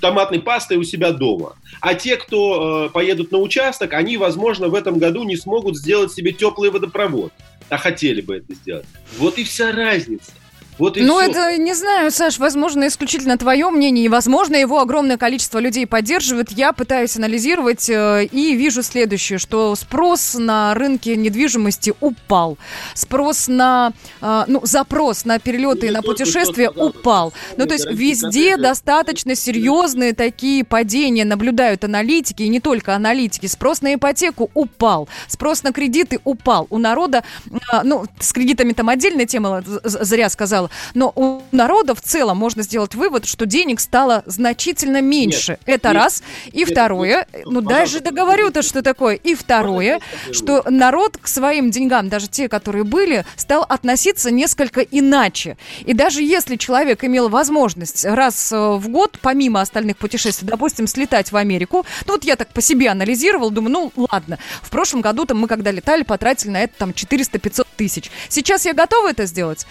томатной 0.00 0.40
пастой 0.40 0.76
у 0.76 0.84
себя 0.84 1.12
дома. 1.12 1.56
А 1.80 1.94
те, 1.94 2.16
кто 2.16 2.86
э, 2.86 2.90
поедут 2.90 3.32
на 3.32 3.38
участок, 3.38 3.94
они, 3.94 4.18
возможно, 4.18 4.68
в 4.68 4.74
этом 4.74 4.98
году 4.98 5.24
не 5.24 5.36
смогут 5.36 5.78
сделать 5.78 6.12
себе 6.12 6.32
теплый 6.32 6.70
водопровод. 6.70 7.32
А 7.70 7.78
хотели 7.78 8.20
бы 8.20 8.36
это 8.36 8.54
сделать. 8.54 8.86
Вот 9.18 9.38
и 9.38 9.44
вся 9.44 9.72
разница. 9.72 10.32
Вот 10.78 10.96
и 10.96 11.02
ну, 11.02 11.20
всё. 11.20 11.30
это, 11.30 11.56
не 11.56 11.74
знаю, 11.74 12.10
Саш, 12.10 12.38
возможно, 12.38 12.86
исключительно 12.86 13.38
твое 13.38 13.70
мнение, 13.70 14.04
и, 14.04 14.08
возможно, 14.08 14.56
его 14.56 14.80
огромное 14.80 15.16
количество 15.16 15.58
людей 15.58 15.86
поддерживает. 15.86 16.52
Я 16.52 16.72
пытаюсь 16.72 17.16
анализировать 17.16 17.88
э, 17.88 18.26
и 18.30 18.54
вижу 18.54 18.82
следующее, 18.82 19.38
что 19.38 19.74
спрос 19.74 20.34
на 20.38 20.74
рынке 20.74 21.16
недвижимости 21.16 21.94
упал. 22.00 22.58
Спрос 22.94 23.48
на, 23.48 23.92
э, 24.20 24.44
ну, 24.48 24.60
запрос 24.64 25.24
на 25.24 25.38
перелеты 25.38 25.86
и 25.86 25.90
на 25.90 26.02
путешествия 26.02 26.70
упал. 26.70 27.32
Ну, 27.56 27.66
то 27.66 27.74
есть 27.74 27.86
везде 27.90 28.56
достаточно 28.56 29.34
серьезные 29.34 30.12
такие 30.12 30.64
падения 30.64 31.24
наблюдают 31.24 31.84
аналитики, 31.84 32.42
и 32.42 32.48
не 32.48 32.60
только 32.60 32.94
аналитики. 32.94 33.46
Спрос 33.46 33.80
на 33.80 33.94
ипотеку 33.94 34.50
упал, 34.52 35.08
спрос 35.28 35.62
на 35.62 35.72
кредиты 35.72 36.20
упал. 36.24 36.66
У 36.68 36.78
народа, 36.78 37.24
э, 37.50 37.80
ну, 37.82 38.04
с 38.20 38.32
кредитами 38.32 38.72
там 38.72 38.90
отдельная 38.90 39.26
тема, 39.26 39.62
зря 39.84 40.28
сказала, 40.28 40.65
но 40.94 41.12
у 41.14 41.42
народа 41.52 41.94
в 41.94 42.00
целом 42.00 42.36
можно 42.38 42.62
сделать 42.62 42.94
вывод, 42.94 43.26
что 43.26 43.46
денег 43.46 43.80
стало 43.80 44.22
значительно 44.26 45.00
меньше. 45.00 45.58
Это 45.66 45.88
нет, 45.88 45.96
раз. 45.96 46.22
И 46.52 46.58
нет, 46.58 46.70
второе, 46.70 47.26
нет, 47.32 47.44
ну 47.46 47.60
даже 47.60 48.00
договорю-то, 48.00 48.62
что 48.62 48.82
такое. 48.82 49.14
И 49.16 49.34
второе, 49.34 50.00
что 50.32 50.64
народ 50.68 51.16
к 51.16 51.28
своим 51.28 51.70
деньгам, 51.70 52.08
даже 52.08 52.28
те, 52.28 52.48
которые 52.48 52.84
были, 52.84 53.24
стал 53.36 53.64
относиться 53.68 54.30
несколько 54.30 54.80
иначе. 54.80 55.56
И 55.84 55.92
даже 55.92 56.22
если 56.22 56.56
человек 56.56 57.04
имел 57.04 57.28
возможность 57.28 58.04
раз 58.04 58.52
э, 58.52 58.56
в 58.56 58.88
год, 58.88 59.18
помимо 59.20 59.60
остальных 59.60 59.96
путешествий, 59.96 60.48
допустим, 60.48 60.86
слетать 60.86 61.32
в 61.32 61.36
Америку, 61.36 61.84
ну 62.06 62.14
вот 62.14 62.24
я 62.24 62.36
так 62.36 62.48
по 62.48 62.60
себе 62.60 62.88
анализировал, 62.88 63.50
думаю, 63.50 63.72
ну 63.72 64.06
ладно, 64.10 64.38
в 64.62 64.70
прошлом 64.70 65.00
году 65.00 65.24
там 65.24 65.38
мы 65.38 65.48
когда 65.48 65.70
летали, 65.70 66.02
потратили 66.02 66.50
на 66.50 66.62
это 66.62 66.74
там 66.78 66.90
400-500 66.90 67.66
тысяч. 67.76 68.10
Сейчас 68.28 68.64
я 68.64 68.74
готова 68.74 69.10
это 69.10 69.26
сделать? 69.26 69.66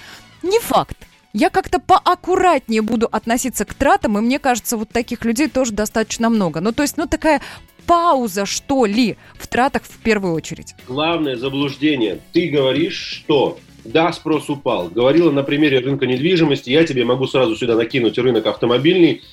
Не 0.46 0.60
факт. 0.60 0.98
Я 1.34 1.50
как-то 1.50 1.80
поаккуратнее 1.80 2.82
буду 2.82 3.08
относиться 3.12 3.66
к 3.66 3.74
тратам, 3.74 4.18
и 4.18 4.22
мне 4.22 4.40
кажется, 4.40 4.78
вот 4.78 4.90
таких 4.90 5.26
людей 5.26 5.50
тоже 5.50 5.74
достаточно 5.74 6.30
много. 6.30 6.62
Ну, 6.62 6.72
то 6.72 6.84
есть, 6.84 6.98
ну, 6.98 7.08
такая 7.08 7.42
пауза, 7.88 8.46
что 8.46 8.86
ли, 8.86 9.18
в 9.38 9.48
тратах 9.48 9.84
в 9.84 9.98
первую 10.02 10.34
очередь. 10.36 10.76
Главное 10.88 11.36
заблуждение. 11.36 12.20
Ты 12.32 12.48
говоришь, 12.50 12.96
что 12.96 13.58
да, 13.84 14.14
спрос 14.14 14.50
упал. 14.50 14.88
Говорила 14.88 15.32
на 15.32 15.44
примере 15.44 15.80
рынка 15.80 16.06
недвижимости. 16.06 16.70
Я 16.70 16.86
тебе 16.86 17.06
могу 17.06 17.26
сразу 17.28 17.56
сюда 17.56 17.76
накинуть 17.76 18.18
рынок 18.18 18.46
автомобильный. 18.46 19.24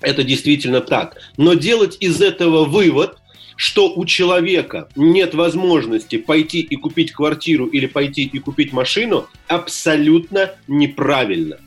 Это 0.00 0.24
действительно 0.24 0.80
так. 0.80 1.16
Но 1.36 1.54
делать 1.54 1.98
из 2.00 2.20
этого 2.20 2.64
вывод, 2.64 3.18
что 3.56 3.92
у 3.92 4.04
человека 4.04 4.88
нет 4.94 5.34
возможности 5.34 6.18
пойти 6.18 6.60
и 6.60 6.76
купить 6.76 7.12
квартиру 7.12 7.66
или 7.66 7.86
пойти 7.86 8.22
и 8.22 8.38
купить 8.38 8.72
машину, 8.72 9.26
абсолютно 9.48 10.52
неправильно. 10.68 11.58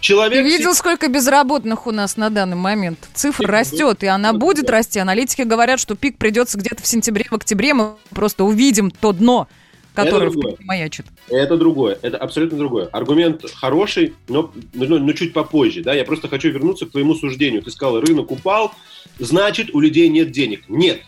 Человек 0.00 0.44
Ты 0.44 0.48
видел, 0.48 0.74
сколько 0.74 1.08
безработных 1.08 1.86
у 1.86 1.90
нас 1.90 2.16
на 2.16 2.30
данный 2.30 2.56
момент? 2.56 2.98
Цифра 3.14 3.48
растет, 3.48 4.04
и 4.04 4.06
она 4.06 4.32
будет 4.32 4.70
расти. 4.70 5.00
Аналитики 5.00 5.42
говорят, 5.42 5.80
что 5.80 5.96
пик 5.96 6.18
придется 6.18 6.58
где-то 6.58 6.82
в 6.82 6.86
сентябре, 6.86 7.24
в 7.28 7.32
октябре. 7.32 7.74
Мы 7.74 7.94
просто 8.10 8.44
увидим 8.44 8.90
то 8.90 9.12
дно, 9.12 9.48
которое 9.94 10.26
Это 10.26 10.32
другое. 10.32 10.56
маячит. 10.60 11.06
Это 11.28 11.56
другое, 11.56 11.98
это 12.02 12.16
абсолютно 12.16 12.58
другое. 12.58 12.86
Аргумент 12.86 13.44
хороший, 13.54 14.14
но, 14.28 14.52
но, 14.74 14.98
но 14.98 15.12
чуть 15.12 15.32
попозже. 15.32 15.82
Да? 15.82 15.94
Я 15.94 16.04
просто 16.04 16.28
хочу 16.28 16.50
вернуться 16.50 16.86
к 16.86 16.90
твоему 16.90 17.14
суждению. 17.14 17.62
Ты 17.62 17.70
сказал, 17.70 18.00
рынок 18.00 18.30
упал, 18.30 18.72
значит, 19.18 19.70
у 19.74 19.80
людей 19.80 20.08
нет 20.08 20.30
денег. 20.30 20.68
Нет, 20.68 21.00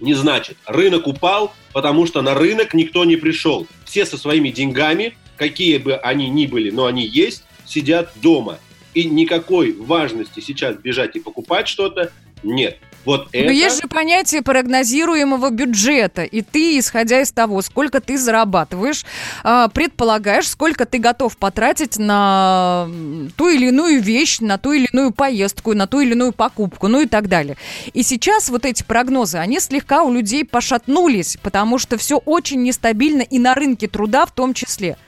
не 0.00 0.14
значит. 0.14 0.56
Рынок 0.66 1.06
упал, 1.06 1.52
потому 1.72 2.06
что 2.06 2.22
на 2.22 2.34
рынок 2.34 2.74
никто 2.74 3.04
не 3.04 3.16
пришел. 3.16 3.66
Все 3.84 4.06
со 4.06 4.16
своими 4.16 4.50
деньгами, 4.50 5.16
какие 5.36 5.78
бы 5.78 5.96
они 5.96 6.28
ни 6.28 6.46
были, 6.46 6.70
но 6.70 6.86
они 6.86 7.06
есть, 7.06 7.44
сидят 7.66 8.12
дома. 8.16 8.58
И 8.94 9.04
никакой 9.04 9.72
важности 9.72 10.40
сейчас 10.40 10.76
бежать 10.76 11.16
и 11.16 11.20
покупать 11.20 11.68
что-то 11.68 12.10
нет. 12.42 12.78
Вот 13.08 13.28
это... 13.32 13.46
Но 13.46 13.50
есть 13.50 13.80
же 13.80 13.88
понятие 13.88 14.42
прогнозируемого 14.42 15.48
бюджета, 15.48 16.24
и 16.24 16.42
ты, 16.42 16.78
исходя 16.78 17.22
из 17.22 17.32
того, 17.32 17.62
сколько 17.62 18.02
ты 18.02 18.18
зарабатываешь, 18.18 19.06
а, 19.42 19.68
предполагаешь, 19.68 20.46
сколько 20.46 20.84
ты 20.84 20.98
готов 20.98 21.38
потратить 21.38 21.96
на 21.96 22.86
ту 23.38 23.48
или 23.48 23.68
иную 23.68 24.02
вещь, 24.02 24.40
на 24.40 24.58
ту 24.58 24.72
или 24.72 24.90
иную 24.92 25.12
поездку, 25.12 25.72
на 25.72 25.86
ту 25.86 26.00
или 26.00 26.12
иную 26.12 26.32
покупку, 26.32 26.88
ну 26.88 27.00
и 27.00 27.06
так 27.06 27.28
далее. 27.28 27.56
И 27.94 28.02
сейчас 28.02 28.50
вот 28.50 28.66
эти 28.66 28.82
прогнозы, 28.82 29.38
они 29.38 29.58
слегка 29.58 30.02
у 30.02 30.12
людей 30.12 30.44
пошатнулись, 30.44 31.38
потому 31.42 31.78
что 31.78 31.96
все 31.96 32.18
очень 32.18 32.62
нестабильно 32.62 33.22
и 33.22 33.38
на 33.38 33.54
рынке 33.54 33.88
труда 33.88 34.26
в 34.26 34.32
том 34.32 34.52
числе. 34.52 34.98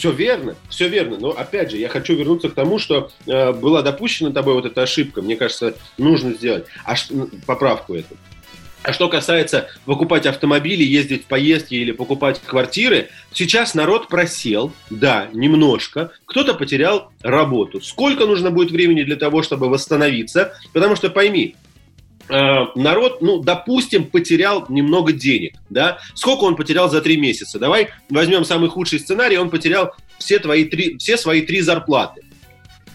Все 0.00 0.12
верно, 0.12 0.56
все 0.70 0.88
верно. 0.88 1.18
Но 1.20 1.28
опять 1.28 1.70
же, 1.70 1.76
я 1.76 1.90
хочу 1.90 2.14
вернуться 2.14 2.48
к 2.48 2.54
тому, 2.54 2.78
что 2.78 3.10
э, 3.26 3.52
была 3.52 3.82
допущена 3.82 4.30
тобой 4.30 4.54
вот 4.54 4.64
эта 4.64 4.80
ошибка. 4.80 5.20
Мне 5.20 5.36
кажется, 5.36 5.74
нужно 5.98 6.32
сделать 6.32 6.64
а 6.86 6.94
поправку 7.44 7.92
эту. 7.92 8.16
А 8.82 8.94
что 8.94 9.10
касается 9.10 9.68
покупать 9.84 10.24
автомобили, 10.24 10.82
ездить 10.82 11.24
в 11.24 11.26
поездки 11.26 11.74
или 11.74 11.92
покупать 11.92 12.40
квартиры, 12.40 13.10
сейчас 13.34 13.74
народ 13.74 14.08
просел, 14.08 14.72
да, 14.88 15.28
немножко. 15.34 16.12
Кто-то 16.24 16.54
потерял 16.54 17.12
работу. 17.20 17.82
Сколько 17.82 18.24
нужно 18.24 18.50
будет 18.50 18.70
времени 18.70 19.02
для 19.02 19.16
того, 19.16 19.42
чтобы 19.42 19.68
восстановиться? 19.68 20.54
Потому 20.72 20.96
что 20.96 21.10
пойми, 21.10 21.56
народ, 22.30 23.20
ну, 23.22 23.40
допустим, 23.40 24.04
потерял 24.04 24.66
немного 24.68 25.12
денег, 25.12 25.54
да? 25.68 25.98
Сколько 26.14 26.44
он 26.44 26.56
потерял 26.56 26.88
за 26.90 27.00
три 27.00 27.16
месяца? 27.16 27.58
Давай 27.58 27.88
возьмем 28.08 28.44
самый 28.44 28.70
худший 28.70 29.00
сценарий, 29.00 29.36
он 29.36 29.50
потерял 29.50 29.92
все, 30.18 30.38
твои 30.38 30.64
три, 30.64 30.96
все 30.98 31.16
свои 31.16 31.42
три 31.42 31.60
зарплаты. 31.60 32.22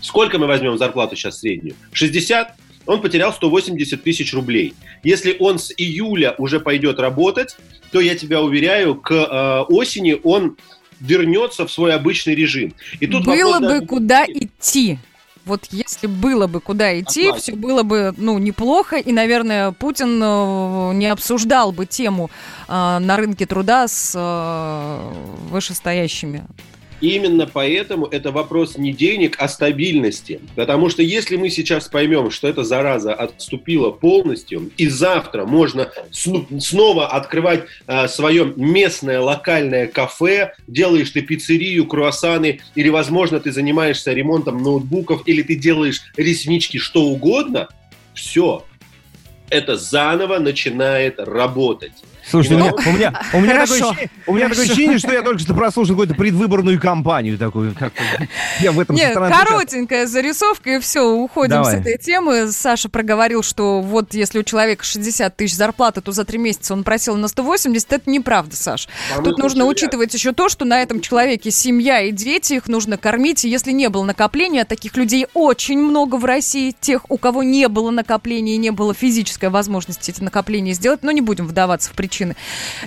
Сколько 0.02 0.38
мы 0.38 0.48
возьмем 0.48 0.78
зарплату 0.78 1.16
сейчас 1.16 1.40
среднюю? 1.40 1.76
60? 1.91 2.49
Он 2.86 3.02
потерял 3.02 3.34
180 3.34 4.03
тысяч 4.03 4.34
рублей. 4.34 4.74
Если 5.03 5.36
он 5.40 5.57
с 5.57 5.74
июля 5.76 6.36
уже 6.38 6.60
пойдет 6.60 6.99
работать, 6.99 7.57
то 7.91 7.99
я 7.99 8.16
тебя 8.16 8.41
уверяю, 8.41 8.95
к 8.95 9.12
э, 9.12 9.74
осени 9.74 10.18
он 10.24 10.57
вернется 10.99 11.66
в 11.66 11.72
свой 11.72 11.94
обычный 11.94 12.36
режим. 12.36 12.74
И 12.99 13.07
тут 13.07 13.26
было 13.26 13.36
вопрос 13.36 13.60
бы 13.60 13.68
даже- 13.68 13.86
куда 13.88 14.26
идти. 14.26 14.99
Вот 15.46 15.68
если 15.70 16.08
было 16.08 16.48
бы 16.48 16.60
куда 16.60 17.00
идти, 17.00 17.26
Согласен. 17.26 17.42
все 17.42 17.56
было 17.56 17.84
бы, 17.84 18.14
ну, 18.18 18.38
неплохо, 18.40 18.98
и, 18.98 19.12
наверное, 19.12 19.72
Путин 19.72 20.20
э, 20.22 20.94
не 20.96 21.06
обсуждал 21.08 21.72
бы 21.72 21.86
тему 21.86 22.32
э, 22.68 22.98
на 23.00 23.16
рынке 23.16 23.46
труда 23.46 23.88
с 23.88 24.14
э, 24.16 25.14
вышестоящими. 25.50 26.46
Именно 27.02 27.48
поэтому 27.48 28.06
это 28.06 28.32
вопрос 28.32 28.78
не 28.78 28.94
денег, 28.94 29.36
а 29.40 29.48
стабильности. 29.48 30.40
Потому 30.56 30.90
что 30.90 31.02
если 31.02 31.36
мы 31.36 31.50
сейчас 31.50 31.88
поймем, 31.88 32.32
что 32.32 32.48
эта 32.48 32.64
зараза 32.64 33.14
отступила 33.14 33.92
полностью, 33.92 34.72
и 34.78 34.88
завтра 34.88 35.46
можно 35.46 35.92
снова 36.12 37.08
открывать 37.08 37.66
э, 37.88 38.08
свое 38.08 38.54
местное 38.56 39.20
локальное 39.20 39.88
кафе, 39.88 40.54
делаешь 40.68 41.10
ты 41.10 41.22
пиццерию, 41.22 41.86
круассаны, 41.86 42.62
или, 42.76 42.90
возможно, 42.90 43.40
ты 43.40 43.52
занимаешься 43.52 44.14
ремонтом 44.14 44.64
ноутбуков, 44.64 45.24
или 45.26 45.42
ты 45.42 45.56
делаешь 45.56 46.02
реснички, 46.16 46.78
что 46.78 47.04
угодно, 47.04 47.68
все. 48.14 48.66
это 49.50 49.76
заново 49.76 50.40
начинает 50.40 51.20
работать. 51.20 51.94
Меня, 52.34 52.57
Ну, 52.57 52.91
у 52.91 52.93
меня, 52.93 53.22
у 53.34 53.39
меня 53.39 53.60
такое, 53.61 53.77
ощущение, 53.77 54.10
у 54.27 54.34
меня 54.34 54.49
такое 54.49 54.64
ощущение, 54.65 54.97
что 54.97 55.14
я 55.14 55.22
только 55.22 55.39
что 55.39 55.53
прослушал 55.53 55.95
какую-то 55.95 56.15
предвыборную 56.15 56.80
кампанию 56.80 57.38
такую. 57.38 57.73
Как, 57.76 57.93
я 58.60 58.72
в 58.72 58.80
этом 58.80 58.95
Нет, 58.95 59.14
коротенькая 59.14 60.07
зарисовка, 60.07 60.76
и 60.76 60.80
все, 60.80 61.07
уходим 61.07 61.52
Давай. 61.52 61.77
с 61.77 61.80
этой 61.80 61.97
темы. 61.97 62.52
Саша 62.52 62.89
проговорил, 62.89 63.43
что 63.43 63.81
вот 63.81 64.14
если 64.14 64.39
у 64.39 64.43
человека 64.43 64.84
60 64.84 65.35
тысяч 65.35 65.56
зарплаты, 65.56 66.02
то 66.02 66.11
за 66.11 66.26
три 66.26 66.38
месяца 66.38 66.73
он 66.73 66.84
просил 66.84 67.15
на 67.15 67.27
180. 67.27 67.93
Это 67.93 68.10
неправда, 68.10 68.56
Саш. 68.56 68.89
Тут 69.23 69.38
нужно 69.38 69.65
очень 69.65 69.85
учитывать 69.85 70.14
еще 70.14 70.31
то, 70.31 70.49
что 70.49 70.65
на 70.65 70.81
этом 70.81 70.99
человеке 70.99 71.52
семья 71.52 72.02
и 72.02 72.11
дети, 72.11 72.53
их 72.53 72.68
нужно 72.68 72.97
кормить. 72.97 73.45
И 73.45 73.49
если 73.49 73.72
не 73.72 73.89
было 73.89 74.03
накопления, 74.03 74.64
а 74.64 74.65
таких 74.65 74.97
людей 74.97 75.27
очень 75.34 75.80
много 75.80 76.15
в 76.15 76.26
России, 76.26 76.76
тех, 76.80 77.10
у 77.10 77.18
кого 77.18 77.43
не 77.43 77.68
было 77.68 77.91
накопления 77.91 78.56
и 78.56 78.57
не 78.57 78.72
было 78.72 78.93
физической 78.93 79.49
возможности 79.49 80.11
эти 80.11 80.22
накопления 80.22 80.73
сделать, 80.73 81.03
но 81.03 81.11
не 81.11 81.22
будем 81.22 81.47
вдаваться 81.47 81.91
в 81.91 81.93
причины. 81.93 82.15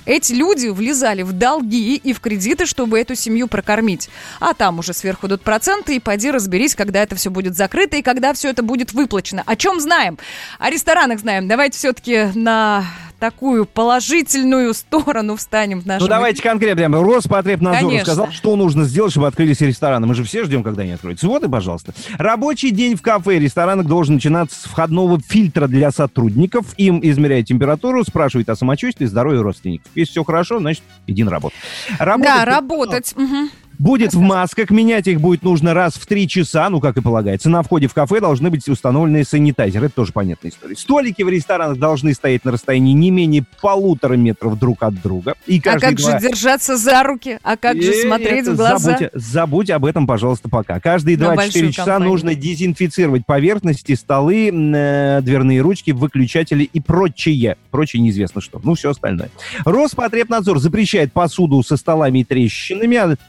Эти 0.05 0.33
люди 0.33 0.67
влезали 0.67 1.21
в 1.23 1.33
долги 1.33 1.95
и 1.95 2.13
в 2.13 2.19
кредиты, 2.19 2.65
чтобы 2.65 2.99
эту 2.99 3.15
семью 3.15 3.47
прокормить. 3.47 4.09
А 4.39 4.53
там 4.53 4.79
уже 4.79 4.93
сверху 4.93 5.27
идут 5.27 5.41
проценты, 5.41 5.95
и 5.95 5.99
поди 5.99 6.31
разберись, 6.31 6.75
когда 6.75 7.01
это 7.01 7.15
все 7.15 7.29
будет 7.29 7.55
закрыто 7.55 7.97
и 7.97 8.01
когда 8.01 8.33
все 8.33 8.49
это 8.49 8.63
будет 8.63 8.93
выплачено. 8.93 9.43
О 9.45 9.55
чем 9.55 9.79
знаем? 9.79 10.17
О 10.57 10.69
ресторанах 10.69 11.19
знаем. 11.19 11.47
Давайте 11.47 11.77
все-таки 11.77 12.31
на 12.35 12.85
такую 13.19 13.65
положительную 13.65 14.73
сторону 14.73 15.35
встанем 15.35 15.81
в 15.81 15.85
нашем 15.85 16.05
Ну 16.05 16.09
давайте 16.09 16.41
конкретно. 16.41 16.69
Роспотребнадзор 17.01 17.89
Конечно. 17.89 18.05
сказал, 18.05 18.31
что 18.31 18.55
нужно 18.55 18.85
сделать, 18.85 19.11
чтобы 19.11 19.27
открылись 19.27 19.61
рестораны. 19.61 20.07
Мы 20.07 20.15
же 20.15 20.23
все 20.23 20.43
ждем, 20.43 20.63
когда 20.63 20.83
они 20.83 20.91
откроются. 20.93 21.27
Вот 21.27 21.43
и, 21.43 21.49
пожалуйста. 21.49 21.93
Рабочий 22.17 22.71
день 22.71 22.95
в 22.95 23.01
кафе 23.01 23.37
и 23.37 23.39
ресторанах 23.39 23.85
должен 23.85 24.15
начинаться 24.15 24.59
с 24.59 24.63
входного 24.63 25.19
фильтра 25.21 25.67
для 25.67 25.91
сотрудников. 25.91 26.73
Им 26.77 26.99
измеряют 27.03 27.47
температуру, 27.47 28.03
спрашивают 28.03 28.49
о 28.49 28.55
самочувствии, 28.55 29.05
здоровье 29.05 29.41
родственников. 29.41 29.91
Если 29.95 30.11
все 30.11 30.23
хорошо, 30.23 30.59
значит, 30.59 30.83
иди 31.07 31.23
на 31.23 31.31
работу. 31.31 31.55
Работать 31.99 32.33
Да, 32.35 32.45
работать. 32.45 33.13
Мгм. 33.15 33.49
Будет 33.79 34.13
в 34.13 34.19
масках, 34.19 34.71
менять 34.71 35.07
их 35.07 35.21
будет 35.21 35.41
нужно 35.41 35.73
раз 35.73 35.93
в 35.93 36.05
три 36.05 36.27
часа, 36.27 36.69
ну, 36.69 36.81
как 36.81 36.97
и 36.97 37.01
полагается. 37.01 37.49
На 37.49 37.63
входе 37.63 37.87
в 37.87 37.93
кафе 37.93 38.19
должны 38.19 38.49
быть 38.49 38.67
установлены 38.67 39.23
санитайзеры, 39.23 39.85
это 39.85 39.95
тоже 39.95 40.11
понятная 40.11 40.51
история. 40.51 40.75
Столики 40.75 41.23
в 41.23 41.29
ресторанах 41.29 41.77
должны 41.79 42.13
стоять 42.13 42.43
на 42.43 42.51
расстоянии 42.51 42.91
не 42.91 43.09
менее 43.09 43.45
полутора 43.61 44.15
метров 44.15 44.59
друг 44.59 44.83
от 44.83 45.01
друга. 45.01 45.35
И 45.47 45.59
А 45.65 45.79
как 45.79 45.95
два- 45.95 46.19
же 46.19 46.27
держаться 46.27 46.75
за 46.75 47.03
руки? 47.03 47.39
А 47.41 47.55
как 47.55 47.81
же 47.81 47.91
Э, 47.93 48.05
смотреть 48.05 48.47
в 48.49 48.55
глаза? 48.57 48.77
Забудь, 48.97 49.09
забудь 49.13 49.69
об 49.69 49.85
этом, 49.85 50.05
пожалуйста, 50.07 50.49
пока. 50.49 50.81
Каждые 50.81 51.17
На 51.17 51.27
24 51.35 51.63
большую 51.65 51.71
часа 51.73 51.85
компанию. 51.85 52.11
нужно 52.11 52.35
дезинфицировать 52.35 53.25
поверхности, 53.25 53.95
столы, 53.95 54.49
э, 54.51 55.21
дверные 55.21 55.61
ручки, 55.61 55.91
выключатели 55.91 56.63
и 56.65 56.81
прочее. 56.81 57.55
Прочее 57.71 58.01
неизвестно 58.01 58.41
что. 58.41 58.59
Ну, 58.61 58.75
все 58.75 58.89
остальное. 58.89 59.29
Роспотребнадзор 59.63 60.59
запрещает 60.59 61.13
посуду 61.13 61.63
со 61.63 61.77
столами 61.77 62.19
и 62.19 62.23
трещинами, 62.25 62.97
от- 62.97 63.19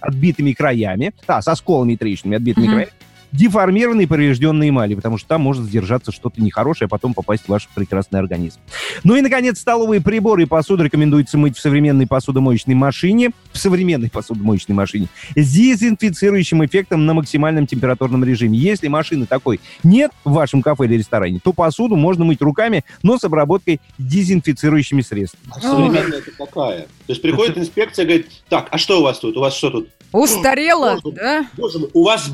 отбитыми 0.40 0.52
краями. 0.52 1.12
А, 1.26 1.42
со 1.42 1.54
сколами 1.54 1.92
и 1.92 1.96
трещинами, 1.96 2.36
отбитыми 2.36 2.64
Мгм. 2.64 2.72
краями. 2.74 2.92
Деформированные 3.32 4.06
и 4.06 4.08
поврежденные 4.08 4.70
эмали, 4.70 4.96
потому 4.96 5.16
что 5.16 5.28
там 5.28 5.42
может 5.42 5.62
сдержаться 5.62 6.10
что-то 6.10 6.42
нехорошее, 6.42 6.86
а 6.86 6.88
потом 6.88 7.14
попасть 7.14 7.44
в 7.44 7.48
ваш 7.48 7.68
прекрасный 7.76 8.18
организм. 8.18 8.58
Ну 9.04 9.14
и, 9.14 9.20
наконец, 9.20 9.60
столовые 9.60 10.00
приборы 10.00 10.42
и 10.42 10.46
посуду 10.46 10.82
рекомендуется 10.82 11.38
мыть 11.38 11.56
в 11.56 11.60
современной 11.60 12.08
посудомоечной 12.08 12.74
машине, 12.74 13.30
в 13.52 13.58
современной 13.58 14.10
посудомоечной 14.10 14.74
машине, 14.74 15.06
с 15.36 15.48
дезинфицирующим 15.48 16.64
эффектом 16.64 17.06
на 17.06 17.14
максимальном 17.14 17.68
температурном 17.68 18.24
режиме. 18.24 18.58
Если 18.58 18.88
машины 18.88 19.26
такой 19.26 19.60
нет 19.84 20.10
в 20.24 20.32
вашем 20.32 20.60
кафе 20.60 20.86
или 20.86 20.94
ресторане, 20.94 21.38
то 21.40 21.52
посуду 21.52 21.94
можно 21.94 22.24
мыть 22.24 22.42
руками, 22.42 22.84
но 23.04 23.16
с 23.16 23.22
обработкой 23.22 23.80
дезинфицирующими 23.98 25.02
средствами. 25.02 25.52
А 25.54 25.60
современная 25.60 26.18
это 26.18 26.36
такая. 26.36 26.80
То 26.80 27.12
есть 27.12 27.22
приходит 27.22 27.58
инспекция 27.58 28.04
и 28.04 28.08
говорит, 28.08 28.26
так, 28.48 28.66
а 28.72 28.78
что 28.78 28.98
у 28.98 29.04
вас 29.04 29.20
тут? 29.20 29.36
У 29.36 29.40
вас 29.40 29.54
что 29.54 29.70
тут? 29.70 29.88
Устарело, 30.12 31.00
да? 31.04 31.46
Боже 31.56 31.78
мой, 31.78 31.90
у 31.92 32.04
вас. 32.04 32.28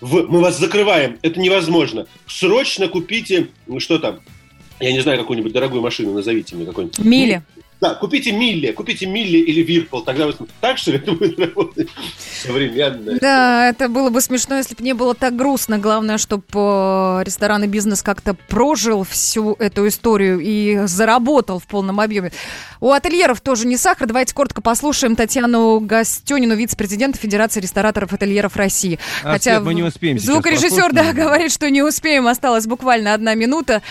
В- 0.00 0.26
мы 0.28 0.40
вас 0.40 0.58
закрываем. 0.58 1.18
Это 1.22 1.38
невозможно. 1.40 2.06
Срочно 2.26 2.88
купите, 2.88 3.48
ну, 3.66 3.78
что 3.78 3.98
там, 3.98 4.20
я 4.80 4.92
не 4.92 5.00
знаю, 5.00 5.18
какую-нибудь 5.18 5.52
дорогую 5.52 5.80
машину, 5.80 6.12
назовите 6.12 6.56
мне 6.56 6.66
какую-нибудь. 6.66 6.98
Мили. 6.98 7.42
Да, 7.82 7.96
купите 7.96 8.30
Милли, 8.30 8.70
купите 8.70 9.06
Милли 9.06 9.38
или 9.38 9.60
Вирпол, 9.60 10.02
тогда 10.02 10.28
вы 10.28 10.34
так 10.60 10.78
что 10.78 10.92
ли 10.92 10.98
это 11.02 11.10
будет 11.14 11.36
работать? 11.36 11.88
Современная. 12.44 13.18
Да, 13.18 13.68
это 13.68 13.88
было 13.88 14.08
бы 14.08 14.20
смешно, 14.20 14.56
если 14.56 14.76
бы 14.76 14.84
не 14.84 14.92
было 14.92 15.16
так 15.16 15.34
грустно. 15.34 15.78
Главное, 15.78 16.16
чтобы 16.18 17.24
ресторанный 17.24 17.66
бизнес 17.66 18.04
как-то 18.04 18.34
прожил 18.34 19.02
всю 19.02 19.56
эту 19.58 19.88
историю 19.88 20.38
и 20.38 20.82
заработал 20.86 21.58
в 21.58 21.66
полном 21.66 21.98
объеме. 21.98 22.30
У 22.80 22.92
ательеров 22.92 23.40
тоже 23.40 23.66
не 23.66 23.76
сахар. 23.76 24.06
Давайте 24.06 24.32
коротко 24.32 24.62
послушаем 24.62 25.16
Татьяну 25.16 25.80
Гостенину, 25.80 26.54
вице-президента 26.54 27.18
Федерации 27.18 27.60
рестораторов 27.60 28.12
и 28.12 28.14
ательеров 28.14 28.54
России. 28.54 29.00
А 29.24 29.40
свет 29.40 29.60
мы 29.60 29.74
не 29.74 29.82
успеем 29.82 30.20
звукорежиссер, 30.20 30.92
да, 30.92 31.12
говорит, 31.12 31.50
что 31.50 31.68
не 31.68 31.82
успеем. 31.82 32.28
Осталась 32.28 32.68
буквально 32.68 33.12
одна 33.12 33.34
минута. 33.34 33.82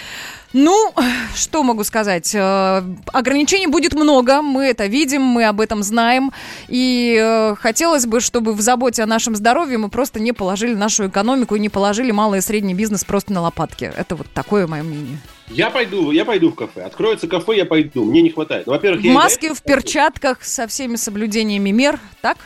Ну, 0.53 0.93
что 1.33 1.63
могу 1.63 1.83
сказать? 1.83 2.35
Э, 2.35 2.83
Ограничений 3.13 3.67
будет 3.67 3.93
много, 3.93 4.41
мы 4.41 4.65
это 4.65 4.85
видим, 4.87 5.21
мы 5.21 5.45
об 5.45 5.61
этом 5.61 5.81
знаем. 5.81 6.31
И 6.67 7.17
э, 7.19 7.55
хотелось 7.57 8.05
бы, 8.05 8.19
чтобы 8.19 8.53
в 8.53 8.59
заботе 8.59 9.03
о 9.03 9.05
нашем 9.05 9.35
здоровье 9.35 9.77
мы 9.77 9.89
просто 9.89 10.19
не 10.19 10.33
положили 10.33 10.73
нашу 10.73 11.07
экономику 11.07 11.55
и 11.55 11.59
не 11.59 11.69
положили 11.69 12.11
малый 12.11 12.39
и 12.39 12.41
средний 12.41 12.73
бизнес 12.73 13.05
просто 13.05 13.31
на 13.31 13.41
лопатки. 13.41 13.91
Это 13.95 14.15
вот 14.15 14.27
такое 14.33 14.67
мое 14.67 14.83
мнение. 14.83 15.17
Я 15.47 15.69
пойду, 15.69 16.11
я 16.11 16.25
пойду 16.25 16.51
в 16.51 16.55
кафе. 16.55 16.83
Откроется 16.83 17.27
кафе, 17.27 17.57
я 17.57 17.65
пойду. 17.65 18.03
Мне 18.03 18.21
не 18.21 18.29
хватает. 18.29 18.67
Ну, 18.67 18.73
во-первых, 18.73 19.01
В 19.01 19.07
маске, 19.07 19.53
в 19.53 19.61
перчатках, 19.61 20.43
со 20.43 20.67
всеми 20.67 20.95
соблюдениями 20.95 21.71
мер, 21.71 21.99
так? 22.21 22.37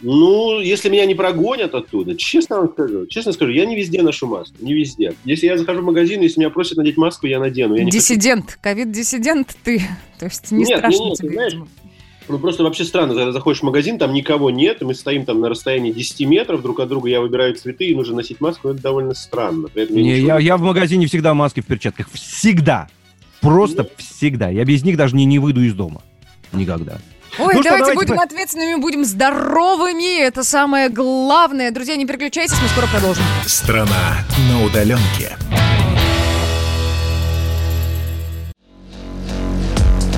Ну, 0.00 0.60
если 0.60 0.88
меня 0.88 1.06
не 1.06 1.14
прогонят 1.14 1.74
оттуда, 1.74 2.14
честно 2.16 2.58
вам 2.58 2.70
скажу, 2.70 3.06
честно 3.06 3.32
скажу, 3.32 3.50
я 3.50 3.66
не 3.66 3.76
везде 3.76 4.02
ношу 4.02 4.28
маску, 4.28 4.54
не 4.60 4.74
везде. 4.74 5.14
Если 5.24 5.46
я 5.46 5.58
захожу 5.58 5.80
в 5.80 5.84
магазин, 5.84 6.20
если 6.20 6.40
меня 6.40 6.50
просят 6.50 6.76
надеть 6.76 6.96
маску, 6.96 7.26
я 7.26 7.40
надену. 7.40 7.74
Я 7.74 7.84
Диссидент, 7.84 8.58
ковид-диссидент 8.62 9.56
ты. 9.64 9.82
То 10.18 10.26
есть 10.26 10.52
не 10.52 10.64
Нет, 10.64 10.78
страшно 10.78 11.04
нет, 11.04 11.18
тебе, 11.18 11.30
знаешь, 11.30 11.52
видимо. 11.52 11.68
Ну, 12.28 12.38
просто 12.38 12.62
вообще 12.62 12.84
странно, 12.84 13.14
когда 13.14 13.32
заходишь 13.32 13.60
в 13.60 13.64
магазин, 13.64 13.98
там 13.98 14.12
никого 14.12 14.50
нет, 14.50 14.82
мы 14.82 14.94
стоим 14.94 15.24
там 15.24 15.40
на 15.40 15.48
расстоянии 15.48 15.92
10 15.92 16.26
метров 16.26 16.60
друг 16.62 16.78
от 16.80 16.88
друга, 16.88 17.08
я 17.08 17.22
выбираю 17.22 17.54
цветы, 17.54 17.86
и 17.86 17.94
нужно 17.94 18.16
носить 18.16 18.40
маску, 18.40 18.68
это 18.68 18.82
довольно 18.82 19.14
странно. 19.14 19.68
При 19.68 19.86
Не, 19.90 20.02
ничего 20.02 20.28
я, 20.34 20.38
я 20.38 20.56
в 20.58 20.60
магазине 20.60 21.06
всегда 21.06 21.32
в 21.32 21.36
маске 21.36 21.62
в 21.62 21.66
перчатках. 21.66 22.08
Всегда. 22.12 22.88
Просто 23.40 23.88
всегда. 23.96 24.50
Я 24.50 24.64
без 24.64 24.84
них 24.84 24.96
даже 24.96 25.16
не, 25.16 25.24
не 25.24 25.38
выйду 25.38 25.62
из 25.62 25.72
дома. 25.72 26.02
Никогда. 26.52 26.98
Ой, 27.38 27.54
Ну 27.54 27.60
что, 27.62 27.70
давайте, 27.70 27.78
давайте 27.78 27.94
будем 27.94 28.16
по- 28.16 28.22
ответственными, 28.22 28.74
будем 28.80 29.04
здоровыми. 29.04 30.20
Это 30.20 30.42
самое 30.42 30.88
главное. 30.88 31.70
Друзья, 31.70 31.96
не 31.96 32.06
переключайтесь, 32.06 32.56
мы 32.60 32.68
скоро 32.68 32.86
продолжим. 32.88 33.22
Страна 33.46 34.18
на 34.50 34.64
удаленке. 34.64 35.36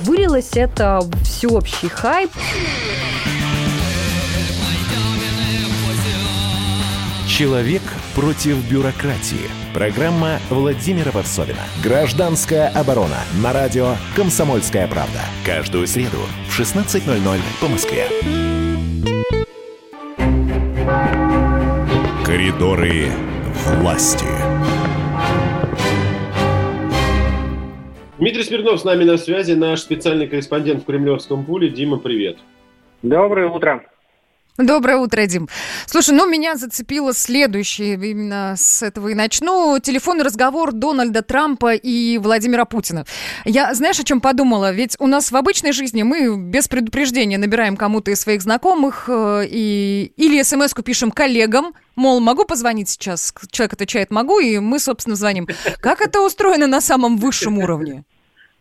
Вылилось 0.00 0.50
это 0.54 1.00
всеобщий 1.24 1.88
хайп. 1.88 2.30
Человек 7.28 7.82
против 8.14 8.56
бюрократии. 8.68 9.50
Программа 9.74 10.38
Владимира 10.50 11.10
Варсовина. 11.12 11.60
Гражданская 11.82 12.68
оборона. 12.68 13.18
На 13.42 13.52
радио 13.52 13.94
«Комсомольская 14.16 14.88
правда». 14.88 15.20
Каждую 15.44 15.86
среду 15.86 16.18
в 16.48 16.58
16.00 16.58 17.40
по 17.60 17.68
Москве. 17.68 18.08
Коридоры 22.24 23.10
власти. 23.66 24.37
Дмитрий 28.18 28.42
Смирнов 28.42 28.80
с 28.80 28.84
нами 28.84 29.04
на 29.04 29.16
связи, 29.16 29.52
наш 29.52 29.78
специальный 29.78 30.26
корреспондент 30.26 30.82
в 30.82 30.86
Кремлевском 30.86 31.44
пуле. 31.44 31.68
Дима, 31.68 31.98
привет. 31.98 32.38
Доброе 33.00 33.46
утро. 33.46 33.86
Доброе 34.58 34.96
утро, 34.96 35.24
Дим. 35.26 35.48
Слушай, 35.86 36.16
ну 36.16 36.28
меня 36.28 36.56
зацепило 36.56 37.14
следующее, 37.14 37.94
именно 37.94 38.54
с 38.56 38.82
этого 38.82 39.06
и 39.06 39.14
начну. 39.14 39.78
Телефонный 39.78 40.24
разговор 40.24 40.72
Дональда 40.72 41.22
Трампа 41.22 41.74
и 41.74 42.18
Владимира 42.18 42.64
Путина. 42.64 43.04
Я, 43.44 43.72
знаешь, 43.74 44.00
о 44.00 44.04
чем 44.04 44.20
подумала? 44.20 44.72
Ведь 44.72 44.96
у 44.98 45.06
нас 45.06 45.30
в 45.30 45.36
обычной 45.36 45.70
жизни 45.70 46.02
мы 46.02 46.36
без 46.36 46.66
предупреждения 46.66 47.38
набираем 47.38 47.76
кому-то 47.76 48.10
из 48.10 48.20
своих 48.20 48.42
знакомых 48.42 49.04
э, 49.06 49.44
и, 49.48 50.12
или 50.16 50.42
смс-ку 50.42 50.82
пишем 50.82 51.12
коллегам, 51.12 51.72
мол, 51.94 52.18
могу 52.18 52.44
позвонить 52.44 52.88
сейчас? 52.88 53.32
Человек 53.52 53.74
отвечает, 53.74 54.10
могу, 54.10 54.40
и 54.40 54.58
мы, 54.58 54.80
собственно, 54.80 55.14
звоним. 55.14 55.46
Как 55.78 56.00
это 56.00 56.20
устроено 56.20 56.66
на 56.66 56.80
самом 56.80 57.16
высшем 57.16 57.58
уровне? 57.58 58.02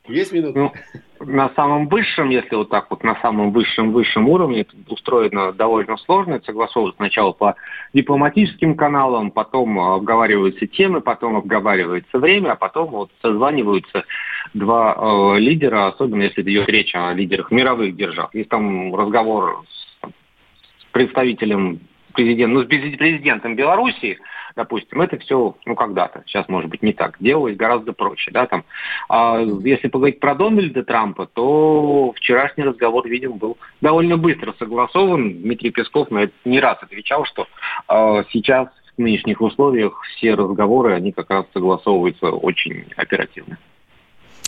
Есть 0.07 0.31
минута? 0.31 0.59
Ну, 0.59 0.71
на 1.19 1.49
самом 1.55 1.87
высшем, 1.87 2.29
если 2.29 2.55
вот 2.55 2.69
так 2.69 2.89
вот 2.89 3.03
на 3.03 3.15
самом 3.21 3.51
высшем 3.51 3.91
высшем 3.91 4.27
уровне, 4.29 4.65
устроено 4.87 5.51
довольно 5.51 5.97
сложно. 5.97 6.35
Это 6.35 6.45
согласовывают 6.45 6.95
сначала 6.97 7.31
по 7.31 7.55
дипломатическим 7.93 8.75
каналам, 8.75 9.31
потом 9.31 9.79
обговариваются 9.79 10.67
темы, 10.67 11.01
потом 11.01 11.35
обговаривается 11.35 12.19
время, 12.19 12.51
а 12.51 12.55
потом 12.55 12.89
вот 12.89 13.11
созваниваются 13.21 14.05
два 14.53 14.95
э, 14.97 15.39
лидера, 15.39 15.87
особенно 15.87 16.23
если 16.23 16.41
идет 16.41 16.69
речь 16.69 16.93
о 16.95 17.13
лидерах 17.13 17.51
мировых 17.51 17.95
держав. 17.95 18.33
Есть 18.33 18.49
там 18.49 18.93
разговор 18.95 19.63
с, 19.69 20.07
с 20.07 20.85
представителем 20.91 21.79
президента, 22.13 22.53
ну, 22.53 22.63
с 22.63 22.65
президентом 22.65 23.55
Белоруссии, 23.55 24.17
допустим, 24.57 24.99
это 25.01 25.17
все, 25.19 25.55
ну, 25.65 25.75
когда-то, 25.75 26.23
сейчас, 26.25 26.49
может 26.49 26.69
быть, 26.69 26.81
не 26.81 26.91
так, 26.91 27.15
делалось 27.19 27.55
гораздо 27.55 27.93
проще, 27.93 28.31
да, 28.31 28.47
там. 28.47 28.65
А 29.07 29.39
если 29.39 29.87
поговорить 29.87 30.19
про 30.19 30.35
Дональда 30.35 30.83
Трампа, 30.83 31.27
то 31.27 32.11
вчерашний 32.15 32.63
разговор, 32.63 33.07
видимо, 33.07 33.35
был 33.35 33.57
довольно 33.79 34.17
быстро 34.17 34.53
согласован. 34.57 35.41
Дмитрий 35.41 35.69
Песков 35.69 36.09
на 36.11 36.23
это 36.23 36.33
не 36.43 36.59
раз 36.59 36.79
отвечал, 36.81 37.23
что 37.25 37.47
э, 37.87 38.23
сейчас 38.31 38.67
в 38.97 39.01
нынешних 39.01 39.41
условиях 39.41 40.01
все 40.15 40.33
разговоры, 40.33 40.95
они 40.95 41.11
как 41.11 41.29
раз 41.29 41.45
согласовываются 41.53 42.31
очень 42.31 42.85
оперативно. 42.97 43.57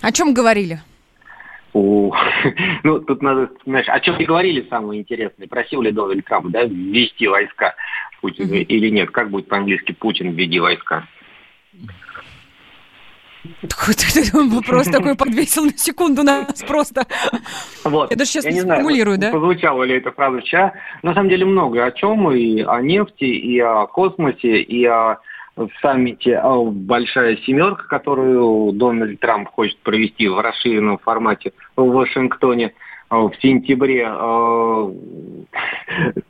О 0.01 0.11
чем 0.11 0.33
говорили? 0.33 0.79
У... 1.79 2.13
Ну, 2.83 2.99
тут 2.99 3.21
надо, 3.21 3.49
знаешь, 3.65 3.87
о 3.87 3.99
чем 3.99 4.17
и 4.17 4.25
говорили 4.25 4.67
самое 4.69 4.99
интересное. 5.01 5.47
Просил 5.47 5.81
ли 5.81 5.91
Дональд 5.91 6.25
Трамп 6.25 6.47
да, 6.47 6.65
ввести 6.65 7.27
войска 7.27 7.75
Путину 8.21 8.53
mm-hmm. 8.53 8.63
или 8.63 8.89
нет? 8.89 9.11
Как 9.11 9.29
будет 9.29 9.47
по-английски 9.47 9.93
Путин 9.93 10.31
введи 10.31 10.59
войска? 10.59 11.07
Вопрос 14.33 14.85
такой 14.91 15.15
подвесил 15.15 15.65
на 15.65 15.77
секунду 15.77 16.23
нас 16.23 16.61
просто. 16.63 17.05
Вот. 17.85 18.11
Я 18.11 18.17
даже 18.17 18.29
сейчас 18.29 18.45
Я 18.45 18.51
не 18.51 18.61
сформулирую, 18.61 19.17
да? 19.17 19.31
Позвучала 19.31 19.83
ли 19.83 19.95
эта 19.95 20.11
фраза 20.11 20.41
вчера. 20.41 20.73
На 21.01 21.13
самом 21.13 21.29
деле 21.29 21.45
много 21.45 21.85
о 21.85 21.91
чем, 21.91 22.29
и 22.31 22.61
о 22.61 22.81
нефти, 22.81 23.23
и 23.23 23.57
о 23.59 23.87
космосе, 23.87 24.59
и 24.61 24.85
о 24.85 25.19
в 25.59 25.69
саммите 25.81 26.41
«Большая 26.71 27.35
семерка», 27.37 27.83
которую 27.83 28.71
Дональд 28.71 29.19
Трамп 29.19 29.49
хочет 29.49 29.77
провести 29.79 30.27
в 30.27 30.39
расширенном 30.39 30.99
формате 30.99 31.51
в 31.75 31.83
Вашингтоне 31.89 32.73
в 33.09 33.33
сентябре. 33.41 34.07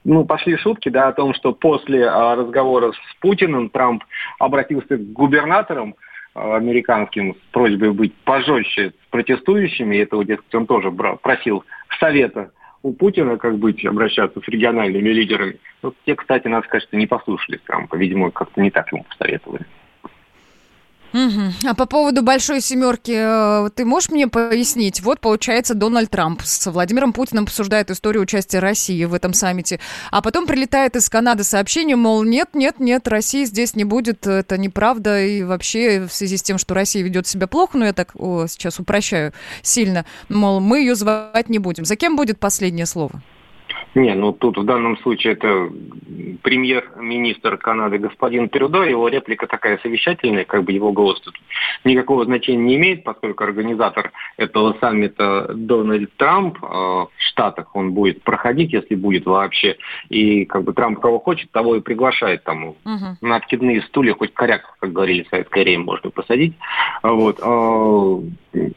Ну, 0.03 0.25
пошли 0.25 0.57
шутки 0.57 0.89
да, 0.89 1.09
о 1.09 1.13
том, 1.13 1.33
что 1.35 1.53
после 1.53 2.09
разговора 2.09 2.91
с 2.93 3.15
Путиным 3.19 3.69
Трамп 3.69 4.03
обратился 4.39 4.97
к 4.97 5.11
губернаторам 5.11 5.93
американским 6.33 7.35
с 7.35 7.37
просьбой 7.51 7.91
быть 7.91 8.15
пожестче 8.23 8.91
с 8.91 9.09
протестующими. 9.11 9.97
Этого, 9.97 10.25
дескать, 10.25 10.55
он 10.55 10.65
тоже 10.65 10.91
просил 11.21 11.63
совета 11.99 12.51
у 12.83 12.93
Путина, 12.93 13.37
как 13.37 13.57
быть, 13.57 13.85
обращаться 13.85 14.39
с 14.39 14.47
региональными 14.47 15.09
лидерами. 15.09 15.59
Вот 15.81 15.95
те, 16.05 16.15
кстати, 16.15 16.47
нас, 16.47 16.65
кажется, 16.67 16.95
не 16.95 17.07
послушали 17.07 17.59
Трампа. 17.65 17.95
Видимо, 17.95 18.31
как-то 18.31 18.61
не 18.61 18.71
так 18.71 18.91
ему 18.91 19.03
посоветовали. 19.03 19.65
Угу. 21.13 21.69
А 21.69 21.73
по 21.73 21.85
поводу 21.85 22.21
большой 22.21 22.61
семерки, 22.61 23.13
э, 23.15 23.69
ты 23.75 23.83
можешь 23.83 24.09
мне 24.09 24.27
пояснить? 24.27 25.01
Вот, 25.01 25.19
получается, 25.19 25.73
Дональд 25.73 26.11
Трамп 26.11 26.41
с 26.43 26.69
Владимиром 26.69 27.13
Путиным 27.13 27.45
обсуждает 27.45 27.89
историю 27.89 28.23
участия 28.23 28.59
России 28.59 29.03
в 29.05 29.13
этом 29.13 29.33
саммите, 29.33 29.79
а 30.11 30.21
потом 30.21 30.45
прилетает 30.45 30.95
из 30.95 31.09
Канады 31.09 31.43
сообщение, 31.43 31.95
мол, 31.95 32.23
нет, 32.23 32.49
нет, 32.53 32.79
нет, 32.79 33.07
России 33.07 33.45
здесь 33.45 33.75
не 33.75 33.85
будет, 33.85 34.27
это 34.27 34.57
неправда, 34.57 35.19
и 35.23 35.41
вообще 35.41 36.05
в 36.05 36.13
связи 36.13 36.37
с 36.37 36.43
тем, 36.43 36.59
что 36.59 36.75
Россия 36.75 37.03
ведет 37.03 37.25
себя 37.25 37.47
плохо, 37.47 37.77
ну 37.77 37.85
я 37.85 37.93
так 37.93 38.11
о, 38.15 38.45
сейчас 38.47 38.79
упрощаю 38.79 39.33
сильно, 39.63 40.05
мол, 40.29 40.59
мы 40.59 40.79
ее 40.79 40.95
звать 40.95 41.49
не 41.49 41.57
будем. 41.59 41.85
За 41.85 41.95
кем 41.95 42.15
будет 42.15 42.39
последнее 42.39 42.85
слово? 42.85 43.21
Не, 43.95 44.13
ну 44.13 44.33
тут 44.33 44.57
в 44.57 44.63
данном 44.65 44.97
случае 44.97 45.33
это 45.33 45.69
премьер-министр 46.43 47.57
Канады 47.57 47.97
господин 47.97 48.49
Трюдо, 48.49 48.83
его 48.83 49.07
реплика 49.07 49.47
такая 49.47 49.79
совещательная, 49.79 50.45
как 50.45 50.63
бы 50.63 50.71
его 50.71 50.91
голос 50.91 51.19
тут 51.21 51.35
никакого 51.83 52.25
значения 52.25 52.63
не 52.63 52.75
имеет, 52.75 53.03
поскольку 53.03 53.43
организатор 53.43 54.11
этого 54.37 54.75
саммита 54.79 55.51
Дональд 55.53 56.11
Трамп 56.17 56.57
э, 56.61 56.67
в 56.67 57.09
Штатах, 57.17 57.75
он 57.75 57.93
будет 57.93 58.21
проходить, 58.23 58.73
если 58.73 58.95
будет 58.95 59.25
вообще, 59.25 59.77
и 60.09 60.45
как 60.45 60.63
бы 60.63 60.73
Трамп 60.73 60.99
кого 60.99 61.19
хочет, 61.19 61.51
того 61.51 61.75
и 61.75 61.81
приглашает 61.81 62.43
там 62.43 62.69
угу. 62.69 62.75
на 63.21 63.35
откидные 63.37 63.81
стулья, 63.83 64.13
хоть 64.13 64.33
коряк, 64.33 64.75
как 64.79 64.91
говорили 64.91 65.23
в 65.23 65.29
советское 65.29 65.63
время, 65.63 65.83
можно 65.85 66.09
посадить. 66.09 66.53
Вот. 67.01 67.39
Э, 67.39 68.21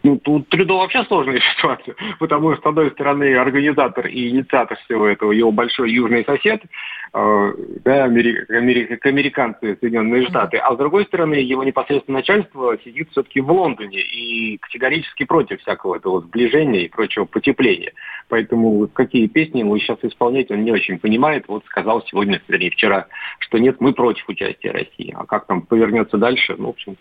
ну, 0.02 0.18
тут 0.18 0.48
Трюдо 0.48 0.74
вообще 0.74 1.04
сложная 1.04 1.40
ситуация, 1.56 1.94
потому 2.18 2.52
что, 2.54 2.62
с 2.62 2.66
одной 2.66 2.90
стороны, 2.92 3.36
организатор 3.36 4.06
и 4.06 4.28
инициатор 4.28 4.78
всего 4.84 5.01
всего 5.02 5.08
этого 5.08 5.32
его 5.32 5.52
большой 5.52 5.92
южный 5.92 6.24
сосед, 6.24 6.62
э, 7.12 7.52
да, 7.84 8.04
Америка, 8.04 8.56
Америка, 8.56 9.08
американцы, 9.08 9.76
Соединенные 9.80 10.26
Штаты, 10.28 10.58
а 10.58 10.74
с 10.74 10.78
другой 10.78 11.04
стороны, 11.04 11.34
его 11.34 11.64
непосредственное 11.64 12.20
начальство 12.20 12.76
сидит 12.84 13.10
все-таки 13.10 13.40
в 13.40 13.50
Лондоне 13.50 14.00
и 14.00 14.58
категорически 14.58 15.24
против 15.24 15.60
всякого 15.60 15.96
этого 15.96 16.20
сближения 16.20 16.82
и 16.82 16.88
прочего 16.88 17.24
потепления. 17.24 17.92
Поэтому 18.28 18.88
какие 18.88 19.26
песни 19.26 19.60
ему 19.60 19.78
сейчас 19.78 19.98
исполнять, 20.02 20.50
он 20.50 20.64
не 20.64 20.72
очень 20.72 20.98
понимает. 20.98 21.44
Вот 21.48 21.64
сказал 21.66 22.04
сегодня, 22.06 22.40
вернее, 22.48 22.70
вчера, 22.70 23.06
что 23.40 23.58
нет, 23.58 23.80
мы 23.80 23.92
против 23.92 24.28
участия 24.28 24.70
России. 24.70 25.14
А 25.16 25.26
как 25.26 25.46
там 25.46 25.62
повернется 25.62 26.16
дальше, 26.16 26.54
ну, 26.56 26.66
в 26.66 26.70
общем, 26.70 26.96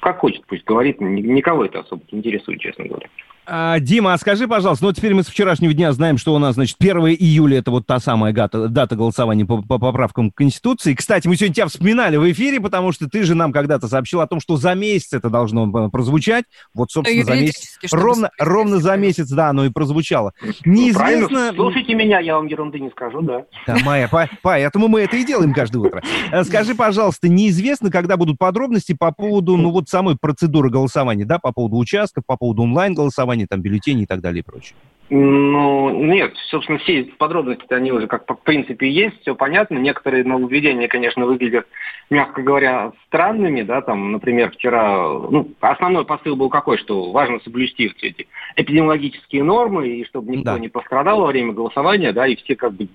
как 0.00 0.18
хочет, 0.18 0.44
пусть 0.46 0.64
говорит, 0.64 1.00
никого 1.00 1.64
это 1.64 1.80
особо 1.80 2.02
не 2.10 2.18
интересует, 2.18 2.60
честно 2.60 2.86
говоря. 2.86 3.08
А, 3.44 3.80
Дима, 3.80 4.12
а 4.12 4.18
скажи, 4.18 4.46
пожалуйста, 4.46 4.84
ну 4.84 4.92
теперь 4.92 5.14
мы 5.14 5.24
с 5.24 5.26
вчерашнего 5.26 5.72
дня 5.72 5.92
знаем, 5.92 6.16
что 6.16 6.32
у 6.32 6.38
нас, 6.38 6.54
значит, 6.54 6.76
1 6.78 6.96
июля 7.08 7.58
это 7.58 7.72
вот 7.72 7.86
та 7.86 7.98
самая 7.98 8.32
дата, 8.32 8.68
дата 8.68 8.94
голосования 8.94 9.44
по, 9.44 9.62
по 9.62 9.78
поправкам 9.78 10.30
к 10.30 10.36
Конституции. 10.36 10.94
Кстати, 10.94 11.26
мы 11.26 11.34
сегодня 11.36 11.54
тебя 11.54 11.66
вспоминали 11.66 12.16
в 12.16 12.30
эфире, 12.30 12.60
потому 12.60 12.92
что 12.92 13.08
ты 13.08 13.24
же 13.24 13.34
нам 13.34 13.52
когда-то 13.52 13.88
сообщил 13.88 14.20
о 14.20 14.28
том, 14.28 14.40
что 14.40 14.56
за 14.56 14.74
месяц 14.74 15.12
это 15.14 15.28
должно 15.28 15.86
э, 15.86 15.90
прозвучать. 15.90 16.44
Вот, 16.72 16.92
собственно, 16.92 17.24
за 17.24 17.34
месяц. 17.34 17.78
Ровно, 17.90 18.30
ровно 18.38 18.78
за 18.78 18.96
месяц, 18.96 19.28
да, 19.28 19.48
оно 19.48 19.64
и 19.64 19.70
прозвучало. 19.70 20.32
Неизвестно... 20.64 21.50
Ну, 21.50 21.64
Слушайте 21.64 21.94
меня, 21.94 22.20
я 22.20 22.36
вам 22.36 22.46
ерунды 22.46 22.78
не 22.78 22.90
скажу, 22.90 23.22
да. 23.22 23.44
Да, 23.66 23.76
Майя, 23.84 24.06
по, 24.06 24.28
поэтому 24.42 24.86
мы 24.86 25.00
это 25.00 25.16
и 25.16 25.24
делаем 25.24 25.52
каждое 25.52 25.78
утро. 25.78 26.02
Э, 26.30 26.44
скажи, 26.44 26.76
пожалуйста, 26.76 27.28
неизвестно, 27.28 27.90
когда 27.90 28.16
будут 28.16 28.38
подробности 28.38 28.94
по 28.94 29.10
поводу, 29.10 29.56
ну 29.56 29.72
вот 29.72 29.88
самой 29.88 30.16
процедуры 30.16 30.70
голосования, 30.70 31.24
да, 31.24 31.40
по 31.40 31.52
поводу 31.52 31.76
участков, 31.76 32.24
по 32.24 32.36
поводу 32.36 32.62
онлайн-голосования, 32.62 33.31
голосования, 33.32 33.46
там, 33.46 33.60
бюллетени 33.60 34.02
и 34.02 34.06
так 34.06 34.20
далее 34.20 34.40
и 34.40 34.44
прочее? 34.44 34.74
Ну, 35.10 35.90
нет, 35.90 36.32
собственно, 36.48 36.78
все 36.78 37.04
подробности, 37.18 37.66
они 37.74 37.92
уже 37.92 38.06
как 38.06 38.24
в 38.26 38.42
принципе 38.44 38.90
есть, 38.90 39.20
все 39.20 39.34
понятно. 39.34 39.76
Некоторые 39.76 40.24
нововведения, 40.24 40.88
конечно, 40.88 41.26
выглядят, 41.26 41.66
мягко 42.08 42.40
говоря, 42.40 42.92
странными, 43.08 43.62
да, 43.62 43.82
там, 43.82 44.12
например, 44.12 44.50
вчера, 44.52 45.06
ну, 45.06 45.50
основной 45.60 46.06
посыл 46.06 46.34
был 46.36 46.48
какой, 46.48 46.78
что 46.78 47.10
важно 47.10 47.40
соблюсти 47.40 47.88
все 47.88 48.08
эти 48.08 48.26
эпидемиологические 48.56 49.42
нормы, 49.42 49.88
и 49.88 50.04
чтобы 50.06 50.32
никто 50.32 50.54
да. 50.54 50.58
не 50.58 50.68
пострадал 50.68 51.20
во 51.20 51.26
время 51.26 51.52
голосования, 51.52 52.12
да, 52.12 52.26
и 52.26 52.36
все 52.36 52.56
как 52.56 52.72
бы 52.72 52.88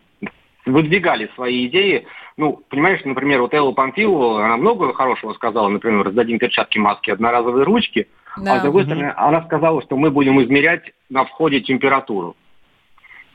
выдвигали 0.65 1.29
свои 1.35 1.67
идеи. 1.67 2.07
Ну, 2.35 2.61
понимаешь, 2.69 3.01
например, 3.05 3.41
вот 3.41 3.53
Элла 3.53 3.73
Памфилова, 3.73 4.45
она 4.45 4.57
много 4.57 4.91
хорошего 4.93 5.33
сказала, 5.33 5.69
например, 5.69 6.03
раздадим 6.03 6.39
перчатки, 6.39 6.79
маски, 6.79 7.11
одноразовые 7.11 7.63
ручки, 7.63 8.07
да. 8.41 8.55
а 8.55 8.59
с 8.59 8.63
другой 8.63 8.85
стороны, 8.85 9.13
она 9.15 9.43
сказала, 9.43 9.81
что 9.81 9.95
мы 9.95 10.11
будем 10.11 10.41
измерять 10.43 10.93
на 11.09 11.25
входе 11.25 11.61
температуру. 11.61 12.35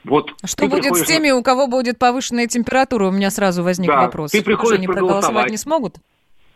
Вот 0.05 0.33
что 0.45 0.69
будет 0.69 0.97
с 0.97 1.05
теми, 1.05 1.31
у 1.31 1.43
кого 1.43 1.69
будет 1.69 1.99
повышенная 1.99 2.47
температура? 2.47 3.07
У 3.07 3.13
меня 3.13 3.31
сразу 3.31 3.63
возник 3.63 3.89
да, 3.89 4.03
вопрос. 4.03 4.33
Ты 4.33 4.43
приходишь 4.43 4.79
они 4.79 4.87
проголосовать 4.87 5.51
не 5.51 5.57
смогут? 5.57 5.97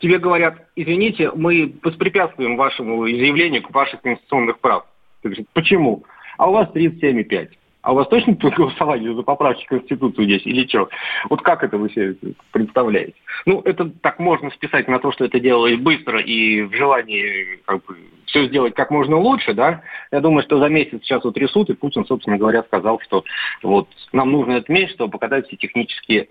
Тебе 0.00 0.18
говорят, 0.18 0.66
извините, 0.74 1.30
мы 1.34 1.74
воспрепятствуем 1.82 2.56
вашему 2.56 3.08
изъявлению 3.10 3.64
ваших 3.70 4.02
конституционных 4.02 4.58
прав. 4.58 4.84
Ты 5.22 5.28
говоришь, 5.28 5.46
почему? 5.52 6.04
А 6.36 6.50
у 6.50 6.52
вас 6.52 6.68
37,5 6.74 7.48
а 7.86 7.92
у 7.92 7.94
вас 7.94 8.08
точно 8.08 8.34
голосование 8.34 9.14
за 9.14 9.22
поправки 9.22 9.64
в 9.64 9.68
Конституцию 9.68 10.24
здесь 10.24 10.44
или 10.44 10.66
что? 10.66 10.88
Вот 11.30 11.40
как 11.42 11.62
это 11.62 11.78
вы 11.78 11.88
себе 11.90 12.16
представляете? 12.50 13.14
Ну, 13.46 13.60
это 13.64 13.88
так 14.02 14.18
можно 14.18 14.50
списать 14.50 14.88
на 14.88 14.98
то, 14.98 15.12
что 15.12 15.24
это 15.24 15.38
делалось 15.38 15.76
быстро 15.76 16.20
и 16.20 16.62
в 16.62 16.74
желании 16.74 17.60
как 17.64 17.84
бы, 17.84 17.96
все 18.26 18.48
сделать 18.48 18.74
как 18.74 18.90
можно 18.90 19.16
лучше, 19.16 19.54
да, 19.54 19.82
Я 20.10 20.20
думаю, 20.20 20.42
что 20.42 20.58
за 20.58 20.68
месяц 20.68 20.98
сейчас 21.02 21.24
утрясут, 21.24 21.70
и 21.70 21.74
Путин, 21.74 22.04
собственно 22.06 22.36
говоря, 22.36 22.64
сказал, 22.64 22.98
что 23.02 23.22
вот 23.62 23.88
нам 24.12 24.32
нужно 24.32 24.54
этот 24.54 24.68
месяц, 24.68 24.94
чтобы 24.94 25.12
показать 25.12 25.46
все 25.46 25.56
технические 25.56 26.26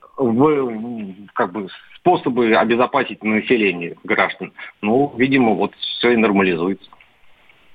как 1.36 1.54
бы, 1.54 1.70
способы 1.96 2.54
обезопасить 2.54 3.24
население 3.24 3.96
граждан. 4.04 4.52
Ну, 4.82 5.14
видимо, 5.16 5.54
вот 5.54 5.74
все 5.76 6.12
и 6.12 6.18
нормализуется. 6.18 6.90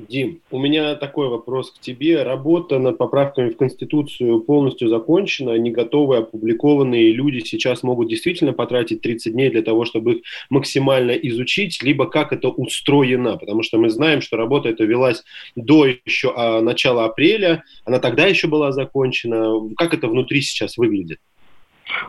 Дим, 0.09 0.41
у 0.51 0.59
меня 0.59 0.95
такой 0.95 1.29
вопрос 1.29 1.73
к 1.73 1.81
тебе. 1.81 2.23
Работа 2.23 2.79
над 2.79 2.99
поправками 2.99 3.51
в 3.51 3.57
Конституцию 3.57 4.41
полностью 4.41 4.89
закончена. 4.89 5.53
Они 5.53 5.71
готовы, 5.71 6.19
опубликованные 6.19 7.13
люди 7.13 7.41
сейчас 7.41 7.83
могут 7.83 8.09
действительно 8.09 8.53
потратить 8.53 9.03
30 9.03 9.33
дней 9.33 9.51
для 9.51 9.63
того, 9.63 9.85
чтобы 9.85 10.15
их 10.15 10.23
максимально 10.49 11.13
изучить, 11.13 11.83
либо 11.83 12.07
как 12.07 12.33
это 12.33 12.49
устроено. 12.49 13.37
Потому 13.37 13.63
что 13.63 13.79
мы 13.79 13.91
знаем, 13.91 14.21
что 14.21 14.37
работа 14.37 14.69
эта 14.69 14.85
велась 14.85 15.23
до 15.57 15.87
еще 15.87 16.33
а, 16.35 16.61
начала 16.61 17.05
апреля, 17.05 17.65
она 17.85 17.99
тогда 17.99 18.27
еще 18.27 18.49
была 18.49 18.73
закончена. 18.73 19.75
Как 19.77 19.95
это 19.95 20.09
внутри 20.09 20.41
сейчас 20.41 20.77
выглядит? 20.77 21.19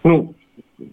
Ну, 0.04 0.36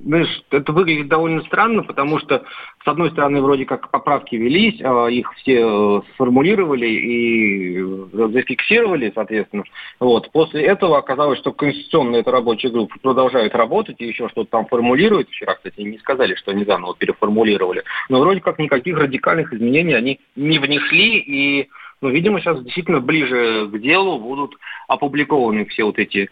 знаешь, 0.04 0.42
это 0.50 0.72
выглядит 0.72 1.08
довольно 1.08 1.42
странно, 1.42 1.82
потому 1.82 2.18
что, 2.18 2.44
с 2.84 2.88
одной 2.88 3.10
стороны, 3.10 3.40
вроде 3.40 3.64
как 3.64 3.90
поправки 3.90 4.34
велись, 4.36 4.80
а 4.82 5.06
их 5.08 5.32
все 5.36 5.60
э, 5.60 6.00
сформулировали 6.14 6.86
и 6.86 7.78
э, 7.78 8.28
зафиксировали, 8.32 9.12
соответственно. 9.14 9.64
Вот. 10.00 10.30
После 10.32 10.62
этого 10.62 10.98
оказалось, 10.98 11.38
что 11.38 11.52
конституционная 11.52 12.20
эта 12.20 12.30
рабочая 12.30 12.70
группа 12.70 12.98
продолжает 13.00 13.54
работать 13.54 13.96
и 14.00 14.06
еще 14.06 14.28
что-то 14.28 14.50
там 14.50 14.66
формулирует. 14.66 15.28
Вчера, 15.28 15.54
кстати, 15.54 15.80
не 15.80 15.98
сказали, 15.98 16.34
что 16.34 16.50
они 16.50 16.64
заново 16.64 16.94
переформулировали. 16.96 17.82
Но 18.08 18.20
вроде 18.20 18.40
как 18.40 18.58
никаких 18.58 18.98
радикальных 18.98 19.52
изменений 19.52 19.94
они 19.94 20.20
не 20.36 20.58
внесли 20.58 21.18
и 21.18 21.68
ну, 22.00 22.10
видимо, 22.10 22.40
сейчас 22.40 22.62
действительно 22.62 23.00
ближе 23.00 23.66
к 23.66 23.78
делу 23.78 24.20
будут 24.20 24.54
опубликованы 24.86 25.64
все 25.66 25.82
вот 25.84 25.98
эти 25.98 26.30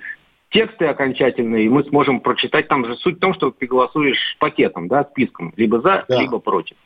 тексты 0.51 0.87
окончательные, 0.87 1.67
и 1.67 1.69
мы 1.69 1.85
сможем 1.85 2.21
прочитать. 2.21 2.69
Там 2.69 2.85
же 2.85 2.97
суть 2.97 3.17
в 3.17 3.21
том, 3.21 3.35
что 3.35 3.51
ты 3.51 3.67
голосуешь 3.67 4.37
пакетом, 4.39 4.89
да, 4.89 5.05
списком, 5.05 5.53
либо 5.57 5.81
за, 5.81 6.05
да. 6.09 6.21
либо 6.21 6.39
против. 6.39 6.77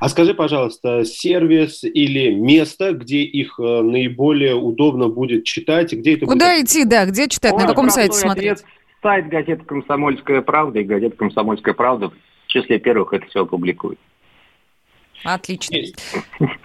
А 0.00 0.08
скажи, 0.08 0.34
пожалуйста, 0.34 1.04
сервис 1.04 1.84
или 1.84 2.34
место, 2.34 2.92
где 2.92 3.22
их 3.22 3.58
э, 3.58 3.82
наиболее 3.82 4.54
удобно 4.54 5.08
будет 5.08 5.44
читать, 5.44 5.92
где 5.92 6.14
это 6.14 6.26
Куда 6.26 6.54
будет? 6.54 6.66
идти, 6.66 6.84
да, 6.84 7.04
где 7.06 7.28
читать, 7.28 7.52
Ой, 7.52 7.62
на 7.62 7.68
каком 7.68 7.90
сайте 7.90 8.14
смотреть? 8.14 8.64
Сайт 9.02 9.28
газеты 9.28 9.64
«Комсомольская 9.64 10.40
правда» 10.40 10.80
и 10.80 10.84
газета 10.84 11.16
«Комсомольская 11.16 11.74
правда» 11.74 12.08
в 12.08 12.46
числе 12.46 12.78
первых 12.78 13.12
это 13.12 13.26
все 13.26 13.42
опубликует. 13.42 13.98
Отлично. 15.24 15.78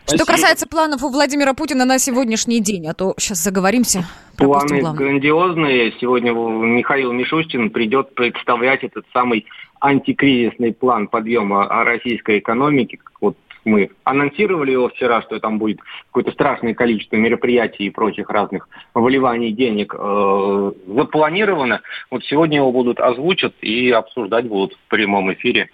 Что 0.05 0.25
касается 0.25 0.67
планов 0.67 1.03
у 1.03 1.09
Владимира 1.09 1.53
Путина 1.53 1.85
на 1.85 1.97
сегодняшний 1.97 2.59
день, 2.59 2.87
а 2.87 2.93
то 2.93 3.13
сейчас 3.17 3.43
заговоримся. 3.43 4.05
Планы 4.37 4.81
грандиозные. 4.93 5.93
Сегодня 5.99 6.33
Михаил 6.33 7.11
Мишустин 7.13 7.69
придет 7.69 8.13
представлять 8.15 8.83
этот 8.83 9.05
самый 9.13 9.45
антикризисный 9.81 10.73
план 10.73 11.07
подъема 11.07 11.67
российской 11.83 12.39
экономики. 12.39 12.99
Вот 13.21 13.37
мы 13.65 13.91
анонсировали 14.03 14.71
его 14.71 14.89
вчера, 14.89 15.21
что 15.21 15.39
там 15.39 15.59
будет 15.59 15.79
какое-то 16.07 16.31
страшное 16.31 16.73
количество 16.73 17.15
мероприятий 17.15 17.85
и 17.85 17.89
прочих 17.89 18.29
разных 18.29 18.67
выливаний 18.93 19.51
денег 19.51 19.93
э, 19.97 20.71
запланировано. 20.87 21.81
Вот 22.09 22.23
сегодня 22.25 22.57
его 22.57 22.71
будут 22.71 22.99
озвучат 22.99 23.53
и 23.61 23.91
обсуждать 23.91 24.47
будут 24.47 24.73
в 24.73 24.89
прямом 24.89 25.31
эфире. 25.33 25.69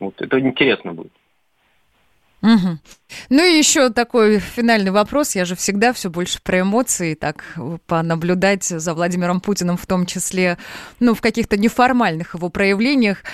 Вот 0.00 0.20
это 0.20 0.38
интересно 0.40 0.92
будет. 0.92 1.12
Угу. 2.42 2.78
Ну 3.30 3.44
и 3.44 3.58
еще 3.58 3.90
такой 3.90 4.38
финальный 4.38 4.90
вопрос. 4.90 5.34
Я 5.34 5.44
же 5.44 5.56
всегда 5.56 5.92
все 5.92 6.08
больше 6.08 6.40
про 6.42 6.60
эмоции, 6.60 7.14
так 7.14 7.44
понаблюдать 7.86 8.64
за 8.64 8.94
Владимиром 8.94 9.40
Путиным, 9.40 9.76
в 9.76 9.86
том 9.86 10.06
числе, 10.06 10.56
ну, 11.00 11.14
в 11.14 11.20
каких-то 11.20 11.56
неформальных 11.56 12.34
его 12.34 12.48
проявлениях. 12.48 13.24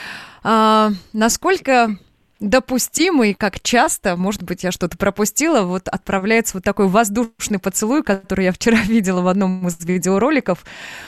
А, 0.42 0.90
насколько 1.12 1.98
допустимый, 2.40 3.34
как 3.34 3.60
часто, 3.60 4.16
может 4.16 4.42
быть, 4.42 4.64
я 4.64 4.72
что-то 4.72 4.98
пропустила, 4.98 5.62
вот 5.62 5.88
отправляется 5.88 6.56
вот 6.56 6.64
такой 6.64 6.88
воздушный 6.88 7.58
поцелуй, 7.58 8.02
который 8.02 8.46
я 8.46 8.52
вчера 8.52 8.78
видела 8.84 9.22
в 9.22 9.28
одном 9.28 9.66
из 9.66 9.84
видеороликов. 9.84 10.64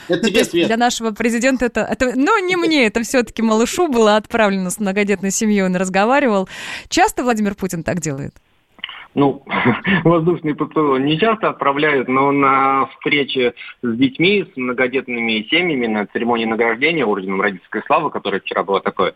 Это 0.07 0.23
ну, 0.23 0.29
тебе, 0.29 0.43
Свет. 0.43 0.67
Для 0.67 0.77
нашего 0.77 1.11
президента 1.11 1.65
это, 1.65 1.81
это... 1.81 2.13
Ну, 2.15 2.43
не 2.45 2.55
мне, 2.55 2.87
это 2.87 3.01
все-таки 3.03 3.41
малышу 3.41 3.87
было 3.87 4.15
отправлено 4.15 4.69
с 4.69 4.79
многодетной 4.79 5.31
семьей, 5.31 5.65
он 5.65 5.75
разговаривал. 5.75 6.47
Часто 6.89 7.23
Владимир 7.23 7.55
Путин 7.55 7.83
так 7.83 7.99
делает? 7.99 8.33
ну, 9.17 9.43
воздушный 10.03 10.53
поцелуй 10.53 11.01
не 11.01 11.17
часто 11.19 11.49
отправляют, 11.49 12.07
но 12.07 12.31
на 12.31 12.85
встрече 12.85 13.55
с 13.81 13.97
детьми, 13.97 14.45
с 14.53 14.55
многодетными 14.55 15.47
семьями, 15.49 15.87
на 15.87 16.05
церемонии 16.05 16.45
награждения 16.45 17.03
орденом 17.03 17.41
родительской 17.41 17.81
славы, 17.87 18.11
которая 18.11 18.41
вчера 18.41 18.63
была 18.63 18.79
такое 18.79 19.15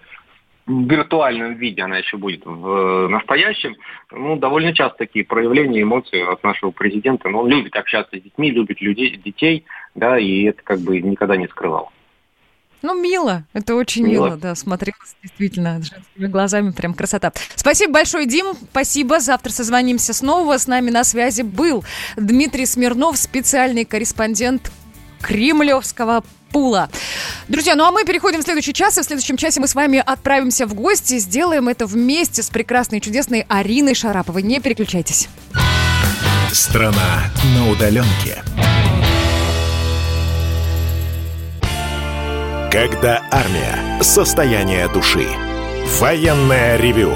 виртуальном 0.68 1.56
виде, 1.56 1.82
она 1.82 1.98
еще 1.98 2.18
будет 2.18 2.46
в 2.46 2.68
э, 2.68 3.08
настоящем. 3.10 3.76
Ну, 4.12 4.36
довольно 4.38 4.74
часто 4.74 5.00
такие 5.00 5.26
проявления 5.26 5.82
эмоций 5.82 6.24
от 6.24 6.44
нашего 6.44 6.72
президента. 6.72 7.30
Но 7.30 7.42
он 7.42 7.50
любит 7.50 7.76
общаться 7.76 8.18
с 8.18 8.22
детьми, 8.22 8.52
любит 8.52 8.82
людей, 8.82 9.18
детей, 9.18 9.66
да, 9.96 10.18
и 10.20 10.44
это 10.44 10.62
как 10.64 10.80
бы 10.80 11.00
никогда 11.02 11.36
не 11.36 11.48
скрывал. 11.48 11.92
Ну, 12.82 13.00
мило. 13.00 13.44
Это 13.54 13.76
очень 13.76 14.08
мило, 14.08 14.26
мило 14.26 14.38
да, 14.38 14.56
смотрелось 14.56 15.16
действительно 15.22 15.82
женскими 15.82 16.26
глазами. 16.26 16.72
Прям 16.72 16.94
красота. 16.96 17.32
Спасибо 17.56 17.94
большое, 17.94 18.26
Дим. 18.26 18.54
Спасибо. 18.72 19.20
Завтра 19.20 19.52
созвонимся 19.52 20.14
снова. 20.14 20.58
С 20.58 20.68
нами 20.68 20.90
на 20.90 21.04
связи 21.04 21.44
был 21.44 21.84
Дмитрий 22.18 22.66
Смирнов, 22.66 23.18
специальный 23.18 23.86
корреспондент 23.86 24.72
Кремлевского 25.22 26.24
пула. 26.52 26.90
Друзья, 27.48 27.76
ну 27.76 27.86
а 27.86 27.92
мы 27.92 28.04
переходим 28.04 28.42
в 28.42 28.44
следующий 28.44 28.74
час, 28.74 28.98
и 28.98 29.02
в 29.02 29.06
следующем 29.06 29.38
часе 29.38 29.60
мы 29.60 29.68
с 29.68 29.76
вами 29.76 30.04
отправимся 30.06 30.66
в 30.66 30.74
гости. 30.74 31.18
Сделаем 31.20 31.70
это 31.70 31.86
вместе 31.86 32.44
с 32.44 32.50
прекрасной 32.50 33.00
и 33.00 33.02
чудесной 33.02 33.46
Ариной 33.48 33.96
Шараповой. 33.96 34.44
Не 34.44 34.60
переключайтесь. 34.60 35.30
Страна 36.52 37.32
на 37.56 37.70
удаленке. 37.70 38.44
Когда 42.72 43.22
армия. 43.32 44.02
Состояние 44.02 44.88
души. 44.90 45.28
Военное 46.00 46.78
ревю 46.78 47.16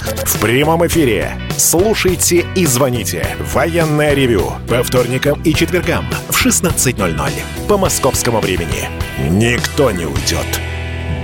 В 0.00 0.40
прямом 0.40 0.86
эфире. 0.86 1.38
Слушайте 1.56 2.46
и 2.54 2.66
звоните. 2.66 3.36
Военное 3.52 4.14
ревю. 4.14 4.52
По 4.68 4.82
вторникам 4.82 5.40
и 5.42 5.54
четвергам 5.54 6.06
в 6.28 6.46
16.00. 6.46 7.30
По 7.68 7.76
московскому 7.76 8.40
времени. 8.40 8.88
Никто 9.28 9.90
не 9.90 10.06
уйдет 10.06 10.60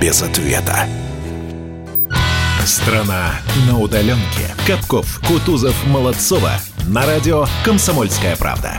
без 0.00 0.22
ответа. 0.22 0.86
Страна 2.64 3.40
на 3.66 3.78
удаленке. 3.78 4.54
Капков, 4.66 5.20
Кутузов, 5.26 5.74
Молодцова. 5.86 6.52
На 6.88 7.06
радио 7.06 7.46
«Комсомольская 7.64 8.36
правда». 8.36 8.76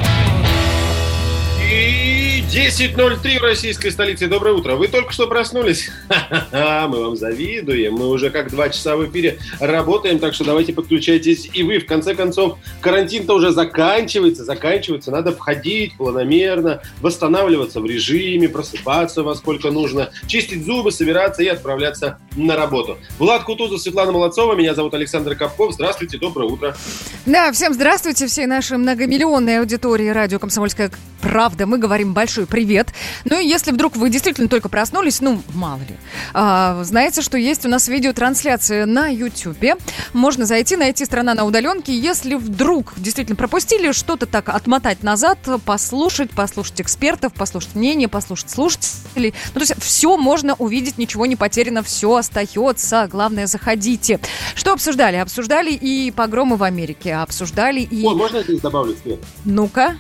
10.03 2.48 3.40
в 3.40 3.44
российской 3.44 3.90
столице. 3.92 4.28
Доброе 4.28 4.56
утро. 4.56 4.76
Вы 4.76 4.88
только 4.88 5.12
что 5.12 5.28
проснулись? 5.28 5.90
Мы 6.54 7.04
вам 7.04 7.18
завидуем. 7.18 7.96
Мы 7.96 8.08
уже 8.08 8.30
как 8.30 8.50
два 8.50 8.70
часа 8.70 8.96
в 8.96 9.06
эфире 9.06 9.40
работаем, 9.60 10.18
так 10.18 10.34
что 10.34 10.46
давайте 10.46 10.72
подключайтесь 10.72 11.50
и 11.54 11.64
вы. 11.64 11.80
В 11.80 11.86
конце 11.86 12.16
концов, 12.16 12.58
карантин-то 12.80 13.36
уже 13.36 13.52
заканчивается, 13.52 14.46
заканчивается. 14.46 15.12
Надо 15.12 15.34
входить 15.34 15.98
планомерно, 15.98 16.82
восстанавливаться 17.02 17.82
в 17.82 17.86
режиме, 17.86 18.48
просыпаться 18.48 19.24
во 19.24 19.36
сколько 19.36 19.70
нужно, 19.70 20.12
чистить 20.26 20.66
зубы, 20.66 20.94
собираться 20.94 21.44
и 21.44 21.48
отправляться 21.48 22.18
на 22.38 22.56
работу. 22.56 22.98
Влад 23.20 23.44
Кутузов, 23.44 23.82
Светлана 23.82 24.14
Молодцова. 24.14 24.56
Меня 24.56 24.74
зовут 24.74 24.94
Александр 24.94 25.36
Капков. 25.36 25.74
Здравствуйте, 25.74 26.18
доброе 26.18 26.50
утро. 26.50 26.78
Да, 27.26 27.52
всем 27.52 27.74
здравствуйте, 27.74 28.26
всей 28.28 28.46
нашей 28.46 28.78
многомиллионной 28.78 29.60
аудитории 29.60 30.08
радио 30.08 30.40
«Комсомольская 30.40 30.88
правда» 30.88 31.08
правда». 31.28 31.66
Мы 31.66 31.78
говорим 31.78 32.14
большой 32.38 32.46
привет. 32.46 32.90
Ну 33.26 33.40
и 33.40 33.48
если 33.48 33.72
вдруг 33.72 33.96
вы 33.96 34.12
действительно 34.12 34.48
только 34.48 34.70
проснулись, 34.70 35.22
ну, 35.22 35.42
мало 35.56 35.80
ли, 35.80 35.98
а, 36.34 36.84
знаете, 36.84 37.24
что 37.24 37.36
есть 37.36 37.66
у 37.66 37.70
нас 37.70 37.88
видеотрансляция 37.88 38.86
на 38.86 39.08
YouTube. 39.08 39.80
Можно 40.14 40.46
зайти, 40.46 40.76
найти 40.76 41.04
«Страна 41.06 41.34
на 41.34 41.46
удаленке». 41.46 41.98
Если 41.98 42.36
вдруг 42.36 42.94
действительно 42.98 43.36
пропустили, 43.36 43.92
что-то 43.92 44.28
так 44.28 44.50
отмотать 44.50 45.02
назад, 45.02 45.40
послушать, 45.66 46.30
послушать 46.30 46.82
экспертов, 46.82 47.34
послушать 47.34 47.74
мнение, 47.74 48.08
послушать 48.08 48.52
слушателей. 48.52 49.34
Ну, 49.56 49.60
то 49.60 49.62
есть 49.62 49.82
все 49.82 50.16
можно 50.16 50.54
увидеть, 50.56 51.00
ничего 51.00 51.26
не 51.26 51.36
потеряно, 51.36 51.82
все 51.82 52.16
остается. 52.16 53.08
Главное, 53.12 53.48
заходите. 53.48 54.20
Что 54.54 54.74
обсуждали? 54.74 55.16
Обсуждали 55.16 55.72
и 55.72 56.12
погромы 56.12 56.56
в 56.58 56.64
Америке, 56.64 57.16
обсуждали 57.16 57.80
и... 57.82 58.06
Ой, 58.06 58.16
можно 58.16 58.38
я 58.38 58.44
здесь 58.44 58.62
добавлю, 58.62 58.96
Свет? 59.02 59.20
Ну-ка. 59.44 59.98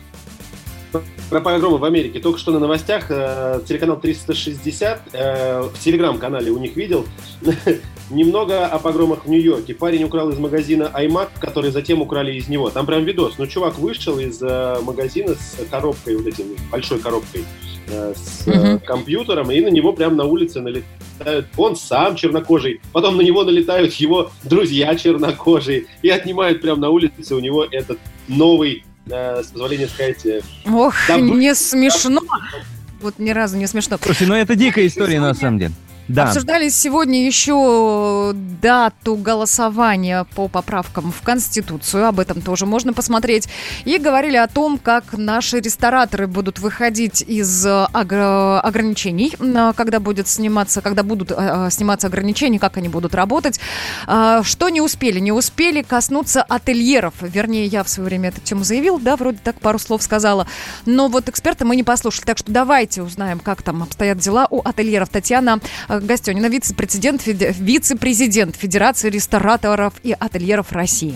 Про 1.29 1.41
погромы 1.41 1.77
в 1.77 1.85
Америке. 1.85 2.19
Только 2.19 2.39
что 2.39 2.51
на 2.51 2.59
новостях 2.59 3.07
э, 3.09 3.61
телеканал 3.67 3.99
360 3.99 5.01
э, 5.13 5.61
в 5.61 5.79
телеграм-канале 5.79 6.51
у 6.51 6.57
них 6.57 6.75
видел 6.75 7.05
немного 8.09 8.65
о 8.65 8.79
погромах 8.79 9.25
в 9.25 9.29
Нью-Йорке. 9.29 9.73
Парень 9.73 10.03
украл 10.03 10.29
из 10.29 10.37
магазина 10.37 10.91
iMac, 10.93 11.29
который 11.39 11.71
затем 11.71 12.01
украли 12.01 12.33
из 12.33 12.47
него. 12.47 12.69
Там 12.69 12.85
прям 12.85 13.03
видос. 13.03 13.35
Ну, 13.37 13.47
чувак 13.47 13.77
вышел 13.77 14.17
из 14.19 14.41
э, 14.41 14.77
магазина 14.81 15.35
с 15.35 15.57
коробкой, 15.69 16.15
вот 16.15 16.27
этим, 16.27 16.55
большой 16.71 16.99
коробкой 16.99 17.43
э, 17.89 18.13
с 18.15 18.47
э, 18.47 18.79
компьютером, 18.79 19.51
и 19.51 19.59
на 19.59 19.69
него 19.69 19.93
прям 19.93 20.15
на 20.15 20.25
улице 20.25 20.61
налетают. 20.61 21.47
Он 21.57 21.75
сам 21.75 22.15
чернокожий, 22.15 22.79
потом 22.93 23.17
на 23.17 23.21
него 23.21 23.43
налетают 23.43 23.93
его 23.93 24.31
друзья 24.43 24.95
чернокожие 24.95 25.85
и 26.01 26.09
отнимают 26.09 26.61
прям 26.61 26.79
на 26.79 26.89
улице 26.89 27.35
у 27.35 27.39
него 27.39 27.65
этот 27.69 27.97
новый, 28.27 28.83
э, 29.09 29.43
с 29.43 29.47
позволения 29.47 29.87
сказать, 29.87 30.25
э, 30.25 30.41
Ох, 30.65 30.95
Добро- 31.07 31.35
не 31.37 31.53
смешно. 31.55 32.21
Вот 33.01 33.19
ни 33.19 33.29
разу 33.31 33.57
не 33.57 33.67
смешно. 33.67 33.97
Слушай, 34.01 34.27
ну 34.27 34.33
это 34.35 34.55
дикая 34.55 34.87
история 34.87 35.19
на 35.19 35.33
самом 35.33 35.59
деле. 35.59 35.73
Да. 36.07 36.25
Обсуждали 36.25 36.69
сегодня 36.69 37.25
еще 37.25 38.31
дату 38.33 39.15
голосования 39.15 40.25
по 40.35 40.47
поправкам 40.47 41.11
в 41.11 41.21
Конституцию. 41.21 42.07
Об 42.07 42.19
этом 42.19 42.41
тоже 42.41 42.65
можно 42.65 42.93
посмотреть. 42.93 43.49
И 43.83 43.97
говорили 43.97 44.37
о 44.37 44.47
том, 44.47 44.77
как 44.77 45.17
наши 45.17 45.59
рестораторы 45.59 46.27
будут 46.27 46.59
выходить 46.59 47.21
из 47.21 47.65
э, 47.65 47.87
огр- 47.93 48.59
ограничений, 48.59 49.35
э, 49.37 49.73
когда 49.75 49.99
будет 49.99 50.27
сниматься, 50.29 50.81
когда 50.81 51.03
будут 51.03 51.31
э, 51.31 51.35
э, 51.37 51.69
сниматься 51.71 52.07
ограничения, 52.07 52.59
как 52.59 52.77
они 52.77 52.87
будут 52.87 53.13
работать. 53.13 53.59
А, 54.05 54.43
Что 54.43 54.69
не 54.69 54.79
успели? 54.81 55.19
Не 55.19 55.33
успели 55.33 55.81
коснуться 55.81 56.41
ательеров. 56.41 57.15
Вернее, 57.19 57.65
я 57.65 57.83
в 57.83 57.89
свое 57.89 58.07
время 58.07 58.29
эту 58.29 58.39
тему 58.41 58.63
заявил, 58.63 58.97
да, 58.97 59.17
вроде 59.17 59.39
так 59.43 59.59
пару 59.59 59.77
слов 59.77 60.01
сказала. 60.01 60.47
Но 60.85 61.09
вот 61.09 61.27
эксперта 61.27 61.65
мы 61.65 61.75
не 61.75 61.83
послушали. 61.83 62.25
Так 62.25 62.37
что 62.37 62.51
давайте 62.51 63.01
узнаем, 63.01 63.39
как 63.39 63.61
там 63.61 63.83
обстоят 63.83 64.19
дела 64.19 64.47
у 64.49 64.61
ательеров. 64.63 65.09
Татьяна 65.09 65.59
э, 65.97 66.05
Гостенина, 66.05 66.47
вице-президент, 66.47 67.25
вице-президент 67.25 68.55
Федерации 68.55 69.09
рестораторов 69.09 69.93
и 70.03 70.13
ательеров 70.13 70.71
России. 70.71 71.15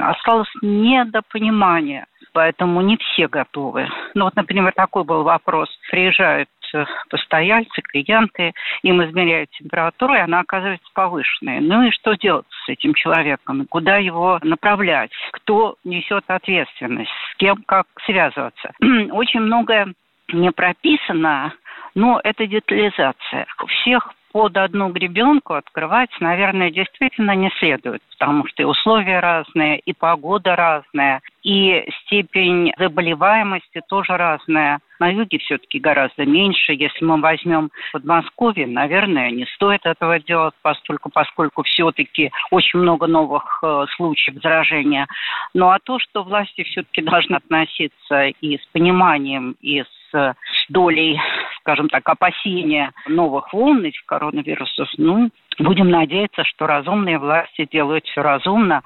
осталось 0.00 0.48
недопонимание, 0.62 2.06
поэтому 2.32 2.80
не 2.82 2.96
все 2.96 3.28
готовы. 3.28 3.88
Ну 4.14 4.24
вот, 4.24 4.36
например, 4.36 4.72
такой 4.74 5.04
был 5.04 5.22
вопрос. 5.22 5.68
Приезжают 5.90 6.48
э, 6.74 6.84
постояльцы, 7.10 7.82
клиенты, 7.82 8.52
им 8.82 9.04
измеряют 9.04 9.50
температуру, 9.50 10.14
и 10.14 10.18
она 10.18 10.40
оказывается 10.40 10.88
повышенной. 10.94 11.60
Ну 11.60 11.82
и 11.82 11.90
что 11.90 12.14
делать 12.14 12.46
с 12.64 12.68
этим 12.68 12.94
человеком? 12.94 13.66
Куда 13.68 13.96
его 13.96 14.38
направлять? 14.42 15.10
Кто 15.32 15.76
несет 15.84 16.24
ответственность? 16.26 17.10
С 17.32 17.36
кем 17.38 17.62
как 17.66 17.86
связываться? 18.06 18.72
Очень 19.12 19.40
многое 19.40 19.92
не 20.32 20.50
прописано, 20.50 21.52
но 21.94 22.20
это 22.22 22.46
детализация. 22.46 23.46
Всех 23.66 24.14
под 24.32 24.56
одну 24.56 24.90
гребенку 24.90 25.54
открывать, 25.54 26.10
наверное, 26.20 26.70
действительно 26.70 27.34
не 27.34 27.50
следует, 27.58 28.02
потому 28.10 28.46
что 28.46 28.62
и 28.62 28.66
условия 28.66 29.20
разные, 29.20 29.78
и 29.78 29.92
погода 29.92 30.54
разная, 30.54 31.22
и 31.42 31.84
степень 32.02 32.72
заболеваемости 32.78 33.80
тоже 33.88 34.16
разная. 34.16 34.80
На 35.00 35.08
юге 35.08 35.38
все-таки 35.38 35.78
гораздо 35.78 36.26
меньше. 36.26 36.72
Если 36.72 37.04
мы 37.04 37.20
возьмем 37.20 37.70
Подмосковье, 37.92 38.66
наверное, 38.66 39.30
не 39.30 39.46
стоит 39.54 39.86
этого 39.86 40.18
делать, 40.18 40.54
поскольку, 40.60 41.08
поскольку 41.08 41.62
все-таки 41.62 42.30
очень 42.50 42.80
много 42.80 43.06
новых 43.06 43.60
э, 43.62 43.86
случаев 43.96 44.42
заражения. 44.42 45.06
Ну 45.54 45.70
а 45.70 45.78
то, 45.78 45.98
что 45.98 46.24
власти 46.24 46.64
все-таки 46.64 47.00
должны 47.02 47.36
относиться 47.36 48.26
и 48.26 48.58
с 48.58 48.66
пониманием, 48.72 49.56
и 49.60 49.82
с 49.82 50.34
долей, 50.68 51.18
скажем 51.60 51.88
так, 51.88 52.08
опасения 52.08 52.92
новых 53.06 53.52
волн 53.52 53.84
этих 53.84 54.04
коронавирусов, 54.06 54.88
ну, 54.96 55.30
будем 55.58 55.90
надеяться, 55.90 56.44
что 56.44 56.66
разумные 56.66 57.18
власти 57.18 57.68
делают 57.70 58.04
все 58.06 58.22
разумно. 58.22 58.82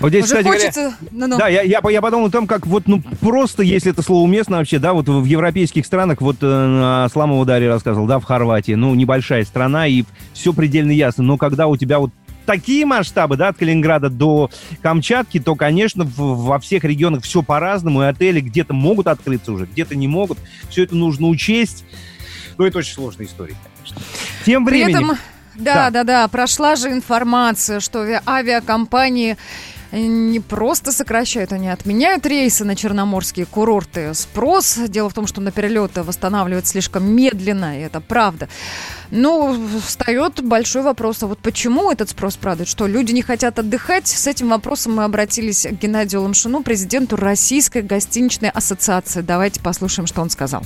Вот 0.00 0.08
здесь, 0.08 0.24
Уже 0.24 0.34
кстати 0.34 0.44
говоря, 0.44 0.60
хочется... 0.60 0.96
Ну-ну. 1.12 1.38
Да, 1.38 1.46
я, 1.46 1.62
я, 1.62 1.80
я 1.88 2.00
подумал 2.00 2.26
о 2.26 2.30
том, 2.30 2.48
как 2.48 2.66
вот, 2.66 2.88
ну, 2.88 3.00
просто, 3.20 3.62
если 3.62 3.92
это 3.92 4.02
слово 4.02 4.24
уместно 4.24 4.56
вообще, 4.56 4.80
да, 4.80 4.94
вот 4.94 5.08
в 5.08 5.24
европейских 5.24 5.86
странах, 5.86 6.20
вот 6.20 6.36
э, 6.40 7.04
Асламова 7.04 7.44
Дарья 7.44 7.68
рассказывал, 7.68 8.08
да, 8.08 8.18
в 8.18 8.24
Хорватии, 8.24 8.72
ну, 8.72 8.96
небольшая 8.96 9.44
страна, 9.44 9.86
и 9.86 10.02
все 10.32 10.52
предельно 10.52 10.90
ясно, 10.90 11.22
но 11.22 11.36
когда 11.36 11.68
у 11.68 11.76
тебя 11.76 12.00
вот 12.00 12.10
такие 12.46 12.84
масштабы, 12.86 13.36
да, 13.36 13.48
от 13.48 13.56
Калининграда 13.58 14.08
до 14.10 14.50
Камчатки, 14.82 15.40
то, 15.40 15.54
конечно, 15.54 16.04
в- 16.04 16.44
во 16.44 16.58
всех 16.58 16.84
регионах 16.84 17.22
все 17.24 17.42
по-разному, 17.42 18.02
и 18.02 18.06
отели 18.06 18.40
где-то 18.40 18.74
могут 18.74 19.06
открыться 19.06 19.52
уже, 19.52 19.66
где-то 19.66 19.94
не 19.94 20.08
могут. 20.08 20.38
Все 20.70 20.84
это 20.84 20.94
нужно 20.96 21.28
учесть. 21.28 21.84
Ну, 22.58 22.64
это 22.66 22.78
очень 22.78 22.94
сложная 22.94 23.26
история, 23.26 23.56
конечно. 23.76 24.00
Тем 24.44 24.66
При 24.66 24.84
временем... 24.84 25.10
этом, 25.12 25.18
да, 25.54 25.90
да, 25.90 26.04
да, 26.04 26.28
прошла 26.28 26.76
же 26.76 26.88
информация, 26.90 27.80
что 27.80 28.04
ави- 28.04 28.22
авиакомпании 28.26 29.36
не 29.92 30.40
просто 30.40 30.90
сокращают, 30.90 31.52
они 31.52 31.68
отменяют 31.68 32.26
рейсы 32.26 32.64
на 32.64 32.74
черноморские 32.74 33.46
курорты. 33.46 34.14
Спрос, 34.14 34.78
дело 34.88 35.10
в 35.10 35.14
том, 35.14 35.26
что 35.26 35.40
на 35.40 35.52
перелеты 35.52 36.02
восстанавливают 36.02 36.66
слишком 36.66 37.04
медленно, 37.04 37.78
и 37.78 37.82
это 37.82 38.00
правда. 38.00 38.48
Ну, 39.10 39.54
встает 39.80 40.42
большой 40.42 40.82
вопрос, 40.82 41.22
а 41.22 41.26
вот 41.26 41.38
почему 41.38 41.90
этот 41.92 42.08
спрос 42.08 42.36
падает? 42.36 42.68
Что 42.68 42.86
люди 42.86 43.12
не 43.12 43.22
хотят 43.22 43.58
отдыхать? 43.58 44.06
С 44.08 44.26
этим 44.26 44.48
вопросом 44.48 44.94
мы 44.96 45.04
обратились 45.04 45.66
к 45.66 45.72
Геннадию 45.72 46.22
Ламшину, 46.22 46.62
президенту 46.62 47.16
Российской 47.16 47.82
гостиничной 47.82 48.48
ассоциации. 48.48 49.20
Давайте 49.20 49.62
послушаем, 49.62 50.06
что 50.06 50.22
он 50.22 50.30
сказал. 50.30 50.62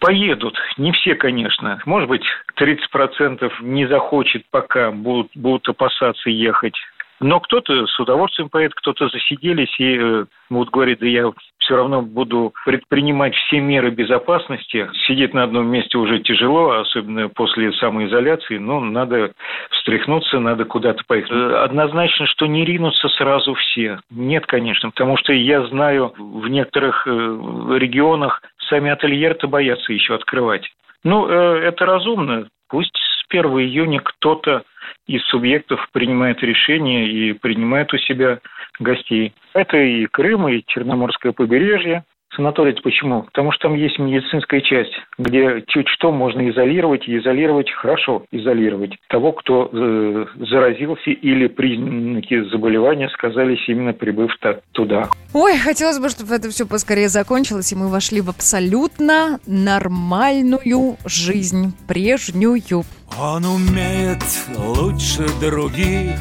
Поедут. 0.00 0.56
Не 0.76 0.92
все, 0.92 1.16
конечно. 1.16 1.82
Может 1.84 2.08
быть, 2.08 2.22
30% 2.60 3.50
не 3.62 3.88
захочет, 3.88 4.44
пока 4.50 4.92
будут, 4.92 5.32
будут 5.34 5.68
опасаться 5.68 6.30
ехать. 6.30 6.74
Но 7.20 7.40
кто-то 7.40 7.86
с 7.86 7.98
удовольствием 7.98 8.48
поедет, 8.48 8.74
кто-то 8.74 9.08
засиделись 9.08 9.74
и 9.78 9.98
э, 9.98 10.24
будут 10.50 10.70
говорить, 10.70 11.00
да 11.00 11.06
я 11.06 11.30
все 11.58 11.76
равно 11.76 12.00
буду 12.00 12.54
предпринимать 12.64 13.34
все 13.34 13.60
меры 13.60 13.90
безопасности. 13.90 14.88
Сидеть 15.06 15.34
на 15.34 15.42
одном 15.42 15.66
месте 15.66 15.98
уже 15.98 16.20
тяжело, 16.20 16.70
особенно 16.70 17.28
после 17.28 17.72
самоизоляции, 17.72 18.58
но 18.58 18.80
надо 18.80 19.32
встряхнуться, 19.70 20.38
надо 20.38 20.64
куда-то 20.64 21.02
поехать. 21.06 21.32
Э, 21.32 21.56
Однозначно, 21.64 22.26
что 22.26 22.46
не 22.46 22.64
ринутся 22.64 23.08
сразу 23.08 23.54
все. 23.54 23.98
Нет, 24.10 24.46
конечно, 24.46 24.90
потому 24.90 25.16
что 25.16 25.32
я 25.32 25.66
знаю, 25.66 26.14
в 26.16 26.48
некоторых 26.48 27.06
э, 27.06 27.10
регионах 27.10 28.42
сами 28.68 28.90
ательеры-то 28.90 29.48
боятся 29.48 29.92
еще 29.92 30.14
открывать. 30.14 30.68
Ну, 31.04 31.28
э, 31.28 31.58
это 31.64 31.84
разумно. 31.84 32.48
Пусть 32.68 32.96
с 32.96 33.24
1 33.28 33.44
июня 33.60 34.00
кто-то 34.00 34.62
из 35.08 35.22
субъектов 35.24 35.88
принимает 35.92 36.42
решение 36.42 37.08
и 37.08 37.32
принимает 37.32 37.92
у 37.92 37.98
себя 37.98 38.38
гостей. 38.78 39.32
Это 39.54 39.76
и 39.78 40.06
Крым, 40.06 40.46
и 40.48 40.62
Черноморское 40.66 41.32
побережье. 41.32 42.04
Санаторий 42.38 42.80
почему? 42.80 43.24
Потому 43.24 43.50
что 43.50 43.62
там 43.62 43.74
есть 43.74 43.98
медицинская 43.98 44.60
часть, 44.60 44.92
где 45.18 45.64
чуть 45.66 45.88
что 45.88 46.12
можно 46.12 46.48
изолировать, 46.48 47.08
и 47.08 47.18
изолировать 47.18 47.68
хорошо, 47.68 48.22
изолировать 48.30 48.92
того, 49.08 49.32
кто 49.32 49.68
э, 49.72 50.26
заразился 50.48 51.10
или 51.10 51.48
признаки 51.48 52.48
заболевания 52.48 53.08
сказались 53.08 53.68
именно 53.68 53.92
прибыв 53.92 54.30
туда. 54.70 55.08
Ой, 55.34 55.58
хотелось 55.58 55.98
бы, 55.98 56.08
чтобы 56.10 56.32
это 56.32 56.48
все 56.50 56.64
поскорее 56.64 57.08
закончилось, 57.08 57.72
и 57.72 57.76
мы 57.76 57.88
вошли 57.88 58.20
в 58.20 58.30
абсолютно 58.30 59.40
нормальную 59.44 60.96
жизнь, 61.04 61.74
прежнюю. 61.88 62.84
Он 63.20 63.44
умеет 63.44 64.22
лучше 64.56 65.26
других 65.40 66.14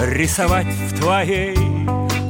Рисовать 0.00 0.66
в 0.66 1.00
твоей 1.00 1.56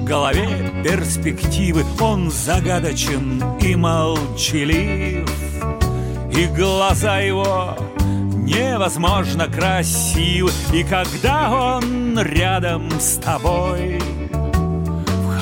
голове 0.04 0.70
перспективы. 0.84 1.84
Он 2.00 2.30
загадочен 2.30 3.42
и 3.60 3.74
молчалив 3.74 5.28
И 6.36 6.46
глаза 6.46 7.18
его 7.20 7.76
невозможно 8.36 9.48
красивы. 9.48 10.50
И 10.72 10.84
когда 10.84 11.76
он 11.78 12.18
рядом 12.18 12.90
с 13.00 13.16
тобой 13.16 13.98
В 13.98 14.23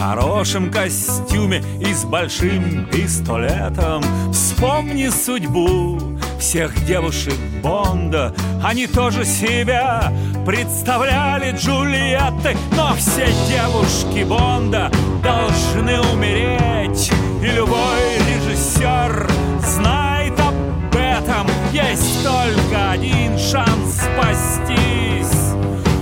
хорошем 0.03 0.71
костюме 0.71 1.63
и 1.81 1.95
с 1.95 2.05
большим 2.05 2.87
пистолетом. 2.87 4.03
Вспомни 4.33 5.09
судьбу 5.09 6.19
всех 6.41 6.85
девушек 6.85 7.37
Бонда. 7.63 8.35
Они 8.65 8.89
тоже 8.89 9.25
себя 9.25 10.13
представляли 10.45 11.53
Джульетты, 11.53 12.57
но 12.77 12.95
все 12.97 13.29
девушки 13.49 14.25
Бонда 14.25 14.91
должны 15.23 16.01
умереть. 16.13 17.13
И 17.41 17.47
любой 17.47 18.19
режиссер 18.29 19.31
знает 19.61 20.35
об 20.41 20.97
этом. 20.97 21.47
Есть 21.73 22.25
только 22.25 22.91
один 22.91 23.39
шанс 23.39 24.01
спастись. 24.01 25.53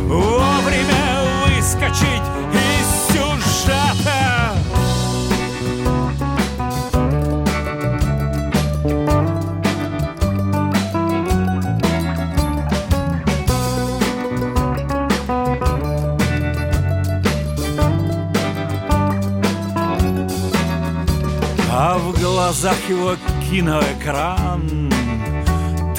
Вовремя 0.09 1.21
выскочить 1.45 2.23
глазах 22.41 22.79
его 22.89 23.17
киноэкран. 23.51 24.91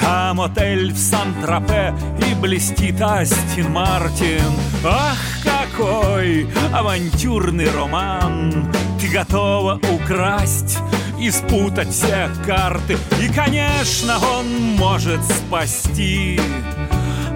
Там 0.00 0.40
отель 0.40 0.92
в 0.92 0.98
Сан-Тропе 0.98 1.94
И 2.18 2.34
блестит 2.34 3.00
Астин 3.00 3.70
Мартин. 3.70 4.42
Ах, 4.84 5.18
какой 5.44 6.48
авантюрный 6.74 7.70
роман! 7.70 8.72
Ты 9.00 9.06
готова 9.06 9.80
украсть 9.94 10.78
и 11.20 11.30
спутать 11.30 11.90
все 11.90 12.28
карты? 12.44 12.98
И, 13.20 13.32
конечно, 13.32 14.16
он 14.36 14.74
может 14.76 15.22
спасти 15.22 16.40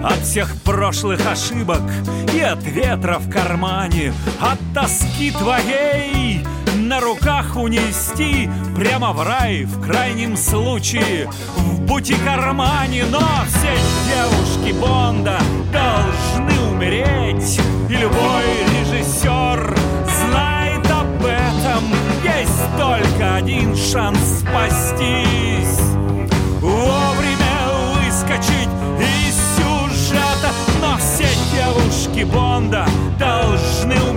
от 0.03 0.19
всех 0.19 0.53
прошлых 0.63 1.25
ошибок 1.25 1.81
и 2.33 2.41
от 2.41 2.61
ветра 2.61 3.19
в 3.19 3.31
кармане, 3.31 4.11
от 4.41 4.59
тоски 4.73 5.31
твоей 5.31 6.45
на 6.87 7.01
руках 7.01 7.57
унести 7.57 8.49
прямо 8.75 9.11
в 9.11 9.21
рай 9.21 9.65
в 9.65 9.81
крайнем 9.85 10.37
случае 10.37 11.29
в 11.57 11.81
бути-кармане, 11.81 13.03
но 13.11 13.19
все 13.47 13.75
девушки 14.07 14.71
Бонда 14.79 15.37
должны 15.73 16.71
умереть, 16.71 17.59
и 17.89 17.93
любой 17.93 18.45
режиссер 18.79 19.75
знает 20.21 20.89
об 20.89 21.25
этом. 21.25 21.83
Есть 22.23 22.77
только 22.77 23.35
один 23.35 23.75
шанс 23.75 24.19
спастись, 24.39 25.81
вовремя 26.61 27.57
выскочить 27.95 28.69
из 29.01 29.35
сюжета, 29.57 30.51
но 30.81 30.97
все 30.97 31.27
девушки 31.53 32.23
Бонда 32.23 32.87
должны 33.19 33.95
умереть, 34.09 34.16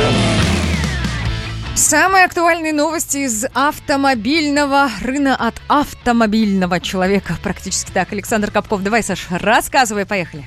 Самые 1.75 2.25
актуальные 2.25 2.73
новости 2.73 3.19
из 3.19 3.45
автомобильного 3.53 4.89
рынка 5.01 5.35
от 5.35 5.55
автомобильного 5.69 6.79
человека. 6.81 7.35
Практически 7.41 7.91
так. 7.91 8.11
Александр 8.11 8.51
Капков, 8.51 8.83
давай, 8.83 9.01
Саш, 9.03 9.27
рассказывай, 9.29 10.05
поехали. 10.05 10.43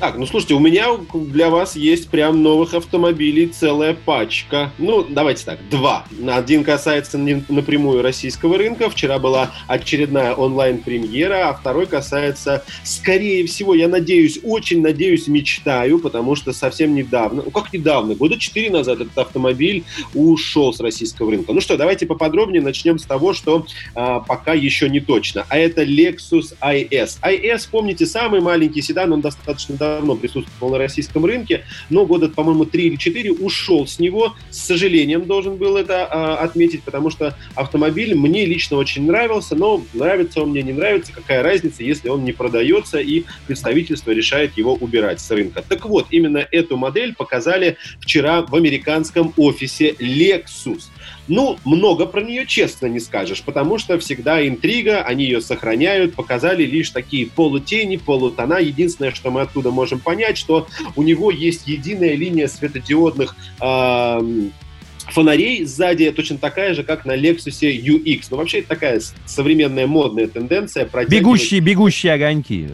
Так, 0.00 0.16
ну 0.16 0.26
слушайте, 0.26 0.54
у 0.54 0.60
меня 0.60 0.86
для 1.12 1.50
вас 1.50 1.74
есть 1.74 2.08
прям 2.08 2.40
новых 2.40 2.72
автомобилей 2.72 3.48
целая 3.48 3.94
пачка. 3.94 4.70
Ну, 4.78 5.02
давайте 5.02 5.44
так, 5.44 5.58
два. 5.70 6.04
Один 6.28 6.62
касается 6.62 7.18
напрямую 7.18 8.02
российского 8.02 8.56
рынка. 8.58 8.90
Вчера 8.90 9.18
была 9.18 9.50
очередная 9.66 10.34
онлайн-премьера, 10.34 11.48
а 11.48 11.54
второй 11.54 11.86
касается, 11.86 12.62
скорее 12.84 13.44
всего, 13.48 13.74
я 13.74 13.88
надеюсь, 13.88 14.38
очень 14.44 14.82
надеюсь, 14.82 15.26
мечтаю, 15.26 15.98
потому 15.98 16.36
что 16.36 16.52
совсем 16.52 16.94
недавно, 16.94 17.42
ну 17.44 17.50
как 17.50 17.72
недавно, 17.72 18.14
года 18.14 18.38
четыре 18.38 18.70
назад 18.70 19.00
этот 19.00 19.18
автомобиль 19.18 19.82
ушел 20.14 20.72
с 20.72 20.78
российского 20.78 21.32
рынка. 21.32 21.52
Ну 21.52 21.60
что, 21.60 21.76
давайте 21.76 22.06
поподробнее 22.06 22.62
начнем 22.62 23.00
с 23.00 23.04
того, 23.04 23.34
что 23.34 23.66
а, 23.96 24.20
пока 24.20 24.54
еще 24.54 24.88
не 24.88 25.00
точно. 25.00 25.44
А 25.48 25.58
это 25.58 25.82
Lexus 25.82 26.54
IS. 26.62 27.18
IS, 27.20 27.68
помните, 27.68 28.06
самый 28.06 28.40
маленький 28.40 28.80
седан, 28.80 29.12
он 29.12 29.22
достаточно 29.22 29.76
давно 29.96 30.16
присутствовал 30.16 30.72
на 30.72 30.78
российском 30.78 31.24
рынке, 31.24 31.64
но 31.90 32.06
года, 32.06 32.28
по-моему, 32.28 32.64
три 32.64 32.86
или 32.86 32.96
четыре 32.96 33.32
ушел 33.32 33.86
с 33.86 33.98
него. 33.98 34.34
С 34.50 34.58
сожалением 34.58 35.26
должен 35.26 35.56
был 35.56 35.76
это 35.76 36.06
а, 36.06 36.36
отметить, 36.36 36.82
потому 36.82 37.10
что 37.10 37.36
автомобиль 37.54 38.14
мне 38.14 38.44
лично 38.46 38.76
очень 38.76 39.06
нравился, 39.06 39.54
но 39.54 39.82
нравится 39.94 40.42
он 40.42 40.50
мне, 40.50 40.62
не 40.62 40.72
нравится, 40.72 41.12
какая 41.12 41.42
разница, 41.42 41.82
если 41.82 42.08
он 42.08 42.24
не 42.24 42.32
продается 42.32 42.98
и 42.98 43.24
представительство 43.46 44.10
решает 44.12 44.56
его 44.56 44.74
убирать 44.74 45.20
с 45.20 45.30
рынка. 45.30 45.64
Так 45.66 45.86
вот, 45.86 46.06
именно 46.10 46.46
эту 46.50 46.76
модель 46.76 47.14
показали 47.14 47.76
вчера 48.00 48.42
в 48.42 48.54
американском 48.54 49.32
офисе 49.36 49.94
Lexus. 49.98 50.84
Ну, 51.28 51.58
много 51.64 52.06
про 52.06 52.22
нее 52.22 52.46
честно 52.46 52.86
не 52.86 53.00
скажешь, 53.00 53.42
потому 53.42 53.78
что 53.78 53.98
всегда 53.98 54.46
интрига, 54.46 55.02
они 55.02 55.24
ее 55.24 55.40
сохраняют, 55.40 56.14
показали 56.14 56.64
лишь 56.64 56.90
такие 56.90 57.26
полутени, 57.26 57.96
полутона. 57.96 58.58
Единственное, 58.58 59.12
что 59.12 59.30
мы 59.30 59.42
оттуда 59.42 59.70
можем 59.70 60.00
понять, 60.00 60.38
что 60.38 60.66
у 60.96 61.02
него 61.02 61.30
есть 61.30 61.68
единая 61.68 62.14
линия 62.14 62.48
светодиодных 62.48 63.36
э, 63.60 64.20
фонарей 65.10 65.64
сзади 65.64 66.10
точно 66.12 66.38
такая 66.38 66.74
же, 66.74 66.82
как 66.82 67.04
на 67.04 67.16
Lexus 67.16 67.60
UX. 67.60 68.26
Ну, 68.30 68.36
вообще, 68.38 68.60
это 68.60 68.68
такая 68.68 69.00
современная 69.26 69.86
модная 69.86 70.26
тенденция. 70.26 70.86
Протягивать... 70.86 71.22
Бегущие, 71.22 71.60
бегущие 71.60 72.12
огоньки. 72.12 72.68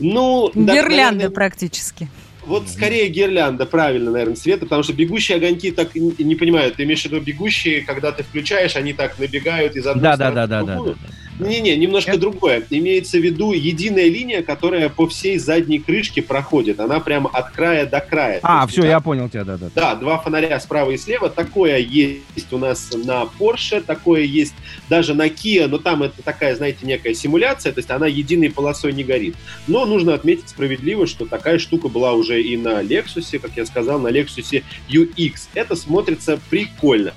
Ну, 0.00 0.50
Гирлянды 0.54 0.74
да, 0.74 0.84
наверное, 0.84 1.30
практически. 1.30 2.08
Вот 2.48 2.68
скорее 2.68 3.08
гирлянда, 3.08 3.66
правильно, 3.66 4.10
наверное, 4.10 4.34
цвета, 4.34 4.60
потому 4.64 4.82
что 4.82 4.94
бегущие 4.94 5.36
огоньки 5.36 5.70
так 5.70 5.94
не, 5.94 6.34
понимают. 6.34 6.76
Ты 6.76 6.84
имеешь 6.84 7.02
в 7.02 7.04
виду 7.04 7.20
бегущие, 7.20 7.82
когда 7.82 8.10
ты 8.10 8.22
включаешь, 8.22 8.74
они 8.74 8.94
так 8.94 9.18
набегают 9.18 9.76
из 9.76 9.86
одной 9.86 10.02
Да, 10.02 10.16
да, 10.16 10.30
стороны 10.30 10.34
да, 10.34 10.46
в 10.46 10.48
да, 10.48 10.60
да, 10.60 10.74
другую? 10.74 10.96
да. 11.00 11.27
Не-не, 11.38 11.76
немножко 11.76 12.16
другое. 12.16 12.62
Имеется 12.70 13.18
в 13.18 13.22
виду 13.22 13.52
единая 13.52 14.08
линия, 14.08 14.42
которая 14.42 14.88
по 14.88 15.08
всей 15.08 15.38
задней 15.38 15.78
крышке 15.78 16.22
проходит. 16.22 16.80
Она 16.80 17.00
прямо 17.00 17.30
от 17.30 17.50
края 17.52 17.86
до 17.86 18.00
края. 18.00 18.40
А, 18.42 18.62
есть 18.62 18.72
все, 18.72 18.82
да, 18.82 18.88
я 18.88 19.00
понял 19.00 19.28
тебя, 19.28 19.44
да-да. 19.44 19.70
Да, 19.74 19.94
два 19.94 20.18
фонаря 20.18 20.58
справа 20.60 20.90
и 20.90 20.96
слева. 20.96 21.28
Такое 21.28 21.78
есть 21.78 22.52
у 22.52 22.58
нас 22.58 22.90
на 22.92 23.28
Porsche, 23.38 23.80
такое 23.80 24.22
есть 24.22 24.54
даже 24.88 25.14
на 25.14 25.28
Kia, 25.28 25.66
но 25.66 25.78
там 25.78 26.02
это 26.02 26.22
такая, 26.22 26.56
знаете, 26.56 26.86
некая 26.86 27.14
симуляция, 27.14 27.72
то 27.72 27.78
есть 27.78 27.90
она 27.90 28.06
единой 28.06 28.50
полосой 28.50 28.92
не 28.92 29.04
горит. 29.04 29.36
Но 29.66 29.84
нужно 29.86 30.14
отметить 30.14 30.48
справедливо, 30.48 31.06
что 31.06 31.26
такая 31.26 31.58
штука 31.58 31.88
была 31.88 32.12
уже 32.12 32.42
и 32.42 32.56
на 32.56 32.82
Lexus, 32.82 33.38
как 33.38 33.52
я 33.56 33.66
сказал, 33.66 33.98
на 33.98 34.08
Lexus 34.08 34.62
UX. 34.88 35.48
Это 35.54 35.76
смотрится 35.76 36.38
прикольно, 36.50 37.12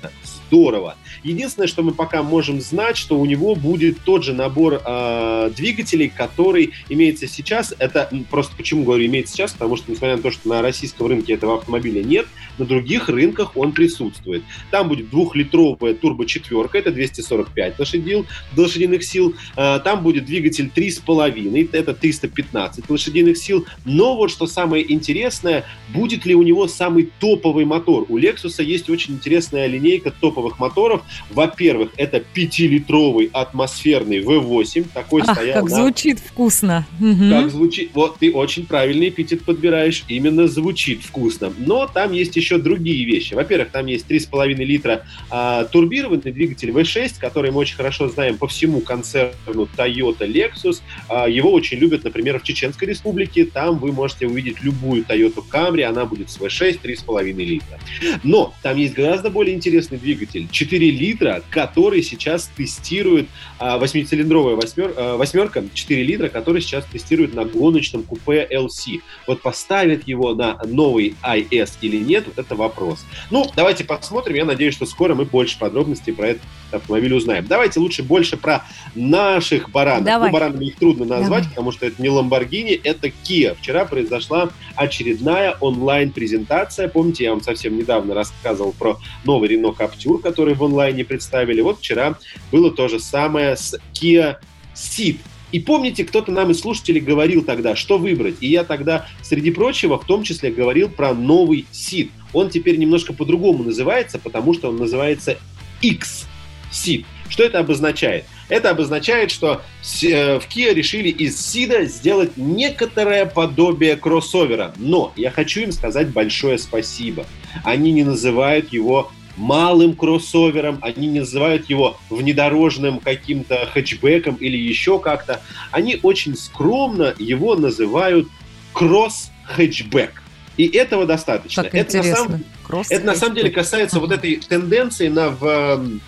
здорово. 0.52 0.96
Единственное, 1.22 1.66
что 1.66 1.82
мы 1.82 1.92
пока 1.92 2.22
можем 2.22 2.60
знать, 2.60 2.98
что 2.98 3.18
у 3.18 3.24
него 3.24 3.54
будет 3.54 4.00
тот 4.04 4.22
же 4.22 4.34
набор 4.34 4.82
э, 4.84 5.50
двигателей, 5.56 6.12
который 6.14 6.74
имеется 6.90 7.26
сейчас. 7.26 7.74
Это 7.78 8.10
просто 8.30 8.54
почему 8.54 8.84
говорю 8.84 9.06
имеется 9.06 9.32
сейчас, 9.32 9.52
потому 9.52 9.76
что 9.76 9.90
несмотря 9.90 10.16
на 10.16 10.22
то, 10.22 10.30
что 10.30 10.46
на 10.50 10.60
российском 10.60 11.06
рынке 11.06 11.32
этого 11.32 11.56
автомобиля 11.56 12.04
нет, 12.04 12.26
на 12.58 12.64
других 12.64 13.08
рынках 13.08 13.56
он 13.56 13.72
присутствует. 13.72 14.42
Там 14.70 14.88
будет 14.88 15.10
двухлитровая 15.10 15.94
турбо-четверка, 15.94 16.78
это 16.78 16.90
245 16.90 17.78
лошадил, 17.78 18.26
лошадиных 18.56 19.02
сил. 19.04 19.34
Э, 19.56 19.80
Там 19.82 20.02
будет 20.02 20.26
двигатель 20.26 20.70
3,5, 20.74 21.68
это 21.72 21.94
315 21.94 22.88
лошадиных 22.90 23.36
сил. 23.36 23.66
Но 23.84 24.16
вот 24.16 24.30
что 24.30 24.46
самое 24.46 24.90
интересное, 24.92 25.64
будет 25.94 26.26
ли 26.26 26.34
у 26.34 26.42
него 26.42 26.68
самый 26.68 27.10
топовый 27.20 27.64
мотор? 27.64 28.06
У 28.08 28.18
Lexus 28.18 28.62
есть 28.62 28.90
очень 28.90 29.14
интересная 29.14 29.66
линейка 29.66 30.10
топовых 30.10 30.58
моторов. 30.58 31.02
Во-первых, 31.30 31.90
это 31.96 32.22
5-литровый 32.34 33.30
атмосферный 33.32 34.20
V8, 34.20 34.86
такой 34.92 35.22
Ах, 35.26 35.34
стоял 35.36 35.60
как 35.62 35.70
на 35.70 35.76
звучит 35.76 36.18
вкусно. 36.20 36.86
Мгм. 37.00 37.30
как 37.30 37.50
звучит. 37.50 37.90
Вот 37.94 38.18
ты 38.18 38.32
очень 38.32 38.66
правильный 38.66 39.08
эпитет 39.08 39.42
подбираешь. 39.44 40.04
Именно 40.08 40.46
звучит 40.48 41.02
вкусно. 41.02 41.52
Но 41.58 41.86
там 41.86 42.12
есть 42.12 42.36
еще 42.36 42.41
другие 42.58 43.04
вещи. 43.04 43.34
Во-первых, 43.34 43.70
там 43.70 43.86
есть 43.86 44.06
3,5 44.08 44.54
литра 44.54 45.04
а, 45.30 45.64
турбированный 45.64 46.32
двигатель 46.32 46.70
V6, 46.70 47.14
который 47.18 47.50
мы 47.50 47.58
очень 47.58 47.76
хорошо 47.76 48.08
знаем 48.08 48.38
по 48.38 48.46
всему 48.46 48.80
концерну 48.80 49.68
Toyota 49.76 50.26
Lexus. 50.26 50.80
А, 51.08 51.28
его 51.28 51.52
очень 51.52 51.78
любят, 51.78 52.04
например, 52.04 52.38
в 52.38 52.42
Чеченской 52.42 52.88
Республике. 52.88 53.44
Там 53.44 53.78
вы 53.78 53.92
можете 53.92 54.26
увидеть 54.26 54.62
любую 54.62 55.04
Toyota 55.04 55.42
Camry. 55.50 55.82
Она 55.82 56.04
будет 56.04 56.30
с 56.30 56.38
V6 56.38 56.80
3,5 56.82 57.32
литра. 57.32 57.78
Но 58.22 58.54
там 58.62 58.76
есть 58.76 58.94
гораздо 58.94 59.30
более 59.30 59.54
интересный 59.54 59.98
двигатель. 59.98 60.48
4 60.50 60.90
литра, 60.90 61.42
который 61.50 62.02
сейчас 62.02 62.50
тестирует 62.56 63.28
а, 63.58 63.78
восьмицилиндровая 63.78 64.56
восьмер, 64.56 64.94
а, 64.96 65.16
восьмерка, 65.16 65.64
4 65.72 66.02
литра, 66.02 66.28
который 66.28 66.60
сейчас 66.60 66.84
тестирует 66.86 67.34
на 67.34 67.44
гоночном 67.44 68.02
купе 68.02 68.46
LC. 68.50 69.00
Вот 69.26 69.42
поставят 69.42 70.06
его 70.06 70.34
на 70.34 70.58
новый 70.64 71.14
IS 71.22 71.72
или 71.80 71.96
нет, 71.96 72.26
вот 72.34 72.44
это 72.44 72.54
вопрос. 72.54 73.04
Ну, 73.30 73.50
давайте 73.54 73.84
посмотрим. 73.84 74.36
Я 74.36 74.44
надеюсь, 74.44 74.74
что 74.74 74.86
скоро 74.86 75.14
мы 75.14 75.24
больше 75.24 75.58
подробностей 75.58 76.12
про 76.12 76.28
этот 76.28 76.42
автомобиль 76.70 77.12
узнаем. 77.14 77.46
Давайте 77.46 77.80
лучше 77.80 78.02
больше 78.02 78.36
про 78.36 78.64
наших 78.94 79.70
баранов. 79.70 80.04
Давай. 80.04 80.28
Ну, 80.28 80.32
баранами 80.32 80.64
их 80.66 80.76
трудно 80.76 81.04
назвать, 81.04 81.42
Давай. 81.42 81.48
потому 81.48 81.72
что 81.72 81.86
это 81.86 82.00
не 82.00 82.08
Lamborghini, 82.08 82.80
это 82.82 83.08
Kia. 83.08 83.56
Вчера 83.56 83.84
произошла 83.84 84.50
очередная 84.74 85.56
онлайн-презентация. 85.60 86.88
Помните, 86.88 87.24
я 87.24 87.30
вам 87.30 87.42
совсем 87.42 87.76
недавно 87.76 88.14
рассказывал 88.14 88.72
про 88.72 88.98
новый 89.24 89.48
Renault 89.50 89.76
Captur, 89.76 90.20
который 90.20 90.54
в 90.54 90.64
онлайне 90.64 91.04
представили. 91.04 91.60
Вот 91.60 91.78
вчера 91.78 92.16
было 92.50 92.70
то 92.70 92.88
же 92.88 92.98
самое 92.98 93.56
с 93.56 93.78
Kia 93.92 94.36
Ceed. 94.74 95.18
И 95.52 95.60
помните, 95.60 96.04
кто-то 96.04 96.32
нам 96.32 96.50
из 96.50 96.60
слушателей 96.60 97.00
говорил 97.00 97.44
тогда, 97.44 97.76
что 97.76 97.98
выбрать. 97.98 98.36
И 98.40 98.48
я 98.48 98.64
тогда, 98.64 99.06
среди 99.20 99.50
прочего, 99.50 99.98
в 99.98 100.06
том 100.06 100.22
числе 100.22 100.50
говорил 100.50 100.88
про 100.88 101.12
новый 101.12 101.66
Ceed. 101.72 102.10
Он 102.32 102.50
теперь 102.50 102.76
немножко 102.78 103.12
по-другому 103.12 103.64
называется, 103.64 104.18
потому 104.18 104.54
что 104.54 104.68
он 104.68 104.76
называется 104.76 105.38
X 105.80 106.26
Ceed. 106.70 107.04
Что 107.28 107.44
это 107.44 107.60
обозначает? 107.60 108.24
Это 108.48 108.70
обозначает, 108.70 109.30
что 109.30 109.62
э, 110.02 110.38
в 110.38 110.46
Kia 110.48 110.74
решили 110.74 111.08
из 111.08 111.40
Сида 111.40 111.86
сделать 111.86 112.36
некоторое 112.36 113.24
подобие 113.24 113.96
кроссовера. 113.96 114.74
Но 114.76 115.12
я 115.16 115.30
хочу 115.30 115.60
им 115.60 115.72
сказать 115.72 116.10
большое 116.10 116.58
спасибо. 116.58 117.24
Они 117.64 117.92
не 117.92 118.04
называют 118.04 118.72
его 118.72 119.10
малым 119.36 119.94
кроссовером, 119.94 120.78
они 120.82 121.06
не 121.06 121.20
называют 121.20 121.70
его 121.70 121.96
внедорожным 122.10 123.00
каким-то 123.00 123.66
хэтчбеком 123.72 124.34
или 124.34 124.56
еще 124.56 124.98
как-то. 124.98 125.40
Они 125.70 125.98
очень 126.02 126.36
скромно 126.36 127.14
его 127.18 127.54
называют 127.54 128.28
кросс-хэтчбек. 128.74 130.21
И 130.56 130.66
этого 130.66 131.06
достаточно. 131.06 131.64
Как 131.64 131.74
это, 131.74 131.96
на 131.98 132.02
самом, 132.04 132.44
Кросс 132.62 132.90
это 132.90 133.06
на 133.06 133.14
самом 133.14 133.36
деле 133.36 133.50
касается 133.50 134.00
вот 134.00 134.12
этой 134.12 134.36
тенденции 134.36 135.08
на, 135.08 135.30
в, 135.30 135.44
эм, 135.44 136.00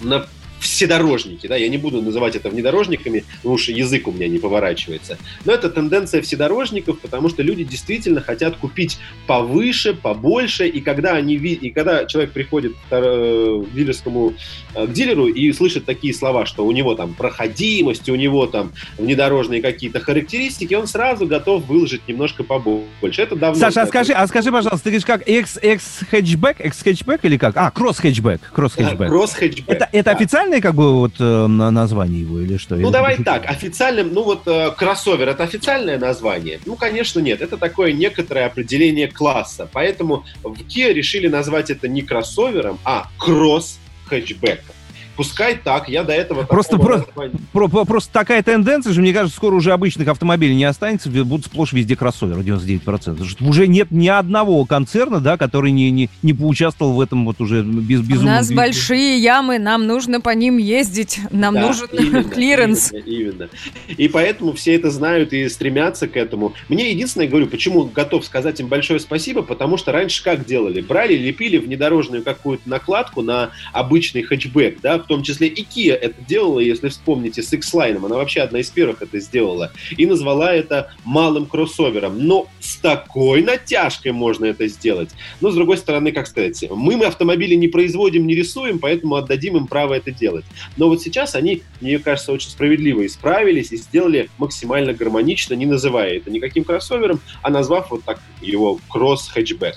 на 0.00 0.26
вседорожники. 0.60 1.46
Да? 1.46 1.56
Я 1.56 1.68
не 1.68 1.78
буду 1.78 2.02
называть 2.02 2.36
это 2.36 2.50
внедорожниками, 2.50 3.24
потому 3.36 3.58
что 3.58 3.72
язык 3.72 4.08
у 4.08 4.12
меня 4.12 4.28
не 4.28 4.38
поворачивается. 4.38 5.18
Но 5.44 5.52
это 5.52 5.70
тенденция 5.70 6.22
вседорожников, 6.22 7.00
потому 7.00 7.28
что 7.28 7.42
люди 7.42 7.64
действительно 7.64 8.20
хотят 8.20 8.56
купить 8.56 8.98
повыше, 9.26 9.94
побольше, 9.94 10.66
и 10.66 10.80
когда, 10.80 11.12
они, 11.12 11.34
и 11.34 11.70
когда 11.70 12.04
человек 12.06 12.32
приходит 12.32 12.72
к, 12.72 12.92
э, 12.92 13.64
дилерскому 13.74 14.34
э, 14.74 14.86
к 14.86 14.92
дилеру 14.92 15.26
и 15.26 15.52
слышит 15.52 15.84
такие 15.84 16.14
слова, 16.14 16.46
что 16.46 16.64
у 16.64 16.72
него 16.72 16.94
там 16.94 17.14
проходимость, 17.14 18.08
у 18.08 18.14
него 18.14 18.46
там 18.46 18.72
внедорожные 18.98 19.62
какие-то 19.62 20.00
характеристики, 20.00 20.74
он 20.74 20.86
сразу 20.86 21.26
готов 21.26 21.66
выложить 21.66 22.06
немножко 22.08 22.44
побольше. 22.44 23.22
Это 23.22 23.36
давно... 23.36 23.58
Саша, 23.58 23.82
а 23.82 23.86
скажи, 23.86 24.12
а 24.12 24.26
скажи, 24.26 24.50
пожалуйста, 24.50 24.84
ты 24.84 24.90
говоришь, 24.90 25.06
как 25.06 25.28
X, 25.28 25.58
X 25.62 26.00
хэтчбэк, 26.10 26.60
X 26.60 26.82
хэтчбэк 26.82 27.24
или 27.24 27.36
как? 27.36 27.56
А, 27.56 27.70
кросс 27.70 27.98
хэтчбэк, 27.98 28.40
кросс 28.52 28.74
хэтчбэк. 28.74 29.08
Кросс-хэтчбэк. 29.08 29.64
Это, 29.68 29.88
это 29.92 30.12
Да. 30.12 30.18
Официальное 30.46 30.60
как 30.60 30.74
бы 30.74 30.92
вот 30.94 31.12
э, 31.18 31.46
на- 31.46 31.70
название 31.70 32.20
его 32.20 32.40
или 32.40 32.56
что? 32.56 32.76
Ну, 32.76 32.82
Или 32.82 32.90
давай 32.92 33.16
так, 33.22 33.46
официальным, 33.46 34.12
ну 34.12 34.22
вот 34.22 34.42
э, 34.46 34.70
кроссовер 34.76 35.28
это 35.28 35.42
официальное 35.42 35.98
название? 35.98 36.60
Ну, 36.66 36.76
конечно, 36.76 37.20
нет. 37.20 37.40
Это 37.40 37.56
такое 37.56 37.92
некоторое 37.92 38.46
определение 38.46 39.08
класса. 39.08 39.68
Поэтому 39.72 40.24
в 40.42 40.60
Kia 40.62 40.92
решили 40.92 41.28
назвать 41.28 41.70
это 41.70 41.88
не 41.88 42.02
кроссовером, 42.02 42.78
а 42.84 43.08
кросс-хэтчбеком. 43.18 44.75
Пускай 45.16 45.56
так, 45.56 45.88
я 45.88 46.04
до 46.04 46.12
этого... 46.12 46.42
Просто, 46.44 46.78
про- 46.78 47.04
про- 47.52 47.68
про- 47.68 47.84
просто 47.84 48.12
такая 48.12 48.42
тенденция 48.42 48.92
же, 48.92 49.00
мне 49.00 49.12
кажется, 49.12 49.36
скоро 49.36 49.54
уже 49.54 49.72
обычных 49.72 50.08
автомобилей 50.08 50.54
не 50.54 50.64
останется, 50.64 51.08
будут 51.10 51.46
сплошь 51.46 51.72
везде 51.72 51.96
кроссоверы, 51.96 52.42
99%. 52.42 52.80
Потому 52.84 53.24
что 53.24 53.44
Уже 53.44 53.66
нет 53.66 53.90
ни 53.90 54.08
одного 54.08 54.64
концерна, 54.66 55.20
да, 55.20 55.36
который 55.36 55.70
не, 55.70 55.90
не, 55.90 56.10
не 56.22 56.32
поучаствовал 56.34 56.92
в 56.94 57.00
этом 57.00 57.24
вот 57.24 57.40
уже 57.40 57.62
без, 57.62 58.00
У 58.00 58.02
безумном 58.02 58.24
нас 58.34 58.46
движении. 58.48 58.56
большие 58.68 59.18
ямы, 59.18 59.58
нам 59.58 59.86
нужно 59.86 60.20
по 60.20 60.30
ним 60.30 60.58
ездить, 60.58 61.20
нам 61.30 61.54
Да, 61.54 61.66
нужен 61.68 61.88
именно, 61.92 62.24
клиренс. 62.24 62.92
Именно, 62.92 63.04
именно. 63.06 63.48
И 63.96 64.08
поэтому 64.08 64.52
все 64.52 64.74
это 64.74 64.90
знают 64.90 65.32
и 65.32 65.48
стремятся 65.48 66.08
к 66.08 66.16
этому. 66.16 66.54
Мне 66.68 66.90
единственное, 66.90 67.26
говорю, 67.28 67.46
почему 67.46 67.84
готов 67.84 68.24
сказать 68.24 68.60
им 68.60 68.68
большое 68.68 69.00
спасибо, 69.00 69.42
потому 69.42 69.76
что 69.78 69.92
раньше 69.92 70.22
как 70.22 70.44
делали? 70.44 70.80
Брали, 70.82 71.14
лепили 71.16 71.56
внедорожную 71.56 72.22
какую-то 72.22 72.68
накладку 72.68 73.22
на 73.22 73.50
обычный 73.72 74.22
хэтчбэк, 74.22 74.80
да, 74.82 74.98
в 75.06 75.08
том 75.08 75.22
числе 75.22 75.46
и 75.46 75.62
Kia 75.62 75.94
это 75.94 76.20
делала, 76.26 76.58
если 76.58 76.88
вспомните, 76.88 77.40
с 77.40 77.52
X-Line, 77.52 78.04
она 78.04 78.16
вообще 78.16 78.40
одна 78.40 78.58
из 78.58 78.70
первых 78.70 79.02
это 79.02 79.20
сделала, 79.20 79.70
и 79.96 80.04
назвала 80.04 80.52
это 80.52 80.92
малым 81.04 81.46
кроссовером. 81.46 82.26
Но 82.26 82.48
с 82.58 82.76
такой 82.78 83.42
натяжкой 83.42 84.10
можно 84.10 84.46
это 84.46 84.66
сделать. 84.66 85.10
Но, 85.40 85.52
с 85.52 85.54
другой 85.54 85.76
стороны, 85.78 86.10
как 86.10 86.26
сказать, 86.26 86.64
мы, 86.68 86.96
мы 86.96 87.04
автомобили 87.04 87.54
не 87.54 87.68
производим, 87.68 88.26
не 88.26 88.34
рисуем, 88.34 88.80
поэтому 88.80 89.14
отдадим 89.14 89.56
им 89.56 89.68
право 89.68 89.94
это 89.94 90.10
делать. 90.10 90.44
Но 90.76 90.88
вот 90.88 91.00
сейчас 91.00 91.36
они, 91.36 91.62
мне 91.80 92.00
кажется, 92.00 92.32
очень 92.32 92.50
справедливо 92.50 93.06
исправились 93.06 93.70
и 93.70 93.76
сделали 93.76 94.28
максимально 94.38 94.92
гармонично, 94.92 95.54
не 95.54 95.66
называя 95.66 96.16
это 96.16 96.32
никаким 96.32 96.64
кроссовером, 96.64 97.20
а 97.42 97.50
назвав 97.50 97.92
вот 97.92 98.02
так 98.02 98.20
его 98.42 98.80
кросс-хэтчбэк. 98.88 99.76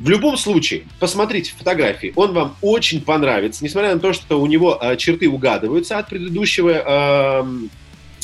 В 0.00 0.08
любом 0.08 0.36
случае, 0.36 0.84
посмотрите 1.00 1.52
фотографии, 1.56 2.12
он 2.14 2.32
вам 2.32 2.56
очень 2.62 3.02
понравится, 3.02 3.64
несмотря 3.64 3.94
на 3.94 4.00
то, 4.00 4.12
что 4.12 4.40
у 4.40 4.46
него 4.46 4.78
э, 4.80 4.96
черты 4.96 5.28
угадываются 5.28 5.98
от 5.98 6.08
предыдущего 6.08 6.70
эм, 6.70 7.70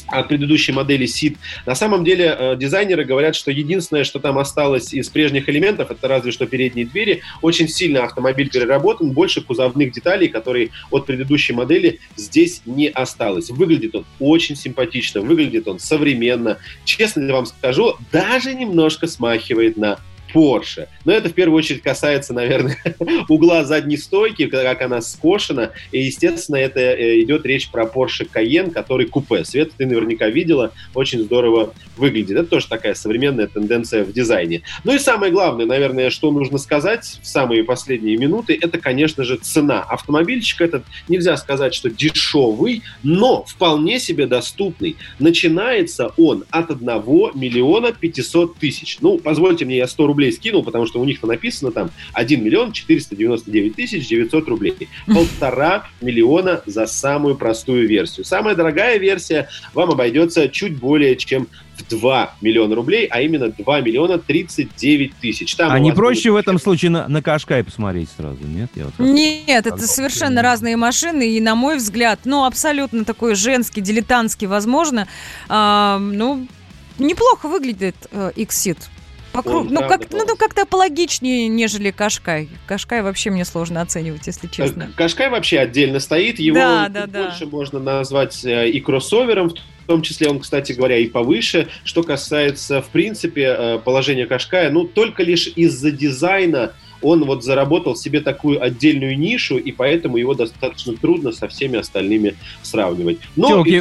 от 0.06 0.28
предыдущей 0.28 0.72
модели 0.72 1.06
SID. 1.06 1.36
На 1.66 1.74
самом 1.74 2.04
деле 2.04 2.36
э, 2.38 2.56
дизайнеры 2.56 3.04
говорят, 3.04 3.34
что 3.34 3.50
единственное, 3.50 4.04
что 4.04 4.18
там 4.18 4.38
осталось 4.38 4.92
из 4.92 5.08
прежних 5.08 5.48
элементов, 5.48 5.90
это 5.90 6.08
разве 6.08 6.32
что 6.32 6.46
передние 6.46 6.86
двери. 6.86 7.22
Очень 7.42 7.68
сильно 7.68 8.04
автомобиль 8.04 8.50
переработан, 8.50 9.10
больше 9.10 9.40
кузовных 9.40 9.92
деталей, 9.92 10.28
которые 10.28 10.70
от 10.90 11.06
предыдущей 11.06 11.52
модели 11.52 12.00
здесь 12.16 12.62
не 12.66 12.88
осталось. 12.88 13.50
Выглядит 13.50 13.94
он 13.94 14.04
очень 14.20 14.56
симпатично, 14.56 15.20
выглядит 15.20 15.66
он 15.68 15.78
современно. 15.78 16.58
Честно 16.84 17.32
вам 17.32 17.46
скажу, 17.46 17.96
даже 18.12 18.54
немножко 18.54 19.06
смахивает 19.06 19.76
на 19.76 19.98
Porsche. 20.34 20.88
Но 21.04 21.12
это 21.12 21.28
в 21.28 21.32
первую 21.32 21.58
очередь 21.58 21.82
касается, 21.82 22.34
наверное, 22.34 22.76
угла 23.28 23.64
задней 23.64 23.96
стойки, 23.96 24.46
как 24.46 24.82
она 24.82 25.00
скошена. 25.00 25.70
И, 25.92 26.00
естественно, 26.02 26.56
это 26.56 26.80
э, 26.80 27.20
идет 27.20 27.46
речь 27.46 27.70
про 27.70 27.84
Porsche 27.84 28.28
Cayenne, 28.32 28.70
который 28.70 29.06
купе. 29.06 29.44
Свет 29.44 29.72
ты 29.76 29.86
наверняка 29.86 30.28
видела, 30.28 30.72
очень 30.94 31.20
здорово 31.22 31.72
выглядит. 31.96 32.36
Это 32.36 32.48
тоже 32.48 32.68
такая 32.68 32.94
современная 32.94 33.46
тенденция 33.46 34.04
в 34.04 34.12
дизайне. 34.12 34.62
Ну 34.82 34.94
и 34.94 34.98
самое 34.98 35.30
главное, 35.30 35.66
наверное, 35.66 36.10
что 36.10 36.32
нужно 36.32 36.58
сказать 36.58 37.18
в 37.22 37.26
самые 37.26 37.62
последние 37.62 38.16
минуты, 38.16 38.58
это, 38.60 38.78
конечно 38.78 39.22
же, 39.24 39.36
цена. 39.36 39.82
Автомобильчик 39.82 40.60
этот, 40.62 40.84
нельзя 41.08 41.36
сказать, 41.36 41.74
что 41.74 41.90
дешевый, 41.90 42.82
но 43.02 43.44
вполне 43.44 44.00
себе 44.00 44.26
доступный. 44.26 44.96
Начинается 45.18 46.12
он 46.16 46.44
от 46.50 46.70
1 46.70 46.86
миллиона 47.34 47.92
500 47.92 48.56
тысяч. 48.56 48.98
Ну, 49.00 49.18
позвольте 49.18 49.64
мне, 49.64 49.76
я 49.76 49.86
100 49.86 50.06
рублей 50.06 50.23
скинул, 50.32 50.62
потому 50.62 50.86
что 50.86 51.00
у 51.00 51.04
них-то 51.04 51.26
написано 51.26 51.70
там 51.70 51.90
1 52.12 52.42
миллион 52.42 52.72
499 52.72 53.74
тысяч 53.74 54.08
900 54.08 54.48
рублей. 54.48 54.88
Полтора 55.06 55.86
миллиона 56.00 56.62
за 56.66 56.86
самую 56.86 57.36
простую 57.36 57.88
версию. 57.88 58.24
Самая 58.24 58.54
дорогая 58.54 58.98
версия 58.98 59.48
вам 59.72 59.90
обойдется 59.90 60.48
чуть 60.48 60.76
более 60.76 61.16
чем 61.16 61.48
в 61.76 61.88
2 61.88 62.36
миллиона 62.40 62.74
рублей, 62.74 63.06
а 63.06 63.20
именно 63.20 63.48
2 63.48 63.80
миллиона 63.80 64.18
39 64.18 65.14
тысяч. 65.20 65.54
Там 65.56 65.72
а 65.72 65.78
не 65.78 65.92
проще 65.92 66.30
будет- 66.30 66.34
в 66.34 66.48
этом 66.48 66.58
случае 66.58 66.90
на, 66.90 67.08
на 67.08 67.22
Кашкай 67.22 67.64
посмотреть 67.64 68.08
сразу, 68.16 68.38
нет? 68.44 68.70
Я 68.74 68.84
вот 68.84 68.98
Нет, 68.98 69.66
это 69.66 69.78
совершенно 69.86 70.42
разные 70.42 70.76
машины, 70.76 71.36
и, 71.36 71.40
на 71.40 71.54
мой 71.54 71.76
взгляд, 71.76 72.20
ну, 72.24 72.44
абсолютно 72.44 73.04
такой 73.04 73.34
женский, 73.34 73.80
дилетантский, 73.80 74.46
возможно, 74.46 75.08
а, 75.48 75.98
ну, 75.98 76.46
неплохо 76.98 77.48
выглядит 77.48 77.96
э, 78.12 78.32
Xit. 78.36 78.78
Покру- 79.34 79.60
Он 79.62 79.68
Ну, 79.68 79.80
как, 79.80 80.12
ну, 80.12 80.24
ну, 80.24 80.36
как-то 80.36 80.62
апологичнее, 80.62 81.48
нежели 81.48 81.90
Кашкай. 81.90 82.48
Кашкай 82.68 83.02
вообще 83.02 83.30
мне 83.30 83.44
сложно 83.44 83.80
оценивать, 83.80 84.28
если 84.28 84.46
честно. 84.46 84.92
Кашкай 84.96 85.28
вообще 85.28 85.58
отдельно 85.58 85.98
стоит, 85.98 86.38
его 86.38 86.54
Да, 86.54 86.88
да, 86.88 87.06
да. 87.06 87.24
больше 87.24 87.46
можно 87.46 87.80
назвать 87.80 88.44
э, 88.44 88.68
и 88.70 88.80
кроссовером, 88.80 89.50
в 89.50 89.86
том 89.88 90.02
числе 90.02 90.28
он, 90.28 90.38
кстати 90.38 90.72
говоря, 90.72 90.98
и 90.98 91.08
повыше. 91.08 91.66
Что 91.82 92.04
касается, 92.04 92.80
в 92.80 92.86
принципе, 92.90 93.56
э, 93.58 93.78
положения 93.84 94.26
Кашкая, 94.26 94.70
ну, 94.70 94.84
только 94.84 95.24
лишь 95.24 95.48
из-за 95.56 95.90
дизайна 95.90 96.72
он 97.02 97.24
вот 97.24 97.44
заработал 97.44 97.96
себе 97.96 98.20
такую 98.20 98.62
отдельную 98.62 99.18
нишу, 99.18 99.58
и 99.58 99.72
поэтому 99.72 100.16
его 100.16 100.34
достаточно 100.34 100.96
трудно 100.96 101.32
со 101.32 101.48
всеми 101.48 101.78
остальными 101.78 102.36
сравнивать. 102.62 103.18
Но 103.36 103.48
Тёлки, 103.48 103.68
и 103.68 103.80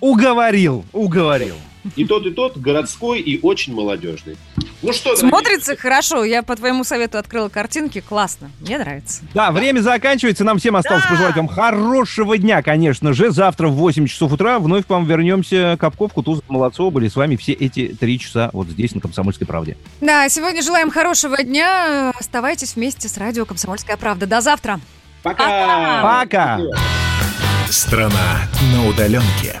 уговорил, 0.00 0.84
уговорил. 0.92 1.56
И 1.94 2.04
тот, 2.04 2.26
и 2.26 2.30
тот 2.30 2.56
городской 2.56 3.20
и 3.20 3.40
очень 3.40 3.74
молодежный. 3.74 4.36
Ну 4.82 4.92
что, 4.92 5.14
дорогие 5.14 5.30
Смотрится 5.30 5.76
хорошо. 5.76 6.24
Я 6.24 6.42
по 6.42 6.54
твоему 6.54 6.84
совету 6.84 7.18
открыла 7.18 7.48
картинки. 7.48 8.00
Классно. 8.00 8.50
Мне 8.60 8.78
нравится. 8.78 9.22
Да, 9.34 9.50
время 9.50 9.80
заканчивается. 9.80 10.44
Нам 10.44 10.58
всем 10.58 10.76
осталось 10.76 11.04
пожелать 11.06 11.36
вам 11.36 11.48
хорошего 11.48 12.36
дня, 12.36 12.62
конечно 12.62 13.12
же. 13.12 13.30
Завтра 13.30 13.68
в 13.68 13.74
8 13.76 14.06
часов 14.06 14.32
утра 14.32 14.58
вновь 14.58 14.86
к 14.86 14.90
вам 14.90 15.06
вернемся. 15.06 15.76
Капков, 15.80 16.12
Кутузов, 16.12 16.44
Молодцов 16.48 16.92
были 16.92 17.08
с 17.08 17.16
вами 17.16 17.36
все 17.36 17.52
эти 17.52 17.88
три 17.88 18.18
часа 18.18 18.50
вот 18.52 18.68
здесь, 18.68 18.94
на 18.94 19.00
«Комсомольской 19.00 19.46
правде». 19.46 19.76
Да, 20.00 20.28
сегодня 20.28 20.62
желаем 20.62 20.90
хорошего 20.90 21.42
дня. 21.42 22.12
Оставайтесь 22.18 22.76
вместе 22.76 23.08
с 23.08 23.16
радио 23.16 23.44
«Комсомольская 23.44 23.96
правда». 23.96 24.26
До 24.26 24.40
завтра. 24.40 24.80
Пока! 25.22 26.02
Пока! 26.02 26.60
Страна 27.68 28.48
на 28.72 28.86
удаленке. 28.88 29.60